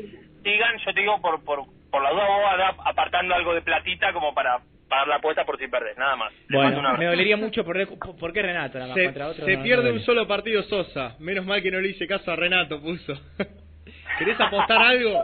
sigan, 0.43 0.77
yo 0.85 0.93
te 0.93 0.99
digo, 0.99 1.21
por, 1.21 1.43
por, 1.43 1.63
por 1.91 2.01
la 2.03 2.11
duda 2.11 2.25
vos 2.27 2.75
apartando 2.85 3.35
algo 3.35 3.53
de 3.53 3.61
platita 3.61 4.11
como 4.13 4.33
para 4.33 4.59
pagar 4.95 5.07
la 5.07 5.15
apuesta 5.15 5.45
por 5.45 5.57
si 5.59 5.67
perdés, 5.67 5.97
nada 5.97 6.15
más. 6.15 6.31
Les 6.47 6.61
Bueno, 6.61 6.97
me 6.97 7.05
dolería 7.05 7.37
mucho 7.37 7.63
por, 7.65 7.77
por 8.17 8.33
qué 8.33 8.41
Renato 8.41 8.77
nada 8.79 8.89
más 8.89 8.95
Se, 8.97 9.05
contra 9.05 9.27
otro. 9.27 9.45
se 9.45 9.57
no- 9.57 9.63
pierde 9.63 9.89
no 9.89 9.95
un 9.95 10.01
solo 10.01 10.27
partido 10.27 10.63
Sosa. 10.63 11.15
Menos 11.19 11.45
mal 11.45 11.61
que 11.61 11.71
no 11.71 11.79
le 11.81 11.89
hice 11.89 12.07
caso 12.07 12.31
a 12.31 12.35
Renato, 12.35 12.81
puso. 12.81 13.13
¿Querés 14.19 14.39
apostar 14.39 14.81
algo? 14.81 15.21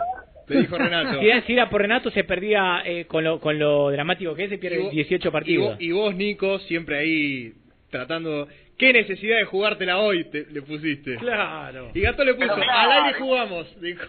Te 0.47 0.57
dijo 0.59 0.77
Renato. 0.77 1.19
Si 1.19 1.27
era, 1.29 1.41
si 1.43 1.53
era 1.53 1.69
por 1.69 1.81
Renato 1.81 2.11
se 2.11 2.23
perdía 2.25 2.81
eh, 2.85 3.05
con, 3.05 3.23
lo, 3.23 3.39
con 3.39 3.57
lo 3.57 3.89
dramático 3.91 4.35
que 4.35 4.43
es, 4.43 4.49
se 4.49 4.55
Y 4.55 4.57
pierde 4.59 4.79
vos- 4.79 4.91
18 4.91 5.27
Y 5.27 5.31
partidos. 5.31 5.69
vos, 5.69 5.77
y 5.81 5.91
vos, 5.91 6.15
Nico, 6.15 6.59
siempre 6.59 6.97
ahí 6.97 7.53
tratando... 7.89 8.47
¿Qué 8.77 8.91
necesidad 8.93 9.37
de 9.37 9.43
jugártela 9.45 9.99
hoy 9.99 10.23
te, 10.31 10.47
le 10.51 10.63
pusiste? 10.63 11.15
Claro. 11.17 11.91
Y 11.93 12.01
Gato 12.01 12.23
le 12.25 12.33
puso, 12.33 12.55
claro. 12.55 12.71
al 12.71 12.91
aire 13.05 13.19
jugamos. 13.19 13.79
Dijo, 13.79 14.03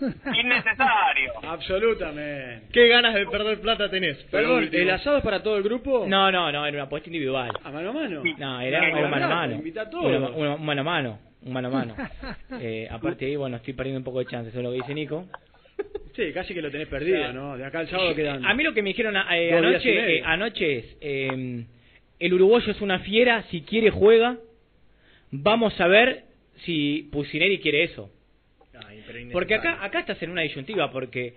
Innecesario. 0.34 1.32
Absolutamente. 1.42 2.66
¿qué 2.72 2.88
ganas 2.88 3.14
de 3.14 3.26
perder 3.26 3.60
plata 3.60 3.88
tenés? 3.90 4.16
Perdón. 4.30 4.68
¿el 4.72 4.90
asado 4.90 5.18
es 5.18 5.22
para 5.24 5.42
todo 5.42 5.56
el 5.56 5.62
grupo? 5.62 6.06
No, 6.08 6.30
no, 6.30 6.50
no, 6.52 6.66
era 6.66 6.76
una 6.76 6.84
apuesta 6.84 7.08
individual. 7.08 7.50
¿A 7.62 7.70
mano 7.70 7.90
a 7.90 7.92
mano? 7.92 8.22
No, 8.38 8.60
era 8.60 8.80
un 9.04 9.10
mano 9.10 9.26
a 9.26 9.28
mano. 9.28 9.54
invita 9.54 9.82
a 9.82 9.90
todos. 9.90 10.06
Una- 10.06 10.30
una- 10.30 10.54
Un 10.54 10.64
mano 10.64 10.80
a 10.80 10.84
mano. 10.84 11.18
Un 11.42 11.52
mano 11.52 11.68
a 11.68 11.70
mano. 11.70 11.94
Eh, 12.60 12.88
aparte 12.90 13.24
de 13.24 13.30
ahí, 13.30 13.36
bueno, 13.36 13.56
estoy 13.56 13.72
perdiendo 13.74 13.98
un 13.98 14.04
poco 14.04 14.18
de 14.18 14.26
chance, 14.26 14.50
eso 14.50 14.58
es 14.58 14.64
lo 14.64 14.70
que 14.72 14.76
dice 14.78 14.94
Nico. 14.94 15.26
Sí, 16.14 16.32
casi 16.34 16.52
que 16.52 16.60
lo 16.60 16.70
tenés 16.70 16.88
perdido, 16.88 17.32
¿no? 17.32 17.56
De 17.56 17.64
acá 17.64 17.78
al 17.78 17.88
sábado 17.88 18.14
quedan. 18.14 18.44
A 18.44 18.52
mí 18.54 18.62
lo 18.64 18.74
que 18.74 18.82
me 18.82 18.90
dijeron 18.90 19.14
eh, 19.16 19.52
anoche, 19.54 20.16
eh, 20.18 20.22
anoche 20.24 20.76
es, 20.78 20.96
eh, 21.00 21.64
el 22.18 22.34
uruguayo 22.34 22.70
es 22.72 22.80
una 22.82 22.98
fiera, 22.98 23.44
si 23.44 23.62
quiere 23.62 23.90
juega, 23.90 24.36
vamos 25.30 25.80
a 25.80 25.86
ver 25.86 26.24
si 26.64 27.08
Pusineri 27.12 27.60
quiere 27.60 27.84
eso. 27.84 28.10
Porque 29.32 29.54
acá, 29.54 29.84
acá 29.84 30.00
estás 30.00 30.22
en 30.22 30.30
una 30.30 30.42
disyuntiva, 30.42 30.90
porque 30.90 31.34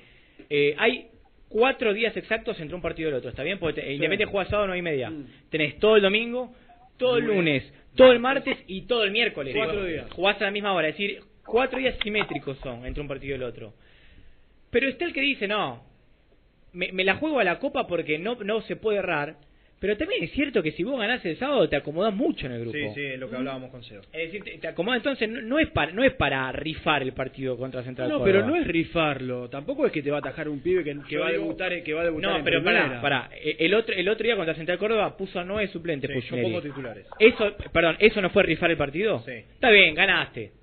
eh, 0.49 0.75
hay 0.77 1.07
cuatro 1.49 1.93
días 1.93 2.15
exactos 2.17 2.59
entre 2.59 2.75
un 2.75 2.81
partido 2.81 3.09
y 3.09 3.11
el 3.11 3.17
otro, 3.17 3.29
¿está 3.29 3.43
bien? 3.43 3.59
Porque 3.59 3.81
te- 3.81 3.93
Independiente 3.93 4.25
juega 4.31 4.49
sábado 4.49 4.67
nueve 4.67 4.79
y 4.79 4.81
media. 4.81 5.09
Mm. 5.09 5.25
Tenés 5.49 5.79
todo 5.79 5.95
el 5.97 6.01
domingo, 6.01 6.53
todo 6.97 7.17
el 7.17 7.25
lunes, 7.25 7.63
todo 7.95 8.11
el 8.11 8.19
martes 8.19 8.57
y 8.67 8.81
todo 8.83 9.03
el 9.03 9.11
miércoles. 9.11 9.53
Cuatro 9.55 9.85
días. 9.85 10.11
Jugás 10.11 10.41
a 10.41 10.45
la 10.45 10.51
misma 10.51 10.73
hora, 10.73 10.87
es 10.87 10.95
decir, 10.95 11.19
cuatro 11.45 11.79
días 11.79 11.95
simétricos 12.03 12.57
son 12.59 12.85
entre 12.85 13.01
un 13.01 13.07
partido 13.07 13.33
y 13.33 13.35
el 13.35 13.43
otro. 13.43 13.73
Pero 14.71 14.87
está 14.89 15.05
el 15.05 15.13
que 15.13 15.21
dice, 15.21 15.47
no, 15.47 15.83
me, 16.71 16.91
me 16.91 17.03
la 17.03 17.15
juego 17.17 17.39
a 17.39 17.43
la 17.43 17.59
copa 17.59 17.85
porque 17.85 18.17
no, 18.17 18.35
no 18.43 18.61
se 18.61 18.75
puede 18.75 18.97
errar. 18.99 19.35
Pero 19.83 19.97
también 19.97 20.23
es 20.23 20.31
cierto 20.31 20.63
que 20.63 20.71
si 20.71 20.81
vos 20.85 20.97
ganás 20.97 21.25
el 21.25 21.35
sábado 21.35 21.67
te 21.67 21.75
acomodas 21.75 22.13
mucho 22.13 22.45
en 22.45 22.53
el 22.53 22.61
grupo. 22.61 22.77
Sí, 22.77 22.87
sí, 22.95 23.01
es 23.03 23.19
lo 23.19 23.29
que 23.29 23.35
hablábamos 23.35 23.69
con 23.69 23.83
Seo. 23.83 23.99
Es 24.13 24.31
decir, 24.31 24.41
te, 24.41 24.57
te 24.57 24.67
acomodas 24.69 24.99
entonces, 24.99 25.27
no, 25.27 25.41
no 25.41 25.59
es 25.59 25.67
para, 25.71 25.91
no 25.91 26.05
es 26.05 26.13
para 26.13 26.49
rifar 26.53 27.01
el 27.01 27.11
partido 27.11 27.57
contra 27.57 27.83
Central 27.83 28.07
No, 28.07 28.19
Córdoba. 28.19 28.31
pero 28.31 28.47
no 28.47 28.55
es 28.55 28.65
rifarlo. 28.65 29.49
Tampoco 29.49 29.85
es 29.85 29.91
que 29.91 30.01
te 30.01 30.09
va 30.09 30.15
a 30.15 30.19
atajar 30.21 30.47
un 30.47 30.61
pibe 30.61 30.85
que, 30.85 31.17
va 31.17 31.27
a 31.27 31.31
debutar, 31.33 31.83
que 31.83 31.93
va 31.93 31.99
a 31.99 32.05
debutar 32.05 32.31
No, 32.31 32.37
en 32.37 32.43
pero 32.45 32.61
primera. 32.61 33.01
pará, 33.01 33.01
pará. 33.01 33.29
Eh, 33.35 33.57
El 33.59 33.73
otro, 33.73 33.93
el 33.93 34.07
otro 34.07 34.23
día 34.23 34.37
contra 34.37 34.55
Central 34.55 34.77
Córdoba 34.77 35.17
puso 35.17 35.37
a 35.41 35.43
nueve 35.43 35.67
suplentes. 35.67 36.09
Sí, 36.23 36.29
yo 36.33 36.41
pongo 36.41 36.61
titulares. 36.61 37.05
Eso, 37.19 37.53
perdón, 37.73 37.97
¿eso 37.99 38.21
no 38.21 38.29
fue 38.29 38.43
rifar 38.43 38.71
el 38.71 38.77
partido? 38.77 39.19
Sí. 39.25 39.33
Está 39.33 39.69
bien, 39.69 39.93
ganaste. 39.95 40.53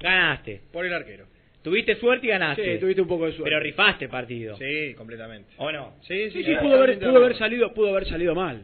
Ganaste. 0.00 0.60
Por 0.72 0.86
el 0.86 0.92
arquero. 0.94 1.26
Tuviste 1.62 1.96
suerte 1.96 2.26
y 2.26 2.30
ganaste. 2.30 2.74
Sí, 2.74 2.80
tuviste 2.80 3.02
un 3.02 3.08
poco 3.08 3.26
de 3.26 3.32
suerte. 3.32 3.50
Pero 3.50 3.60
rifaste 3.60 4.04
el 4.06 4.10
partido. 4.10 4.56
Sí, 4.56 4.94
completamente. 4.94 5.50
¿O 5.58 5.70
no? 5.72 5.94
Sí, 6.02 6.30
Sí, 6.30 6.44
sí, 6.44 6.54
pudo 6.60 6.76
haber, 6.78 6.98
pudo 6.98 7.16
haber 7.16 7.36
salido, 7.36 7.74
pudo 7.74 7.90
haber 7.90 8.06
salido 8.06 8.34
mal. 8.34 8.62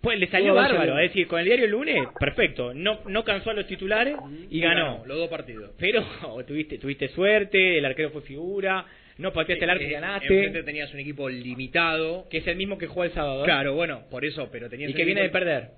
Pues 0.00 0.20
le 0.20 0.28
salió 0.28 0.54
bárbaro. 0.54 0.76
salido. 0.78 0.98
Es 1.00 1.10
decir, 1.10 1.26
con 1.26 1.40
el 1.40 1.46
diario 1.46 1.64
el 1.64 1.70
lunes, 1.72 2.06
perfecto. 2.20 2.72
No, 2.72 3.00
no 3.08 3.24
cansó 3.24 3.50
a 3.50 3.54
los 3.54 3.66
titulares 3.66 4.16
y 4.50 4.60
ganó. 4.60 5.02
Los 5.04 5.18
dos 5.18 5.28
partidos. 5.28 5.72
Pero 5.78 6.04
tuviste, 6.46 6.78
tuviste 6.78 7.08
suerte, 7.08 7.78
el 7.78 7.84
arquero 7.84 8.10
fue 8.10 8.22
figura, 8.22 8.86
no 9.18 9.32
pateaste 9.32 9.64
el 9.64 9.70
arco 9.70 9.82
y 9.82 9.86
Eh, 9.86 9.90
ganaste. 9.90 10.26
Enfrente 10.26 10.62
tenías 10.62 10.92
un 10.94 11.00
equipo 11.00 11.28
limitado. 11.28 12.28
Que 12.30 12.38
es 12.38 12.46
el 12.46 12.56
mismo 12.56 12.78
que 12.78 12.86
jugó 12.86 13.02
el 13.04 13.10
sábado. 13.12 13.40
¿eh? 13.42 13.44
Claro, 13.46 13.74
bueno, 13.74 14.02
por 14.10 14.24
eso, 14.24 14.48
pero 14.52 14.68
tenías 14.70 14.90
Y 14.90 14.94
que 14.94 15.04
viene 15.04 15.22
de 15.22 15.30
perder. 15.30 15.70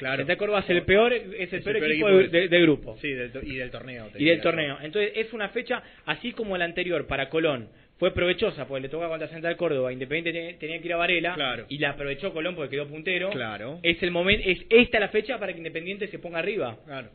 Claro. 0.00 0.16
Central 0.16 0.38
Córdoba 0.38 0.60
es 0.60 0.70
el 0.70 0.82
peor, 0.82 1.12
es 1.12 1.52
el 1.52 1.62
peor, 1.62 1.76
equipo, 1.76 2.08
de, 2.08 2.28
de- 2.28 2.48
de 2.48 2.60
grupo. 2.62 2.96
Sí, 3.00 3.12
del 3.12 3.30
y 3.44 3.56
del 3.56 3.70
torneo. 3.70 4.10
y 4.18 4.24
del 4.24 4.40
torneo. 4.40 4.78
Entonces 4.82 5.12
es 5.14 5.32
una 5.32 5.48
fecha, 5.50 5.82
así 6.06 6.32
como 6.32 6.58
la 6.58 6.64
anterior 6.64 7.06
para 7.06 7.28
Colón 7.28 7.68
fue 7.98 8.12
provechosa 8.14 8.66
porque 8.66 8.80
le 8.82 8.88
toca 8.88 9.08
contra 9.08 9.28
Central 9.28 9.56
Córdoba, 9.56 9.92
Independiente 9.92 10.32
te- 10.32 10.54
tenía 10.54 10.78
que 10.80 10.86
ir 10.86 10.94
a 10.94 10.96
Varela 10.96 11.34
Claro. 11.34 11.66
y 11.68 11.78
la 11.78 11.90
aprovechó 11.90 12.32
Colón 12.32 12.54
porque 12.56 12.70
quedó 12.70 12.88
puntero. 12.88 13.30
Claro. 13.30 13.78
Es 13.82 14.02
el 14.02 14.10
momento, 14.10 14.42
es 14.48 14.58
esta 14.70 14.98
la 14.98 15.08
fecha 15.08 15.38
para 15.38 15.52
que 15.52 15.58
Independiente 15.58 16.08
se 16.08 16.18
ponga 16.18 16.38
arriba. 16.40 16.76
Claro. 16.86 17.08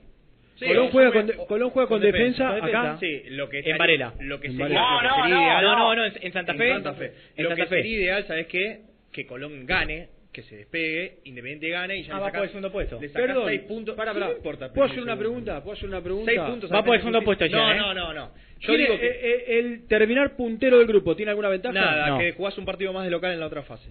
Colón, 0.60 0.88
juega 0.90 1.12
con, 1.12 1.28
Colón 1.48 1.70
juega 1.72 1.90
con, 1.90 2.00
defensa, 2.02 2.56
acá. 2.56 2.98
Sí, 3.02 3.24
lo 3.32 3.50
que 3.50 3.58
En 3.58 3.64
estaría- 3.66 3.78
Varela. 3.78 4.14
Lo 4.22 4.40
que 4.40 4.48
En 4.48 4.54
sería, 4.58 4.80
Varela. 4.80 4.94
lo 4.94 5.00
que 5.02 5.08
No, 5.08 5.16
sería 5.24 5.36
no, 5.36 5.42
ideal, 5.42 5.64
No, 5.66 5.96
no, 5.96 6.06
en 6.06 6.32
Santa 6.34 6.54
Fe. 6.54 6.68
En 6.68 6.74
Santa 6.76 6.94
Fe. 6.94 7.12
En 7.36 7.44
Lo 7.44 7.50
Santa 7.50 7.64
que 7.64 7.70
Fe. 7.70 7.76
sería 7.82 7.98
ideal, 7.98 8.24
¿sabes 8.28 8.48
qué? 8.48 8.80
Que 9.12 9.26
Colón 9.26 9.66
gane, 9.66 10.08
que 10.36 10.44
se 10.44 10.58
despegue, 10.58 11.20
Independiente 11.24 11.70
gane 11.70 11.96
y 11.98 12.04
ya 12.04 12.18
Ah, 12.18 12.20
va 12.20 12.32
por 12.32 12.42
el 12.44 12.48
segundo 12.50 12.72
puesto. 12.72 13.00
Le 13.00 13.08
sacás 13.08 13.28
Perdón, 13.28 13.46
seis 13.48 13.62
puntos. 13.62 13.96
Pará. 13.96 14.14
no 14.14 14.32
importa. 14.34 14.72
¿Puedo 14.74 14.88
hacer 14.88 15.02
una 15.02 15.18
pregunta? 15.18 15.64
¿Puedo 15.64 15.78
hacer 15.78 15.88
una 15.88 16.02
pregunta? 16.02 16.30
Seis 16.32 16.42
puntos. 16.42 16.72
Va 16.74 16.84
por 16.84 16.94
el 16.96 17.00
segundo 17.02 17.22
puesto 17.24 17.46
ya, 17.46 17.58
No, 17.58 17.72
¿eh? 17.72 17.78
no, 17.78 17.94
no, 17.94 18.14
no. 18.14 18.32
Yo 18.60 18.68
¿Tiene, 18.68 18.84
digo 18.84 19.00
que 19.00 19.08
eh, 19.08 19.20
eh, 19.48 19.60
el 19.60 19.88
terminar 19.88 20.36
puntero 20.36 20.78
del 20.78 20.88
grupo 20.88 21.16
tiene 21.16 21.30
alguna 21.32 21.50
ventaja? 21.50 21.74
nada, 21.74 22.18
que 22.20 22.34
jugás 22.34 22.58
un 22.58 22.66
partido 22.66 22.92
más 22.92 23.06
de 23.06 23.12
local 23.12 23.32
en 23.34 23.40
la 23.40 23.48
otra 23.48 23.64
fase. 23.64 23.90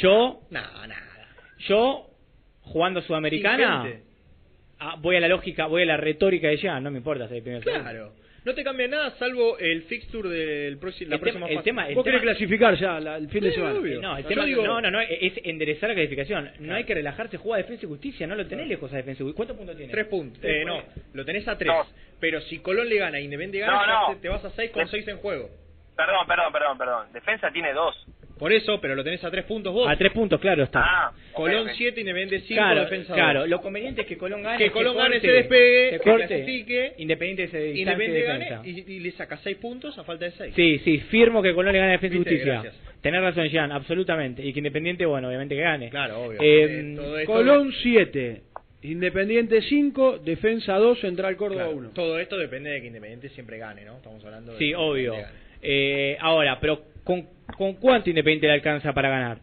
Yo, 0.00 0.40
Nada, 0.50 0.86
nada. 0.86 1.28
yo 1.68 2.06
jugando 2.62 3.00
Sudamericana, 3.02 3.86
ah, 4.78 4.96
voy 5.00 5.16
a 5.16 5.20
la 5.20 5.28
lógica, 5.28 5.66
voy 5.66 5.82
a 5.82 5.86
la 5.86 5.96
retórica 5.96 6.48
de 6.48 6.56
ya, 6.58 6.78
no 6.80 6.90
me 6.90 6.98
importa 6.98 7.26
ser 7.28 7.38
el 7.38 7.42
primer 7.42 7.64
segundo. 7.64 7.82
Claro. 7.82 8.12
No 8.46 8.54
te 8.54 8.62
cambia 8.62 8.86
nada 8.86 9.10
salvo 9.18 9.58
el 9.58 9.82
fixture 9.82 10.28
del 10.28 10.78
próximo, 10.78 11.10
la 11.10 11.16
El 11.16 11.20
próxima 11.20 11.46
tema- 11.46 11.50
el 11.50 11.56
fase. 11.56 11.64
tema- 11.64 11.88
el 11.88 11.94
Vos 11.96 12.04
querés 12.04 12.22
clasificar 12.22 12.76
ya 12.76 13.00
la- 13.00 13.16
el 13.16 13.28
fin 13.28 13.42
de 13.42 13.50
semana. 13.52 13.76
obvio. 13.80 14.00
No, 14.00 14.16
el 14.16 14.24
tema, 14.24 14.44
digo- 14.44 14.64
no, 14.64 14.80
no, 14.80 14.88
no, 14.88 15.00
es 15.00 15.32
enderezar 15.42 15.88
la 15.88 15.96
clasificación. 15.96 16.52
No 16.60 16.76
hay 16.76 16.84
que 16.84 16.94
relajarse, 16.94 17.38
juega 17.38 17.56
defensa 17.58 17.86
y 17.86 17.88
justicia, 17.88 18.24
no 18.28 18.36
lo 18.36 18.46
tenés 18.46 18.68
lejos 18.68 18.92
a 18.92 18.96
defensa 18.98 19.20
y 19.20 19.26
justicia. 19.26 19.36
¿Cuántos 19.36 19.56
puntos 19.56 19.76
tiene? 19.76 19.90
Tres 19.92 20.06
puntos. 20.06 20.38
Eh, 20.44 20.64
no, 20.64 20.80
lo 21.12 21.24
tenés 21.24 21.48
a 21.48 21.58
tres. 21.58 21.72
Pero 22.20 22.40
si 22.42 22.60
Colón 22.60 22.88
le 22.88 22.98
gana 22.98 23.18
e 23.18 23.22
Independiente 23.22 23.58
gana, 23.66 23.72
No, 23.78 23.84
ya 23.84 24.08
no. 24.10 24.14
te- 24.14 24.20
te 24.22 24.28
vas 24.28 24.44
a 24.44 24.50
seis 24.50 24.70
con 24.70 24.86
seis 24.86 25.08
en 25.08 25.16
juego. 25.16 25.50
Perdón, 25.96 26.26
perdón, 26.28 26.52
perdón, 26.52 26.78
perdón. 26.78 27.12
Defensa 27.12 27.50
tiene 27.50 27.72
dos. 27.72 27.96
Por 28.38 28.52
eso, 28.52 28.78
pero 28.82 28.94
lo 28.94 29.02
tenés 29.02 29.24
a 29.24 29.30
tres 29.30 29.44
puntos 29.46 29.72
vos. 29.72 29.88
A 29.88 29.96
tres 29.96 30.12
puntos, 30.12 30.38
claro 30.40 30.64
está. 30.64 30.80
Ah, 30.84 31.12
Colón 31.32 31.62
ok, 31.62 31.68
ok. 31.68 31.74
7, 31.76 32.00
Independiente 32.00 32.46
5, 32.46 32.54
claro, 32.60 32.80
defensa 32.82 33.14
claro. 33.14 33.40
dos. 33.40 33.48
Lo 33.48 33.60
conveniente 33.62 34.02
es 34.02 34.06
que 34.06 34.18
Colón 34.18 34.42
gane. 34.42 34.58
Que 34.58 34.70
Colón 34.70 34.94
gane, 34.96 35.14
corte, 35.14 35.26
se 35.26 35.32
despegue, 35.32 35.90
se 35.90 35.98
corte, 36.00 36.26
clasifique. 36.26 36.92
Independiente 36.98 37.48
se 37.48 37.58
distancie 37.58 37.80
Independiente 37.82 38.32
defensa. 38.32 38.56
gane 38.56 38.68
y, 38.70 38.92
y 38.92 39.00
le 39.00 39.10
saca 39.12 39.38
seis 39.38 39.56
puntos 39.56 39.96
a 39.96 40.04
falta 40.04 40.26
de 40.26 40.32
seis. 40.32 40.52
Sí, 40.54 40.78
sí, 40.84 40.98
firmo 41.08 41.40
que 41.42 41.54
Colón 41.54 41.72
le 41.72 41.78
gane 41.78 41.90
a 41.92 41.94
Defensa 41.94 42.14
y 42.14 42.18
Justicia. 42.18 42.52
gracias. 42.62 42.74
Tenés 43.00 43.20
razón, 43.22 43.48
Jean, 43.48 43.72
absolutamente. 43.72 44.44
Y 44.44 44.52
que 44.52 44.58
Independiente, 44.60 45.06
bueno, 45.06 45.28
obviamente 45.28 45.54
que 45.54 45.62
gane. 45.62 45.88
Claro, 45.88 46.22
obvio. 46.24 46.38
Eh, 46.42 46.94
Eh, 47.20 47.24
Colón 47.24 47.72
7, 47.82 48.42
Independiente 48.82 49.62
5, 49.62 50.18
Defensa 50.18 50.74
2, 50.74 51.00
Central 51.00 51.36
Córdoba 51.36 51.64
Claro, 51.64 51.76
1. 51.78 51.90
Todo 51.90 52.18
esto 52.18 52.36
depende 52.36 52.70
de 52.70 52.80
que 52.82 52.88
Independiente 52.88 53.28
siempre 53.30 53.58
gane, 53.58 53.84
¿no? 53.84 53.96
Estamos 53.96 54.24
hablando 54.24 54.52
de 54.52 54.58
Sí, 54.58 54.74
obvio. 54.74 55.14
Eh, 55.62 56.16
ahora, 56.20 56.58
pero 56.60 56.82
¿con, 57.04 57.28
¿con 57.56 57.74
cuánto 57.74 58.10
Independiente 58.10 58.46
le 58.46 58.54
alcanza 58.54 58.92
para 58.92 59.08
ganar? 59.08 59.38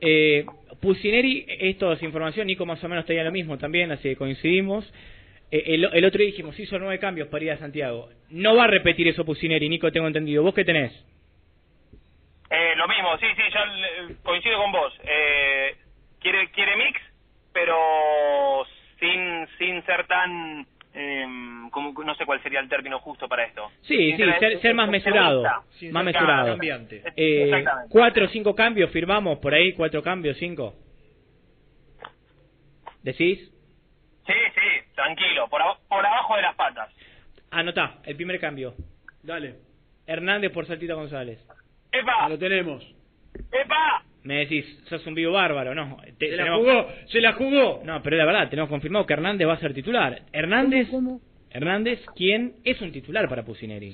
Eh, 0.00 0.44
Pusineri, 0.80 1.46
esto 1.48 1.92
es 1.92 2.02
información, 2.02 2.46
Nico 2.46 2.66
más 2.66 2.82
o 2.82 2.88
menos 2.88 3.06
tenía 3.06 3.22
lo 3.24 3.30
mismo 3.30 3.56
también, 3.58 3.92
así 3.92 4.10
que 4.10 4.16
coincidimos. 4.16 4.92
Eh, 5.50 5.62
el, 5.74 5.88
el 5.92 6.04
otro 6.04 6.22
dijimos, 6.22 6.58
hizo 6.58 6.78
nueve 6.78 6.98
cambios 6.98 7.28
para 7.28 7.44
ir 7.44 7.50
a 7.52 7.58
Santiago. 7.58 8.08
No 8.30 8.56
va 8.56 8.64
a 8.64 8.68
repetir 8.68 9.06
eso 9.06 9.24
Pusineri, 9.24 9.68
Nico, 9.68 9.92
tengo 9.92 10.06
entendido. 10.06 10.42
¿Vos 10.42 10.54
qué 10.54 10.64
tenés? 10.64 10.92
Eh, 12.50 12.74
lo 12.76 12.88
mismo, 12.88 13.16
sí, 13.18 13.26
sí, 13.36 13.42
yo 13.52 14.14
coincido 14.22 14.58
con 14.58 14.72
vos. 14.72 14.92
Eh, 15.04 15.74
quiere 16.20 16.50
quiere 16.50 16.76
mix, 16.76 17.00
pero 17.52 18.66
sin 18.98 19.46
sin 19.58 19.82
ser 19.86 20.06
tan, 20.06 20.66
eh, 20.94 21.24
¿cómo 21.70 21.94
como, 21.94 22.04
no 22.06 22.14
sé 22.14 22.26
cuál 22.26 22.42
sería 22.42 22.60
el 22.60 22.68
término 22.68 22.98
justo 23.00 23.28
para 23.28 23.44
esto. 23.44 23.70
Sí, 23.82 24.12
sí, 24.12 24.22
ser, 24.38 24.60
ser 24.60 24.74
más 24.74 24.88
mesurado. 24.88 25.42
Más 25.90 26.04
mesurado. 26.04 26.56
Eh, 27.16 27.44
Exactamente. 27.44 27.88
cuatro 27.90 28.24
o 28.26 28.28
cinco 28.28 28.54
cambios 28.54 28.90
firmamos 28.90 29.38
por 29.38 29.54
ahí, 29.54 29.72
cuatro 29.72 30.02
cambios, 30.02 30.36
cinco. 30.38 30.74
¿Decís? 33.02 33.38
Sí, 34.26 34.32
sí, 34.54 34.92
tranquilo, 34.94 35.48
por, 35.48 35.60
aba- 35.62 35.78
por 35.88 36.04
abajo 36.04 36.36
de 36.36 36.42
las 36.42 36.54
patas. 36.54 36.88
Anotá, 37.50 37.98
el 38.04 38.14
primer 38.16 38.38
cambio. 38.38 38.74
Dale. 39.22 39.56
Hernández 40.06 40.52
por 40.52 40.66
Saltita 40.66 40.94
González. 40.94 41.38
¡Epa! 41.90 42.28
Lo 42.28 42.38
tenemos. 42.38 42.82
¡Epa! 43.50 44.04
Me 44.24 44.38
decís, 44.38 44.64
sos 44.84 45.04
un 45.06 45.14
vivo 45.14 45.32
bárbaro, 45.32 45.74
¿no? 45.74 45.96
Te- 46.18 46.30
Se 46.30 46.36
la 46.36 46.44
tenemos- 46.44 46.60
jugó, 46.60 46.88
se 47.06 47.20
la 47.20 47.32
jugó. 47.32 47.82
No, 47.84 48.00
pero 48.02 48.16
es 48.16 48.18
la 48.18 48.24
verdad, 48.26 48.48
tenemos 48.48 48.68
confirmado 48.70 49.04
que 49.04 49.12
Hernández 49.14 49.48
va 49.48 49.54
a 49.54 49.58
ser 49.60 49.74
titular. 49.74 50.22
Hernández, 50.32 50.88
Hernández, 51.50 52.00
¿quién 52.16 52.54
es 52.64 52.80
un 52.80 52.92
titular 52.92 53.28
para 53.28 53.44
Pusineri? 53.44 53.92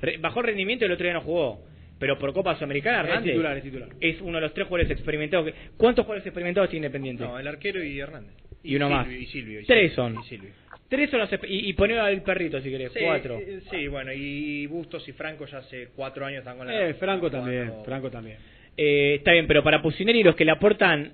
Re- 0.00 0.18
bajó 0.18 0.40
el 0.40 0.46
rendimiento 0.46 0.84
y 0.84 0.86
el 0.86 0.92
otro 0.92 1.04
día 1.04 1.14
no 1.14 1.20
jugó. 1.22 1.64
Pero 1.98 2.18
por 2.18 2.32
Copa 2.32 2.56
Sudamericana, 2.56 3.02
Es 3.02 3.04
Hernández 3.08 3.30
titular, 3.32 3.56
es 3.56 3.62
titular. 3.62 3.88
es 4.00 4.20
uno 4.20 4.34
de 4.38 4.40
los 4.40 4.52
tres 4.54 4.66
jugadores 4.66 4.90
experimentados. 4.90 5.46
que- 5.46 5.54
¿Cuántos 5.76 6.04
jugadores 6.04 6.26
experimentados 6.26 6.68
tiene 6.68 6.86
Independiente? 6.86 7.22
No, 7.22 7.38
el 7.38 7.46
arquero 7.46 7.82
y 7.84 8.00
Hernández. 8.00 8.34
Y 8.64 8.74
uno 8.76 8.86
Silvio, 8.88 8.96
más. 8.98 9.08
Y 9.08 9.26
Silvio. 9.26 9.60
y 9.60 9.64
Tres 9.64 9.92
son. 9.92 10.18
y 10.20 10.24
Silvio. 10.24 10.50
Tres 10.88 11.08
son 11.10 11.20
los... 11.20 11.32
Y, 11.48 11.68
y 11.68 11.72
poner 11.74 12.00
al 12.00 12.20
perrito, 12.22 12.60
si 12.60 12.70
querés. 12.70 12.92
Sí, 12.92 13.00
Cuatro. 13.04 13.38
eh, 13.38 13.60
Sí, 13.70 13.86
bueno, 13.88 14.12
y 14.12 14.66
Bustos 14.66 15.08
y 15.08 15.12
Franco 15.12 15.46
ya 15.46 15.58
hace 15.58 15.88
cuatro 15.96 16.26
años 16.26 16.40
están 16.40 16.58
con 16.58 16.66
la... 16.66 16.88
Eh, 16.88 16.94
Franco 16.94 17.30
también, 17.30 17.72
Franco 17.84 18.10
también. 18.10 18.36
Eh, 18.76 19.16
está 19.16 19.32
bien, 19.32 19.46
pero 19.46 19.62
para 19.62 19.82
Pusineri 19.82 20.22
los 20.22 20.34
que 20.34 20.44
le 20.44 20.50
aportan 20.52 21.12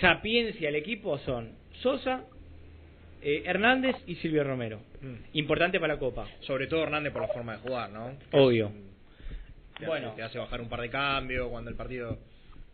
sapiencia 0.00 0.68
al 0.68 0.76
equipo 0.76 1.18
son 1.18 1.52
Sosa, 1.82 2.24
eh, 3.22 3.42
Hernández 3.46 3.96
y 4.06 4.14
Silvio 4.16 4.44
Romero. 4.44 4.80
Mm. 5.00 5.14
Importante 5.38 5.80
para 5.80 5.94
la 5.94 5.98
Copa. 6.00 6.26
Sobre 6.40 6.66
todo 6.66 6.82
Hernández 6.84 7.12
por 7.12 7.22
la 7.22 7.28
forma 7.28 7.52
de 7.54 7.58
jugar, 7.58 7.90
¿no? 7.90 8.12
Obvio. 8.32 8.70
Te 9.78 9.86
Bueno. 9.86 10.08
hace, 10.08 10.16
te 10.16 10.22
hace 10.22 10.38
bajar 10.38 10.60
un 10.60 10.68
par 10.68 10.80
de 10.80 10.90
cambios 10.90 11.48
cuando 11.48 11.70
el 11.70 11.76
partido 11.76 12.18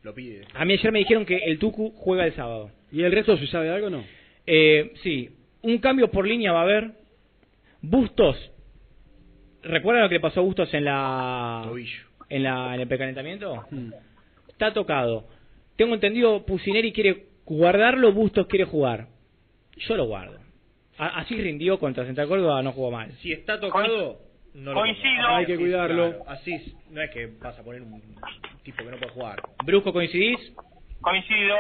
lo 0.02 0.14
pide. 0.14 0.44
A 0.54 0.64
mí 0.64 0.74
ayer 0.74 0.92
me 0.92 0.98
dijeron 1.00 1.24
que 1.24 1.36
el 1.38 1.58
Tucu 1.58 1.92
juega 1.96 2.26
el 2.26 2.34
sábado. 2.34 2.70
¿Y 2.92 3.02
el 3.02 3.12
resto 3.12 3.36
se 3.38 3.46
sabe 3.46 3.70
algo 3.70 3.86
o 3.88 3.90
no? 3.90 4.04
Eh, 4.46 4.92
sí, 5.02 5.30
un 5.62 5.78
cambio 5.78 6.10
por 6.10 6.26
línea 6.26 6.52
va 6.52 6.60
a 6.60 6.64
haber. 6.64 6.90
Bustos. 7.80 8.50
¿Recuerdan 9.62 10.04
lo 10.04 10.08
que 10.08 10.16
le 10.16 10.20
pasó 10.20 10.40
a 10.40 10.44
Bustos 10.44 10.72
en 10.74 10.84
la 10.84 11.62
Tobillo. 11.64 12.02
en 12.28 12.42
la 12.42 12.74
en 12.74 12.80
el 12.80 12.88
precalentamiento? 12.88 13.64
Mm. 13.70 13.90
Está 14.56 14.72
tocado. 14.72 15.28
Tengo 15.76 15.92
entendido 15.92 16.46
Pusineri 16.46 16.90
quiere 16.90 17.26
guardarlo, 17.44 18.10
Bustos 18.12 18.46
quiere 18.46 18.64
jugar. 18.64 19.08
Yo 19.76 19.96
lo 19.96 20.06
guardo. 20.06 20.38
A- 20.96 21.18
así 21.20 21.36
rindió 21.36 21.78
contra 21.78 22.06
Central 22.06 22.26
Córdoba, 22.26 22.62
no 22.62 22.72
jugó 22.72 22.90
mal. 22.90 23.12
Si 23.20 23.32
está 23.32 23.60
tocado, 23.60 24.18
no 24.54 24.72
lo 24.72 24.80
Coincido. 24.80 25.28
Hay 25.28 25.44
que 25.44 25.56
cuidarlo. 25.58 26.08
claro, 26.10 26.24
así 26.30 26.74
no 26.90 27.02
es 27.02 27.10
que 27.10 27.26
vas 27.38 27.58
a 27.58 27.62
poner 27.62 27.82
un 27.82 28.00
tipo 28.62 28.78
que 28.82 28.90
no 28.90 28.96
puede 28.96 29.12
jugar. 29.12 29.42
Brusco, 29.62 29.92
¿coincidís? 29.92 30.38
Coincido. 31.02 31.56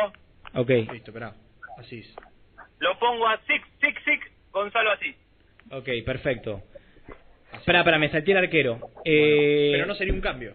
Ok. 0.54 0.70
Listo, 0.70 1.10
esperá. 1.10 1.34
Así. 1.78 2.02
Lo 2.78 2.98
pongo 2.98 3.28
a 3.28 3.38
Six, 3.46 3.62
Six, 3.82 3.94
Six, 4.06 4.20
Gonzalo 4.52 4.90
así. 4.92 5.14
Ok, 5.70 5.88
perfecto. 6.06 6.62
Espera, 7.52 7.80
espera, 7.80 7.98
me 7.98 8.08
salté 8.08 8.30
el 8.32 8.38
arquero. 8.38 8.80
Eh, 9.04 9.68
Pero 9.74 9.84
no 9.84 9.94
sería 9.94 10.14
un 10.14 10.20
cambio. 10.22 10.54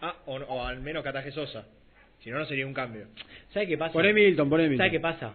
Ah, 0.00 0.14
o, 0.26 0.36
o 0.36 0.64
al 0.64 0.80
menos 0.80 1.02
que 1.02 1.08
ataje 1.08 1.30
Sosa. 1.32 1.66
Si 2.20 2.30
no, 2.30 2.38
no 2.38 2.46
sería 2.46 2.66
un 2.66 2.74
cambio. 2.74 3.06
¿Sabe 3.50 3.66
qué 3.68 3.78
pasa? 3.78 3.92
Poné 3.92 4.12
Milton, 4.12 4.48
poné 4.50 4.64
Milton. 4.64 4.78
¿Sabe 4.78 4.90
qué 4.90 5.00
pasa? 5.00 5.34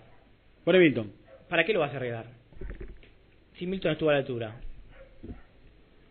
Poné 0.64 0.80
Milton. 0.80 1.11
¿Para 1.49 1.64
qué 1.64 1.73
lo 1.73 1.80
vas 1.80 1.94
a 1.94 1.98
arreglar? 1.98 2.26
Si 3.57 3.68
Milton 3.68 3.91
estuvo 3.94 4.10
a 4.10 4.14
la 4.14 4.19
altura. 4.19 4.56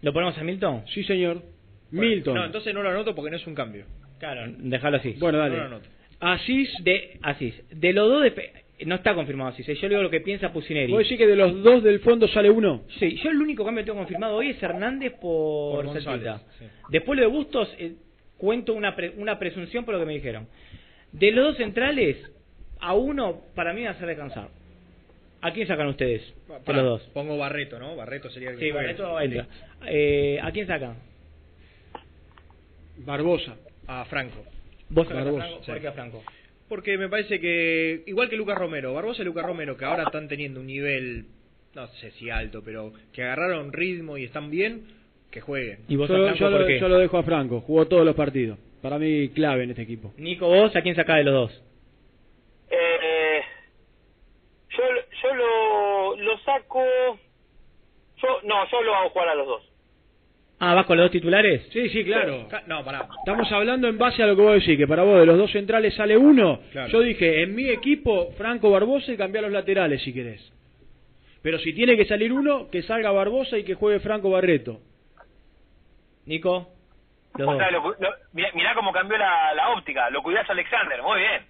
¿Lo 0.03 0.13
ponemos 0.13 0.37
a 0.39 0.45
Milton? 0.45 0.85
Sí, 0.93 1.05
señor. 1.05 1.43
Milton. 1.91 2.35
No, 2.35 2.45
entonces 2.45 2.75
no 2.75 2.83
lo 2.83 2.91
anoto 2.91 3.15
porque 3.15 3.31
no 3.31 3.37
es 3.37 3.47
un 3.47 3.55
cambio. 3.55 3.85
Claro, 4.19 4.43
déjalo 4.59 4.97
así. 4.97 5.13
Bueno, 5.19 5.39
dale. 5.39 5.57
No 5.57 5.61
lo 5.63 5.67
anoto. 5.67 5.89
Asís 6.21 6.71
de 6.83 7.19
Asís. 7.23 7.55
De 7.71 7.93
los 7.93 8.09
dos 8.09 8.23
de 8.23 8.53
no 8.87 8.97
está 8.97 9.15
confirmado 9.15 9.51
Asís. 9.51 9.69
eh, 9.69 9.75
Yo 9.75 9.83
le 9.83 9.89
digo 9.91 10.03
lo 10.03 10.11
que 10.11 10.21
piensa 10.21 10.53
Pusineri. 10.53 10.91
¿Vos 10.91 11.03
decís 11.03 11.19
que 11.19 11.27
de 11.27 11.37
los 11.37 11.63
dos 11.63 11.83
del 11.85 12.01
fondo 12.01 12.27
sale 12.29 12.51
uno? 12.51 12.85
Sí, 12.99 13.17
yo 13.23 13.31
el 13.31 13.41
único 13.41 13.65
cambio 13.65 13.83
que 13.85 13.87
tengo 13.87 13.99
confirmado 13.99 14.37
hoy 14.37 14.51
es 14.51 14.63
Hernández 14.63 15.13
por, 15.21 15.77
Por 15.77 15.87
González, 15.87 16.05
Celtita. 16.25 16.43
sí. 16.59 16.65
Después 16.91 17.19
lo 17.19 17.25
de 17.27 17.31
Bustos, 17.31 17.69
eh, 17.79 17.95
cuento 18.43 18.75
una, 18.75 18.97
pre- 18.97 19.11
una 19.19 19.39
presunción 19.39 19.85
por 19.85 19.95
lo 19.95 20.01
que 20.01 20.07
me 20.07 20.15
dijeron. 20.15 20.49
De 21.13 21.31
los 21.31 21.45
dos 21.45 21.57
centrales, 21.59 22.17
a 22.81 22.93
uno 22.95 23.41
para 23.55 23.73
mí 23.73 23.85
va 23.85 23.91
a 23.91 23.93
hacer 23.93 24.09
descansar. 24.09 24.49
¿A 25.41 25.53
quién 25.53 25.69
sacan 25.69 25.87
ustedes? 25.87 26.23
De 26.49 26.59
Pará, 26.65 26.83
los 26.83 27.01
dos. 27.03 27.11
Pongo 27.13 27.39
Barreto, 27.39 27.79
¿no? 27.79 27.95
Barreto 27.95 28.31
sería 28.31 28.51
el 28.51 28.59
que 28.59 28.65
Sí. 28.67 28.73
Barreto 28.73 29.21
entra. 29.21 29.47
Eh, 29.87 30.41
¿A 30.43 30.51
quién 30.51 30.67
sacan? 30.67 30.97
Barbosa. 32.99 33.57
A 33.87 34.05
Franco. 34.07 34.45
¿Vos 34.89 35.09
a 35.11 35.15
Barbosa, 35.15 35.45
Franco? 35.45 35.65
sí. 35.65 35.71
¿Por 35.71 35.81
qué 35.81 35.89
a 35.89 35.93
Franco? 35.93 36.25
Porque 36.69 36.99
me 36.99 37.09
parece 37.09 37.39
que, 37.39 38.03
igual 38.07 38.29
que 38.29 38.37
Lucas 38.37 38.59
Romero, 38.59 38.93
Barbosa 38.95 39.23
y 39.23 39.25
Lucas 39.25 39.45
Romero, 39.45 39.77
que 39.77 39.85
ahora 39.85 40.05
están 40.05 40.27
teniendo 40.29 40.61
un 40.61 40.67
nivel, 40.67 41.27
no 41.75 41.87
sé 42.01 42.11
si 42.13 42.31
alto, 42.31 42.63
pero 42.65 42.93
que 43.13 43.23
agarraron 43.23 43.73
ritmo 43.73 44.17
y 44.19 44.25
están 44.25 44.51
bien, 44.51 44.85
que 45.33 45.41
jueguen. 45.41 45.79
¿Y 45.89 45.97
vos 45.97 46.09
Yo, 46.09 46.15
a 46.15 46.19
lo- 46.19 46.25
Franco 46.27 46.39
yo 46.39 46.51
por 46.51 46.61
lo, 46.61 46.67
qué? 46.67 46.79
yo 46.81 46.89
lo 46.89 46.99
dejo 46.99 47.19
a 47.19 47.23
Franco. 47.25 47.61
Jugó 47.63 47.87
todos 47.89 48.05
los 48.07 48.15
partidos. 48.15 48.59
Para 48.81 48.99
mí 48.99 49.29
clave 49.31 49.65
en 49.65 49.71
este 49.71 49.83
equipo. 49.83 50.13
Nico, 50.19 50.47
vos, 50.49 50.75
¿a 50.77 50.83
quién 50.83 50.95
sacás 50.95 51.17
de 51.17 51.25
los 51.25 51.35
dos? 51.35 51.63
Eh, 52.71 53.41
yo 54.71 54.83
yo 55.23 55.35
lo, 55.35 56.17
lo 56.17 56.39
saco. 56.39 56.85
Yo, 58.23 58.29
no, 58.45 58.71
yo 58.71 58.83
lo 58.83 58.95
hago 58.95 59.11
jugar 59.11 59.29
a 59.31 59.35
los 59.35 59.47
dos. 59.47 59.63
Ah, 60.61 60.75
¿vas 60.75 60.87
con 60.87 60.97
los 60.97 61.07
dos 61.07 61.11
titulares? 61.13 61.67
Sí, 61.73 61.89
sí, 61.89 62.05
claro. 62.05 62.47
No, 62.69 62.85
pará. 62.85 63.09
Estamos 63.19 63.51
hablando 63.51 63.89
en 63.89 63.99
base 63.99 64.23
a 64.23 64.27
lo 64.29 64.37
que 64.37 64.43
vos 64.43 64.55
decís, 64.55 64.79
que 64.79 64.87
para 64.87 65.03
vos 65.03 65.19
de 65.19 65.27
los 65.27 65.37
dos 65.37 65.51
centrales 65.51 65.93
sale 65.95 66.17
uno. 66.17 66.61
Claro. 66.71 66.89
Yo 66.93 67.01
dije, 67.01 67.43
en 67.43 67.55
mi 67.57 67.69
equipo, 67.69 68.31
Franco 68.39 68.71
Barbosa 68.71 69.13
y 69.13 69.17
cambiar 69.17 69.43
los 69.43 69.53
laterales 69.53 70.03
si 70.03 70.13
querés. 70.13 70.53
Pero 71.43 71.59
si 71.59 71.73
tiene 71.73 71.97
que 71.97 72.05
salir 72.05 72.33
uno, 72.33 72.69
que 72.71 72.83
salga 72.83 73.11
Barbosa 73.11 73.59
y 73.59 73.65
que 73.65 73.75
juegue 73.75 73.99
Franco 73.99 74.31
Barreto. 74.31 74.79
Nico, 76.27 76.69
los 77.37 77.49
O 77.49 77.53
dos. 77.53 77.59
sea, 77.61 77.71
lo 77.71 77.97
mirá, 78.33 78.51
mirá 78.55 78.75
cómo 78.75 78.93
cambió 78.93 79.19
la, 79.19 79.55
la 79.55 79.71
óptica. 79.71 80.11
Lo 80.11 80.23
cuidás 80.23 80.49
a 80.49 80.53
Alexander, 80.53 81.03
muy 81.03 81.21
bien. 81.21 81.43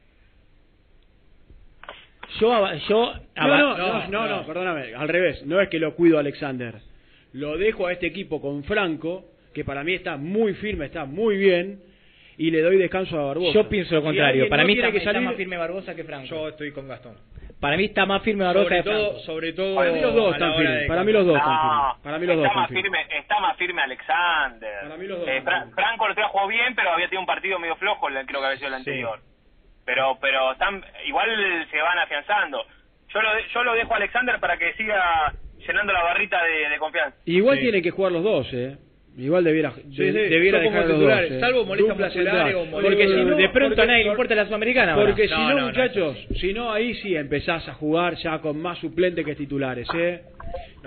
Yo, 2.40 2.72
yo 2.88 3.14
No, 3.36 3.46
no, 3.48 3.76
no, 3.76 4.08
no, 4.08 4.28
no, 4.28 4.46
perdóname, 4.46 4.94
al 4.94 5.08
revés. 5.08 5.44
No 5.44 5.60
es 5.60 5.68
que 5.68 5.78
lo 5.78 5.94
cuido 5.94 6.16
a 6.16 6.20
Alexander. 6.20 6.76
Lo 7.32 7.56
dejo 7.58 7.86
a 7.86 7.92
este 7.92 8.06
equipo 8.06 8.40
con 8.40 8.64
Franco, 8.64 9.24
que 9.54 9.64
para 9.64 9.84
mí 9.84 9.94
está 9.94 10.16
muy 10.16 10.54
firme, 10.54 10.86
está 10.86 11.04
muy 11.04 11.36
bien, 11.36 11.80
y 12.38 12.50
le 12.50 12.62
doy 12.62 12.78
descanso 12.78 13.18
a 13.20 13.24
Barbosa. 13.26 13.52
Yo 13.52 13.68
pienso 13.68 13.94
lo 13.96 14.02
contrario. 14.02 14.48
Para 14.48 14.62
no 14.62 14.66
mí 14.68 14.74
tiene 14.74 14.88
está, 14.88 14.92
que 14.92 14.98
está 14.98 15.12
salir, 15.12 15.26
más 15.26 15.36
firme 15.36 15.56
Barbosa 15.58 15.94
que 15.94 16.04
Franco. 16.04 16.26
Yo 16.26 16.48
estoy 16.48 16.72
con 16.72 16.88
Gastón. 16.88 17.16
Para 17.62 17.76
mí 17.76 17.84
está 17.84 18.04
más 18.06 18.22
firme 18.22 18.44
Sobre 18.52 18.68
que 18.76 18.82
todo, 18.82 19.04
Franco. 19.12 19.18
sobre 19.20 19.52
todo 19.52 19.76
Para 19.76 19.92
mí 19.92 20.00
los 20.00 20.14
dos 20.14 20.26
a 20.26 20.28
la 20.30 20.34
están 20.34 20.56
firmes. 20.56 20.80
de 20.80 20.86
Para 20.88 21.04
mí 21.04 21.12
los 21.12 21.26
dos 21.26 21.36
están 21.38 21.60
firmes. 21.60 22.02
Para 22.02 22.18
mí 22.18 22.26
los 22.26 22.36
dos 22.36 22.44
está 22.44 22.48
están 22.48 22.60
más 22.62 22.68
firmes. 22.68 22.82
firme, 23.06 23.18
está 23.18 23.40
más 23.40 23.56
firme 23.56 23.82
Alexander. 23.82 24.80
Para 24.82 24.96
mí 24.96 25.06
los 25.06 25.18
dos 25.20 25.28
Eh. 25.28 25.42
Franco 25.74 26.14
día 26.14 26.28
jugó 26.28 26.46
bien, 26.48 26.74
pero 26.74 26.90
había 26.90 27.06
tenido 27.06 27.20
un 27.20 27.26
partido 27.26 27.58
medio 27.60 27.76
flojo, 27.76 28.08
el- 28.08 28.26
creo 28.26 28.40
que 28.40 28.46
había 28.46 28.56
sido 28.58 28.68
el 28.68 28.74
anterior. 28.74 29.20
Pero 29.86 30.18
pero 30.20 30.52
están 30.52 30.84
igual 31.06 31.28
se 31.70 31.80
van 31.80 31.98
afianzando. 32.00 32.64
Yo 33.14 33.22
lo 33.22 33.34
de- 33.34 33.44
yo 33.54 33.62
lo 33.62 33.74
dejo 33.74 33.92
a 33.94 33.96
Alexander 33.96 34.40
para 34.40 34.56
que 34.56 34.72
siga 34.74 35.32
llenando 35.64 35.92
la 35.92 36.02
barrita 36.02 36.42
de, 36.42 36.68
de 36.68 36.78
confianza. 36.78 37.16
Igual 37.26 37.56
Sí. 37.58 37.62
tienen 37.62 37.82
que 37.82 37.90
jugar 37.90 38.10
los 38.12 38.24
dos, 38.24 38.48
¿eh? 38.52 38.76
Igual 39.18 39.44
debiera, 39.44 39.70
de- 39.70 39.82
sí, 39.94 40.02
debiera 40.10 40.58
dejar 40.58 40.86
los 40.86 40.96
titulares, 40.96 41.28
dos. 41.30 41.36
¿eh? 41.36 41.40
salvo 41.40 41.64
molestias 41.66 41.96
Dupla 41.96 42.06
musculares 42.06 42.54
o 42.54 42.64
molestias- 42.66 42.82
Porque 42.82 43.08
si 43.08 43.24
no, 43.24 43.36
de 43.36 43.48
pronto 43.50 43.68
porque- 43.76 43.82
a 43.82 43.86
nadie 43.86 44.04
le 44.04 44.10
importa 44.10 44.34
la 44.34 44.46
Sudamericana. 44.46 44.94
Porque 44.94 45.28
si 45.28 45.34
No, 45.34 45.40
no, 45.42 45.48
no, 45.50 45.60
no. 45.60 45.66
muchachos, 45.66 46.26
si 46.40 46.52
no, 46.54 46.72
ahí 46.72 46.94
sí 46.94 47.14
empezás 47.14 47.68
a 47.68 47.74
jugar 47.74 48.14
ya 48.16 48.38
con 48.38 48.60
más 48.62 48.78
suplentes 48.78 49.24
que 49.26 49.34
titulares, 49.34 49.86
¿eh? 49.94 50.22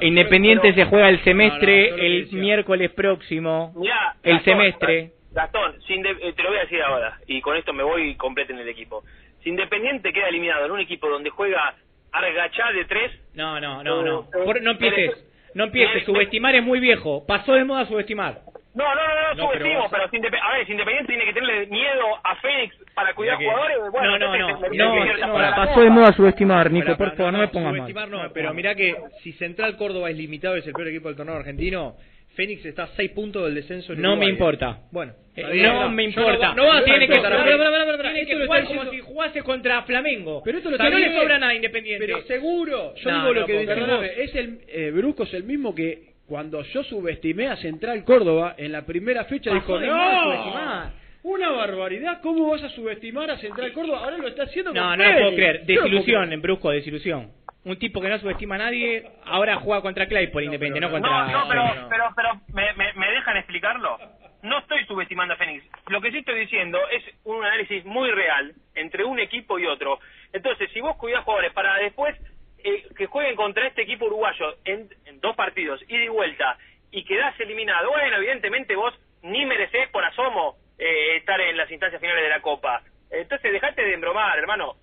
Independiente 0.02 0.74
se 0.74 0.86
juega 0.86 1.10
el 1.10 1.24
semestre 1.24 1.90
el 1.90 2.28
miércoles 2.32 2.92
próximo. 2.92 3.74
Mirá, 3.76 4.16
El 4.24 4.34
Gastón, 4.38 4.54
semestre. 4.54 5.12
Gastón, 5.32 5.82
si 5.86 5.94
inde- 5.94 6.18
eh, 6.22 6.34
te 6.36 6.44
lo 6.44 6.50
voy 6.50 6.58
a 6.58 6.62
decir 6.62 6.82
ahora, 6.82 7.20
y 7.28 7.42
con 7.42 7.56
esto 7.58 7.74
me 7.74 7.84
voy 7.84 8.10
y 8.10 8.16
completen 8.16 8.58
el 8.58 8.68
equipo. 8.68 9.04
Si 9.44 9.50
Independiente 9.50 10.12
queda 10.12 10.30
eliminado 10.30 10.66
en 10.66 10.72
un 10.72 10.80
equipo 10.80 11.08
donde 11.10 11.30
juega 11.30 11.76
Argachá 12.12 12.72
de 12.72 12.86
tres, 12.86 13.12
No, 13.36 13.60
no, 13.60 13.84
no, 13.84 14.02
no. 14.02 14.20
Eh, 14.22 14.46
Por- 14.46 14.62
no 14.62 14.72
empieces. 14.72 15.12
No 15.56 15.64
empieces. 15.66 15.96
merece- 15.96 16.06
Subestimar 16.06 16.54
es 16.56 16.64
muy 16.64 16.80
viejo. 16.80 17.26
Pasó 17.26 17.54
de 17.54 17.64
moda 17.64 17.86
subestimar. 17.88 18.42
No, 18.76 18.84
no, 18.84 18.94
no, 18.94 19.02
no, 19.02 19.06
No, 19.06 19.26
pero 19.36 19.48
subestimo, 19.48 19.80
vos- 19.80 19.90
pero, 19.90 20.04
a 20.44 20.52
ver, 20.58 20.66
si 20.66 20.72
Independiente 20.74 21.08
tiene 21.14 21.26
que 21.26 21.34
tenerle 21.34 21.66
miedo 21.68 22.04
a 22.24 22.36
Fénix 22.36 22.76
para 22.94 23.14
cuidar 23.14 23.38
jugadores, 23.38 23.78
bueno, 23.90 24.20
no, 24.20 24.38
no, 24.38 24.38
no. 24.38 25.28
No, 25.28 25.56
pasó 25.56 25.80
de 25.82 25.90
moda 25.90 26.12
subestimar, 26.14 26.70
Nico. 26.70 26.96
Por 26.98 27.16
favor, 27.16 27.32
no 27.32 27.40
me 27.40 27.48
pongas 27.48 27.70
subestimar 27.76 28.10
no, 28.10 28.32
pero 28.34 28.54
mirá 28.54 28.76
que 28.76 28.96
si 29.24 29.32
Central 29.34 29.78
Córdoba 29.78 30.10
es 30.10 30.18
limitado 30.18 30.58
y 30.58 30.60
es 30.60 30.68
el 30.68 30.74
peor 30.74 30.90
equipo 30.90 31.08
del 31.08 31.16
torneo 31.18 31.36
argentino, 31.36 31.96
Fénix 32.36 32.66
está 32.66 32.84
a 32.84 32.88
6 32.88 33.12
puntos 33.12 33.46
del 33.46 33.56
descenso 33.56 33.94
en 33.94 34.02
No 34.02 34.18
me 34.18 34.26
importa. 34.26 34.80
Bueno, 34.92 35.14
bien, 35.36 35.74
no 35.74 35.90
me 35.90 36.04
importa. 36.04 36.54
No, 36.54 36.64
no 36.66 36.72
a 36.74 36.84
Tiene 36.84 37.08
que 37.08 37.16
jugar- 37.18 37.32
tiene 37.44 38.26
que 38.26 38.36
lo 38.36 38.46
como 38.48 38.60
diciendo- 38.62 38.92
si 38.92 39.00
jugase 39.00 39.42
contra 39.44 39.82
Flamengo. 39.84 40.42
Pero 40.44 40.58
esto 40.60 40.70
lo 40.72 40.78
que 40.78 40.90
no 40.90 40.98
le 40.98 41.14
sobra 41.20 41.40
nada 41.40 41.52
a 41.52 41.56
Independiente. 41.56 42.06
Pero 42.06 42.22
seguro, 42.24 42.96
yo 42.96 43.12
No, 43.12 43.18
digo 43.20 43.34
lo 43.34 43.42
no 43.42 43.48
que 43.48 43.60
perdóname, 43.66 44.12
es 44.18 44.36
el 44.36 44.60
eh, 44.68 44.92
Brusco 44.92 45.24
es 45.24 45.34
el 45.34 45.44
mismo 45.44 45.74
que 45.76 46.14
cuando 46.28 46.64
yo 46.64 46.84
subestimé 46.84 47.48
a 47.48 47.56
Central 47.58 48.04
Córdoba 48.04 48.56
en 48.58 48.72
la 48.72 48.86
primera 48.86 49.26
fecha 49.26 49.52
Pasó 49.52 49.78
dijo, 49.80 49.94
"No, 49.94 50.24
subestimar". 50.24 50.92
una 51.24 51.50
barbaridad, 51.52 52.22
¿cómo 52.22 52.50
vas 52.52 52.64
a 52.64 52.70
subestimar 52.70 53.30
a 53.32 53.38
Central 53.38 53.72
Córdoba? 53.74 54.00
Ahora 54.04 54.18
lo 54.18 54.28
está 54.28 54.44
haciendo 54.44 54.74
No, 54.74 54.90
con 54.90 54.98
no 55.00 55.04
lo 55.06 55.18
puedo 55.18 55.36
creer. 55.36 55.60
No 55.62 55.66
Desilusión, 55.66 56.22
creer. 56.24 56.34
en 56.34 56.42
Brusco, 56.42 56.70
desilusión. 56.72 57.32
Un 57.64 57.78
tipo 57.80 58.00
que 58.00 58.10
no 58.10 58.20
subestima 58.20 58.56
a 58.56 58.60
nadie, 58.60 59.04
ahora 59.26 59.56
juega 59.56 59.82
contra 59.82 60.08
Claypole 60.08 60.46
Independiente, 60.46 60.82
no, 60.88 60.92
contra... 60.92 61.10
No, 61.28 61.32
no, 61.46 61.48
pero, 61.50 61.64
pero, 61.90 62.04
pero 62.16 62.30
¿me, 62.54 62.74
me, 62.74 62.94
me 62.94 63.12
dejan 63.12 63.38
explicarlo? 63.38 63.98
No 64.46 64.60
estoy 64.60 64.86
subestimando 64.86 65.34
a 65.34 65.38
Fénix. 65.38 65.66
Lo 65.88 66.00
que 66.00 66.12
sí 66.12 66.20
estoy 66.20 66.40
diciendo 66.42 66.80
es 66.92 67.04
un 67.24 67.44
análisis 67.44 67.84
muy 67.84 68.12
real 68.12 68.54
entre 68.76 69.04
un 69.04 69.18
equipo 69.18 69.58
y 69.58 69.66
otro. 69.66 70.00
Entonces, 70.34 70.70
si 70.72 70.82
vos 70.82 70.96
cuidás 70.98 71.24
jugadores 71.24 71.52
para 71.52 71.78
después 71.78 72.16
eh, 72.60 72.86
que 72.96 73.08
jueguen 73.08 73.36
contra 73.36 73.66
este 73.66 73.82
equipo 73.82 74.06
uruguayo 74.06 74.58
en, 74.64 74.88
dos 75.20 75.36
partidos, 75.36 75.82
ida 75.88 76.04
y 76.04 76.10
vuelta, 76.10 76.60
y 76.92 77.04
quedás 77.06 77.40
eliminado, 77.40 77.90
bueno, 77.90 78.18
evidentemente 78.18 78.76
vos 78.76 78.94
ni 79.24 79.48
merecés 79.48 79.90
por 79.90 80.06
asomo 80.06 80.58
eh, 80.78 81.16
estar 81.16 81.42
en 81.42 81.58
las 81.58 81.72
instancias 81.72 82.00
finales 82.00 82.22
de 82.22 82.30
la 82.30 82.42
Copa. 82.42 82.84
Entonces, 83.10 83.52
dejate 83.52 83.82
de 83.82 83.96
embromar, 83.96 84.38
hermano. 84.38 84.76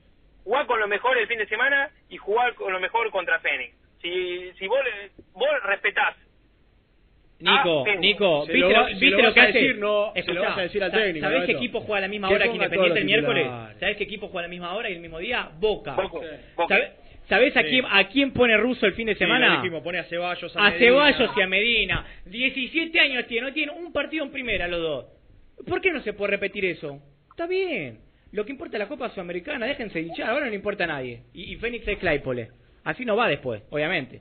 Jugá 0.43 0.67
con 0.67 0.81
lo 0.81 0.89
mejor 0.89 1.17
el 1.19 1.29
fin 1.29 1.39
de 1.39 1.47
semana 1.47 1.89
y 2.09 2.17
jugar 2.17 2.57
con 2.57 2.73
lo 2.73 2.81
mejor 2.81 3.13
contra 3.13 3.39
Fénix. 3.39 3.77
Si, 4.01 4.53
si 4.55 4.67
vos, 4.67 4.81
vos 5.35 5.63
respetás 5.63 6.17
Nico, 7.43 7.85
Ah. 7.87 7.95
Nico, 7.99 8.41
¿viste 8.47 8.59
lo 8.59 8.69
lo, 8.71 8.75
va- 8.81 8.87
se 8.87 8.93
viste 8.93 9.11
lo 9.11 9.17
lo 9.19 9.23
vas 9.25 9.35
que 9.35 9.41
a 9.41 9.43
hace? 9.45 9.53
decir, 9.59 9.79
no, 9.79 10.13
se 10.15 10.21
lo 10.23 10.33
Escuchá, 10.33 10.41
vas 10.49 10.59
a 10.59 10.63
decir 10.63 10.85
al 10.85 10.91
sa- 10.91 10.97
técnico, 10.99 11.27
¿Sabés 11.27 11.45
qué 11.45 11.53
equipo 11.53 11.81
juega 11.81 11.99
a 11.99 12.01
la 12.03 12.09
misma 12.09 12.29
hora 12.31 12.45
que 12.47 12.55
Independiente 12.55 12.99
el 13.01 13.05
miércoles? 13.05 13.47
¿Sabés 13.81 13.97
qué 13.97 14.05
equipo 14.05 14.29
juega 14.29 14.41
a 14.41 14.49
la 14.49 14.51
misma 14.51 14.75
hora 14.75 14.89
y 14.91 14.95
el 14.95 15.01
mismo 15.01 15.19
día? 15.19 15.51
Boca. 15.59 15.97
¿Sabés, 17.29 17.57
a, 17.57 17.63
Sí. 17.63 17.69
quién, 17.69 17.85
a 17.89 18.05
quién 18.09 18.33
pone 18.33 18.57
Russo 18.57 18.85
el 18.87 18.95
fin 18.95 19.07
de 19.07 19.15
semana? 19.15 19.57
dijimos, 19.57 19.83
pone 19.83 19.99
a 19.99 20.05
Ceballos, 20.05 20.55
a 20.57 20.61
a 20.67 20.71
Medina. 20.71 20.79
Ceballos 20.87 21.31
y 21.37 21.41
a 21.41 21.47
Medina. 21.47 22.07
17 22.27 23.01
años 23.01 23.27
tiene, 23.27 23.47
no 23.47 23.53
tiene 23.55 23.73
un 23.73 23.93
partido 23.93 24.25
en 24.25 24.33
primera 24.33 24.69
los 24.69 24.81
dos. 24.81 25.07
¿Por 25.67 25.81
qué 25.81 25.93
no 25.93 26.01
se 26.03 26.13
puede 26.13 26.33
repetir 26.33 26.65
eso? 26.65 27.01
Está 27.31 27.47
bien. 27.47 28.01
Lo 28.33 28.45
que 28.45 28.53
importa 28.53 28.77
es 28.77 28.81
la 28.81 28.89
Copa 28.89 29.09
Sudamericana, 29.11 29.67
déjense 29.67 30.01
dichar, 30.03 30.31
ahora 30.31 30.45
no 30.45 30.51
le 30.51 30.57
importa 30.57 30.85
a 30.85 30.89
nadie. 30.89 31.23
Y, 31.33 31.53
y 31.53 31.57
Fénix 31.57 31.87
es 31.87 31.99
Claypole. 31.99 32.49
Así 32.85 33.05
no 33.05 33.15
va 33.17 33.29
después, 33.29 33.63
obviamente. 33.71 34.21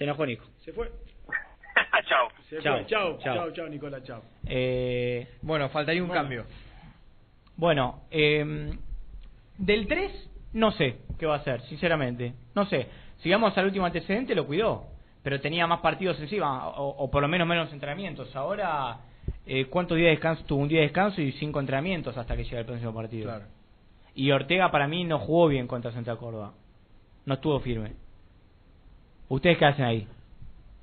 Se 0.00 0.04
enojó 0.04 0.24
Nico. 0.24 0.46
Se 0.64 0.72
fue. 0.72 0.90
chao. 2.08 2.28
Se 2.48 2.58
Chao. 2.62 2.76
fue. 2.78 2.86
Chao, 2.86 3.18
Chao. 3.18 3.34
chao, 3.34 3.50
chao, 3.50 3.68
Nicola, 3.68 4.02
chao. 4.02 4.22
Eh, 4.46 5.28
bueno, 5.42 5.68
faltaría 5.68 6.00
un 6.02 6.08
Bueno. 6.08 6.22
cambio. 6.22 6.44
Bueno, 7.56 8.04
eh, 8.10 8.72
del 9.58 9.86
3 9.86 10.30
no 10.54 10.70
sé 10.72 11.00
qué 11.18 11.26
va 11.26 11.34
a 11.34 11.38
hacer, 11.40 11.60
sinceramente. 11.66 12.32
No 12.54 12.64
sé. 12.64 12.86
Sigamos 13.18 13.54
al 13.58 13.66
último 13.66 13.84
antecedente, 13.84 14.34
lo 14.34 14.46
cuidó. 14.46 14.86
Pero 15.22 15.38
tenía 15.38 15.66
más 15.66 15.80
partidos 15.80 16.18
encima, 16.18 16.68
o, 16.68 16.88
o 17.04 17.10
por 17.10 17.20
lo 17.20 17.28
menos 17.28 17.46
menos 17.46 17.70
entrenamientos. 17.70 18.34
Ahora, 18.34 19.00
eh, 19.44 19.66
¿cuántos 19.66 19.98
días 19.98 20.06
de 20.06 20.12
descanso? 20.12 20.44
Tuvo 20.46 20.60
un 20.62 20.68
día 20.68 20.78
de 20.80 20.86
descanso 20.86 21.20
y 21.20 21.32
cinco 21.32 21.60
entrenamientos 21.60 22.16
hasta 22.16 22.34
que 22.38 22.44
llega 22.44 22.60
el 22.60 22.64
próximo 22.64 22.94
partido. 22.94 23.24
Claro. 23.26 23.44
Y 24.14 24.30
Ortega 24.30 24.70
para 24.70 24.88
mí 24.88 25.04
no 25.04 25.18
jugó 25.18 25.48
bien 25.48 25.66
contra 25.66 25.92
Central 25.92 26.16
Córdoba. 26.16 26.54
No 27.26 27.34
estuvo 27.34 27.60
firme. 27.60 27.92
¿Ustedes 29.30 29.58
qué 29.58 29.64
hacen 29.64 29.84
ahí? 29.84 30.08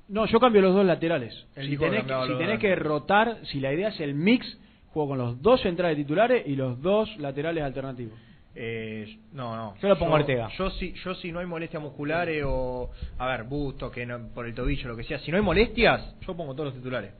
No, 0.08 0.24
yo 0.24 0.40
cambio 0.40 0.62
los 0.62 0.74
dos 0.74 0.84
laterales. 0.84 1.46
El 1.54 1.68
si 1.68 1.76
tenés, 1.76 2.04
si 2.04 2.58
que 2.58 2.74
rotar, 2.76 3.36
si 3.44 3.60
la 3.60 3.74
idea 3.74 3.88
es 3.90 4.00
el 4.00 4.14
mix, 4.14 4.58
juego 4.92 5.10
con 5.10 5.18
los 5.18 5.42
dos 5.42 5.60
centrales 5.60 5.98
titulares 5.98 6.46
y 6.46 6.56
los 6.56 6.80
dos 6.80 7.14
laterales 7.18 7.62
alternativos. 7.62 8.18
Eh, 8.54 9.18
no, 9.32 9.54
no. 9.54 9.74
Yo 9.82 9.88
lo 9.88 9.98
pongo 9.98 10.14
Ortega. 10.14 10.48
Yo 10.56 10.70
si, 10.70 10.94
yo 10.94 11.14
si 11.14 11.30
no 11.30 11.40
hay 11.40 11.46
molestias 11.46 11.82
musculares 11.82 12.42
o, 12.46 12.90
a 13.18 13.26
ver, 13.26 13.44
busto, 13.44 13.90
que 13.90 14.06
no, 14.06 14.18
por 14.28 14.46
el 14.46 14.54
tobillo, 14.54 14.88
lo 14.88 14.96
que 14.96 15.04
sea, 15.04 15.18
si 15.18 15.30
no 15.30 15.36
hay 15.36 15.42
molestias, 15.42 16.16
yo 16.26 16.34
pongo 16.34 16.54
todos 16.54 16.68
los 16.68 16.74
titulares. 16.74 17.12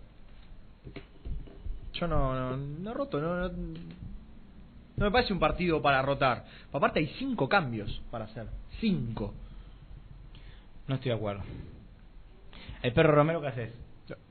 Yo 1.93 2.09
no, 2.09 2.35
no, 2.35 2.57
no 2.57 2.95
roto, 2.95 3.21
no, 3.21 3.37
no, 3.37 3.49
no 3.49 5.05
me 5.05 5.11
parece 5.11 5.35
un 5.35 5.39
partido 5.39 5.83
para 5.83 6.01
rotar. 6.01 6.47
Aparte 6.73 7.01
hay 7.01 7.09
cinco 7.19 7.51
cambios 7.51 8.01
para 8.11 8.25
hacer, 8.25 8.47
cinco. 8.81 9.35
No 10.89 10.97
estoy 10.97 11.10
de 11.10 11.16
acuerdo. 11.16 11.43
¿El 12.82 12.93
perro 12.93 13.12
Romero 13.15 13.40
qué 13.40 13.48
haces? 13.48 13.73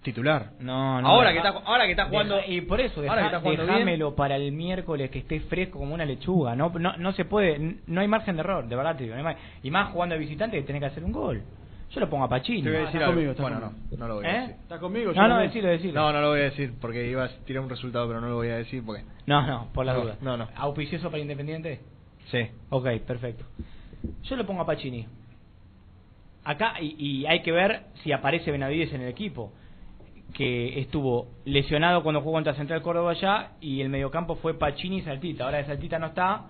Titular. 0.01 0.53
No, 0.59 0.99
no. 1.01 1.07
Ahora 1.07 1.31
que 1.31 1.37
está- 1.37 1.49
ahora 1.49 1.85
que 1.85 1.91
está 1.91 2.05
jugando- 2.05 2.37
Deja- 2.37 2.47
y 2.51 2.61
por 2.61 2.81
eso, 2.81 3.01
ahora 3.01 3.21
que 3.21 3.25
está 3.27 3.39
jugando 3.41 3.63
bien. 3.63 3.75
déjamelo 3.75 4.15
para 4.15 4.35
el 4.35 4.51
miércoles 4.51 5.11
que 5.11 5.19
esté 5.19 5.39
fresco 5.41 5.77
como 5.79 5.93
una 5.93 6.03
lechuga. 6.03 6.55
No, 6.55 6.69
no, 6.79 6.97
no 6.97 7.11
se 7.13 7.25
puede, 7.25 7.77
no 7.85 8.01
hay 8.01 8.07
margen 8.07 8.35
de 8.37 8.39
error, 8.41 8.67
de 8.67 8.75
verdad 8.75 8.95
te 8.95 9.03
digo. 9.03 9.13
no 9.15 9.19
hay 9.19 9.23
mar- 9.23 9.37
y 9.61 9.69
más 9.69 9.91
jugando 9.91 10.13
de 10.15 10.19
visitante 10.19 10.57
que 10.57 10.63
tenés 10.63 10.79
que 10.81 10.85
hacer 10.87 11.03
un 11.03 11.11
gol. 11.11 11.43
Yo 11.91 11.99
lo 11.99 12.09
pongo 12.09 12.23
a 12.25 12.29
Pachini. 12.29 12.63
Te 12.63 12.69
voy 12.69 12.77
a 12.77 12.79
Ah, 12.79 12.85
decir 12.85 12.95
está 12.95 13.05
algo. 13.05 13.15
conmigo, 13.21 13.33
bueno, 13.39 13.59
conmigo. 13.61 13.81
no, 13.91 13.97
no 13.97 14.07
lo 14.07 14.15
voy 14.15 14.25
a 14.25 14.29
¿Eh? 14.29 14.39
decir. 14.41 14.55
¿Estás 14.63 14.79
conmigo? 14.79 15.13
No, 15.13 15.27
no, 15.27 15.37
decilo, 15.37 15.67
decilo. 15.69 15.93
No, 16.01 16.11
no 16.11 16.21
lo 16.21 16.29
voy 16.29 16.39
a 16.39 16.43
decir 16.43 16.73
porque 16.81 17.07
iba 17.09 17.23
a 17.23 17.29
tirar 17.45 17.63
un 17.63 17.69
resultado, 17.69 18.07
pero 18.07 18.19
no 18.19 18.29
lo 18.29 18.35
voy 18.35 18.49
a 18.49 18.57
decir 18.57 18.83
porque. 18.83 19.03
No, 19.27 19.45
no, 19.45 19.67
por 19.73 19.85
la 19.85 19.93
No, 19.93 20.01
duda. 20.01 20.17
no, 20.21 20.37
no. 20.37 20.47
¿Auspicioso 20.55 21.09
para 21.11 21.21
Independiente? 21.21 21.81
Sí. 22.31 22.39
Ok, 22.71 22.87
perfecto. 23.05 23.45
Yo 24.23 24.35
lo 24.35 24.45
pongo 24.45 24.63
a 24.63 24.65
Pachini. 24.65 25.07
Acá, 26.47 26.75
y, 26.79 26.95
y 26.97 27.25
hay 27.25 27.41
que 27.41 27.51
ver 27.51 27.81
si 28.03 28.13
aparece 28.13 28.51
Benavides 28.51 28.93
en 28.93 29.01
el 29.01 29.09
equipo. 29.09 29.51
Que 30.33 30.79
estuvo 30.79 31.27
lesionado 31.45 32.03
cuando 32.03 32.21
jugó 32.21 32.33
contra 32.33 32.53
Central 32.53 32.81
Córdoba 32.81 33.11
allá 33.11 33.51
y 33.59 33.81
el 33.81 33.89
mediocampo 33.89 34.35
fue 34.35 34.53
Pachini 34.57 34.99
y 34.99 35.01
Saltita. 35.01 35.43
Ahora 35.45 35.57
de 35.57 35.65
Saltita 35.65 35.99
no 35.99 36.07
está. 36.07 36.45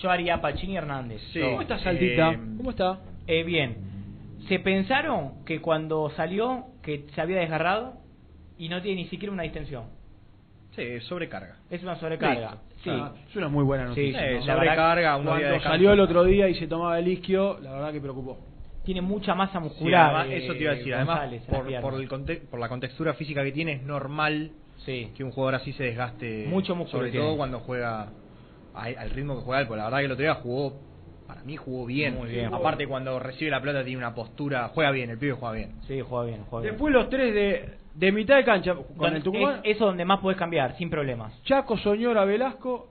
Yo 0.00 0.10
haría 0.10 0.40
Pachini 0.40 0.74
y 0.74 0.76
Hernández. 0.76 1.20
¿Cómo 1.40 1.62
está 1.62 1.78
Saltita? 1.78 2.32
Eh, 2.32 2.38
¿Cómo 2.56 2.70
está? 2.70 3.00
eh, 3.26 3.42
bien. 3.42 3.76
Se 4.48 4.58
pensaron 4.60 5.44
que 5.44 5.60
cuando 5.60 6.10
salió 6.10 6.66
que 6.82 7.06
se 7.14 7.20
había 7.20 7.38
desgarrado 7.38 7.94
y 8.58 8.68
no 8.68 8.80
tiene 8.80 9.02
ni 9.02 9.08
siquiera 9.08 9.32
una 9.32 9.42
distensión. 9.42 9.84
Sí, 10.76 11.00
sobrecarga. 11.00 11.56
Es 11.68 11.82
una 11.82 11.96
sobrecarga. 11.96 12.58
Sí. 12.82 12.90
Ah, 12.90 13.12
es 13.28 13.36
una 13.36 13.48
muy 13.48 13.64
buena 13.64 13.86
noticia. 13.86 14.18
sí, 14.20 14.24
¿no? 14.40 14.46
la 14.46 14.54
verdad 14.54 14.74
sobrecarga, 14.74 15.22
Cuando 15.22 15.60
salió 15.60 15.92
el 15.92 16.00
otro 16.00 16.24
día 16.24 16.48
y 16.48 16.54
se 16.54 16.66
tomaba 16.66 16.98
el 16.98 17.08
isquio, 17.08 17.58
la 17.60 17.72
verdad 17.72 17.92
que 17.92 18.00
preocupó. 18.00 18.38
Tiene 18.84 19.00
mucha 19.00 19.34
masa 19.34 19.58
Sí, 19.58 19.64
muscular. 19.64 20.14
además, 20.14 20.26
eh, 20.28 20.44
eso 20.44 20.52
te 20.54 20.58
iba 20.60 20.72
a 20.72 20.74
decir. 20.74 20.94
Además, 20.94 21.18
González, 21.20 21.42
por, 21.48 21.80
por, 21.80 21.94
el 22.00 22.08
conte- 22.08 22.40
por 22.50 22.58
la 22.60 22.68
contextura 22.68 23.14
física 23.14 23.44
que 23.44 23.52
tiene, 23.52 23.72
es 23.74 23.82
normal 23.82 24.50
que 24.84 25.22
un 25.22 25.30
jugador 25.30 25.54
así 25.56 25.72
se 25.74 25.84
desgaste. 25.84 26.46
Mucho 26.48 26.74
músculo 26.74 27.00
Sobre 27.00 27.10
tiene. 27.12 27.24
todo 27.26 27.36
cuando 27.36 27.60
juega 27.60 28.08
a- 28.74 28.84
al 28.98 29.10
ritmo 29.10 29.36
que 29.36 29.42
juega 29.42 29.60
él. 29.60 29.66
Porque 29.68 29.78
la 29.78 29.84
verdad 29.84 29.98
que 29.98 30.04
el 30.06 30.12
otro 30.12 30.22
día 30.24 30.34
jugó, 30.34 30.80
para 31.28 31.42
mí 31.44 31.56
jugó 31.56 31.86
bien. 31.86 32.16
Muy 32.16 32.30
bien. 32.30 32.52
Aparte, 32.52 32.88
cuando 32.88 33.18
recibe 33.20 33.50
la 33.52 33.60
pelota, 33.60 33.84
tiene 33.84 33.98
una 33.98 34.12
postura. 34.14 34.68
Juega 34.74 34.90
bien, 34.90 35.10
el 35.10 35.18
pibe 35.18 35.32
juega 35.34 35.54
bien. 35.54 35.72
Sí, 35.86 36.00
juega 36.00 36.24
bien, 36.24 36.44
juega 36.50 36.62
bien. 36.64 36.74
Después 36.74 36.92
los 36.92 37.08
tres 37.08 37.32
de, 37.32 37.74
de 37.94 38.10
mitad 38.12 38.34
de 38.36 38.44
cancha 38.44 38.74
con 38.74 38.84
Donde- 38.96 39.18
el 39.18 39.22
Tucumán, 39.22 39.60
es, 39.62 39.76
eso 39.76 39.86
donde 39.86 40.04
más 40.04 40.18
podés 40.18 40.36
cambiar, 40.36 40.76
sin 40.76 40.90
problemas. 40.90 41.32
Chaco, 41.44 41.78
Soñora, 41.78 42.24
Velasco 42.24 42.88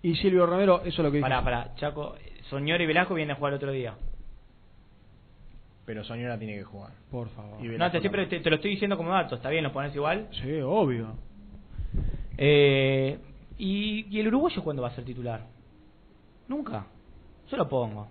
y 0.00 0.14
Silvio 0.14 0.46
Romero, 0.46 0.82
eso 0.84 0.88
es 0.88 0.98
lo 0.98 1.10
que 1.10 1.16
dije. 1.16 1.22
Pará, 1.22 1.42
pará, 1.42 1.74
Chaco, 1.74 2.14
Soñor 2.50 2.80
y 2.80 2.86
Velasco 2.86 3.14
vienen 3.14 3.32
a 3.34 3.38
jugar 3.38 3.54
el 3.54 3.56
otro 3.56 3.72
día. 3.72 3.94
Pero 5.86 6.02
Soñora 6.04 6.38
tiene 6.38 6.54
que 6.56 6.64
jugar. 6.64 6.92
Por 7.10 7.28
favor. 7.30 7.64
Y 7.64 7.68
No, 7.76 7.90
te, 7.90 8.00
siempre 8.00 8.26
te, 8.26 8.40
te 8.40 8.50
lo 8.50 8.56
estoy 8.56 8.70
diciendo 8.72 8.96
como 8.96 9.10
dato, 9.10 9.34
¿está 9.36 9.50
bien? 9.50 9.64
¿Lo 9.64 9.72
pones 9.72 9.94
igual? 9.94 10.28
Sí, 10.32 10.60
obvio. 10.62 11.14
Eh, 12.38 13.18
y, 13.58 14.06
¿Y 14.10 14.20
el 14.20 14.28
uruguayo 14.28 14.62
cuándo 14.64 14.82
va 14.82 14.88
a 14.88 14.94
ser 14.94 15.04
titular? 15.04 15.42
Nunca. 16.48 16.86
Yo 17.50 17.56
lo 17.56 17.68
pongo. 17.68 18.08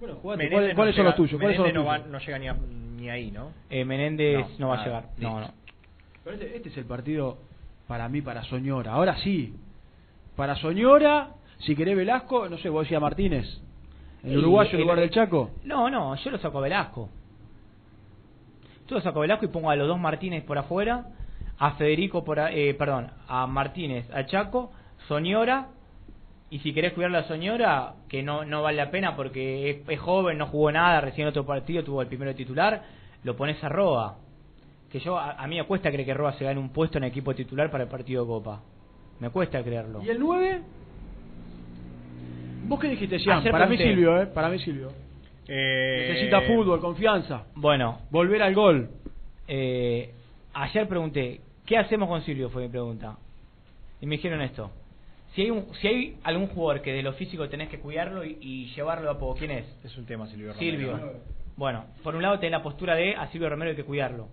Bueno, 0.00 0.16
¿Cuáles, 0.18 0.50
no 0.70 0.74
cuáles 0.76 0.94
son 0.94 1.04
los 1.06 1.16
tuyos? 1.16 1.40
¿Cuáles 1.40 1.56
son 1.56 1.66
los 1.66 1.72
Menéndez 1.72 1.74
no, 1.74 1.84
va- 1.84 1.96
tuyos? 1.98 2.12
no 2.12 2.18
llega 2.18 2.38
ni, 2.38 2.48
a- 2.48 2.56
ni 3.00 3.10
ahí, 3.10 3.30
¿no? 3.30 3.50
Eh, 3.70 3.84
Menéndez 3.84 4.46
no, 4.58 4.66
No, 4.66 4.68
va 4.68 4.80
a 4.80 4.84
llegar. 4.84 5.08
No, 5.18 5.40
no. 5.40 5.50
Pero 6.22 6.36
este, 6.36 6.56
este 6.56 6.68
es 6.68 6.76
el 6.76 6.84
partido 6.84 7.38
para 7.88 8.08
mí, 8.08 8.20
para 8.20 8.42
Soñora. 8.44 8.92
Ahora 8.92 9.16
sí. 9.18 9.54
Para 10.36 10.54
Soñora, 10.56 11.30
si 11.60 11.74
querés 11.74 11.96
Velasco, 11.96 12.48
no 12.48 12.58
sé, 12.58 12.68
vos 12.68 12.84
decías 12.84 13.00
Martínez. 13.00 13.46
El 14.24 14.38
uruguayo 14.38 14.70
en 14.70 14.76
el- 14.76 14.82
lugar 14.82 14.98
del 15.00 15.10
Chaco. 15.10 15.50
No, 15.64 15.88
no, 15.90 16.14
yo 16.16 16.30
lo 16.30 16.38
saco 16.38 16.58
a 16.58 16.62
Velasco. 16.62 17.08
Yo 18.88 18.96
lo 18.96 19.00
saco 19.02 19.18
a 19.18 19.22
Velasco 19.22 19.44
y 19.44 19.48
pongo 19.48 19.70
a 19.70 19.76
los 19.76 19.88
dos 19.88 19.98
Martínez 19.98 20.44
por 20.44 20.58
afuera, 20.58 21.06
a 21.58 21.72
Federico 21.72 22.24
por 22.24 22.38
a- 22.40 22.52
eh, 22.52 22.74
perdón, 22.74 23.10
a 23.28 23.46
Martínez, 23.46 24.08
a 24.12 24.26
Chaco, 24.26 24.72
Soñora, 25.08 25.68
y 26.50 26.60
si 26.60 26.72
querés 26.72 26.92
cuidar 26.92 27.14
a 27.16 27.24
Soñora, 27.24 27.94
que 28.08 28.22
no, 28.22 28.44
no 28.44 28.62
vale 28.62 28.76
la 28.76 28.90
pena 28.90 29.16
porque 29.16 29.70
es, 29.70 29.88
es 29.88 29.98
joven, 30.00 30.38
no 30.38 30.46
jugó 30.46 30.70
nada, 30.70 31.00
recién 31.00 31.26
otro 31.26 31.44
partido 31.44 31.82
tuvo 31.82 32.02
el 32.02 32.08
primero 32.08 32.30
de 32.30 32.36
titular, 32.36 32.84
lo 33.24 33.34
pones 33.36 33.62
a 33.64 33.68
Roa. 33.68 34.16
Que 34.90 35.00
yo, 35.00 35.18
a, 35.18 35.32
a 35.32 35.46
mí 35.48 35.56
me 35.56 35.64
cuesta 35.64 35.90
creer 35.90 36.06
que 36.06 36.14
Roa 36.14 36.32
se 36.34 36.44
gane 36.44 36.60
un 36.60 36.68
puesto 36.68 36.98
en 36.98 37.04
equipo 37.04 37.34
titular 37.34 37.70
para 37.70 37.84
el 37.84 37.90
partido 37.90 38.22
de 38.22 38.28
Copa. 38.28 38.60
Me 39.18 39.30
cuesta 39.30 39.62
creerlo. 39.64 40.00
¿Y 40.02 40.10
el 40.10 40.20
9? 40.20 40.62
¿Vos 42.66 42.80
qué 42.80 42.88
dijiste, 42.88 43.18
Jean? 43.18 43.38
Ayer 43.38 43.52
Para 43.52 43.66
mí. 43.66 43.76
Silvio, 43.76 44.20
¿eh? 44.20 44.26
Para 44.26 44.48
mí 44.48 44.58
Silvio. 44.58 44.90
Eh, 45.48 46.08
Necesita 46.10 46.40
fútbol, 46.42 46.80
confianza. 46.80 47.44
Bueno, 47.54 48.00
Volver 48.10 48.42
al 48.42 48.54
gol. 48.54 48.90
Eh, 49.46 50.12
ayer 50.54 50.88
pregunté, 50.88 51.40
¿qué 51.64 51.78
hacemos 51.78 52.08
con 52.08 52.22
Silvio? 52.22 52.50
Fue 52.50 52.62
mi 52.62 52.68
pregunta. 52.68 53.16
y 54.00 54.06
me 54.06 54.16
dijeron 54.16 54.40
esto. 54.42 54.70
Si 55.34 55.42
hay, 55.42 55.50
un, 55.50 55.66
si 55.80 55.86
hay 55.86 56.16
algún 56.24 56.48
jugador 56.48 56.82
que 56.82 56.92
de 56.92 57.02
lo 57.02 57.12
físico 57.12 57.48
tenés 57.48 57.68
que 57.68 57.78
cuidarlo 57.78 58.24
y, 58.24 58.38
y 58.40 58.66
llevarlo 58.74 59.10
a 59.10 59.18
poco, 59.18 59.36
¿quién 59.38 59.50
es? 59.50 59.66
Es 59.84 59.96
un 59.98 60.06
tema, 60.06 60.26
Silvio. 60.28 60.54
Silvio. 60.54 60.92
Romero. 60.92 61.12
Bueno, 61.56 61.84
por 62.02 62.16
un 62.16 62.22
lado 62.22 62.38
tenés 62.38 62.52
la 62.52 62.62
postura 62.62 62.94
de 62.94 63.14
a 63.14 63.28
Silvio 63.28 63.48
Romero 63.50 63.70
hay 63.70 63.76
que 63.76 63.84
cuidarlo. 63.84 64.28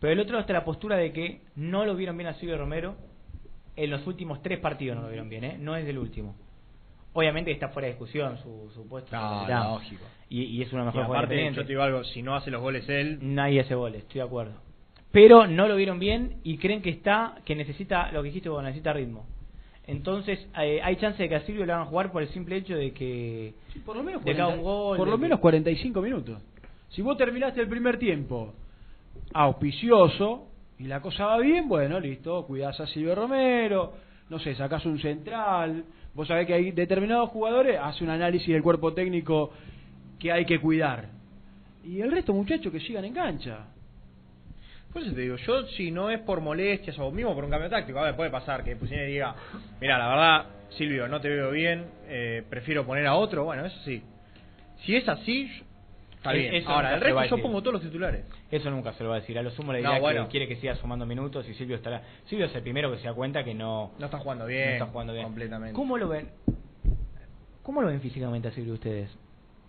Pero 0.00 0.10
del 0.10 0.20
otro 0.20 0.32
lado 0.32 0.40
está 0.42 0.52
la 0.52 0.64
postura 0.64 0.96
de 0.96 1.12
que 1.12 1.40
no 1.56 1.84
lo 1.86 1.96
vieron 1.96 2.16
bien 2.16 2.28
a 2.28 2.34
Silvio 2.34 2.58
Romero 2.58 2.94
en 3.76 3.90
los 3.90 4.06
últimos 4.06 4.40
tres 4.42 4.60
partidos 4.60 4.96
no 4.96 5.02
lo 5.02 5.08
vieron 5.08 5.28
bien, 5.28 5.44
¿eh? 5.44 5.56
No 5.58 5.74
es 5.76 5.84
del 5.84 5.98
último. 5.98 6.36
Obviamente 7.14 7.50
está 7.50 7.68
fuera 7.68 7.86
de 7.86 7.92
discusión 7.94 8.36
su, 8.38 8.70
su 8.74 8.86
puesto. 8.88 9.14
No, 9.16 9.46
lógico. 9.74 10.04
Y, 10.28 10.42
y 10.42 10.62
es 10.62 10.72
una 10.72 10.82
Y 10.82 10.86
mejor 10.86 11.04
jugadora 11.06 11.26
aparte, 11.26 11.52
yo 11.54 11.62
te 11.62 11.68
digo 11.68 11.82
algo, 11.82 12.04
si 12.04 12.22
no 12.22 12.34
hace 12.34 12.50
los 12.50 12.60
goles 12.60 12.88
él, 12.88 13.18
Nadie 13.22 13.60
hace 13.60 13.74
goles, 13.74 14.02
estoy 14.02 14.20
de 14.20 14.26
acuerdo. 14.26 14.52
Pero 15.12 15.46
no 15.46 15.68
lo 15.68 15.76
vieron 15.76 15.98
bien 16.00 16.38
y 16.42 16.58
creen 16.58 16.82
que 16.82 16.90
está, 16.90 17.36
que 17.44 17.54
necesita, 17.54 18.10
lo 18.12 18.20
que 18.22 18.28
dijiste 18.28 18.48
vos, 18.48 18.62
necesita 18.62 18.92
ritmo. 18.92 19.26
Entonces, 19.86 20.44
eh, 20.60 20.80
hay 20.82 20.96
chance 20.96 21.22
de 21.22 21.28
que 21.28 21.36
a 21.36 21.40
Silvio 21.42 21.64
le 21.66 21.72
hagan 21.72 21.86
jugar 21.86 22.10
por 22.10 22.22
el 22.22 22.28
simple 22.30 22.56
hecho 22.56 22.74
de 22.76 22.92
que 22.92 23.54
por 23.84 23.96
lo 23.96 24.02
menos 24.02 24.24
de 24.24 24.34
que 24.34 24.40
haga 24.40 24.46
40 24.56 24.58
un 24.58 24.64
gol. 24.64 24.96
por 24.96 25.08
lo 25.08 25.16
que- 25.16 25.22
menos 25.22 25.38
45 25.40 26.00
minutos. 26.00 26.42
Si 26.88 27.02
vos 27.02 27.16
terminaste 27.16 27.60
el 27.60 27.68
primer 27.68 27.98
tiempo 27.98 28.54
auspicioso 29.34 30.46
y 30.78 30.84
la 30.84 31.00
cosa 31.00 31.26
va 31.26 31.38
bien, 31.38 31.68
bueno, 31.68 32.00
listo, 32.00 32.44
cuidás 32.46 32.80
a 32.80 32.86
Silvio 32.86 33.14
Romero, 33.14 33.92
no 34.30 34.38
sé, 34.38 34.54
sacás 34.54 34.84
un 34.86 34.98
central, 34.98 35.84
vos 36.14 36.28
sabés 36.28 36.46
que 36.46 36.54
hay 36.54 36.70
determinados 36.70 37.30
jugadores, 37.30 37.78
hace 37.80 38.04
un 38.04 38.10
análisis 38.10 38.48
del 38.48 38.62
cuerpo 38.62 38.92
técnico 38.92 39.52
que 40.18 40.32
hay 40.32 40.44
que 40.44 40.58
cuidar. 40.60 41.08
Y 41.84 42.00
el 42.00 42.10
resto, 42.10 42.32
muchachos, 42.32 42.72
que 42.72 42.80
sigan 42.80 43.04
en 43.04 43.14
cancha. 43.14 43.66
Por 44.92 45.02
eso 45.02 45.12
te 45.12 45.22
digo, 45.22 45.36
yo 45.36 45.66
si 45.68 45.90
no 45.90 46.08
es 46.08 46.20
por 46.20 46.40
molestias 46.40 46.96
o 47.00 47.10
mismo 47.10 47.34
por 47.34 47.44
un 47.44 47.50
cambio 47.50 47.68
táctico, 47.68 47.98
a 47.98 48.04
ver, 48.04 48.16
puede 48.16 48.30
pasar 48.30 48.62
que 48.62 48.76
Pusineri 48.76 49.12
diga, 49.12 49.34
mira, 49.80 49.98
la 49.98 50.08
verdad, 50.08 50.46
Silvio, 50.78 51.08
no 51.08 51.20
te 51.20 51.28
veo 51.28 51.50
bien, 51.50 51.84
eh, 52.06 52.44
prefiero 52.48 52.86
poner 52.86 53.04
a 53.06 53.14
otro, 53.14 53.42
bueno, 53.42 53.66
eso 53.66 53.76
sí. 53.84 54.00
Si 54.84 54.94
es 54.94 55.08
así, 55.08 55.50
está 56.24 56.34
Eh, 56.34 56.38
bien. 56.38 56.54
eso 56.54 56.70
Ahora, 56.70 56.94
el 56.94 57.00
resto 57.02 57.36
yo 57.36 57.42
pongo 57.42 57.60
todos 57.60 57.74
los 57.74 57.82
titulares. 57.82 58.24
Eso 58.50 58.70
nunca 58.70 58.92
se 58.94 59.02
lo 59.04 59.10
va 59.10 59.16
a 59.16 59.20
decir. 59.20 59.38
A 59.38 59.42
lo 59.42 59.50
sumo 59.50 59.72
le 59.72 59.82
No, 59.82 59.90
dirá 59.90 60.00
bueno. 60.00 60.24
que 60.24 60.30
quiere 60.30 60.48
que 60.48 60.56
siga 60.56 60.74
sumando 60.76 61.04
minutos 61.04 61.46
y 61.48 61.54
Silvio 61.54 61.76
estará. 61.76 62.02
Silvio 62.26 62.46
es 62.46 62.54
el 62.54 62.62
primero 62.62 62.90
que 62.90 62.98
se 62.98 63.04
da 63.04 63.12
cuenta 63.14 63.44
que 63.44 63.52
no. 63.54 63.92
No 63.98 64.06
está 64.06 64.18
jugando 64.18 64.46
bien. 64.46 64.66
No 64.66 64.72
está 64.72 64.86
jugando 64.86 65.12
bien. 65.12 65.24
Completamente. 65.24 65.74
¿Cómo 65.74 65.98
lo 65.98 66.08
ven? 66.08 66.28
¿Cómo 67.62 67.80
lo 67.82 67.88
ven 67.88 68.00
físicamente 68.00 68.48
a 68.48 68.52
Silvio 68.52 68.74
ustedes? 68.74 69.10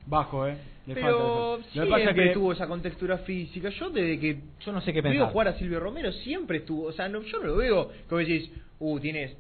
Bajo, 0.07 0.48
¿eh? 0.48 0.56
Le 0.86 0.94
Pero 0.94 1.57
falta, 1.57 1.69
siempre 1.72 1.91
pasa 2.06 2.14
que- 2.14 2.30
tuvo 2.30 2.52
esa 2.53 2.68
contextura 2.68 3.18
física. 3.19 3.69
Yo 3.69 3.90
desde 3.90 4.19
que 4.19 4.38
yo 4.60 4.72
no 4.72 4.82
sé 4.82 4.94
qué 4.94 5.02
veo 5.02 5.11
pensar. 5.14 5.32
jugar 5.32 5.48
a 5.48 5.53
Silvio 5.53 5.80
Romero 5.80 6.11
siempre 6.11 6.60
estuvo, 6.60 6.84
o 6.88 6.91
sea, 6.91 7.10
no, 7.10 7.22
yo 7.22 7.40
no 7.40 7.48
lo 7.48 7.56
veo 7.57 7.91
como 8.07 8.19
decís, 8.19 8.52
uh, 8.80 8.99
tienes 8.99 9.36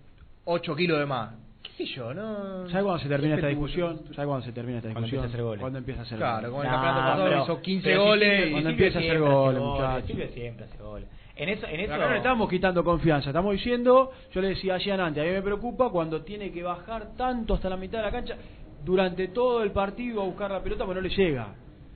8 0.45 0.75
kilos 0.75 0.97
de 0.99 1.05
más. 1.05 1.35
¿Qué 1.77 1.85
sé 1.85 1.93
yo? 1.93 2.13
No. 2.13 2.67
¿Sabes 2.69 2.83
cuándo 2.83 2.99
se 2.99 3.09
termina 3.09 3.35
esta 3.35 3.47
discusión? 3.47 3.99
¿Sabes 4.13 4.27
cuándo 4.27 4.45
se 4.45 4.51
termina 4.51 4.77
esta 4.77 4.89
Cuando 4.91 5.07
discusión? 5.07 5.23
empieza 5.25 5.25
a 5.25 5.27
hacer 5.33 5.43
goles. 5.43 5.61
Cuando 5.61 5.79
empieza 5.79 5.99
a 5.99 6.03
hacer 6.03 6.17
Claro, 6.17 6.35
goles. 6.35 6.49
como 6.51 6.63
el 6.63 6.69
campeonato 6.69 7.01
pasado 7.23 7.43
hizo 7.43 7.61
15 7.61 7.83
pero 7.83 8.01
si 8.01 8.07
goles 8.07 8.51
Cuando 8.51 8.69
empieza 8.69 8.97
a 8.97 9.01
hacer 9.01 9.19
goles, 9.19 9.61
muchachos. 9.61 10.31
Siempre 10.33 10.65
hace 10.65 10.77
goles. 10.83 11.07
En 11.37 11.49
eso, 11.49 11.67
en 11.67 11.79
eso. 11.81 11.93
acá 11.93 12.05
no 12.05 12.11
le 12.11 12.17
estamos 12.17 12.49
quitando 12.49 12.83
confianza, 12.83 13.29
estamos 13.31 13.51
diciendo, 13.53 14.11
yo 14.31 14.41
le 14.41 14.49
decía 14.49 14.75
a 14.75 14.79
Gian 14.79 15.01
antes, 15.01 15.21
a 15.21 15.25
mí 15.25 15.33
me 15.33 15.41
preocupa 15.41 15.89
cuando 15.89 16.21
tiene 16.21 16.49
que 16.51 16.63
bajar 16.63 17.09
tanto 17.17 17.55
hasta 17.55 17.69
la 17.69 17.75
mitad 17.75 17.97
de 17.99 18.05
la 18.05 18.11
cancha 18.11 18.37
durante 18.85 19.27
todo 19.29 19.61
el 19.61 19.71
partido 19.71 20.21
a 20.21 20.25
buscar 20.25 20.51
la 20.51 20.61
pelota, 20.63 20.85
pero 20.87 21.01
no 21.01 21.07
le 21.07 21.13
llega. 21.13 21.47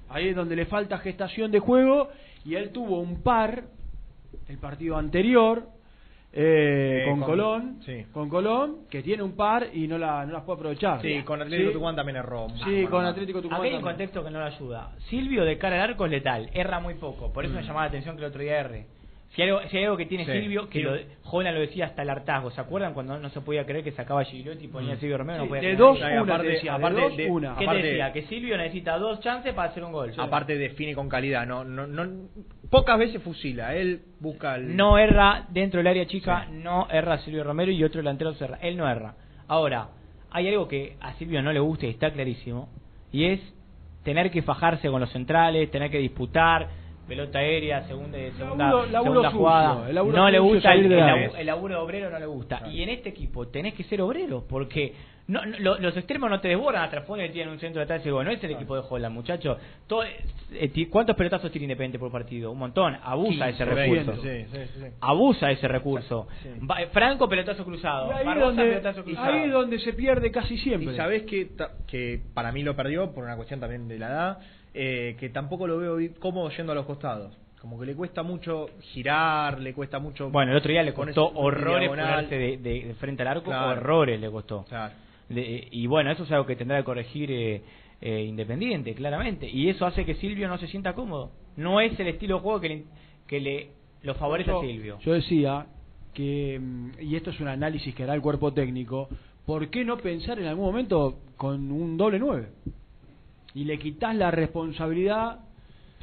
Ahí 0.09 0.27
es 0.29 0.35
donde 0.35 0.57
le 0.57 0.65
falta 0.65 0.97
gestación 0.97 1.51
de 1.51 1.59
juego 1.59 2.09
y 2.43 2.55
él 2.55 2.71
tuvo 2.71 2.99
un 2.99 3.21
par 3.21 3.63
el 4.49 4.57
partido 4.57 4.97
anterior 4.97 5.67
eh, 6.31 7.01
Eh, 7.01 7.09
con, 7.09 7.19
con- 7.19 7.29
Colón, 7.29 7.77
sí. 7.85 8.05
con 8.13 8.29
Colón, 8.29 8.77
que 8.89 9.01
tiene 9.01 9.23
un 9.23 9.35
par 9.35 9.67
y 9.73 9.87
no, 9.87 9.97
la, 9.97 10.25
no 10.25 10.33
las 10.33 10.43
puede 10.43 10.57
aprovechar. 10.59 11.01
Sí, 11.01 11.23
con 11.23 11.41
Atlético 11.41 11.69
Sí. 11.69 11.73
Tucumán 11.73 11.95
también 11.95 12.17
erró. 12.17 12.47
Sí, 12.65 12.85
con 12.85 13.03
Atlético 13.05 13.41
Tucumán. 13.41 13.61
Acá 13.61 13.69
hay 13.69 13.75
un 13.75 13.81
contexto 13.81 14.23
que 14.23 14.29
no 14.31 14.39
lo 14.39 14.45
ayuda. 14.45 14.91
Silvio 15.09 15.43
de 15.43 15.57
cara 15.57 15.83
al 15.83 15.89
arco 15.91 16.05
es 16.05 16.11
letal, 16.11 16.49
erra 16.53 16.79
muy 16.79 16.95
poco. 16.95 17.33
Por 17.33 17.45
eso 17.45 17.53
Mm. 17.53 17.57
me 17.57 17.63
llamaba 17.63 17.81
la 17.81 17.87
atención 17.89 18.15
que 18.15 18.21
el 18.23 18.29
otro 18.29 18.41
día 18.41 18.59
erre. 18.59 18.85
Si 19.35 19.43
hay 19.43 19.49
algo, 19.49 19.61
si 19.69 19.77
hay 19.77 19.83
algo 19.83 19.95
que 19.97 20.07
tiene 20.07 20.25
Sí. 20.25 20.31
Silvio, 20.31 20.69
que 20.69 20.79
Sí. 20.79 20.83
lo, 20.83 20.91
Jola 21.23 21.51
lo 21.51 21.59
decía 21.59 21.85
hasta 21.85 22.01
el 22.01 22.09
hartazgo. 22.09 22.49
¿Se 22.49 22.59
acuerdan 22.61 22.93
cuando 22.95 23.19
no 23.19 23.29
se 23.29 23.41
podía 23.41 23.63
creer 23.63 23.83
que 23.83 23.91
sacaba 23.91 24.23
Gigliotti 24.23 24.65
y 24.65 24.67
ponía 24.69 24.93
a 24.93 24.95
Mm. 24.95 24.99
Silvio 24.99 25.17
Romero? 25.19 25.37
Sí, 25.39 25.43
no 25.43 25.49
podía 25.55 25.69
de 25.69 25.75
dos, 25.75 25.97
una, 25.99 26.19
aparte- 26.21 26.47
te 26.47 26.53
decía, 26.53 26.71
de 26.71 26.77
aparte 26.77 27.01
dos, 27.01 27.17
de- 27.17 27.25
una. 27.29 27.55
¿Qué 27.55 27.63
aparte- 27.63 27.81
te 27.81 27.87
decía? 27.89 28.11
Que 28.11 28.21
Silvio 28.23 28.57
necesita 28.57 28.97
dos 28.97 29.19
chances 29.19 29.53
para 29.53 29.69
hacer 29.69 29.83
un 29.83 29.91
gol. 29.91 30.11
Aparte 30.17 30.55
define 30.57 30.95
con 30.95 31.07
calidad, 31.09 31.45
no, 31.45 31.63
no, 31.63 31.85
no, 31.85 32.07
pocas 32.69 32.97
veces 32.99 33.21
fusila, 33.21 33.75
él 33.75 34.01
busca 34.19 34.55
el... 34.55 34.75
No 34.75 34.97
erra 34.97 35.45
dentro 35.49 35.79
del 35.79 35.87
área 35.87 36.05
chica, 36.05 36.47
no 36.51 36.87
erra 36.91 37.17
Silvio 37.19 37.43
Romero 37.43 37.71
y 37.71 37.83
otro 37.83 37.99
delantero 37.99 38.33
se 38.35 38.45
erra. 38.45 38.59
Él 38.61 38.77
no 38.77 38.87
erra. 38.89 39.15
Ahora, 39.47 39.89
hay 40.31 40.47
algo 40.47 40.67
que 40.67 40.95
a 41.01 41.13
Silvio 41.13 41.41
no 41.41 41.51
le 41.51 41.59
gusta 41.59 41.85
y 41.87 41.89
está 41.89 42.11
clarísimo, 42.11 42.69
y 43.11 43.25
es 43.25 43.39
tener 44.03 44.29
que 44.31 44.41
fajarse 44.43 44.89
con 44.89 45.01
los 45.01 45.11
centrales, 45.11 45.69
tener 45.71 45.89
que 45.89 45.97
disputar, 45.97 46.67
pelota 47.07 47.39
aérea, 47.39 47.83
segunda, 47.87 48.17
segunda, 48.37 48.65
Laburo- 48.69 48.85
laburo 48.91 49.03
segunda 49.13 49.31
sucio, 49.31 49.39
jugada. 49.39 49.89
el 49.89 49.95
no 49.95 50.29
le 50.29 50.39
gusta 50.39 50.73
el, 50.73 50.91
el 50.91 51.31
el 51.39 51.45
laburo 51.47 51.73
de 51.75 51.81
obrero, 51.81 52.09
no 52.11 52.19
le 52.19 52.25
gusta. 52.27 52.67
Y 52.69 52.83
en 52.83 52.89
este 52.89 53.09
equipo 53.09 53.47
tenés 53.47 53.73
que 53.73 53.83
ser 53.85 54.01
obrero, 54.01 54.45
porque 54.47 54.93
no, 55.29 55.45
no- 55.45 55.59
lo- 55.59 55.77
los 55.79 55.95
extremos 55.95 56.29
no 56.29 56.41
te 56.41 56.49
desbordan 56.49 56.83
atrás, 56.83 57.05
tienen 57.31 57.49
un 57.49 57.59
centro 57.59 57.79
de 57.79 57.83
atrás 57.85 58.01
y 58.01 58.05
digo, 58.05 58.23
no 58.23 58.31
es 58.31 58.43
el 58.43 58.51
equipo 58.51 58.75
de 58.75 58.83
Holland, 58.89 59.13
muchachos. 59.15 59.57
Eh, 60.51 60.87
¿Cuántos 60.89 61.15
pelotazos 61.15 61.51
tiene 61.51 61.65
Independiente 61.65 61.99
por 61.99 62.11
partido? 62.11 62.51
Un 62.51 62.57
montón. 62.59 62.97
Abusa 63.03 63.45
de 63.45 63.51
ese 63.51 63.63
15, 63.63 63.75
recurso. 63.75 64.21
20, 64.23 64.45
sí, 64.47 64.57
sí, 64.73 64.79
sí. 64.79 64.85
Abusa 65.01 65.47
de 65.47 65.53
ese 65.53 65.67
recurso. 65.67 66.27
Sí. 66.41 66.49
Va- 66.69 66.81
eh, 66.81 66.87
Franco, 66.91 67.29
pelotazo 67.29 67.63
cruzado. 67.63 68.09
Y 68.09 68.13
ahí, 68.17 68.25
Barbosa, 68.25 68.47
donde, 68.47 68.63
pelotazo 68.63 69.03
cruzado. 69.03 69.31
ahí 69.31 69.43
es 69.45 69.51
donde 69.51 69.79
se 69.79 69.93
pierde 69.93 70.31
casi 70.31 70.57
siempre. 70.57 70.93
Y 70.93 70.97
sabés 70.97 71.23
que, 71.23 71.49
que 71.87 72.21
para 72.33 72.51
mí 72.51 72.63
lo 72.63 72.75
perdió 72.75 73.11
por 73.11 73.23
una 73.23 73.35
cuestión 73.35 73.59
también 73.59 73.87
de 73.87 73.99
la 73.99 74.07
edad, 74.07 74.39
eh, 74.73 75.15
que 75.19 75.29
tampoco 75.29 75.67
lo 75.67 75.77
veo 75.77 75.97
cómodo 76.19 76.49
yendo 76.49 76.71
a 76.71 76.75
los 76.75 76.85
costados. 76.85 77.37
Como 77.61 77.77
que 77.79 77.85
le 77.85 77.93
cuesta 77.93 78.23
mucho 78.23 78.67
girar, 78.79 79.59
le 79.59 79.73
cuesta 79.73 79.99
mucho... 79.99 80.29
Bueno, 80.29 80.51
el 80.53 80.57
otro 80.57 80.71
día 80.71 80.81
le 80.81 80.93
costó 80.93 81.29
horrores 81.35 81.91
de, 82.29 82.57
de- 82.57 82.57
de 82.87 82.93
frente 82.99 83.21
al 83.23 83.27
arco, 83.27 83.43
Claro. 83.45 83.71
horrores 83.71 84.19
le 84.19 84.31
costó. 84.31 84.63
Claro. 84.69 84.93
Y 85.29 85.87
bueno, 85.87 86.11
eso 86.11 86.23
es 86.23 86.31
algo 86.31 86.45
que 86.45 86.55
tendrá 86.55 86.77
que 86.77 86.83
corregir 86.83 87.31
eh, 87.31 87.61
eh, 88.01 88.23
Independiente, 88.23 88.93
claramente. 88.93 89.49
Y 89.49 89.69
eso 89.69 89.85
hace 89.85 90.05
que 90.05 90.15
Silvio 90.15 90.47
no 90.47 90.57
se 90.57 90.67
sienta 90.67 90.93
cómodo. 90.93 91.31
No 91.55 91.81
es 91.81 91.99
el 91.99 92.07
estilo 92.07 92.35
de 92.35 92.41
juego 92.41 92.59
que 92.59 92.69
le, 92.69 92.83
que 93.27 93.39
le 93.39 93.69
lo 94.01 94.15
favorece 94.15 94.51
a 94.51 94.61
Silvio. 94.61 94.97
Yo 94.99 95.13
decía 95.13 95.67
que, 96.13 96.57
mm, 96.59 96.91
y 97.01 97.15
esto 97.15 97.29
es 97.29 97.39
un 97.39 97.49
análisis 97.49 97.93
que 97.93 98.03
hará 98.03 98.13
el 98.13 98.21
cuerpo 98.21 98.53
técnico, 98.53 99.09
¿por 99.45 99.69
qué 99.69 99.83
no 99.83 99.97
pensar 99.97 100.39
en 100.39 100.45
algún 100.45 100.65
momento 100.65 101.19
con 101.37 101.71
un 101.71 101.97
doble 101.97 102.19
9? 102.19 102.47
Y 103.53 103.65
le 103.65 103.77
quitas 103.77 104.15
la 104.15 104.31
responsabilidad 104.31 105.39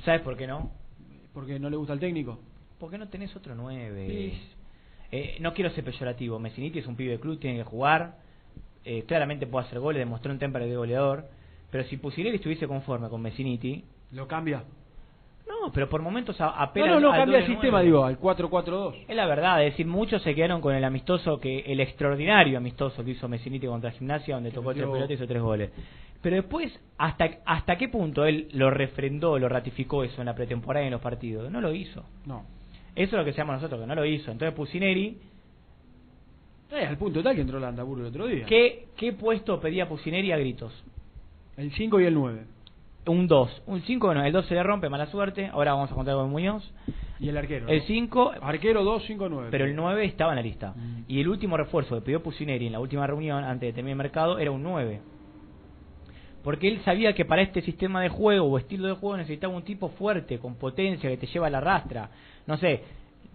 ¿Sabes 0.05 0.21
por 0.21 0.37
qué 0.37 0.47
no? 0.47 0.71
porque 1.33 1.59
no 1.59 1.69
le 1.69 1.77
gusta 1.77 1.93
al 1.93 2.01
técnico. 2.01 2.39
¿Por 2.79 2.91
qué 2.91 2.97
no 2.97 3.09
tenés 3.09 3.35
otro 3.37 3.55
9? 3.55 4.09
Sí. 4.09 4.41
Eh, 5.13 5.37
no 5.41 5.53
quiero 5.53 5.71
ser 5.71 5.85
peyorativo. 5.85 6.39
Messiniti 6.39 6.79
es 6.79 6.87
un 6.87 6.97
pibe 6.97 7.13
de 7.13 7.21
club, 7.21 7.39
tiene 7.39 7.59
que 7.59 7.65
jugar. 7.65 8.17
Eh, 8.89 9.03
claramente 9.07 9.47
puede 9.49 9.67
hacer 9.67 9.81
goles, 9.81 9.99
demostró 9.99 10.33
un 10.33 10.39
temple 10.39 10.67
de 10.67 10.77
goleador. 10.77 11.25
Pero 11.73 11.83
si 11.85 11.97
Pusineri 11.97 12.37
estuviese 12.37 12.69
conforme 12.69 13.09
con 13.09 13.21
Messiniti, 13.21 13.85
¿Lo 14.13 14.29
cambia? 14.29 14.63
no, 15.49 15.73
pero 15.73 15.89
por 15.89 16.01
momentos 16.03 16.41
a- 16.41 16.51
apela 16.63 16.87
No, 16.87 16.95
no, 16.95 17.01
no, 17.01 17.13
al 17.13 17.19
cambia 17.21 17.39
el 17.39 17.47
sistema, 17.47 17.81
digo, 17.83 18.05
al 18.05 18.19
4-4-2. 18.19 18.95
Es 19.09 19.17
la 19.17 19.27
verdad, 19.27 19.65
es 19.65 19.73
decir, 19.73 19.87
muchos 19.87 20.23
se 20.23 20.35
quedaron 20.35 20.61
con 20.61 20.75
el 20.75 20.85
amistoso, 20.85 21.41
que 21.41 21.61
el 21.67 21.81
extraordinario 21.81 22.59
amistoso 22.59 23.05
que 23.05 23.11
hizo 23.13 23.29
Messiniti 23.29 23.67
contra 23.67 23.91
Gimnasia, 23.91 24.37
donde 24.37 24.51
tocó 24.53 24.73
tres 24.73 24.87
pelotas 24.87 25.11
y 25.11 25.15
hizo 25.15 25.27
tres 25.27 25.43
goles. 25.43 25.71
Pero 26.23 26.37
después, 26.37 26.73
¿hasta, 26.99 27.29
¿hasta 27.45 27.77
qué 27.77 27.89
punto 27.89 28.25
él 28.25 28.49
lo 28.53 28.71
refrendó, 28.71 29.39
lo 29.39 29.49
ratificó 29.49 30.05
eso 30.05 30.21
en 30.23 30.27
la 30.27 30.35
pretemporada 30.35 30.85
y 30.85 30.89
en 30.89 30.93
los 30.93 31.01
partidos? 31.03 31.51
No 31.51 31.61
lo 31.61 31.73
hizo. 31.73 32.05
No. 32.25 32.45
Eso 32.95 33.17
es 33.17 33.19
lo 33.19 33.25
que 33.25 33.33
se 33.33 33.39
llama 33.39 33.55
nosotros, 33.55 33.81
que 33.81 33.87
no 33.87 33.95
lo 33.95 34.05
hizo. 34.05 34.31
Entonces 34.31 34.55
Pusineri, 34.57 35.19
Eh, 36.71 36.87
al 36.87 36.97
punto 36.97 37.23
tal 37.23 37.35
que 37.35 37.43
entró 37.43 37.61
Landaburu 37.61 38.03
el 38.03 38.07
otro 38.09 38.27
día. 38.27 38.45
¿qué, 38.47 38.89
¿qué 38.97 39.13
puesto 39.13 39.61
pedía 39.61 39.89
Pusineri 39.89 40.33
a 40.33 40.37
gritos? 40.37 40.73
El 41.57 41.73
5 41.73 42.01
y 42.01 42.05
el 42.05 42.15
9. 42.15 42.45
Un 43.07 43.29
2. 43.29 43.63
Un 43.67 43.83
5, 43.83 44.07
bueno, 44.07 44.25
el 44.25 44.33
2 44.33 44.47
se 44.47 44.55
le 44.55 44.63
rompe, 44.63 44.89
mala 44.89 45.07
suerte. 45.07 45.47
Ahora 45.47 45.75
vamos 45.75 45.93
a 45.93 45.95
contar 45.95 46.15
con 46.17 46.31
Muñoz. 46.31 46.69
Y 47.21 47.29
el 47.29 47.37
arquero. 47.37 47.69
El 47.69 47.79
¿no? 47.79 47.85
5, 47.87 48.33
Arquero 48.43 48.85
2, 48.85 49.05
5, 49.07 49.29
9. 49.29 49.49
pero 49.51 49.65
el 49.65 49.75
9 49.75 50.05
estaba 50.05 50.33
en 50.33 50.37
la 50.37 50.43
lista. 50.43 50.75
Mm. 50.77 51.05
Y 51.09 51.21
el 51.21 51.29
último 51.29 51.57
refuerzo 51.57 51.95
que 51.95 52.01
pidió 52.03 52.23
Pusineri 52.23 52.67
en 52.67 52.73
la 52.73 52.81
última 52.81 53.07
reunión, 53.07 53.45
antes 53.45 53.69
de 53.69 53.73
terminar 53.73 53.93
el 53.95 53.99
mercado, 53.99 54.39
era 54.39 54.51
un 54.51 54.63
9. 54.63 55.01
Porque 56.43 56.69
él 56.69 56.81
sabía 56.85 57.13
que 57.15 57.25
para 57.25 57.43
este 57.43 57.63
sistema 57.63 58.03
de 58.03 58.09
juego 58.09 58.47
o 58.47 58.59
estilo 58.59 58.87
de 58.87 58.95
juego 58.95 59.17
necesitaba 59.17 59.55
un 59.55 59.63
tipo 59.63 59.89
fuerte, 59.91 60.39
con 60.39 60.57
potencia, 60.57 61.09
que 61.09 61.17
te 61.17 61.27
lleva 61.27 61.47
a 61.47 61.51
la 61.51 61.61
rastra. 61.61 62.11
No 62.47 62.57
sé, 62.57 62.83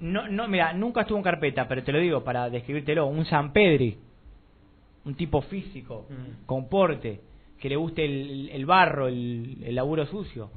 no, 0.02 0.28
no, 0.28 0.48
mira, 0.48 0.74
nunca 0.74 1.02
estuvo 1.02 1.18
en 1.18 1.24
carpeta, 1.24 1.68
pero 1.68 1.84
te 1.84 1.92
lo 1.92 2.00
digo 2.00 2.24
para 2.24 2.50
describírtelo, 2.50 3.08
un 3.08 3.26
San 3.26 3.54
Pedri, 3.54 3.98
un 5.06 5.16
tipo 5.16 5.42
físico, 5.42 6.06
Mm. 6.10 6.46
con 6.46 6.68
porte, 6.70 7.22
que 7.60 7.70
le 7.70 7.76
guste 7.76 8.04
el, 8.06 8.50
el 8.50 8.66
barro, 8.66 9.08
el, 9.08 9.58
el 9.64 9.76
laburo 9.76 10.06
sucio. 10.06 10.50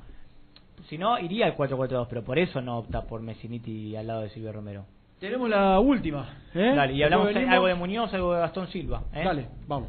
Si 0.88 0.98
no, 0.98 1.18
iría 1.18 1.46
al 1.46 1.56
4-4-2, 1.56 2.06
pero 2.08 2.22
por 2.24 2.38
eso 2.38 2.60
no 2.60 2.78
opta 2.78 3.02
por 3.02 3.22
Messiniti 3.22 3.94
al 3.96 4.06
lado 4.06 4.20
de 4.22 4.28
Silvio 4.30 4.52
Romero. 4.52 4.84
Tenemos 5.20 5.48
la 5.48 5.78
última. 5.80 6.28
¿eh? 6.54 6.72
Dale, 6.74 6.92
y 6.92 7.02
hablamos 7.02 7.34
algo 7.34 7.66
de 7.66 7.74
Muñoz, 7.74 8.12
algo 8.12 8.34
de 8.34 8.40
Gastón 8.40 8.68
Silva. 8.68 9.04
¿eh? 9.14 9.22
Dale, 9.24 9.46
vamos. 9.66 9.88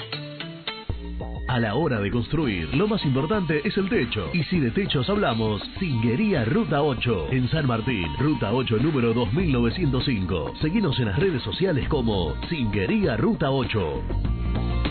A 1.47 1.59
la 1.59 1.75
hora 1.75 1.99
de 1.99 2.11
construir, 2.11 2.73
lo 2.75 2.87
más 2.87 3.03
importante 3.05 3.61
es 3.65 3.75
el 3.77 3.89
techo. 3.89 4.29
Y 4.33 4.43
si 4.43 4.59
de 4.59 4.71
techos 4.71 5.09
hablamos, 5.09 5.61
Singuería 5.79 6.45
Ruta 6.45 6.81
8, 6.81 7.27
en 7.31 7.49
San 7.49 7.67
Martín, 7.67 8.07
Ruta 8.19 8.53
8 8.53 8.77
número 8.77 9.13
2905. 9.13 10.53
Seguinos 10.61 10.97
en 10.99 11.05
las 11.05 11.19
redes 11.19 11.41
sociales 11.43 11.87
como 11.89 12.35
Singuería 12.49 13.17
Ruta 13.17 13.51
8. 13.51 14.90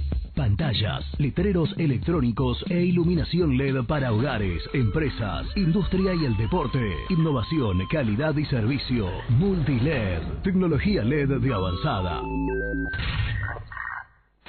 Pantallas, 0.35 1.03
letreros 1.17 1.73
electrónicos 1.77 2.63
e 2.69 2.81
iluminación 2.81 3.57
LED 3.57 3.85
para 3.85 4.13
hogares, 4.13 4.63
empresas, 4.73 5.45
industria 5.55 6.13
y 6.13 6.25
el 6.25 6.37
deporte. 6.37 6.79
Innovación, 7.09 7.79
calidad 7.91 8.35
y 8.37 8.45
servicio. 8.45 9.09
Multiled, 9.29 10.21
tecnología 10.43 11.03
LED 11.03 11.39
de 11.39 11.53
avanzada. 11.53 12.21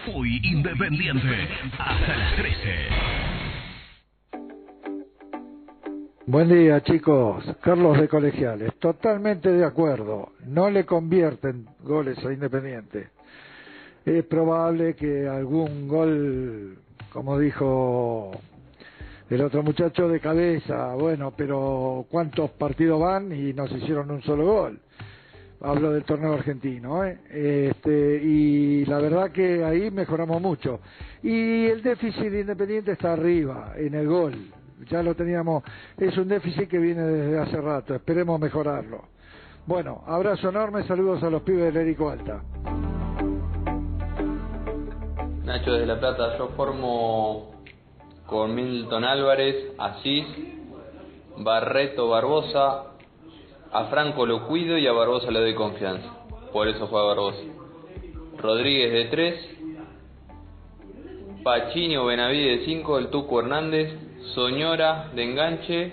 Muy 0.06 0.40
independiente. 0.44 1.48
Hasta 1.78 2.16
las 2.16 2.36
13. 2.36 3.22
Buen 6.26 6.48
día, 6.48 6.80
chicos. 6.82 7.44
Carlos 7.60 8.00
de 8.00 8.08
Colegiales. 8.08 8.72
Totalmente 8.78 9.50
de 9.50 9.64
acuerdo. 9.64 10.32
No 10.46 10.70
le 10.70 10.86
convierten 10.86 11.66
goles 11.82 12.16
a 12.24 12.32
Independiente. 12.32 13.10
Es 14.04 14.24
probable 14.24 14.94
que 14.94 15.28
algún 15.28 15.86
gol, 15.86 16.76
como 17.12 17.38
dijo 17.38 18.32
el 19.30 19.40
otro 19.40 19.62
muchacho, 19.62 20.08
de 20.08 20.18
cabeza. 20.18 20.94
Bueno, 20.94 21.32
pero 21.36 22.04
¿cuántos 22.10 22.50
partidos 22.50 23.00
van 23.00 23.32
y 23.32 23.52
nos 23.52 23.70
hicieron 23.70 24.10
un 24.10 24.22
solo 24.22 24.46
gol? 24.46 24.80
Hablo 25.60 25.92
del 25.92 26.02
torneo 26.02 26.32
argentino, 26.32 27.04
¿eh? 27.04 27.18
Este, 27.30 28.20
y 28.20 28.84
la 28.86 28.98
verdad 28.98 29.30
que 29.30 29.62
ahí 29.64 29.92
mejoramos 29.92 30.42
mucho. 30.42 30.80
Y 31.22 31.66
el 31.66 31.82
déficit 31.82 32.32
de 32.32 32.40
Independiente 32.40 32.92
está 32.92 33.12
arriba, 33.12 33.74
en 33.76 33.94
el 33.94 34.08
gol. 34.08 34.34
Ya 34.90 35.00
lo 35.04 35.14
teníamos, 35.14 35.62
es 35.96 36.18
un 36.18 36.26
déficit 36.26 36.68
que 36.68 36.78
viene 36.78 37.02
desde 37.02 37.38
hace 37.38 37.60
rato, 37.60 37.94
esperemos 37.94 38.40
mejorarlo. 38.40 39.04
Bueno, 39.64 40.02
abrazo 40.08 40.48
enorme, 40.48 40.82
saludos 40.82 41.22
a 41.22 41.30
los 41.30 41.42
pibes 41.42 41.72
del 41.72 41.76
Erico 41.76 42.10
Alta. 42.10 42.42
Nacho 45.52 45.72
de 45.74 45.84
la 45.84 46.00
Plata, 46.00 46.38
yo 46.38 46.48
formo 46.56 47.50
con 48.24 48.54
Milton 48.54 49.04
Álvarez, 49.04 49.74
Asís, 49.76 50.24
Barreto 51.36 52.08
Barbosa, 52.08 52.94
a 53.70 53.84
Franco 53.90 54.24
lo 54.24 54.46
cuido 54.46 54.78
y 54.78 54.86
a 54.86 54.92
Barbosa 54.92 55.30
le 55.30 55.40
doy 55.40 55.54
confianza. 55.54 56.08
Por 56.54 56.68
eso 56.68 56.88
fue 56.88 56.98
a 56.98 57.04
Barbosa. 57.04 57.42
Rodríguez 58.38 58.92
de 58.92 59.04
3, 59.10 59.58
Pachini 61.44 61.98
o 61.98 62.06
Benavides 62.06 62.60
de 62.60 62.64
5, 62.64 62.98
el 62.98 63.10
Tuco 63.10 63.40
Hernández, 63.40 63.92
Soñora 64.34 65.10
de 65.14 65.22
enganche, 65.22 65.92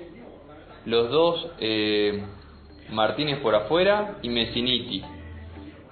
los 0.86 1.12
dos 1.12 1.52
eh, 1.60 2.24
Martínez 2.92 3.40
por 3.42 3.56
afuera 3.56 4.20
y 4.22 4.30
Messiniti. 4.30 5.04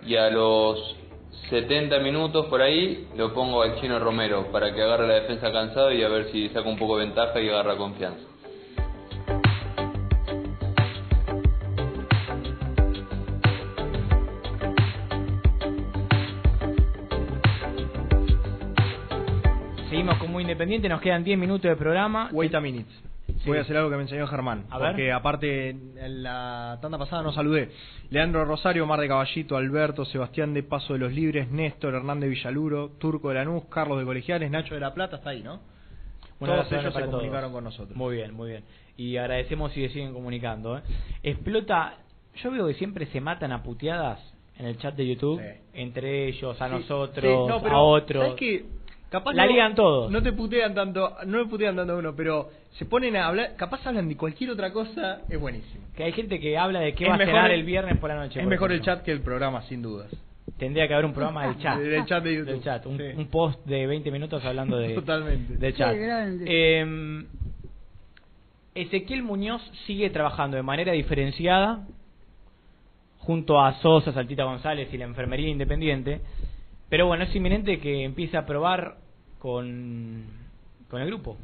Y 0.06 0.16
a 0.16 0.30
los 0.30 0.97
70 1.50 2.00
minutos 2.00 2.48
por 2.48 2.62
ahí 2.62 3.08
lo 3.16 3.34
pongo 3.34 3.62
al 3.62 3.80
chino 3.80 4.00
Romero 4.00 4.52
para 4.52 4.74
que 4.74 4.82
agarre 4.82 5.08
la 5.08 5.14
defensa 5.16 5.52
cansado 5.52 5.92
y 5.94 6.04
a 6.04 6.10
ver 6.10 6.32
si 6.32 6.50
saca 6.50 6.68
un 6.68 6.78
poco 6.78 6.98
de 6.98 7.06
ventaja 7.06 7.40
y 7.40 7.48
agarra 7.50 7.78
confianza. 7.78 8.28
Seguimos 19.90 20.18
como 20.18 20.42
independiente, 20.42 20.90
nos 20.90 21.02
quedan 21.02 21.24
10 21.24 21.40
minutos 21.40 21.64
de 21.64 21.76
programa. 21.76 22.30
Wait 22.34 22.54
a 22.54 22.62
voy 23.46 23.58
a 23.58 23.62
hacer 23.62 23.78
algo 23.78 23.90
que 23.90 23.96
me 23.98 24.02
enseñó 24.04 24.28
Germán. 24.28 24.66
A 24.70 24.78
ver. 24.80 24.90
porque 24.92 25.12
aparte, 25.12 25.70
en 25.70 26.24
la 26.24 26.78
tanda 26.82 26.98
pasada 26.98 27.22
no 27.24 27.32
saludé. 27.32 27.70
Leandro 28.10 28.46
Rosario, 28.46 28.86
Mar 28.86 29.00
de 29.00 29.08
Caballito, 29.08 29.58
Alberto, 29.58 30.06
Sebastián 30.06 30.54
de 30.54 30.64
Paso 30.64 30.94
de 30.94 31.00
los 31.00 31.12
Libres, 31.14 31.50
Néstor, 31.52 31.94
Hernández 31.96 32.30
Villaluro, 32.30 32.90
Turco 32.98 33.30
de 33.30 33.36
Lanús, 33.36 33.66
Carlos 33.70 34.00
de 34.00 34.06
Colegiales, 34.06 34.50
Nacho 34.52 34.74
de 34.74 34.80
la 34.80 34.94
Plata, 34.94 35.18
está 35.18 35.32
ahí, 35.32 35.44
¿no? 35.44 35.60
Bueno, 36.40 36.56
Todos 36.56 36.72
ellos 36.72 36.94
se 36.94 37.00
todos. 37.00 37.12
comunicaron 37.16 37.52
con 37.52 37.64
nosotros. 37.64 37.96
Muy 37.98 38.16
bien, 38.18 38.34
muy 38.34 38.50
bien. 38.52 38.64
Y 38.96 39.18
agradecemos 39.18 39.72
si 39.74 39.88
siguen 39.90 40.14
comunicando. 40.14 40.78
¿eh? 40.78 40.82
Explota. 41.24 41.96
Yo 42.44 42.52
veo 42.52 42.68
que 42.68 42.76
siempre 42.76 43.08
se 43.08 43.20
matan 43.22 43.52
a 43.52 43.64
puteadas 43.64 44.20
en 44.60 44.68
el 44.68 44.78
chat 44.78 44.96
de 44.96 45.08
YouTube. 45.08 45.42
Entre 45.74 46.28
ellos, 46.28 46.60
a 46.62 46.68
Sí, 46.68 46.74
nosotros, 46.76 47.24
sí, 47.26 47.50
no, 47.52 47.62
pero, 47.62 47.76
a 47.76 47.82
otros. 47.82 48.24
¿sabes 48.24 48.40
qué? 48.40 48.66
Capaz 49.10 49.34
La 49.34 49.46
no- 49.46 49.52
ligan 49.52 49.74
todos. 49.76 50.12
No 50.12 50.22
te 50.22 50.34
putean 50.34 50.74
tanto, 50.76 51.16
no 51.26 51.38
me 51.38 51.46
putean 51.46 51.76
tanto 51.76 51.94
a 51.94 51.98
uno, 51.98 52.14
pero 52.16 52.50
se 52.72 52.86
ponen 52.86 53.16
a 53.16 53.28
hablar, 53.28 53.56
capaz 53.56 53.86
hablan 53.88 54.10
de 54.10 54.18
cualquier 54.18 54.50
otra 54.52 54.72
cosa, 54.74 55.22
es 55.30 55.40
buenísimo. 55.40 55.86
Que 55.96 56.04
hay 56.04 56.12
gente 56.12 56.40
que 56.40 56.58
habla 56.58 56.82
de 56.82 56.94
qué 56.94 57.06
Es 57.06 57.10
va 57.10 57.16
a 57.16 57.18
mejor 57.18 57.34
cenar 57.34 57.52
el- 57.52 57.60
el 57.62 57.66
viernes 57.66 57.98
por 57.98 58.10
la 58.10 58.18
noche. 58.18 58.42
Es 58.42 58.46
mejor 58.48 58.72
el 58.74 58.82
chat 58.82 59.04
que 59.04 59.12
el 59.12 59.22
programa, 59.22 59.62
sin 59.64 59.82
dudas. 59.82 60.12
Tendría 60.58 60.88
que 60.88 60.94
haber 60.94 61.06
un 61.06 61.14
programa 61.14 61.46
del 61.48 61.58
chat. 61.60 61.78
Del 61.80 62.06
chat 62.06 62.24
de 62.24 62.34
YouTube. 62.36 62.52
Del 62.52 62.64
chat, 62.64 62.86
un, 62.86 62.98
Sí. 62.98 63.04
un 63.16 63.28
post 63.28 63.64
de 63.66 63.86
20 63.88 64.12
minutos 64.12 64.44
hablando 64.44 64.78
de, 64.78 64.94
Totalmente. 64.96 65.56
del 65.56 65.76
chat. 65.76 65.96
Eh, 65.96 67.26
Ezequiel 68.76 69.24
Muñoz 69.24 69.62
sigue 69.86 70.10
trabajando 70.10 70.56
de 70.58 70.64
manera 70.64 70.92
diferenciada 70.94 71.86
junto 73.20 73.60
a 73.62 73.74
Sosa, 73.82 74.14
Saltita 74.14 74.44
González 74.44 74.88
y 74.94 74.98
la 74.98 75.06
enfermería 75.06 75.50
independiente. 75.50 76.22
Pero 76.90 77.08
bueno, 77.08 77.24
es 77.26 77.36
inminente 77.36 77.80
que 77.80 78.04
empiece 78.04 78.38
a 78.38 78.46
probar 78.46 78.98
con, 79.40 80.26
con 80.90 81.02
el 81.02 81.08
grupo. 81.08 81.38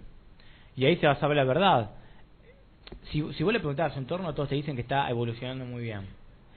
Y 0.75 0.85
ahí 0.85 0.95
se 0.97 1.07
va 1.07 1.13
a 1.13 1.19
saber 1.19 1.37
la 1.37 1.43
verdad. 1.43 1.91
Si, 3.11 3.21
si 3.33 3.43
vos 3.43 3.53
le 3.53 3.59
preguntás 3.59 3.91
a 3.91 3.93
su 3.93 3.99
entorno, 3.99 4.33
todos 4.33 4.49
te 4.49 4.55
dicen 4.55 4.75
que 4.75 4.81
está 4.81 5.09
evolucionando 5.09 5.65
muy 5.65 5.83
bien. 5.83 6.07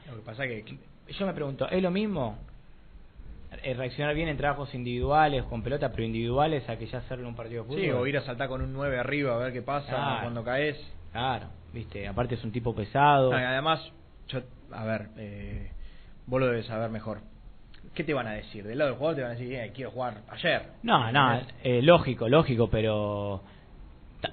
Lo 0.09 0.17
que 0.17 0.23
pasa 0.23 0.45
que 0.45 0.65
Yo 1.09 1.27
me 1.27 1.33
pregunto, 1.35 1.69
¿es 1.69 1.83
lo 1.83 1.91
mismo 1.91 2.39
eh, 3.63 3.75
reaccionar 3.75 4.15
bien 4.15 4.29
en 4.29 4.37
trabajos 4.37 4.73
individuales, 4.75 5.43
con 5.45 5.63
pelota, 5.63 5.91
pero 5.91 6.05
individuales, 6.05 6.69
a 6.69 6.77
que 6.79 6.87
ya 6.87 6.99
hacerlo 6.99 7.25
en 7.25 7.31
un 7.31 7.37
partido 7.37 7.63
de 7.63 7.69
fútbol? 7.69 7.83
Sí, 7.83 7.91
o 7.91 8.07
ir 8.07 8.17
a 8.19 8.23
saltar 8.23 8.49
con 8.49 8.63
un 8.63 8.73
9 8.73 8.99
arriba 8.99 9.35
a 9.35 9.39
ver 9.39 9.53
qué 9.53 9.63
pasa 9.63 9.89
Claro. 9.89 10.21
cuando 10.23 10.45
caes. 10.45 10.77
Claro, 11.13 11.47
viste, 11.73 12.07
aparte 12.07 12.35
es 12.35 12.45
un 12.45 12.53
tipo 12.53 12.75
pesado. 12.75 13.33
No, 13.33 13.39
y 13.41 13.43
además, 13.43 13.81
yo, 14.29 14.41
a 14.73 14.85
ver, 14.85 15.09
eh, 15.17 15.71
vos 16.27 16.41
lo 16.41 16.47
debes 16.47 16.67
saber 16.67 16.91
mejor. 16.91 17.21
¿Qué 17.97 18.05
te 18.05 18.15
van 18.15 18.27
a 18.29 18.33
decir? 18.33 18.63
Del 18.65 18.79
lado 18.79 18.91
del 18.91 18.99
jugador 18.99 19.17
te 19.17 19.23
van 19.23 19.31
a 19.33 19.35
decir, 19.35 19.53
eh, 19.55 19.73
quiero 19.75 19.91
jugar 19.91 20.19
ayer. 20.31 20.63
No, 20.83 21.11
no, 21.11 21.41
eh, 21.65 21.81
lógico, 21.83 22.29
lógico, 22.29 22.69
pero 22.69 23.43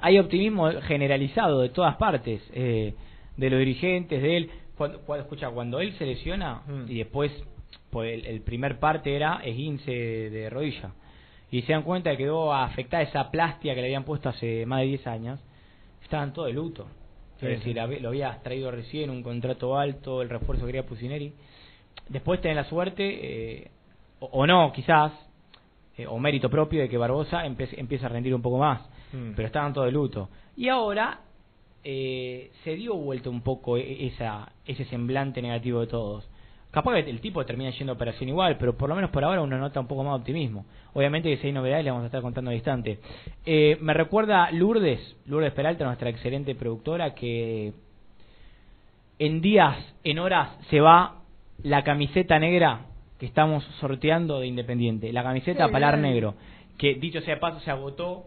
hay 0.01 0.19
optimismo 0.19 0.69
generalizado 0.81 1.61
de 1.61 1.69
todas 1.69 1.95
partes, 1.95 2.41
eh, 2.53 2.93
de 3.37 3.49
los 3.49 3.59
dirigentes, 3.59 4.21
de 4.21 4.37
él. 4.37 4.49
Cuando, 4.77 4.99
cuando- 5.01 5.23
escucha, 5.23 5.49
cuando 5.49 5.79
él 5.79 5.93
se 5.97 6.05
lesiona 6.05 6.61
Mm. 6.67 6.85
y 6.91 6.97
después, 6.97 7.31
pues 7.89 8.13
el, 8.13 8.25
el 8.25 8.41
primer 8.41 8.79
parte 8.79 9.15
era 9.15 9.41
esguince 9.43 9.91
de 9.91 10.49
rodilla 10.49 10.91
y 11.51 11.61
se 11.61 11.71
dan 11.73 11.83
cuenta 11.83 12.09
de 12.09 12.17
que 12.17 12.23
quedó 12.23 12.53
afectada 12.53 13.03
esa 13.03 13.31
plastia 13.31 13.75
que 13.75 13.81
le 13.81 13.87
habían 13.87 14.03
puesto 14.03 14.27
hace 14.29 14.65
más 14.65 14.79
de 14.81 14.87
10 14.87 15.07
años, 15.07 15.39
estaban 16.01 16.33
todos 16.33 16.47
de 16.47 16.53
luto. 16.53 16.87
Sí, 17.39 17.45
es 17.47 17.59
decir, 17.59 17.77
sí. 17.87 17.99
lo 18.01 18.09
habías 18.09 18.41
traído 18.43 18.71
recién, 18.71 19.09
un 19.09 19.21
contrato 19.23 19.77
alto, 19.77 20.21
el 20.21 20.29
refuerzo 20.29 20.65
que 20.65 20.71
quería 20.73 20.85
Pusineri. 20.85 21.33
Después 22.09 22.41
tenés 22.41 22.57
la 22.57 22.63
suerte, 22.65 23.03
eh, 23.63 23.71
o, 24.19 24.25
o 24.31 24.47
no, 24.47 24.71
quizás, 24.73 25.11
eh, 25.97 26.05
o 26.07 26.17
mérito 26.19 26.49
propio 26.49 26.81
de 26.81 26.89
que 26.89 26.97
Barbosa 26.97 27.45
empieza 27.45 28.05
a 28.05 28.09
rendir 28.09 28.33
un 28.35 28.41
poco 28.41 28.57
más, 28.57 28.81
Mm. 29.13 29.33
pero 29.35 29.45
estaban 29.45 29.73
todos 29.73 29.85
de 29.85 29.91
luto. 29.91 30.29
Y 30.57 30.67
ahora 30.69 31.19
eh, 31.83 32.49
se 32.63 32.75
dio 32.75 32.95
vuelta 32.95 33.29
un 33.29 33.41
poco 33.41 33.77
e- 33.77 34.07
esa, 34.07 34.49
ese 34.65 34.85
semblante 34.85 35.41
negativo 35.41 35.81
de 35.81 35.87
todos. 35.87 36.27
Capaz 36.71 36.93
que 37.03 37.09
el 37.09 37.19
tipo 37.21 37.45
termina 37.45 37.69
yendo 37.71 37.91
a 37.93 37.95
operación 37.95 38.29
igual, 38.29 38.57
pero 38.57 38.75
por 38.75 38.89
lo 38.89 38.95
menos 38.95 39.11
por 39.11 39.23
ahora 39.23 39.41
uno 39.41 39.57
nota 39.59 39.79
un 39.79 39.85
poco 39.87 40.03
más 40.03 40.13
de 40.13 40.19
optimismo. 40.21 40.65
Obviamente 40.93 41.29
que 41.29 41.37
si 41.37 41.47
hay 41.47 41.53
novedades 41.53 41.83
le 41.85 41.91
vamos 41.91 42.03
a 42.03 42.07
estar 42.07 42.21
contando 42.23 42.49
al 42.49 42.55
instante. 42.55 42.99
Eh, 43.45 43.77
me 43.81 43.93
recuerda 43.93 44.49
Lourdes, 44.51 45.15
Lourdes 45.27 45.51
Peralta, 45.53 45.85
nuestra 45.85 46.09
excelente 46.09 46.55
productora, 46.55 47.13
que 47.13 47.73
en 49.19 49.41
días, 49.41 49.77
en 50.03 50.19
horas, 50.19 50.57
se 50.69 50.79
va 50.81 51.21
la 51.63 51.83
camiseta 51.83 52.39
negra 52.39 52.81
que 53.19 53.25
estamos 53.25 53.63
sorteando 53.79 54.39
de 54.39 54.47
Independiente. 54.47 55.11
La 55.13 55.23
camiseta 55.23 55.69
palar 55.69 55.97
negro, 55.97 56.35
que 56.77 56.95
dicho 56.95 57.21
sea 57.21 57.35
de 57.35 57.39
paso 57.41 57.59
se 57.61 57.71
agotó 57.71 58.25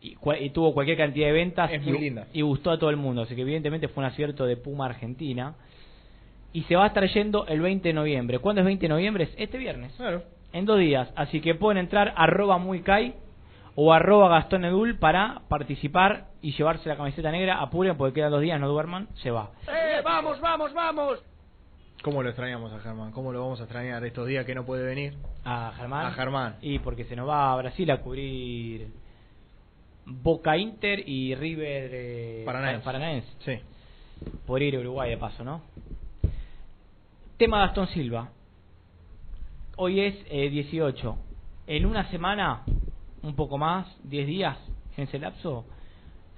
y, 0.00 0.16
y 0.40 0.50
tuvo 0.50 0.72
cualquier 0.72 0.96
cantidad 0.96 1.26
de 1.26 1.32
ventas 1.32 1.70
Es 1.72 1.84
y, 1.86 1.90
muy 1.90 1.98
linda. 1.98 2.26
y 2.32 2.42
gustó 2.42 2.70
a 2.70 2.78
todo 2.78 2.90
el 2.90 2.96
mundo. 2.96 3.22
Así 3.22 3.34
que 3.34 3.42
evidentemente 3.42 3.88
fue 3.88 4.04
un 4.04 4.10
acierto 4.10 4.46
de 4.46 4.56
Puma 4.56 4.86
Argentina. 4.86 5.54
Y 6.52 6.62
se 6.62 6.76
va 6.76 6.84
a 6.84 6.86
estar 6.86 7.06
yendo 7.08 7.46
el 7.48 7.60
20 7.60 7.88
de 7.88 7.92
noviembre. 7.92 8.38
¿Cuándo 8.38 8.60
es 8.62 8.64
20 8.66 8.82
de 8.82 8.88
noviembre? 8.88 9.24
Es 9.24 9.34
este 9.36 9.58
viernes. 9.58 9.92
Claro. 9.96 10.22
En 10.52 10.64
dos 10.64 10.78
días. 10.78 11.12
Así 11.16 11.40
que 11.40 11.54
pueden 11.54 11.78
entrar 11.78 12.14
arroba 12.16 12.56
muy 12.56 12.80
kai 12.80 13.14
o 13.74 13.92
arroba 13.92 14.28
Gastón 14.30 14.64
Edul 14.64 14.98
para 14.98 15.42
participar 15.48 16.28
y 16.40 16.52
llevarse 16.52 16.88
la 16.88 16.96
camiseta 16.96 17.30
negra. 17.30 17.60
Apuren 17.60 17.96
porque 17.98 18.14
quedan 18.14 18.30
dos 18.30 18.40
días, 18.40 18.58
no 18.58 18.68
duerman. 18.68 19.08
Se 19.16 19.30
va. 19.30 19.50
¡Eh, 19.68 20.00
vamos, 20.02 20.40
vamos, 20.40 20.72
vamos! 20.72 21.22
¿Cómo 22.02 22.22
lo 22.22 22.28
extrañamos 22.28 22.72
a 22.72 22.80
Germán? 22.80 23.10
¿Cómo 23.10 23.32
lo 23.32 23.40
vamos 23.40 23.60
a 23.60 23.64
extrañar 23.64 24.04
estos 24.04 24.26
días 24.26 24.44
que 24.46 24.54
no 24.54 24.64
puede 24.64 24.84
venir? 24.84 25.14
A 25.44 25.72
Germán. 25.76 26.06
A 26.06 26.12
Germán. 26.12 26.56
Y 26.62 26.78
porque 26.78 27.04
se 27.04 27.16
nos 27.16 27.28
va 27.28 27.52
a 27.52 27.56
Brasil 27.56 27.90
a 27.90 28.00
cubrir 28.00 28.88
Boca 30.04 30.56
Inter 30.56 31.02
y 31.08 31.34
River 31.34 31.90
eh, 31.92 32.42
Paranaense. 32.46 32.84
Paranaense. 32.84 33.28
Sí. 33.44 33.58
Por 34.46 34.62
ir 34.62 34.76
a 34.76 34.80
Uruguay 34.80 35.10
de 35.10 35.16
paso, 35.16 35.42
¿no? 35.44 35.62
Tema 37.36 37.58
Gastón 37.58 37.88
Silva. 37.88 38.30
Hoy 39.76 40.00
es 40.00 40.14
eh, 40.30 40.48
18. 40.48 41.16
En 41.66 41.86
una 41.86 42.08
semana, 42.10 42.62
un 43.22 43.34
poco 43.34 43.58
más, 43.58 43.86
10 44.04 44.26
días, 44.26 44.56
en 44.96 45.04
ese 45.04 45.18
lapso, 45.18 45.66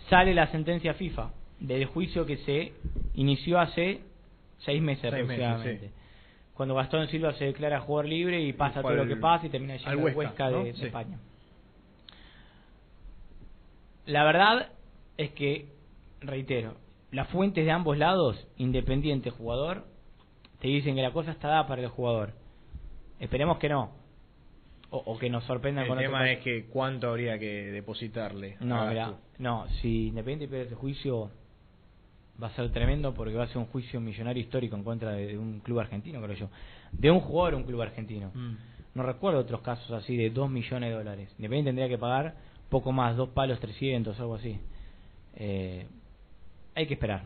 sale 0.09 0.35
la 0.35 0.51
sentencia 0.51 0.95
FIFA 0.95 1.31
del 1.61 1.85
juicio 1.87 2.25
que 2.25 2.39
se 2.39 2.73
inició 3.15 3.61
hace 3.61 4.01
6 4.61 4.83
meses 4.83 5.03
Seis 5.03 5.27
meses, 5.27 5.45
aproximadamente. 5.45 5.91
Cuando 6.55 6.75
Gastón 6.75 7.07
Silva 7.09 7.33
se 7.35 7.45
declara 7.45 7.81
jugador 7.81 8.07
libre 8.07 8.43
y 8.43 8.53
pasa 8.53 8.83
todo 8.83 8.95
lo 8.95 9.07
que 9.07 9.17
pasa 9.17 9.47
y 9.47 9.49
termina 9.49 9.77
yendo 9.77 9.91
al 9.91 9.99
Huesca, 9.99 10.19
Huesca, 10.19 10.51
¿no? 10.51 10.65
de. 10.65 10.71
España. 10.71 11.19
La 14.07 14.25
verdad 14.25 14.73
es 15.19 15.31
que, 15.33 15.67
reitero, 16.21 16.75
las 17.13 17.29
fuentes 17.29 17.65
de 17.65 17.71
ambos 17.71 17.97
lados, 17.97 18.45
independiente 18.57 19.31
jugador, 19.31 19.85
te 20.61 20.69
dicen 20.69 20.97
que 20.97 21.03
la 21.03 21.13
cosa 21.13 21.31
está 21.31 21.49
dada 21.49 21.67
para 21.69 21.83
el 21.83 21.89
jugador. 21.89 22.33
Esperemos 23.21 23.59
que 23.59 23.69
no. 23.69 23.93
O, 24.91 24.97
o 24.99 25.19
que 25.19 25.29
nos 25.29 25.45
sorprendan 25.45 25.85
El 25.85 25.89
con 25.91 25.99
otro 25.99 26.11
tema 26.11 26.31
es 26.31 26.41
que 26.41 26.65
cuánto 26.67 27.11
habría 27.11 27.39
que 27.39 27.71
depositarle. 27.71 28.57
No, 28.61 28.81
a 28.81 28.89
mirá, 28.89 29.11
Gastón. 29.11 29.21
no, 29.39 29.69
si 29.81 30.09
Independiente 30.09 30.49
pierde 30.49 30.67
ese 30.67 30.75
juicio 30.75 31.31
va 32.43 32.49
a 32.49 32.51
ser 32.51 32.71
tremendo 32.71 33.15
porque 33.15 33.35
va 33.35 33.45
a 33.45 33.49
ser 33.49 33.59
un 33.59 33.67
juicio 33.67 34.01
millonario 34.01 34.43
histórico 34.43 34.77
en 34.77 34.85
contra 34.85 35.13
de, 35.13 35.29
de 35.29 35.39
un 35.39 35.61
club 35.61 35.81
argentino, 35.81 36.21
creo 36.23 36.37
yo. 36.37 36.49
De 36.93 37.11
un 37.11 37.21
jugador 37.21 37.55
un 37.55 37.65
club 37.65 37.83
argentino. 37.83 38.31
Mm. 38.35 38.57
No 38.95 39.03
recuerdo 39.03 39.41
otros 39.41 39.61
casos 39.61 39.91
así 39.91 40.17
de 40.17 40.31
2 40.31 40.51
millones 40.51 40.91
de 40.91 40.97
dólares. 40.97 41.31
Independiente 41.39 41.69
tendría 41.69 41.89
que 41.89 41.99
pagar 41.99 42.35
poco 42.69 42.93
más, 42.93 43.17
dos 43.17 43.31
palos 43.31 43.61
300, 43.61 44.19
algo 44.21 44.37
así. 44.37 44.59
Eh, 45.37 45.87
hay 46.75 46.87
que 46.87 46.95
esperar. 46.95 47.23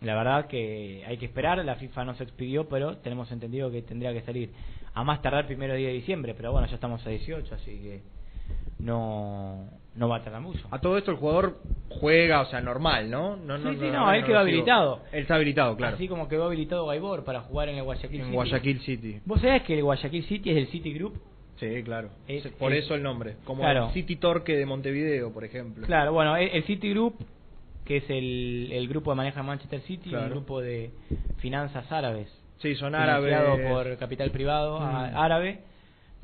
La 0.00 0.14
verdad 0.14 0.46
que 0.46 1.04
hay 1.06 1.16
que 1.16 1.26
esperar, 1.26 1.64
la 1.64 1.76
FIFA 1.76 2.04
no 2.04 2.14
se 2.14 2.24
expidió, 2.24 2.68
pero 2.68 2.98
tenemos 2.98 3.30
entendido 3.32 3.70
que 3.70 3.82
tendría 3.82 4.12
que 4.12 4.22
salir 4.22 4.50
a 4.92 5.04
más 5.04 5.22
tardar 5.22 5.46
primero 5.46 5.74
día 5.74 5.88
de 5.88 5.94
diciembre, 5.94 6.34
pero 6.34 6.52
bueno, 6.52 6.66
ya 6.66 6.74
estamos 6.74 7.04
a 7.06 7.10
18, 7.10 7.54
así 7.54 7.70
que 7.70 8.02
no 8.78 9.68
no 9.96 10.08
va 10.08 10.16
a 10.16 10.22
tardar 10.22 10.40
mucho. 10.42 10.66
A 10.70 10.78
todo 10.80 10.98
esto 10.98 11.10
el 11.10 11.16
jugador 11.16 11.58
juega, 11.88 12.40
o 12.42 12.46
sea, 12.46 12.60
normal, 12.60 13.10
¿no? 13.10 13.36
no 13.36 13.56
Sí, 13.58 13.76
sí, 13.80 13.86
no, 13.90 14.12
él 14.12 14.20
lo 14.20 14.26
quedó 14.26 14.38
habilitado. 14.40 15.00
Él 15.12 15.22
está 15.22 15.36
habilitado, 15.36 15.76
claro. 15.76 15.94
Así 15.96 16.06
como 16.08 16.28
quedó 16.28 16.44
habilitado 16.44 16.86
Gaibor 16.86 17.24
para 17.24 17.40
jugar 17.40 17.68
en 17.70 17.76
el 17.78 17.84
Guayaquil 17.84 18.20
en 18.20 18.26
City. 18.26 18.34
Guayaquil 18.34 18.80
City. 18.80 19.20
¿Vos 19.24 19.40
sabés 19.40 19.62
que 19.62 19.74
el 19.74 19.82
Guayaquil 19.84 20.24
City 20.24 20.50
es 20.50 20.56
del 20.56 20.66
City 20.68 20.92
Group? 20.92 21.20
Sí, 21.56 21.82
claro. 21.84 22.10
Es- 22.28 22.46
Por 22.58 22.72
es- 22.74 22.84
eso 22.84 22.94
el 22.94 23.02
nombre. 23.02 23.36
Como 23.44 23.62
Claro. 23.62 23.86
el 23.86 23.92
City 23.94 24.16
Torque 24.16 24.54
de 24.56 24.66
Montevideo, 24.66 25.32
por 25.32 25.44
ejemplo. 25.44 25.86
Claro, 25.86 26.12
bueno, 26.12 26.36
el, 26.36 26.48
el 26.50 26.64
City 26.64 26.90
Group, 26.90 27.14
que 27.86 27.98
es 27.98 28.10
el, 28.10 28.68
el 28.72 28.88
grupo 28.88 29.12
de 29.12 29.16
maneja 29.16 29.42
Manchester 29.42 29.80
City, 29.82 30.10
Claro. 30.10 30.26
un 30.26 30.30
grupo 30.32 30.60
de 30.60 30.90
finanzas 31.38 31.90
árabes. 31.90 32.28
Sí, 32.58 32.74
son 32.74 32.94
árabes. 32.94 33.34
por 33.70 33.96
capital 33.98 34.30
privado 34.30 34.80
Mm. 34.80 35.16
árabe. 35.16 35.60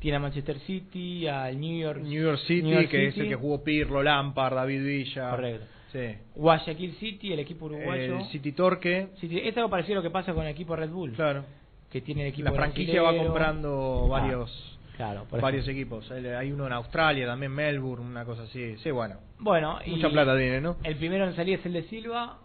Tiene 0.03 0.17
a 0.17 0.19
Manchester 0.19 0.59
City, 0.59 1.27
al 1.27 1.57
New 1.57 1.79
York, 1.79 2.01
New 2.01 2.21
York 2.21 2.39
City, 2.45 2.61
New 2.61 2.73
York 2.73 2.89
que 2.89 3.07
es 3.07 3.13
City. 3.13 3.25
el 3.25 3.29
que 3.31 3.35
jugó 3.37 3.63
Pirlo, 3.63 4.03
Lampard, 4.03 4.53
David 4.53 4.83
Villa. 4.83 5.29
Correcto. 5.29 5.65
Sí. 5.93 6.15
Guayaquil 6.35 6.91
City, 6.95 7.31
el 7.31 7.39
equipo 7.39 7.67
uruguayo. 7.67 8.17
El 8.19 8.25
City 8.25 8.51
Torque. 8.51 9.07
City- 9.21 9.39
es 9.47 9.55
algo 9.55 9.69
parecido 9.69 9.99
a 9.99 10.03
lo 10.03 10.03
que 10.03 10.11
pasa 10.11 10.33
con 10.33 10.43
el 10.43 10.49
equipo 10.51 10.75
Red 10.75 10.89
Bull. 10.89 11.13
Claro. 11.13 11.45
Que 11.89 12.01
tiene 12.01 12.23
el 12.23 12.27
equipo 12.27 12.49
La 12.49 12.53
franquicia 12.53 13.01
va 13.01 13.15
comprando 13.15 14.03
Ah. 14.07 14.09
varios 14.09 14.77
Claro, 14.97 15.23
por 15.29 15.39
varios 15.39 15.65
equipos. 15.69 16.11
Hay 16.11 16.25
hay 16.27 16.51
uno 16.51 16.67
en 16.67 16.73
Australia, 16.73 17.25
también 17.25 17.53
Melbourne, 17.53 18.05
una 18.05 18.25
cosa 18.25 18.43
así. 18.43 18.75
Sí, 18.83 18.91
bueno. 18.91 19.15
Bueno, 19.39 19.79
mucha 19.87 20.07
y 20.09 20.11
plata 20.11 20.35
tiene, 20.37 20.59
¿no? 20.59 20.75
El 20.83 20.97
primero 20.97 21.25
en 21.25 21.33
salir 21.35 21.59
es 21.59 21.65
el 21.65 21.71
de 21.73 21.83
Silva, 21.83 22.39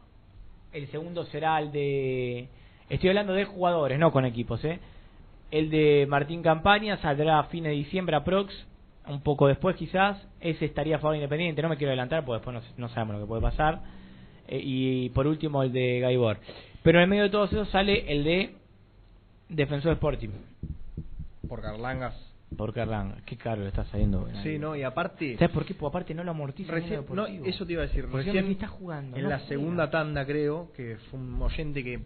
el 0.72 0.86
segundo 0.92 1.24
será 1.26 1.58
el 1.58 1.72
de... 1.72 2.48
Estoy 2.88 3.08
hablando 3.08 3.32
de 3.32 3.46
jugadores, 3.46 3.98
no 3.98 4.12
con 4.12 4.24
equipos, 4.24 4.64
¿eh? 4.64 4.78
El 5.50 5.70
de 5.70 6.06
Martín 6.08 6.42
Campaña 6.42 6.98
saldrá 6.98 7.38
a 7.38 7.44
fin 7.44 7.64
de 7.64 7.70
diciembre 7.70 8.16
aprox, 8.16 8.52
un 9.06 9.22
poco 9.22 9.46
después 9.46 9.76
quizás. 9.76 10.18
Ese 10.40 10.66
estaría 10.66 10.96
a 10.96 10.98
favor 10.98 11.12
de 11.12 11.18
Independiente, 11.18 11.62
no 11.62 11.68
me 11.68 11.76
quiero 11.76 11.90
adelantar 11.90 12.24
porque 12.24 12.38
después 12.46 12.54
no, 12.76 12.86
no 12.86 12.88
sabemos 12.90 13.16
lo 13.16 13.22
que 13.22 13.28
puede 13.28 13.42
pasar. 13.42 13.80
Eh, 14.46 14.60
y 14.62 15.08
por 15.10 15.26
último 15.26 15.62
el 15.62 15.72
de 15.72 16.00
Gaibor. 16.00 16.38
Pero 16.82 17.00
en 17.00 17.08
medio 17.08 17.24
de 17.24 17.30
todos 17.30 17.52
esos 17.52 17.68
sale 17.70 18.10
el 18.12 18.24
de 18.24 18.54
Defensor 19.48 19.92
Sporting. 19.92 20.30
Por 21.48 21.60
Carlangas. 21.62 22.14
Por 22.56 22.72
Carlangas. 22.72 23.22
Qué 23.22 23.36
caro 23.36 23.62
le 23.62 23.68
está 23.68 23.84
saliendo. 23.86 24.28
Sí, 24.42 24.58
no, 24.58 24.76
y 24.76 24.82
aparte... 24.82 25.34
¿Sabes 25.38 25.50
por 25.50 25.64
qué? 25.64 25.74
Porque 25.74 25.88
aparte 25.90 26.14
no 26.14 26.24
lo 26.24 26.30
amortiza. 26.30 26.72
Recién- 26.72 27.04
no, 27.12 27.26
eso 27.26 27.66
te 27.66 27.72
iba 27.72 27.82
a 27.82 27.86
decir. 27.86 28.06
Recién 28.10 28.44
no 28.44 28.50
está 28.52 28.68
jugando. 28.68 29.16
En 29.16 29.22
no 29.24 29.28
la 29.28 29.36
juega. 29.38 29.48
segunda 29.48 29.90
tanda, 29.90 30.24
creo, 30.26 30.70
que 30.76 30.96
fue 31.10 31.18
un 31.20 31.40
oyente 31.42 31.82
que 31.82 32.00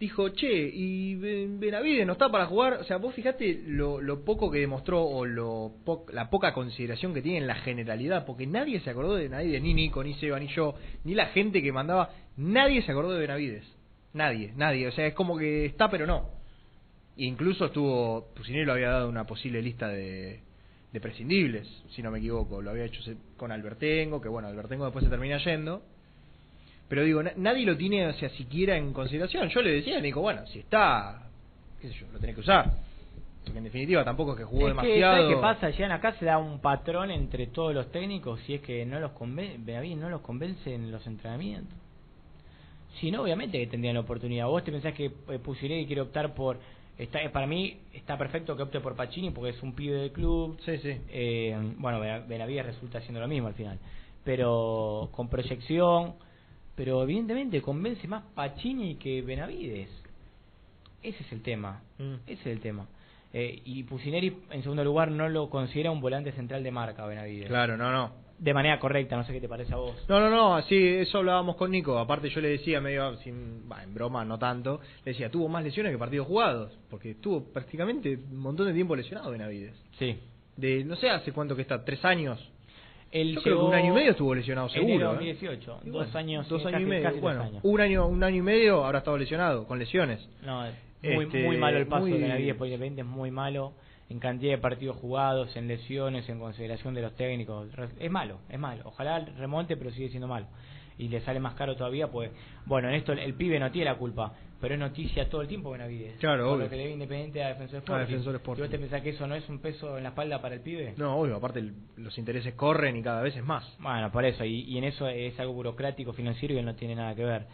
dijo, 0.00 0.30
che, 0.30 0.50
y 0.72 1.14
Ben- 1.16 1.60
Benavides 1.60 2.06
no 2.06 2.14
está 2.14 2.28
para 2.30 2.46
jugar. 2.46 2.72
O 2.80 2.84
sea, 2.84 2.96
vos 2.96 3.14
fijate 3.14 3.62
lo, 3.66 4.00
lo 4.00 4.24
poco 4.24 4.50
que 4.50 4.58
demostró 4.58 5.02
o 5.04 5.24
lo 5.26 5.72
po- 5.84 6.06
la 6.12 6.30
poca 6.30 6.52
consideración 6.54 7.12
que 7.14 7.22
tiene 7.22 7.38
en 7.38 7.46
la 7.46 7.56
generalidad, 7.56 8.24
porque 8.24 8.46
nadie 8.46 8.80
se 8.80 8.90
acordó 8.90 9.14
de 9.14 9.24
Benavides, 9.24 9.62
ni 9.62 9.74
Nico, 9.74 10.02
ni 10.02 10.14
Seba, 10.14 10.40
ni 10.40 10.48
yo, 10.48 10.74
ni 11.04 11.14
la 11.14 11.26
gente 11.26 11.62
que 11.62 11.70
mandaba. 11.70 12.10
Nadie 12.36 12.82
se 12.82 12.90
acordó 12.90 13.12
de 13.12 13.20
Benavides. 13.20 13.64
Nadie, 14.14 14.52
nadie. 14.56 14.88
O 14.88 14.92
sea, 14.92 15.06
es 15.06 15.14
como 15.14 15.36
que 15.38 15.66
está, 15.66 15.88
pero 15.90 16.06
no. 16.06 16.30
Incluso 17.16 17.66
estuvo, 17.66 18.28
Pusineri 18.34 18.64
lo 18.64 18.72
había 18.72 18.88
dado 18.88 19.08
una 19.08 19.26
posible 19.26 19.60
lista 19.60 19.88
de, 19.88 20.40
de 20.92 21.00
prescindibles, 21.00 21.68
si 21.90 22.02
no 22.02 22.10
me 22.10 22.18
equivoco. 22.18 22.62
Lo 22.62 22.70
había 22.70 22.84
hecho 22.86 23.02
con 23.36 23.52
Albertengo, 23.52 24.20
que 24.22 24.28
bueno, 24.30 24.48
Albertengo 24.48 24.84
después 24.86 25.04
se 25.04 25.10
termina 25.10 25.36
yendo. 25.44 25.82
Pero 26.90 27.04
digo, 27.04 27.22
na- 27.22 27.32
nadie 27.36 27.64
lo 27.64 27.74
tiene, 27.78 28.06
o 28.08 28.12
sea, 28.12 28.28
siquiera 28.30 28.76
en 28.76 28.92
consideración. 28.92 29.48
Yo 29.48 29.62
le 29.62 29.70
decía 29.72 29.96
a 29.96 30.00
Nico, 30.02 30.20
bueno, 30.20 30.44
si 30.48 30.58
está, 30.58 31.22
qué 31.80 31.88
sé 31.88 31.94
yo, 31.94 32.06
lo 32.12 32.18
tenés 32.18 32.34
que 32.34 32.40
usar. 32.42 32.70
Porque 33.44 33.56
en 33.58 33.64
definitiva 33.64 34.04
tampoco 34.04 34.32
es 34.32 34.38
que 34.38 34.44
jugó 34.44 34.68
Es 34.68 34.74
que, 34.74 34.86
demasiado. 34.88 35.16
¿sabes 35.22 35.34
qué 35.36 35.40
pasa? 35.40 35.70
Llegan 35.70 35.92
acá, 35.92 36.12
se 36.18 36.26
da 36.26 36.36
un 36.36 36.58
patrón 36.60 37.10
entre 37.10 37.46
todos 37.46 37.72
los 37.72 37.90
técnicos 37.90 38.40
si 38.40 38.54
es 38.54 38.60
que 38.60 38.84
no 38.84 39.00
los 39.00 39.12
convence, 39.12 39.56
no 39.96 40.10
los 40.10 40.20
convence 40.20 40.74
en 40.74 40.90
los 40.90 41.06
entrenamientos. 41.06 41.72
Si 42.98 43.10
no, 43.10 43.22
obviamente 43.22 43.58
que 43.58 43.66
tendrían 43.68 43.94
la 43.94 44.00
oportunidad. 44.00 44.46
Vos 44.48 44.62
te 44.64 44.72
pensás 44.72 44.92
que 44.92 45.06
eh, 45.06 45.38
Pusineri 45.42 45.86
quiere 45.86 46.02
optar 46.02 46.34
por... 46.34 46.58
Está, 46.98 47.22
eh, 47.22 47.30
para 47.30 47.46
mí 47.46 47.78
está 47.94 48.18
perfecto 48.18 48.56
que 48.56 48.62
opte 48.64 48.80
por 48.80 48.94
Pacini 48.94 49.30
porque 49.30 49.50
es 49.56 49.62
un 49.62 49.72
pibe 49.74 49.96
del 49.96 50.12
club. 50.12 50.58
Sí, 50.66 50.76
sí. 50.78 50.96
Eh, 51.08 51.56
bueno, 51.78 51.98
Bena- 52.00 52.18
Benavides 52.26 52.66
resulta 52.66 53.00
siendo 53.00 53.20
lo 53.20 53.28
mismo 53.28 53.46
al 53.48 53.54
final. 53.54 53.78
Pero 54.24 55.08
con 55.12 55.28
proyección. 55.28 56.14
Pero 56.74 57.02
evidentemente 57.02 57.60
convence 57.60 58.06
más 58.08 58.22
Pacini 58.34 58.96
que 58.96 59.22
Benavides. 59.22 59.90
Ese 61.02 61.22
es 61.22 61.32
el 61.32 61.42
tema. 61.42 61.82
Mm. 61.98 62.14
Ese 62.26 62.40
es 62.40 62.46
el 62.46 62.60
tema. 62.60 62.86
Eh, 63.32 63.62
y 63.64 63.84
Pusineri, 63.84 64.36
en 64.50 64.62
segundo 64.62 64.82
lugar, 64.82 65.10
no 65.10 65.28
lo 65.28 65.48
considera 65.50 65.90
un 65.90 66.00
volante 66.00 66.32
central 66.32 66.62
de 66.62 66.70
marca, 66.70 67.06
Benavides. 67.06 67.48
Claro, 67.48 67.76
no, 67.76 67.92
no. 67.92 68.12
De 68.38 68.54
manera 68.54 68.80
correcta, 68.80 69.16
no 69.16 69.24
sé 69.24 69.32
qué 69.32 69.40
te 69.40 69.48
parece 69.48 69.74
a 69.74 69.76
vos. 69.76 69.94
No, 70.08 70.18
no, 70.18 70.30
no, 70.30 70.62
sí, 70.62 70.76
eso 70.76 71.18
hablábamos 71.18 71.56
con 71.56 71.70
Nico. 71.70 71.98
Aparte 71.98 72.30
yo 72.30 72.40
le 72.40 72.48
decía 72.48 72.80
medio, 72.80 73.16
sin, 73.18 73.68
bah, 73.68 73.82
en 73.84 73.92
broma, 73.94 74.24
no 74.24 74.38
tanto, 74.38 74.80
le 75.04 75.12
decía, 75.12 75.30
tuvo 75.30 75.48
más 75.48 75.62
lesiones 75.62 75.92
que 75.92 75.98
partidos 75.98 76.26
jugados, 76.26 76.72
porque 76.88 77.10
estuvo 77.10 77.44
prácticamente 77.44 78.16
un 78.16 78.38
montón 78.38 78.66
de 78.66 78.72
tiempo 78.72 78.96
lesionado 78.96 79.30
Benavides. 79.30 79.76
Sí. 79.98 80.18
De, 80.56 80.84
no 80.84 80.96
sé 80.96 81.10
hace 81.10 81.32
cuánto 81.32 81.54
que 81.54 81.62
está, 81.62 81.84
tres 81.84 82.02
años. 82.04 82.50
Él 83.12 83.34
Yo 83.34 83.42
creo 83.42 83.54
que 83.56 83.58
llegó 83.60 83.68
un 83.68 83.74
año 83.74 83.92
y 83.92 83.94
medio 83.94 84.10
estuvo 84.12 84.34
lesionado 84.34 84.68
enero 84.68 84.86
seguro. 84.86 84.98
de 84.98 85.12
¿eh? 85.30 85.34
2018, 85.34 85.80
Y 85.84 85.90
dos 85.90 85.92
bueno, 86.12 86.18
años, 86.18 86.48
dos 86.48 86.62
sí, 86.62 86.68
años 86.68 86.80
y 86.82 86.84
medio. 86.84 87.02
casi 87.02 87.20
bueno, 87.20 87.42
años. 87.42 87.60
un 87.64 87.80
año, 87.80 88.06
un 88.06 88.22
año 88.22 88.36
y 88.36 88.42
medio 88.42 88.84
habrá 88.84 88.98
estado 88.98 89.18
lesionado, 89.18 89.66
con 89.66 89.78
lesiones. 89.78 90.28
No, 90.44 90.64
es 90.64 90.74
muy, 91.02 91.24
Este, 91.24 91.44
muy 91.44 91.56
malo 91.56 91.78
el 91.78 91.86
paso 91.86 92.02
muy- 92.02 92.12
de 92.12 92.18
Benavides 92.18 92.54
por 92.56 92.66
Independiente, 92.68 93.00
es 93.02 93.06
muy 93.08 93.30
malo 93.30 93.72
en 94.08 94.18
cantidad 94.20 94.52
de 94.52 94.58
partidos 94.58 94.96
jugados, 94.96 95.56
en 95.56 95.66
lesiones, 95.68 96.28
en 96.28 96.38
consideración 96.38 96.94
de 96.94 97.02
los 97.02 97.14
técnicos. 97.16 97.68
Es 97.98 98.10
malo, 98.10 98.38
es 98.48 98.58
malo. 98.58 98.82
Ojalá 98.86 99.20
remonte, 99.38 99.76
pero 99.76 99.90
sigue 99.92 100.08
siendo 100.08 100.26
malo. 100.28 100.46
Y 101.00 101.08
le 101.08 101.20
sale 101.22 101.40
más 101.40 101.54
caro 101.54 101.74
todavía, 101.76 102.08
pues, 102.08 102.30
bueno, 102.66 102.88
en 102.88 102.94
esto 102.94 103.12
el, 103.12 103.18
el 103.20 103.34
pibe 103.34 103.58
no 103.58 103.70
tiene 103.70 103.86
la 103.90 103.96
culpa, 103.96 104.32
pero 104.60 104.74
es 104.74 104.80
noticia 104.80 105.28
todo 105.30 105.40
el 105.40 105.48
tiempo 105.48 105.70
Benavides. 105.70 106.18
Claro, 106.18 106.44
Por 106.44 106.54
obvio. 106.54 106.64
lo 106.64 106.70
que 106.70 106.76
le 106.76 106.84
ve 106.84 106.90
Independiente 106.92 107.42
a 107.42 107.48
Defensor 107.48 107.76
A 107.76 107.78
Sporting. 107.78 108.06
Defensor 108.06 108.34
Sporting. 108.36 108.60
¿Y 108.60 108.62
vos 108.64 108.70
te 108.70 108.78
pensás 108.78 109.02
que 109.02 109.08
eso 109.10 109.26
no 109.26 109.34
es 109.34 109.48
un 109.48 109.58
peso 109.60 109.96
en 109.96 110.02
la 110.02 110.10
espalda 110.10 110.42
para 110.42 110.54
el 110.56 110.60
pibe? 110.60 110.94
No, 110.98 111.16
obvio, 111.16 111.36
aparte 111.36 111.60
el- 111.60 111.72
los 111.96 112.16
intereses 112.18 112.54
corren 112.54 112.96
y 112.96 113.02
cada 113.02 113.22
vez 113.22 113.34
es 113.36 113.44
más. 113.44 113.64
Bueno, 113.80 114.12
por 114.12 114.24
eso, 114.26 114.44
y, 114.44 114.60
y 114.62 114.76
en 114.78 114.84
eso 114.84 115.08
es 115.08 115.38
algo 115.40 115.54
burocrático, 115.54 116.12
financiero 116.12 116.54
y 116.54 116.58
que 116.58 116.62
no 116.62 116.74
tiene 116.74 116.94
nada 116.94 117.14
que 117.14 117.24
ver. 117.24 117.46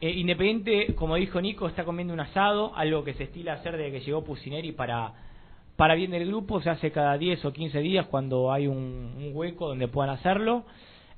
Eh, 0.00 0.10
Independiente, 0.10 0.94
como 0.94 1.14
dijo 1.16 1.40
Nico, 1.40 1.66
está 1.68 1.84
comiendo 1.84 2.12
un 2.12 2.20
asado, 2.20 2.74
algo 2.76 3.04
que 3.04 3.14
se 3.14 3.22
estila 3.24 3.54
hacer 3.54 3.76
desde 3.78 3.92
que 3.92 4.00
llegó 4.04 4.22
Pusineri 4.24 4.72
para, 4.72 5.12
para 5.76 5.94
bien 5.94 6.10
del 6.10 6.26
grupo, 6.26 6.60
se 6.60 6.68
hace 6.68 6.90
cada 6.90 7.16
10 7.16 7.42
o 7.46 7.52
15 7.52 7.78
días 7.80 8.06
cuando 8.08 8.52
hay 8.52 8.66
un, 8.66 8.76
un 9.16 9.30
hueco 9.32 9.68
donde 9.68 9.88
puedan 9.88 10.10
hacerlo. 10.14 10.64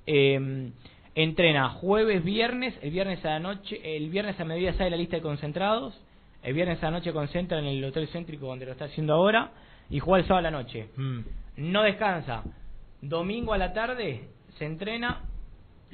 Eh, 0.06 0.70
entrena 1.14 1.68
jueves, 1.70 2.24
viernes, 2.24 2.74
el 2.82 2.90
viernes 2.90 3.24
a 3.24 3.30
la 3.30 3.38
noche, 3.40 3.80
el 3.96 4.10
viernes 4.10 4.38
a 4.40 4.44
mediodía 4.44 4.74
sale 4.74 4.90
la 4.90 4.96
lista 4.96 5.16
de 5.16 5.22
concentrados, 5.22 5.94
el 6.42 6.54
viernes 6.54 6.82
a 6.82 6.86
la 6.86 6.98
noche 6.98 7.12
concentra 7.12 7.58
en 7.58 7.66
el 7.66 7.84
hotel 7.84 8.08
céntrico 8.08 8.46
donde 8.46 8.66
lo 8.66 8.72
está 8.72 8.86
haciendo 8.86 9.14
ahora 9.14 9.52
y 9.90 10.00
juega 10.00 10.18
el 10.22 10.26
sábado 10.28 10.46
a 10.46 10.50
la 10.50 10.56
noche. 10.58 10.88
Mm. 10.96 11.20
No 11.56 11.82
descansa. 11.82 12.42
Domingo 13.00 13.52
a 13.52 13.58
la 13.58 13.72
tarde 13.72 14.28
se 14.58 14.64
entrena, 14.64 15.20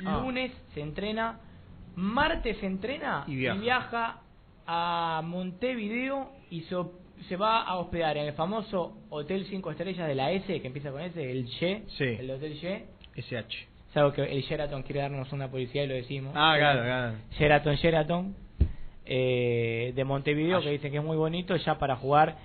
Ah. 0.07 0.21
lunes 0.23 0.53
se 0.73 0.81
entrena, 0.81 1.39
martes 1.97 2.57
se 2.59 2.67
entrena 2.67 3.25
Y 3.27 3.37
viaja. 3.37 4.23
a 4.67 5.21
Montevideo 5.25 6.31
y 6.51 6.61
se, 6.63 6.77
se 7.29 7.37
va 7.37 7.63
a 7.63 7.77
hospedar 7.77 8.17
en 8.17 8.27
el 8.27 8.33
famoso 8.35 8.97
Hotel 9.11 9.45
5 9.51 9.71
Estrellas 9.73 10.09
de 10.09 10.15
la 10.15 10.31
S, 10.33 10.61
que 10.61 10.67
empieza 10.67 10.91
con 10.91 11.03
S, 11.03 11.31
el 11.31 11.47
Sí. 11.49 12.05
el 12.05 12.31
Hotel 12.31 12.55
Ye. 12.61 12.87
SH. 13.17 13.69
Es 13.91 13.97
algo 13.97 14.13
que 14.13 14.23
el 14.23 14.43
Sheraton 14.43 14.83
quiere 14.85 15.01
darnos 15.01 15.33
una 15.33 15.49
publicidad 15.51 15.85
y 15.85 15.87
lo 15.89 15.95
decimos. 15.95 16.33
Ah, 16.37 16.55
claro, 16.57 16.83
claro. 16.83 17.17
Sheraton, 17.33 17.75
Sheraton, 17.75 18.37
eh, 19.05 19.93
de 19.95 20.05
Montevideo, 20.05 20.59
Ah, 20.59 20.61
que 20.63 20.71
dicen 20.71 20.93
que 20.93 20.99
es 20.99 21.05
muy 21.05 21.17
bonito, 21.17 21.57
ya 21.57 21.79
para 21.79 21.97
jugar. 21.97 22.37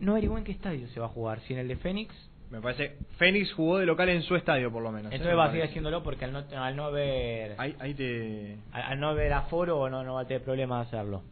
No 0.00 0.12
averigüen 0.12 0.38
en 0.38 0.44
qué 0.44 0.52
estadio 0.52 0.88
se 0.88 0.98
va 0.98 1.06
a 1.06 1.10
jugar, 1.10 1.40
si 1.40 1.52
en 1.52 1.60
el 1.60 1.68
de 1.68 1.76
Fénix. 1.76 2.12
Me 2.50 2.60
parece, 2.60 2.96
Fénix 3.16 3.52
jugó 3.52 3.78
de 3.78 3.86
local 3.86 4.08
en 4.08 4.22
su 4.22 4.34
estadio 4.36 4.70
por 4.72 4.82
lo 4.82 4.90
menos. 4.92 5.12
¿eh? 5.12 5.16
Entonces 5.16 5.36
va 5.38 5.44
a 5.46 5.50
seguir 5.50 5.64
haciéndolo 5.64 6.02
porque 6.02 6.24
al 6.24 6.32
no, 6.32 6.44
al 6.56 6.76
no 6.76 6.92
ver 6.92 7.54
Ahí, 7.58 7.74
ahí 7.80 7.94
te... 7.94 8.58
al, 8.72 8.82
al 8.82 9.00
no 9.00 9.14
ver 9.14 9.32
aforo 9.32 9.88
no, 9.88 10.04
no 10.04 10.14
va 10.14 10.20
a 10.22 10.26
tener 10.26 10.42
problema 10.42 10.76
de 10.80 10.82
hacerlo. 10.82 11.22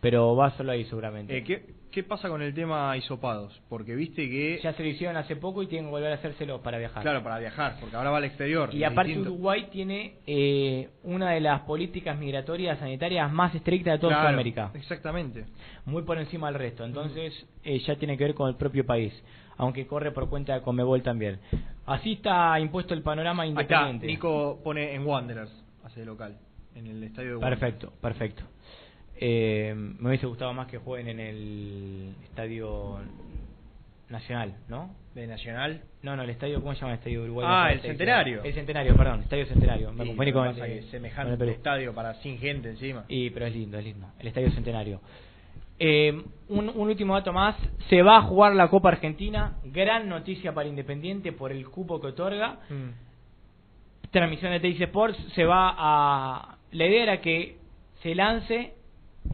Pero 0.00 0.34
va 0.36 0.50
solo 0.56 0.72
ahí 0.72 0.84
seguramente. 0.84 1.36
Eh, 1.36 1.44
¿qué, 1.44 1.64
¿Qué 1.96 2.02
pasa 2.02 2.28
con 2.28 2.42
el 2.42 2.52
tema 2.52 2.94
hisopados? 2.94 3.58
Porque 3.70 3.94
viste 3.94 4.28
que... 4.28 4.60
Ya 4.62 4.74
se 4.74 4.82
lo 4.82 4.88
hicieron 4.90 5.16
hace 5.16 5.34
poco 5.34 5.62
y 5.62 5.66
tienen 5.66 5.86
que 5.86 5.92
volver 5.92 6.12
a 6.12 6.16
hacérselo 6.16 6.60
para 6.60 6.76
viajar. 6.76 7.02
Claro, 7.02 7.22
para 7.22 7.38
viajar, 7.38 7.78
porque 7.80 7.96
ahora 7.96 8.10
va 8.10 8.18
al 8.18 8.24
exterior. 8.24 8.68
Y 8.74 8.84
aparte 8.84 9.12
distinto. 9.12 9.30
Uruguay 9.30 9.68
tiene 9.72 10.16
eh, 10.26 10.90
una 11.04 11.30
de 11.30 11.40
las 11.40 11.62
políticas 11.62 12.18
migratorias 12.18 12.78
sanitarias 12.80 13.32
más 13.32 13.54
estrictas 13.54 13.94
de 13.94 13.98
toda 13.98 14.12
Claro, 14.12 14.28
Sudamérica. 14.28 14.72
Exactamente. 14.74 15.46
Muy 15.86 16.02
por 16.02 16.18
encima 16.18 16.48
del 16.48 16.56
resto. 16.56 16.84
Entonces 16.84 17.32
eh, 17.64 17.78
ya 17.78 17.96
tiene 17.96 18.18
que 18.18 18.24
ver 18.24 18.34
con 18.34 18.50
el 18.50 18.56
propio 18.56 18.84
país. 18.84 19.14
Aunque 19.56 19.86
corre 19.86 20.10
por 20.12 20.28
cuenta 20.28 20.52
de 20.52 20.60
Comebol 20.60 21.02
también. 21.02 21.40
Así 21.86 22.12
está 22.12 22.60
impuesto 22.60 22.92
el 22.92 23.00
panorama 23.00 23.46
independiente. 23.46 24.06
Nico 24.06 24.60
pone 24.62 24.94
en 24.94 25.06
Wanderers, 25.06 25.64
hace 25.82 26.00
de 26.00 26.04
local, 26.04 26.36
en 26.74 26.88
el 26.88 27.02
estadio 27.04 27.30
de 27.30 27.36
Wanderers. 27.36 27.58
Perfecto, 27.58 27.92
perfecto. 28.02 28.42
Eh, 29.18 29.74
me 29.76 30.08
hubiese 30.08 30.26
gustado 30.26 30.52
más 30.52 30.66
que 30.66 30.78
jueguen 30.78 31.08
en 31.08 31.20
el 31.20 32.14
estadio 32.24 32.98
nacional, 34.08 34.54
¿no? 34.68 34.90
¿De 35.14 35.26
Nacional? 35.26 35.80
No, 36.02 36.14
no, 36.14 36.22
el 36.22 36.30
estadio, 36.30 36.60
¿cómo 36.60 36.74
se 36.74 36.80
llama 36.80 36.92
el 36.92 36.98
estadio 36.98 37.20
de 37.20 37.26
Uruguay? 37.26 37.46
Ah, 37.48 37.72
el 37.72 37.80
Centenario. 37.80 38.44
El 38.44 38.52
Centenario, 38.52 38.94
perdón, 38.94 39.22
estadio 39.22 39.46
Centenario. 39.46 39.92
Me 39.92 40.04
Sí, 40.04 40.08
confundí 40.10 40.32
con 40.32 40.46
el, 40.46 40.54
que 40.54 40.60
con 40.60 40.90
semejante 40.90 41.44
el 41.44 41.50
estadio 41.50 41.94
para 41.94 42.14
sin 42.22 42.38
gente 42.38 42.68
encima. 42.70 43.04
Y, 43.08 43.30
pero 43.30 43.46
es 43.46 43.54
lindo, 43.54 43.78
es 43.78 43.84
lindo. 43.84 44.06
El 44.18 44.26
estadio 44.26 44.50
Centenario. 44.50 45.00
Eh, 45.78 46.22
un, 46.48 46.68
un 46.68 46.88
último 46.88 47.14
dato 47.14 47.32
más. 47.32 47.56
Se 47.88 48.02
va 48.02 48.18
a 48.18 48.22
jugar 48.22 48.54
la 48.54 48.68
Copa 48.68 48.90
Argentina. 48.90 49.56
Gran 49.64 50.08
noticia 50.08 50.52
para 50.54 50.68
Independiente 50.68 51.32
por 51.32 51.50
el 51.50 51.66
cupo 51.68 52.00
que 52.00 52.08
otorga. 52.08 52.58
Transmisión 54.10 54.52
de 54.52 54.60
TIC 54.60 54.82
Sports. 54.82 55.18
Se 55.34 55.44
va 55.44 55.74
a. 55.76 56.58
La 56.72 56.86
idea 56.86 57.02
era 57.02 57.20
que 57.20 57.56
se 58.02 58.14
lance 58.14 58.74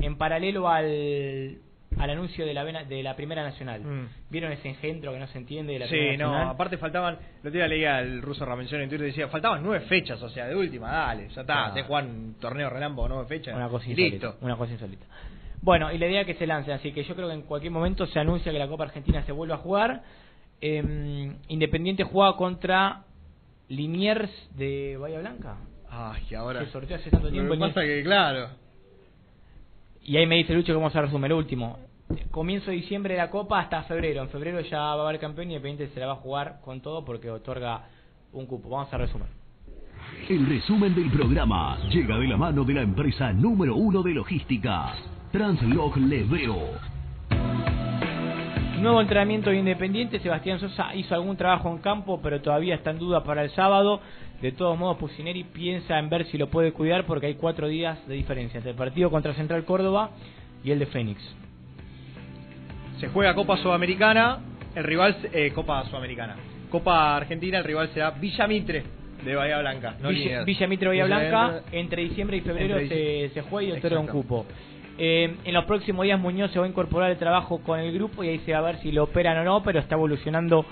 en 0.00 0.16
paralelo 0.16 0.68
al, 0.68 1.58
al 1.98 2.10
anuncio 2.10 2.44
de 2.46 2.54
la, 2.54 2.64
vena- 2.64 2.84
de 2.84 3.02
la 3.02 3.14
Primera 3.16 3.42
Nacional. 3.42 3.80
Mm. 3.82 4.08
¿Vieron 4.30 4.52
ese 4.52 4.68
engendro 4.68 5.12
que 5.12 5.18
no 5.18 5.26
se 5.28 5.38
entiende 5.38 5.72
de 5.74 5.78
la 5.80 5.86
Sí, 5.86 5.92
Primera 5.92 6.16
no, 6.24 6.30
Nacional? 6.32 6.54
aparte 6.54 6.78
faltaban, 6.78 7.14
el 7.14 7.38
otro 7.40 7.50
día 7.52 7.68
leía 7.68 8.00
el 8.00 8.22
ruso 8.22 8.44
Ramención 8.44 8.80
en 8.80 8.88
Twitter 8.88 9.06
decía, 9.06 9.28
faltaban 9.28 9.62
nueve 9.62 9.84
fechas, 9.86 10.20
o 10.22 10.28
sea, 10.28 10.46
de 10.46 10.56
última, 10.56 10.90
dale, 10.90 11.28
ya 11.28 11.40
está, 11.42 11.66
Ah. 11.66 11.74
te 11.74 11.82
juegan 11.82 12.10
un 12.10 12.34
torneo 12.40 12.68
relámpago, 12.70 13.08
nueve 13.08 13.26
fechas, 13.26 13.54
Una 13.54 13.68
cosa 13.68 13.88
insólita. 13.88 14.26
listo. 14.26 14.36
Una 14.40 14.56
cosa 14.56 14.72
insólita. 14.72 15.06
Bueno, 15.60 15.92
y 15.92 15.98
la 15.98 16.08
idea 16.08 16.22
es 16.22 16.26
que 16.26 16.34
se 16.34 16.46
lancen, 16.46 16.74
así 16.74 16.92
que 16.92 17.04
yo 17.04 17.14
creo 17.14 17.28
que 17.28 17.34
en 17.34 17.42
cualquier 17.42 17.70
momento 17.72 18.06
se 18.06 18.18
anuncia 18.18 18.50
que 18.50 18.58
la 18.58 18.66
Copa 18.68 18.84
Argentina 18.84 19.22
se 19.24 19.30
vuelva 19.32 19.54
a 19.54 19.58
jugar. 19.58 20.02
Eh, 20.60 21.32
Independiente 21.48 22.02
juega 22.04 22.34
contra 22.36 23.02
Liniers 23.68 24.30
de 24.56 24.96
Bahía 24.96 25.20
Blanca. 25.20 25.56
Ay, 25.88 26.34
ahora. 26.34 26.64
Se 26.64 26.70
sorteó 26.70 26.96
hace 26.96 27.10
tanto 27.10 27.30
tiempo. 27.30 27.54
Lo 27.54 27.60
que 27.60 27.72
pasa 27.72 27.82
que, 27.86 28.02
claro. 28.02 28.48
Y 30.04 30.16
ahí 30.16 30.26
me 30.26 30.36
dice 30.36 30.54
Lucho 30.54 30.68
que 30.68 30.72
vamos 30.74 30.94
a 30.96 31.02
resumir 31.02 31.32
último. 31.32 31.78
Comienzo 32.30 32.70
de 32.70 32.76
diciembre 32.76 33.14
de 33.14 33.18
la 33.18 33.30
Copa 33.30 33.60
hasta 33.60 33.84
febrero. 33.84 34.22
En 34.22 34.28
febrero 34.28 34.60
ya 34.60 34.78
va 34.78 35.02
a 35.02 35.08
haber 35.08 35.20
campeón 35.20 35.50
y 35.50 35.54
Independiente 35.54 35.94
se 35.94 36.00
la 36.00 36.06
va 36.06 36.12
a 36.14 36.16
jugar 36.16 36.60
con 36.64 36.80
todo 36.80 37.04
porque 37.04 37.30
otorga 37.30 37.86
un 38.32 38.46
cupo. 38.46 38.68
Vamos 38.68 38.92
a 38.92 38.98
resumir. 38.98 39.28
El 40.28 40.46
resumen 40.46 40.94
del 40.94 41.10
programa 41.10 41.78
llega 41.88 42.18
de 42.18 42.26
la 42.26 42.36
mano 42.36 42.64
de 42.64 42.74
la 42.74 42.82
empresa 42.82 43.32
número 43.32 43.76
uno 43.76 44.02
de 44.02 44.14
logística, 44.14 44.94
Translog 45.30 45.96
Leveo. 45.96 46.92
Nuevo 48.82 49.00
entrenamiento 49.00 49.50
de 49.50 49.58
Independiente. 49.58 50.18
Sebastián 50.18 50.58
Sosa 50.58 50.92
hizo 50.96 51.14
algún 51.14 51.36
trabajo 51.36 51.70
en 51.70 51.78
campo, 51.78 52.20
pero 52.20 52.40
todavía 52.40 52.74
está 52.74 52.90
en 52.90 52.98
duda 52.98 53.22
para 53.22 53.44
el 53.44 53.50
sábado. 53.50 54.00
De 54.40 54.50
todos 54.50 54.76
modos, 54.76 54.96
Pusineri 54.96 55.44
piensa 55.44 56.00
en 56.00 56.08
ver 56.08 56.26
si 56.26 56.36
lo 56.36 56.48
puede 56.48 56.72
cuidar 56.72 57.06
porque 57.06 57.26
hay 57.26 57.34
cuatro 57.36 57.68
días 57.68 58.04
de 58.08 58.14
diferencia 58.14 58.58
entre 58.58 58.72
el 58.72 58.76
partido 58.76 59.08
contra 59.08 59.34
Central 59.34 59.64
Córdoba 59.64 60.10
y 60.64 60.72
el 60.72 60.80
de 60.80 60.86
Fénix. 60.86 61.20
Se 62.98 63.06
juega 63.06 63.36
Copa 63.36 63.56
Sudamericana, 63.58 64.40
el 64.74 64.82
rival 64.82 65.16
eh, 65.32 65.52
Copa 65.54 65.84
Sudamericana. 65.84 66.34
Copa 66.68 67.16
Argentina, 67.16 67.58
el 67.58 67.64
rival 67.64 67.88
será 67.94 68.10
Villa 68.10 68.48
Mitre 68.48 68.82
de 69.24 69.34
Bahía 69.36 69.60
Blanca. 69.60 69.94
No 70.02 70.08
Villa. 70.08 70.42
Villa 70.42 70.66
Mitre 70.66 70.88
Bahía 70.88 71.04
Villa 71.04 71.18
Blanca, 71.18 71.62
entre 71.70 72.02
diciembre 72.02 72.38
y 72.38 72.40
febrero 72.40 72.78
Entre 72.78 73.28
se, 73.28 73.34
se 73.34 73.42
juega 73.42 73.76
y 73.76 73.78
otorga 73.78 74.00
un 74.00 74.08
cupo. 74.08 74.44
Eh, 75.04 75.34
en 75.44 75.52
los 75.54 75.64
próximos 75.64 76.04
días 76.04 76.20
Muñoz 76.20 76.52
se 76.52 76.60
va 76.60 76.64
a 76.64 76.68
incorporar 76.68 77.10
al 77.10 77.18
trabajo 77.18 77.58
con 77.60 77.80
el 77.80 77.92
grupo 77.92 78.22
y 78.22 78.28
ahí 78.28 78.38
se 78.46 78.52
va 78.52 78.58
a 78.58 78.62
ver 78.62 78.78
si 78.82 78.92
lo 78.92 79.02
operan 79.02 79.36
o 79.38 79.42
no, 79.42 79.60
pero 79.64 79.80
está 79.80 79.96
evolucionando 79.96 80.64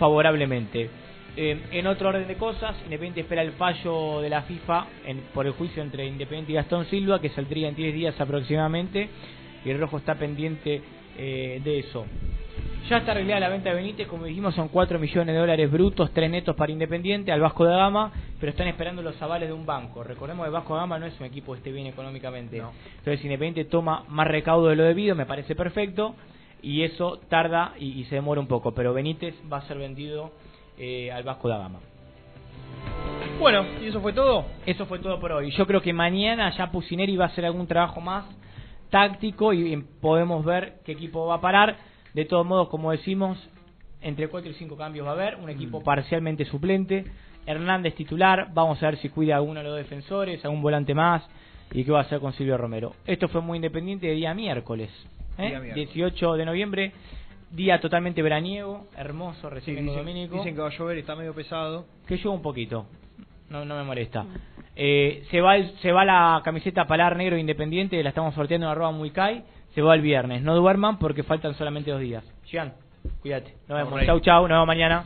favorablemente. 0.00 0.90
Eh, 1.36 1.60
en 1.70 1.86
otro 1.86 2.08
orden 2.08 2.26
de 2.26 2.34
cosas, 2.34 2.74
Independiente 2.82 3.20
espera 3.20 3.42
el 3.42 3.52
fallo 3.52 4.20
de 4.22 4.28
la 4.28 4.42
FIFA 4.42 4.86
en- 5.04 5.20
por 5.32 5.46
el 5.46 5.52
juicio 5.52 5.84
entre 5.84 6.04
Independiente 6.04 6.50
y 6.50 6.56
Gastón 6.56 6.86
Silva, 6.86 7.20
que 7.20 7.28
saldría 7.28 7.68
en 7.68 7.76
10 7.76 7.94
días 7.94 8.20
aproximadamente, 8.20 9.08
y 9.64 9.70
el 9.70 9.78
Rojo 9.78 9.98
está 9.98 10.16
pendiente 10.16 10.82
eh, 11.18 11.60
de 11.62 11.78
eso. 11.78 12.06
Ya 12.88 12.98
está 12.98 13.12
arreglada 13.12 13.40
la 13.40 13.48
venta 13.48 13.70
de 13.70 13.74
Benítez, 13.74 14.06
como 14.06 14.26
dijimos, 14.26 14.54
son 14.54 14.68
4 14.68 14.98
millones 14.98 15.34
de 15.34 15.40
dólares 15.40 15.70
brutos, 15.70 16.12
3 16.12 16.30
netos 16.30 16.54
para 16.54 16.70
Independiente, 16.70 17.32
al 17.32 17.40
Vasco 17.40 17.64
da 17.64 17.76
Gama, 17.76 18.12
pero 18.38 18.50
están 18.50 18.68
esperando 18.68 19.02
los 19.02 19.20
avales 19.20 19.48
de 19.48 19.54
un 19.54 19.66
banco. 19.66 20.04
Recordemos 20.04 20.44
que 20.44 20.48
el 20.48 20.52
Vasco 20.52 20.74
da 20.74 20.82
Gama 20.82 20.98
no 20.98 21.06
es 21.06 21.18
un 21.18 21.26
equipo 21.26 21.52
que 21.52 21.58
esté 21.58 21.72
bien 21.72 21.86
económicamente. 21.86 22.58
Entonces, 22.58 23.24
Independiente 23.24 23.64
toma 23.64 24.04
más 24.08 24.28
recaudo 24.28 24.68
de 24.68 24.76
lo 24.76 24.84
debido, 24.84 25.16
me 25.16 25.26
parece 25.26 25.56
perfecto, 25.56 26.14
y 26.62 26.82
eso 26.82 27.18
tarda 27.28 27.74
y, 27.78 28.00
y 28.00 28.04
se 28.04 28.14
demora 28.14 28.40
un 28.40 28.46
poco, 28.46 28.72
pero 28.72 28.94
Benítez 28.94 29.34
va 29.52 29.58
a 29.58 29.62
ser 29.62 29.78
vendido 29.78 30.30
eh, 30.78 31.10
al 31.10 31.24
Vasco 31.24 31.48
da 31.48 31.58
Gama. 31.58 31.80
Bueno, 33.38 33.66
¿y 33.82 33.86
eso 33.86 34.00
fue 34.00 34.12
todo? 34.12 34.46
Eso 34.64 34.86
fue 34.86 34.98
todo 34.98 35.20
por 35.20 35.32
hoy. 35.32 35.50
Yo 35.50 35.66
creo 35.66 35.80
que 35.82 35.92
mañana 35.92 36.50
ya 36.56 36.70
Pusineri 36.70 37.16
va 37.16 37.24
a 37.24 37.28
hacer 37.28 37.44
algún 37.44 37.66
trabajo 37.66 38.00
más 38.00 38.24
táctico 38.90 39.52
y 39.52 39.74
y 39.74 39.76
podemos 39.76 40.44
ver 40.44 40.80
qué 40.84 40.92
equipo 40.92 41.26
va 41.26 41.36
a 41.36 41.40
parar. 41.40 41.76
De 42.16 42.24
todos 42.24 42.46
modos, 42.46 42.68
como 42.70 42.92
decimos, 42.92 43.36
entre 44.00 44.28
4 44.28 44.50
y 44.50 44.54
5 44.54 44.74
cambios 44.74 45.06
va 45.06 45.10
a 45.10 45.12
haber. 45.12 45.36
Un 45.36 45.50
equipo 45.50 45.82
parcialmente 45.82 46.46
suplente. 46.46 47.04
Hernández 47.44 47.94
titular. 47.94 48.48
Vamos 48.54 48.82
a 48.82 48.86
ver 48.86 48.96
si 48.98 49.10
cuida 49.10 49.34
a 49.34 49.36
alguno 49.36 49.60
de 49.60 49.66
los 49.68 49.76
defensores, 49.76 50.42
a 50.42 50.48
un 50.48 50.62
volante 50.62 50.94
más. 50.94 51.22
Y 51.72 51.84
qué 51.84 51.92
va 51.92 51.98
a 51.98 52.02
hacer 52.02 52.20
con 52.20 52.32
Silvio 52.32 52.56
Romero. 52.56 52.94
Esto 53.06 53.28
fue 53.28 53.42
muy 53.42 53.56
independiente 53.56 54.06
de 54.06 54.14
día 54.14 54.32
miércoles. 54.32 54.88
¿eh? 55.36 55.48
Día 55.48 55.60
miércoles. 55.60 55.92
18 55.92 56.32
de 56.36 56.44
noviembre. 56.46 56.92
Día 57.50 57.80
totalmente 57.82 58.22
veraniego. 58.22 58.86
Hermoso, 58.96 59.50
recién 59.50 59.76
vengo 59.76 59.92
dicen, 59.92 60.06
dominico. 60.06 60.36
dicen 60.38 60.54
que 60.54 60.60
va 60.62 60.68
a 60.68 60.70
llover 60.70 60.96
está 60.96 61.14
medio 61.16 61.34
pesado. 61.34 61.84
Que 62.08 62.16
llueva 62.16 62.32
un 62.32 62.42
poquito. 62.42 62.86
No, 63.50 63.64
no 63.66 63.76
me 63.76 63.84
molesta. 63.84 64.24
Eh, 64.74 65.22
se 65.30 65.40
va 65.42 65.56
el- 65.56 65.70
se 65.80 65.92
va 65.92 66.04
la 66.04 66.40
camiseta 66.42 66.86
Palar 66.86 67.14
Negro 67.16 67.36
Independiente, 67.36 68.02
la 68.02 68.08
estamos 68.08 68.34
sorteando 68.34 68.66
en 68.66 68.72
arroba 68.72 68.90
muy 68.90 69.10
Kai. 69.10 69.44
Se 69.76 69.82
va 69.82 69.94
el 69.94 70.00
viernes. 70.00 70.42
No 70.42 70.54
duerman 70.54 70.98
porque 70.98 71.22
faltan 71.22 71.54
solamente 71.54 71.90
dos 71.90 72.00
días. 72.00 72.24
Gian, 72.46 72.72
cuídate. 73.20 73.54
Nos 73.68 73.76
vemos. 73.76 74.06
Chau, 74.06 74.20
chau. 74.20 74.48
Nos 74.48 74.56
vemos 74.56 74.66
mañana. 74.66 75.04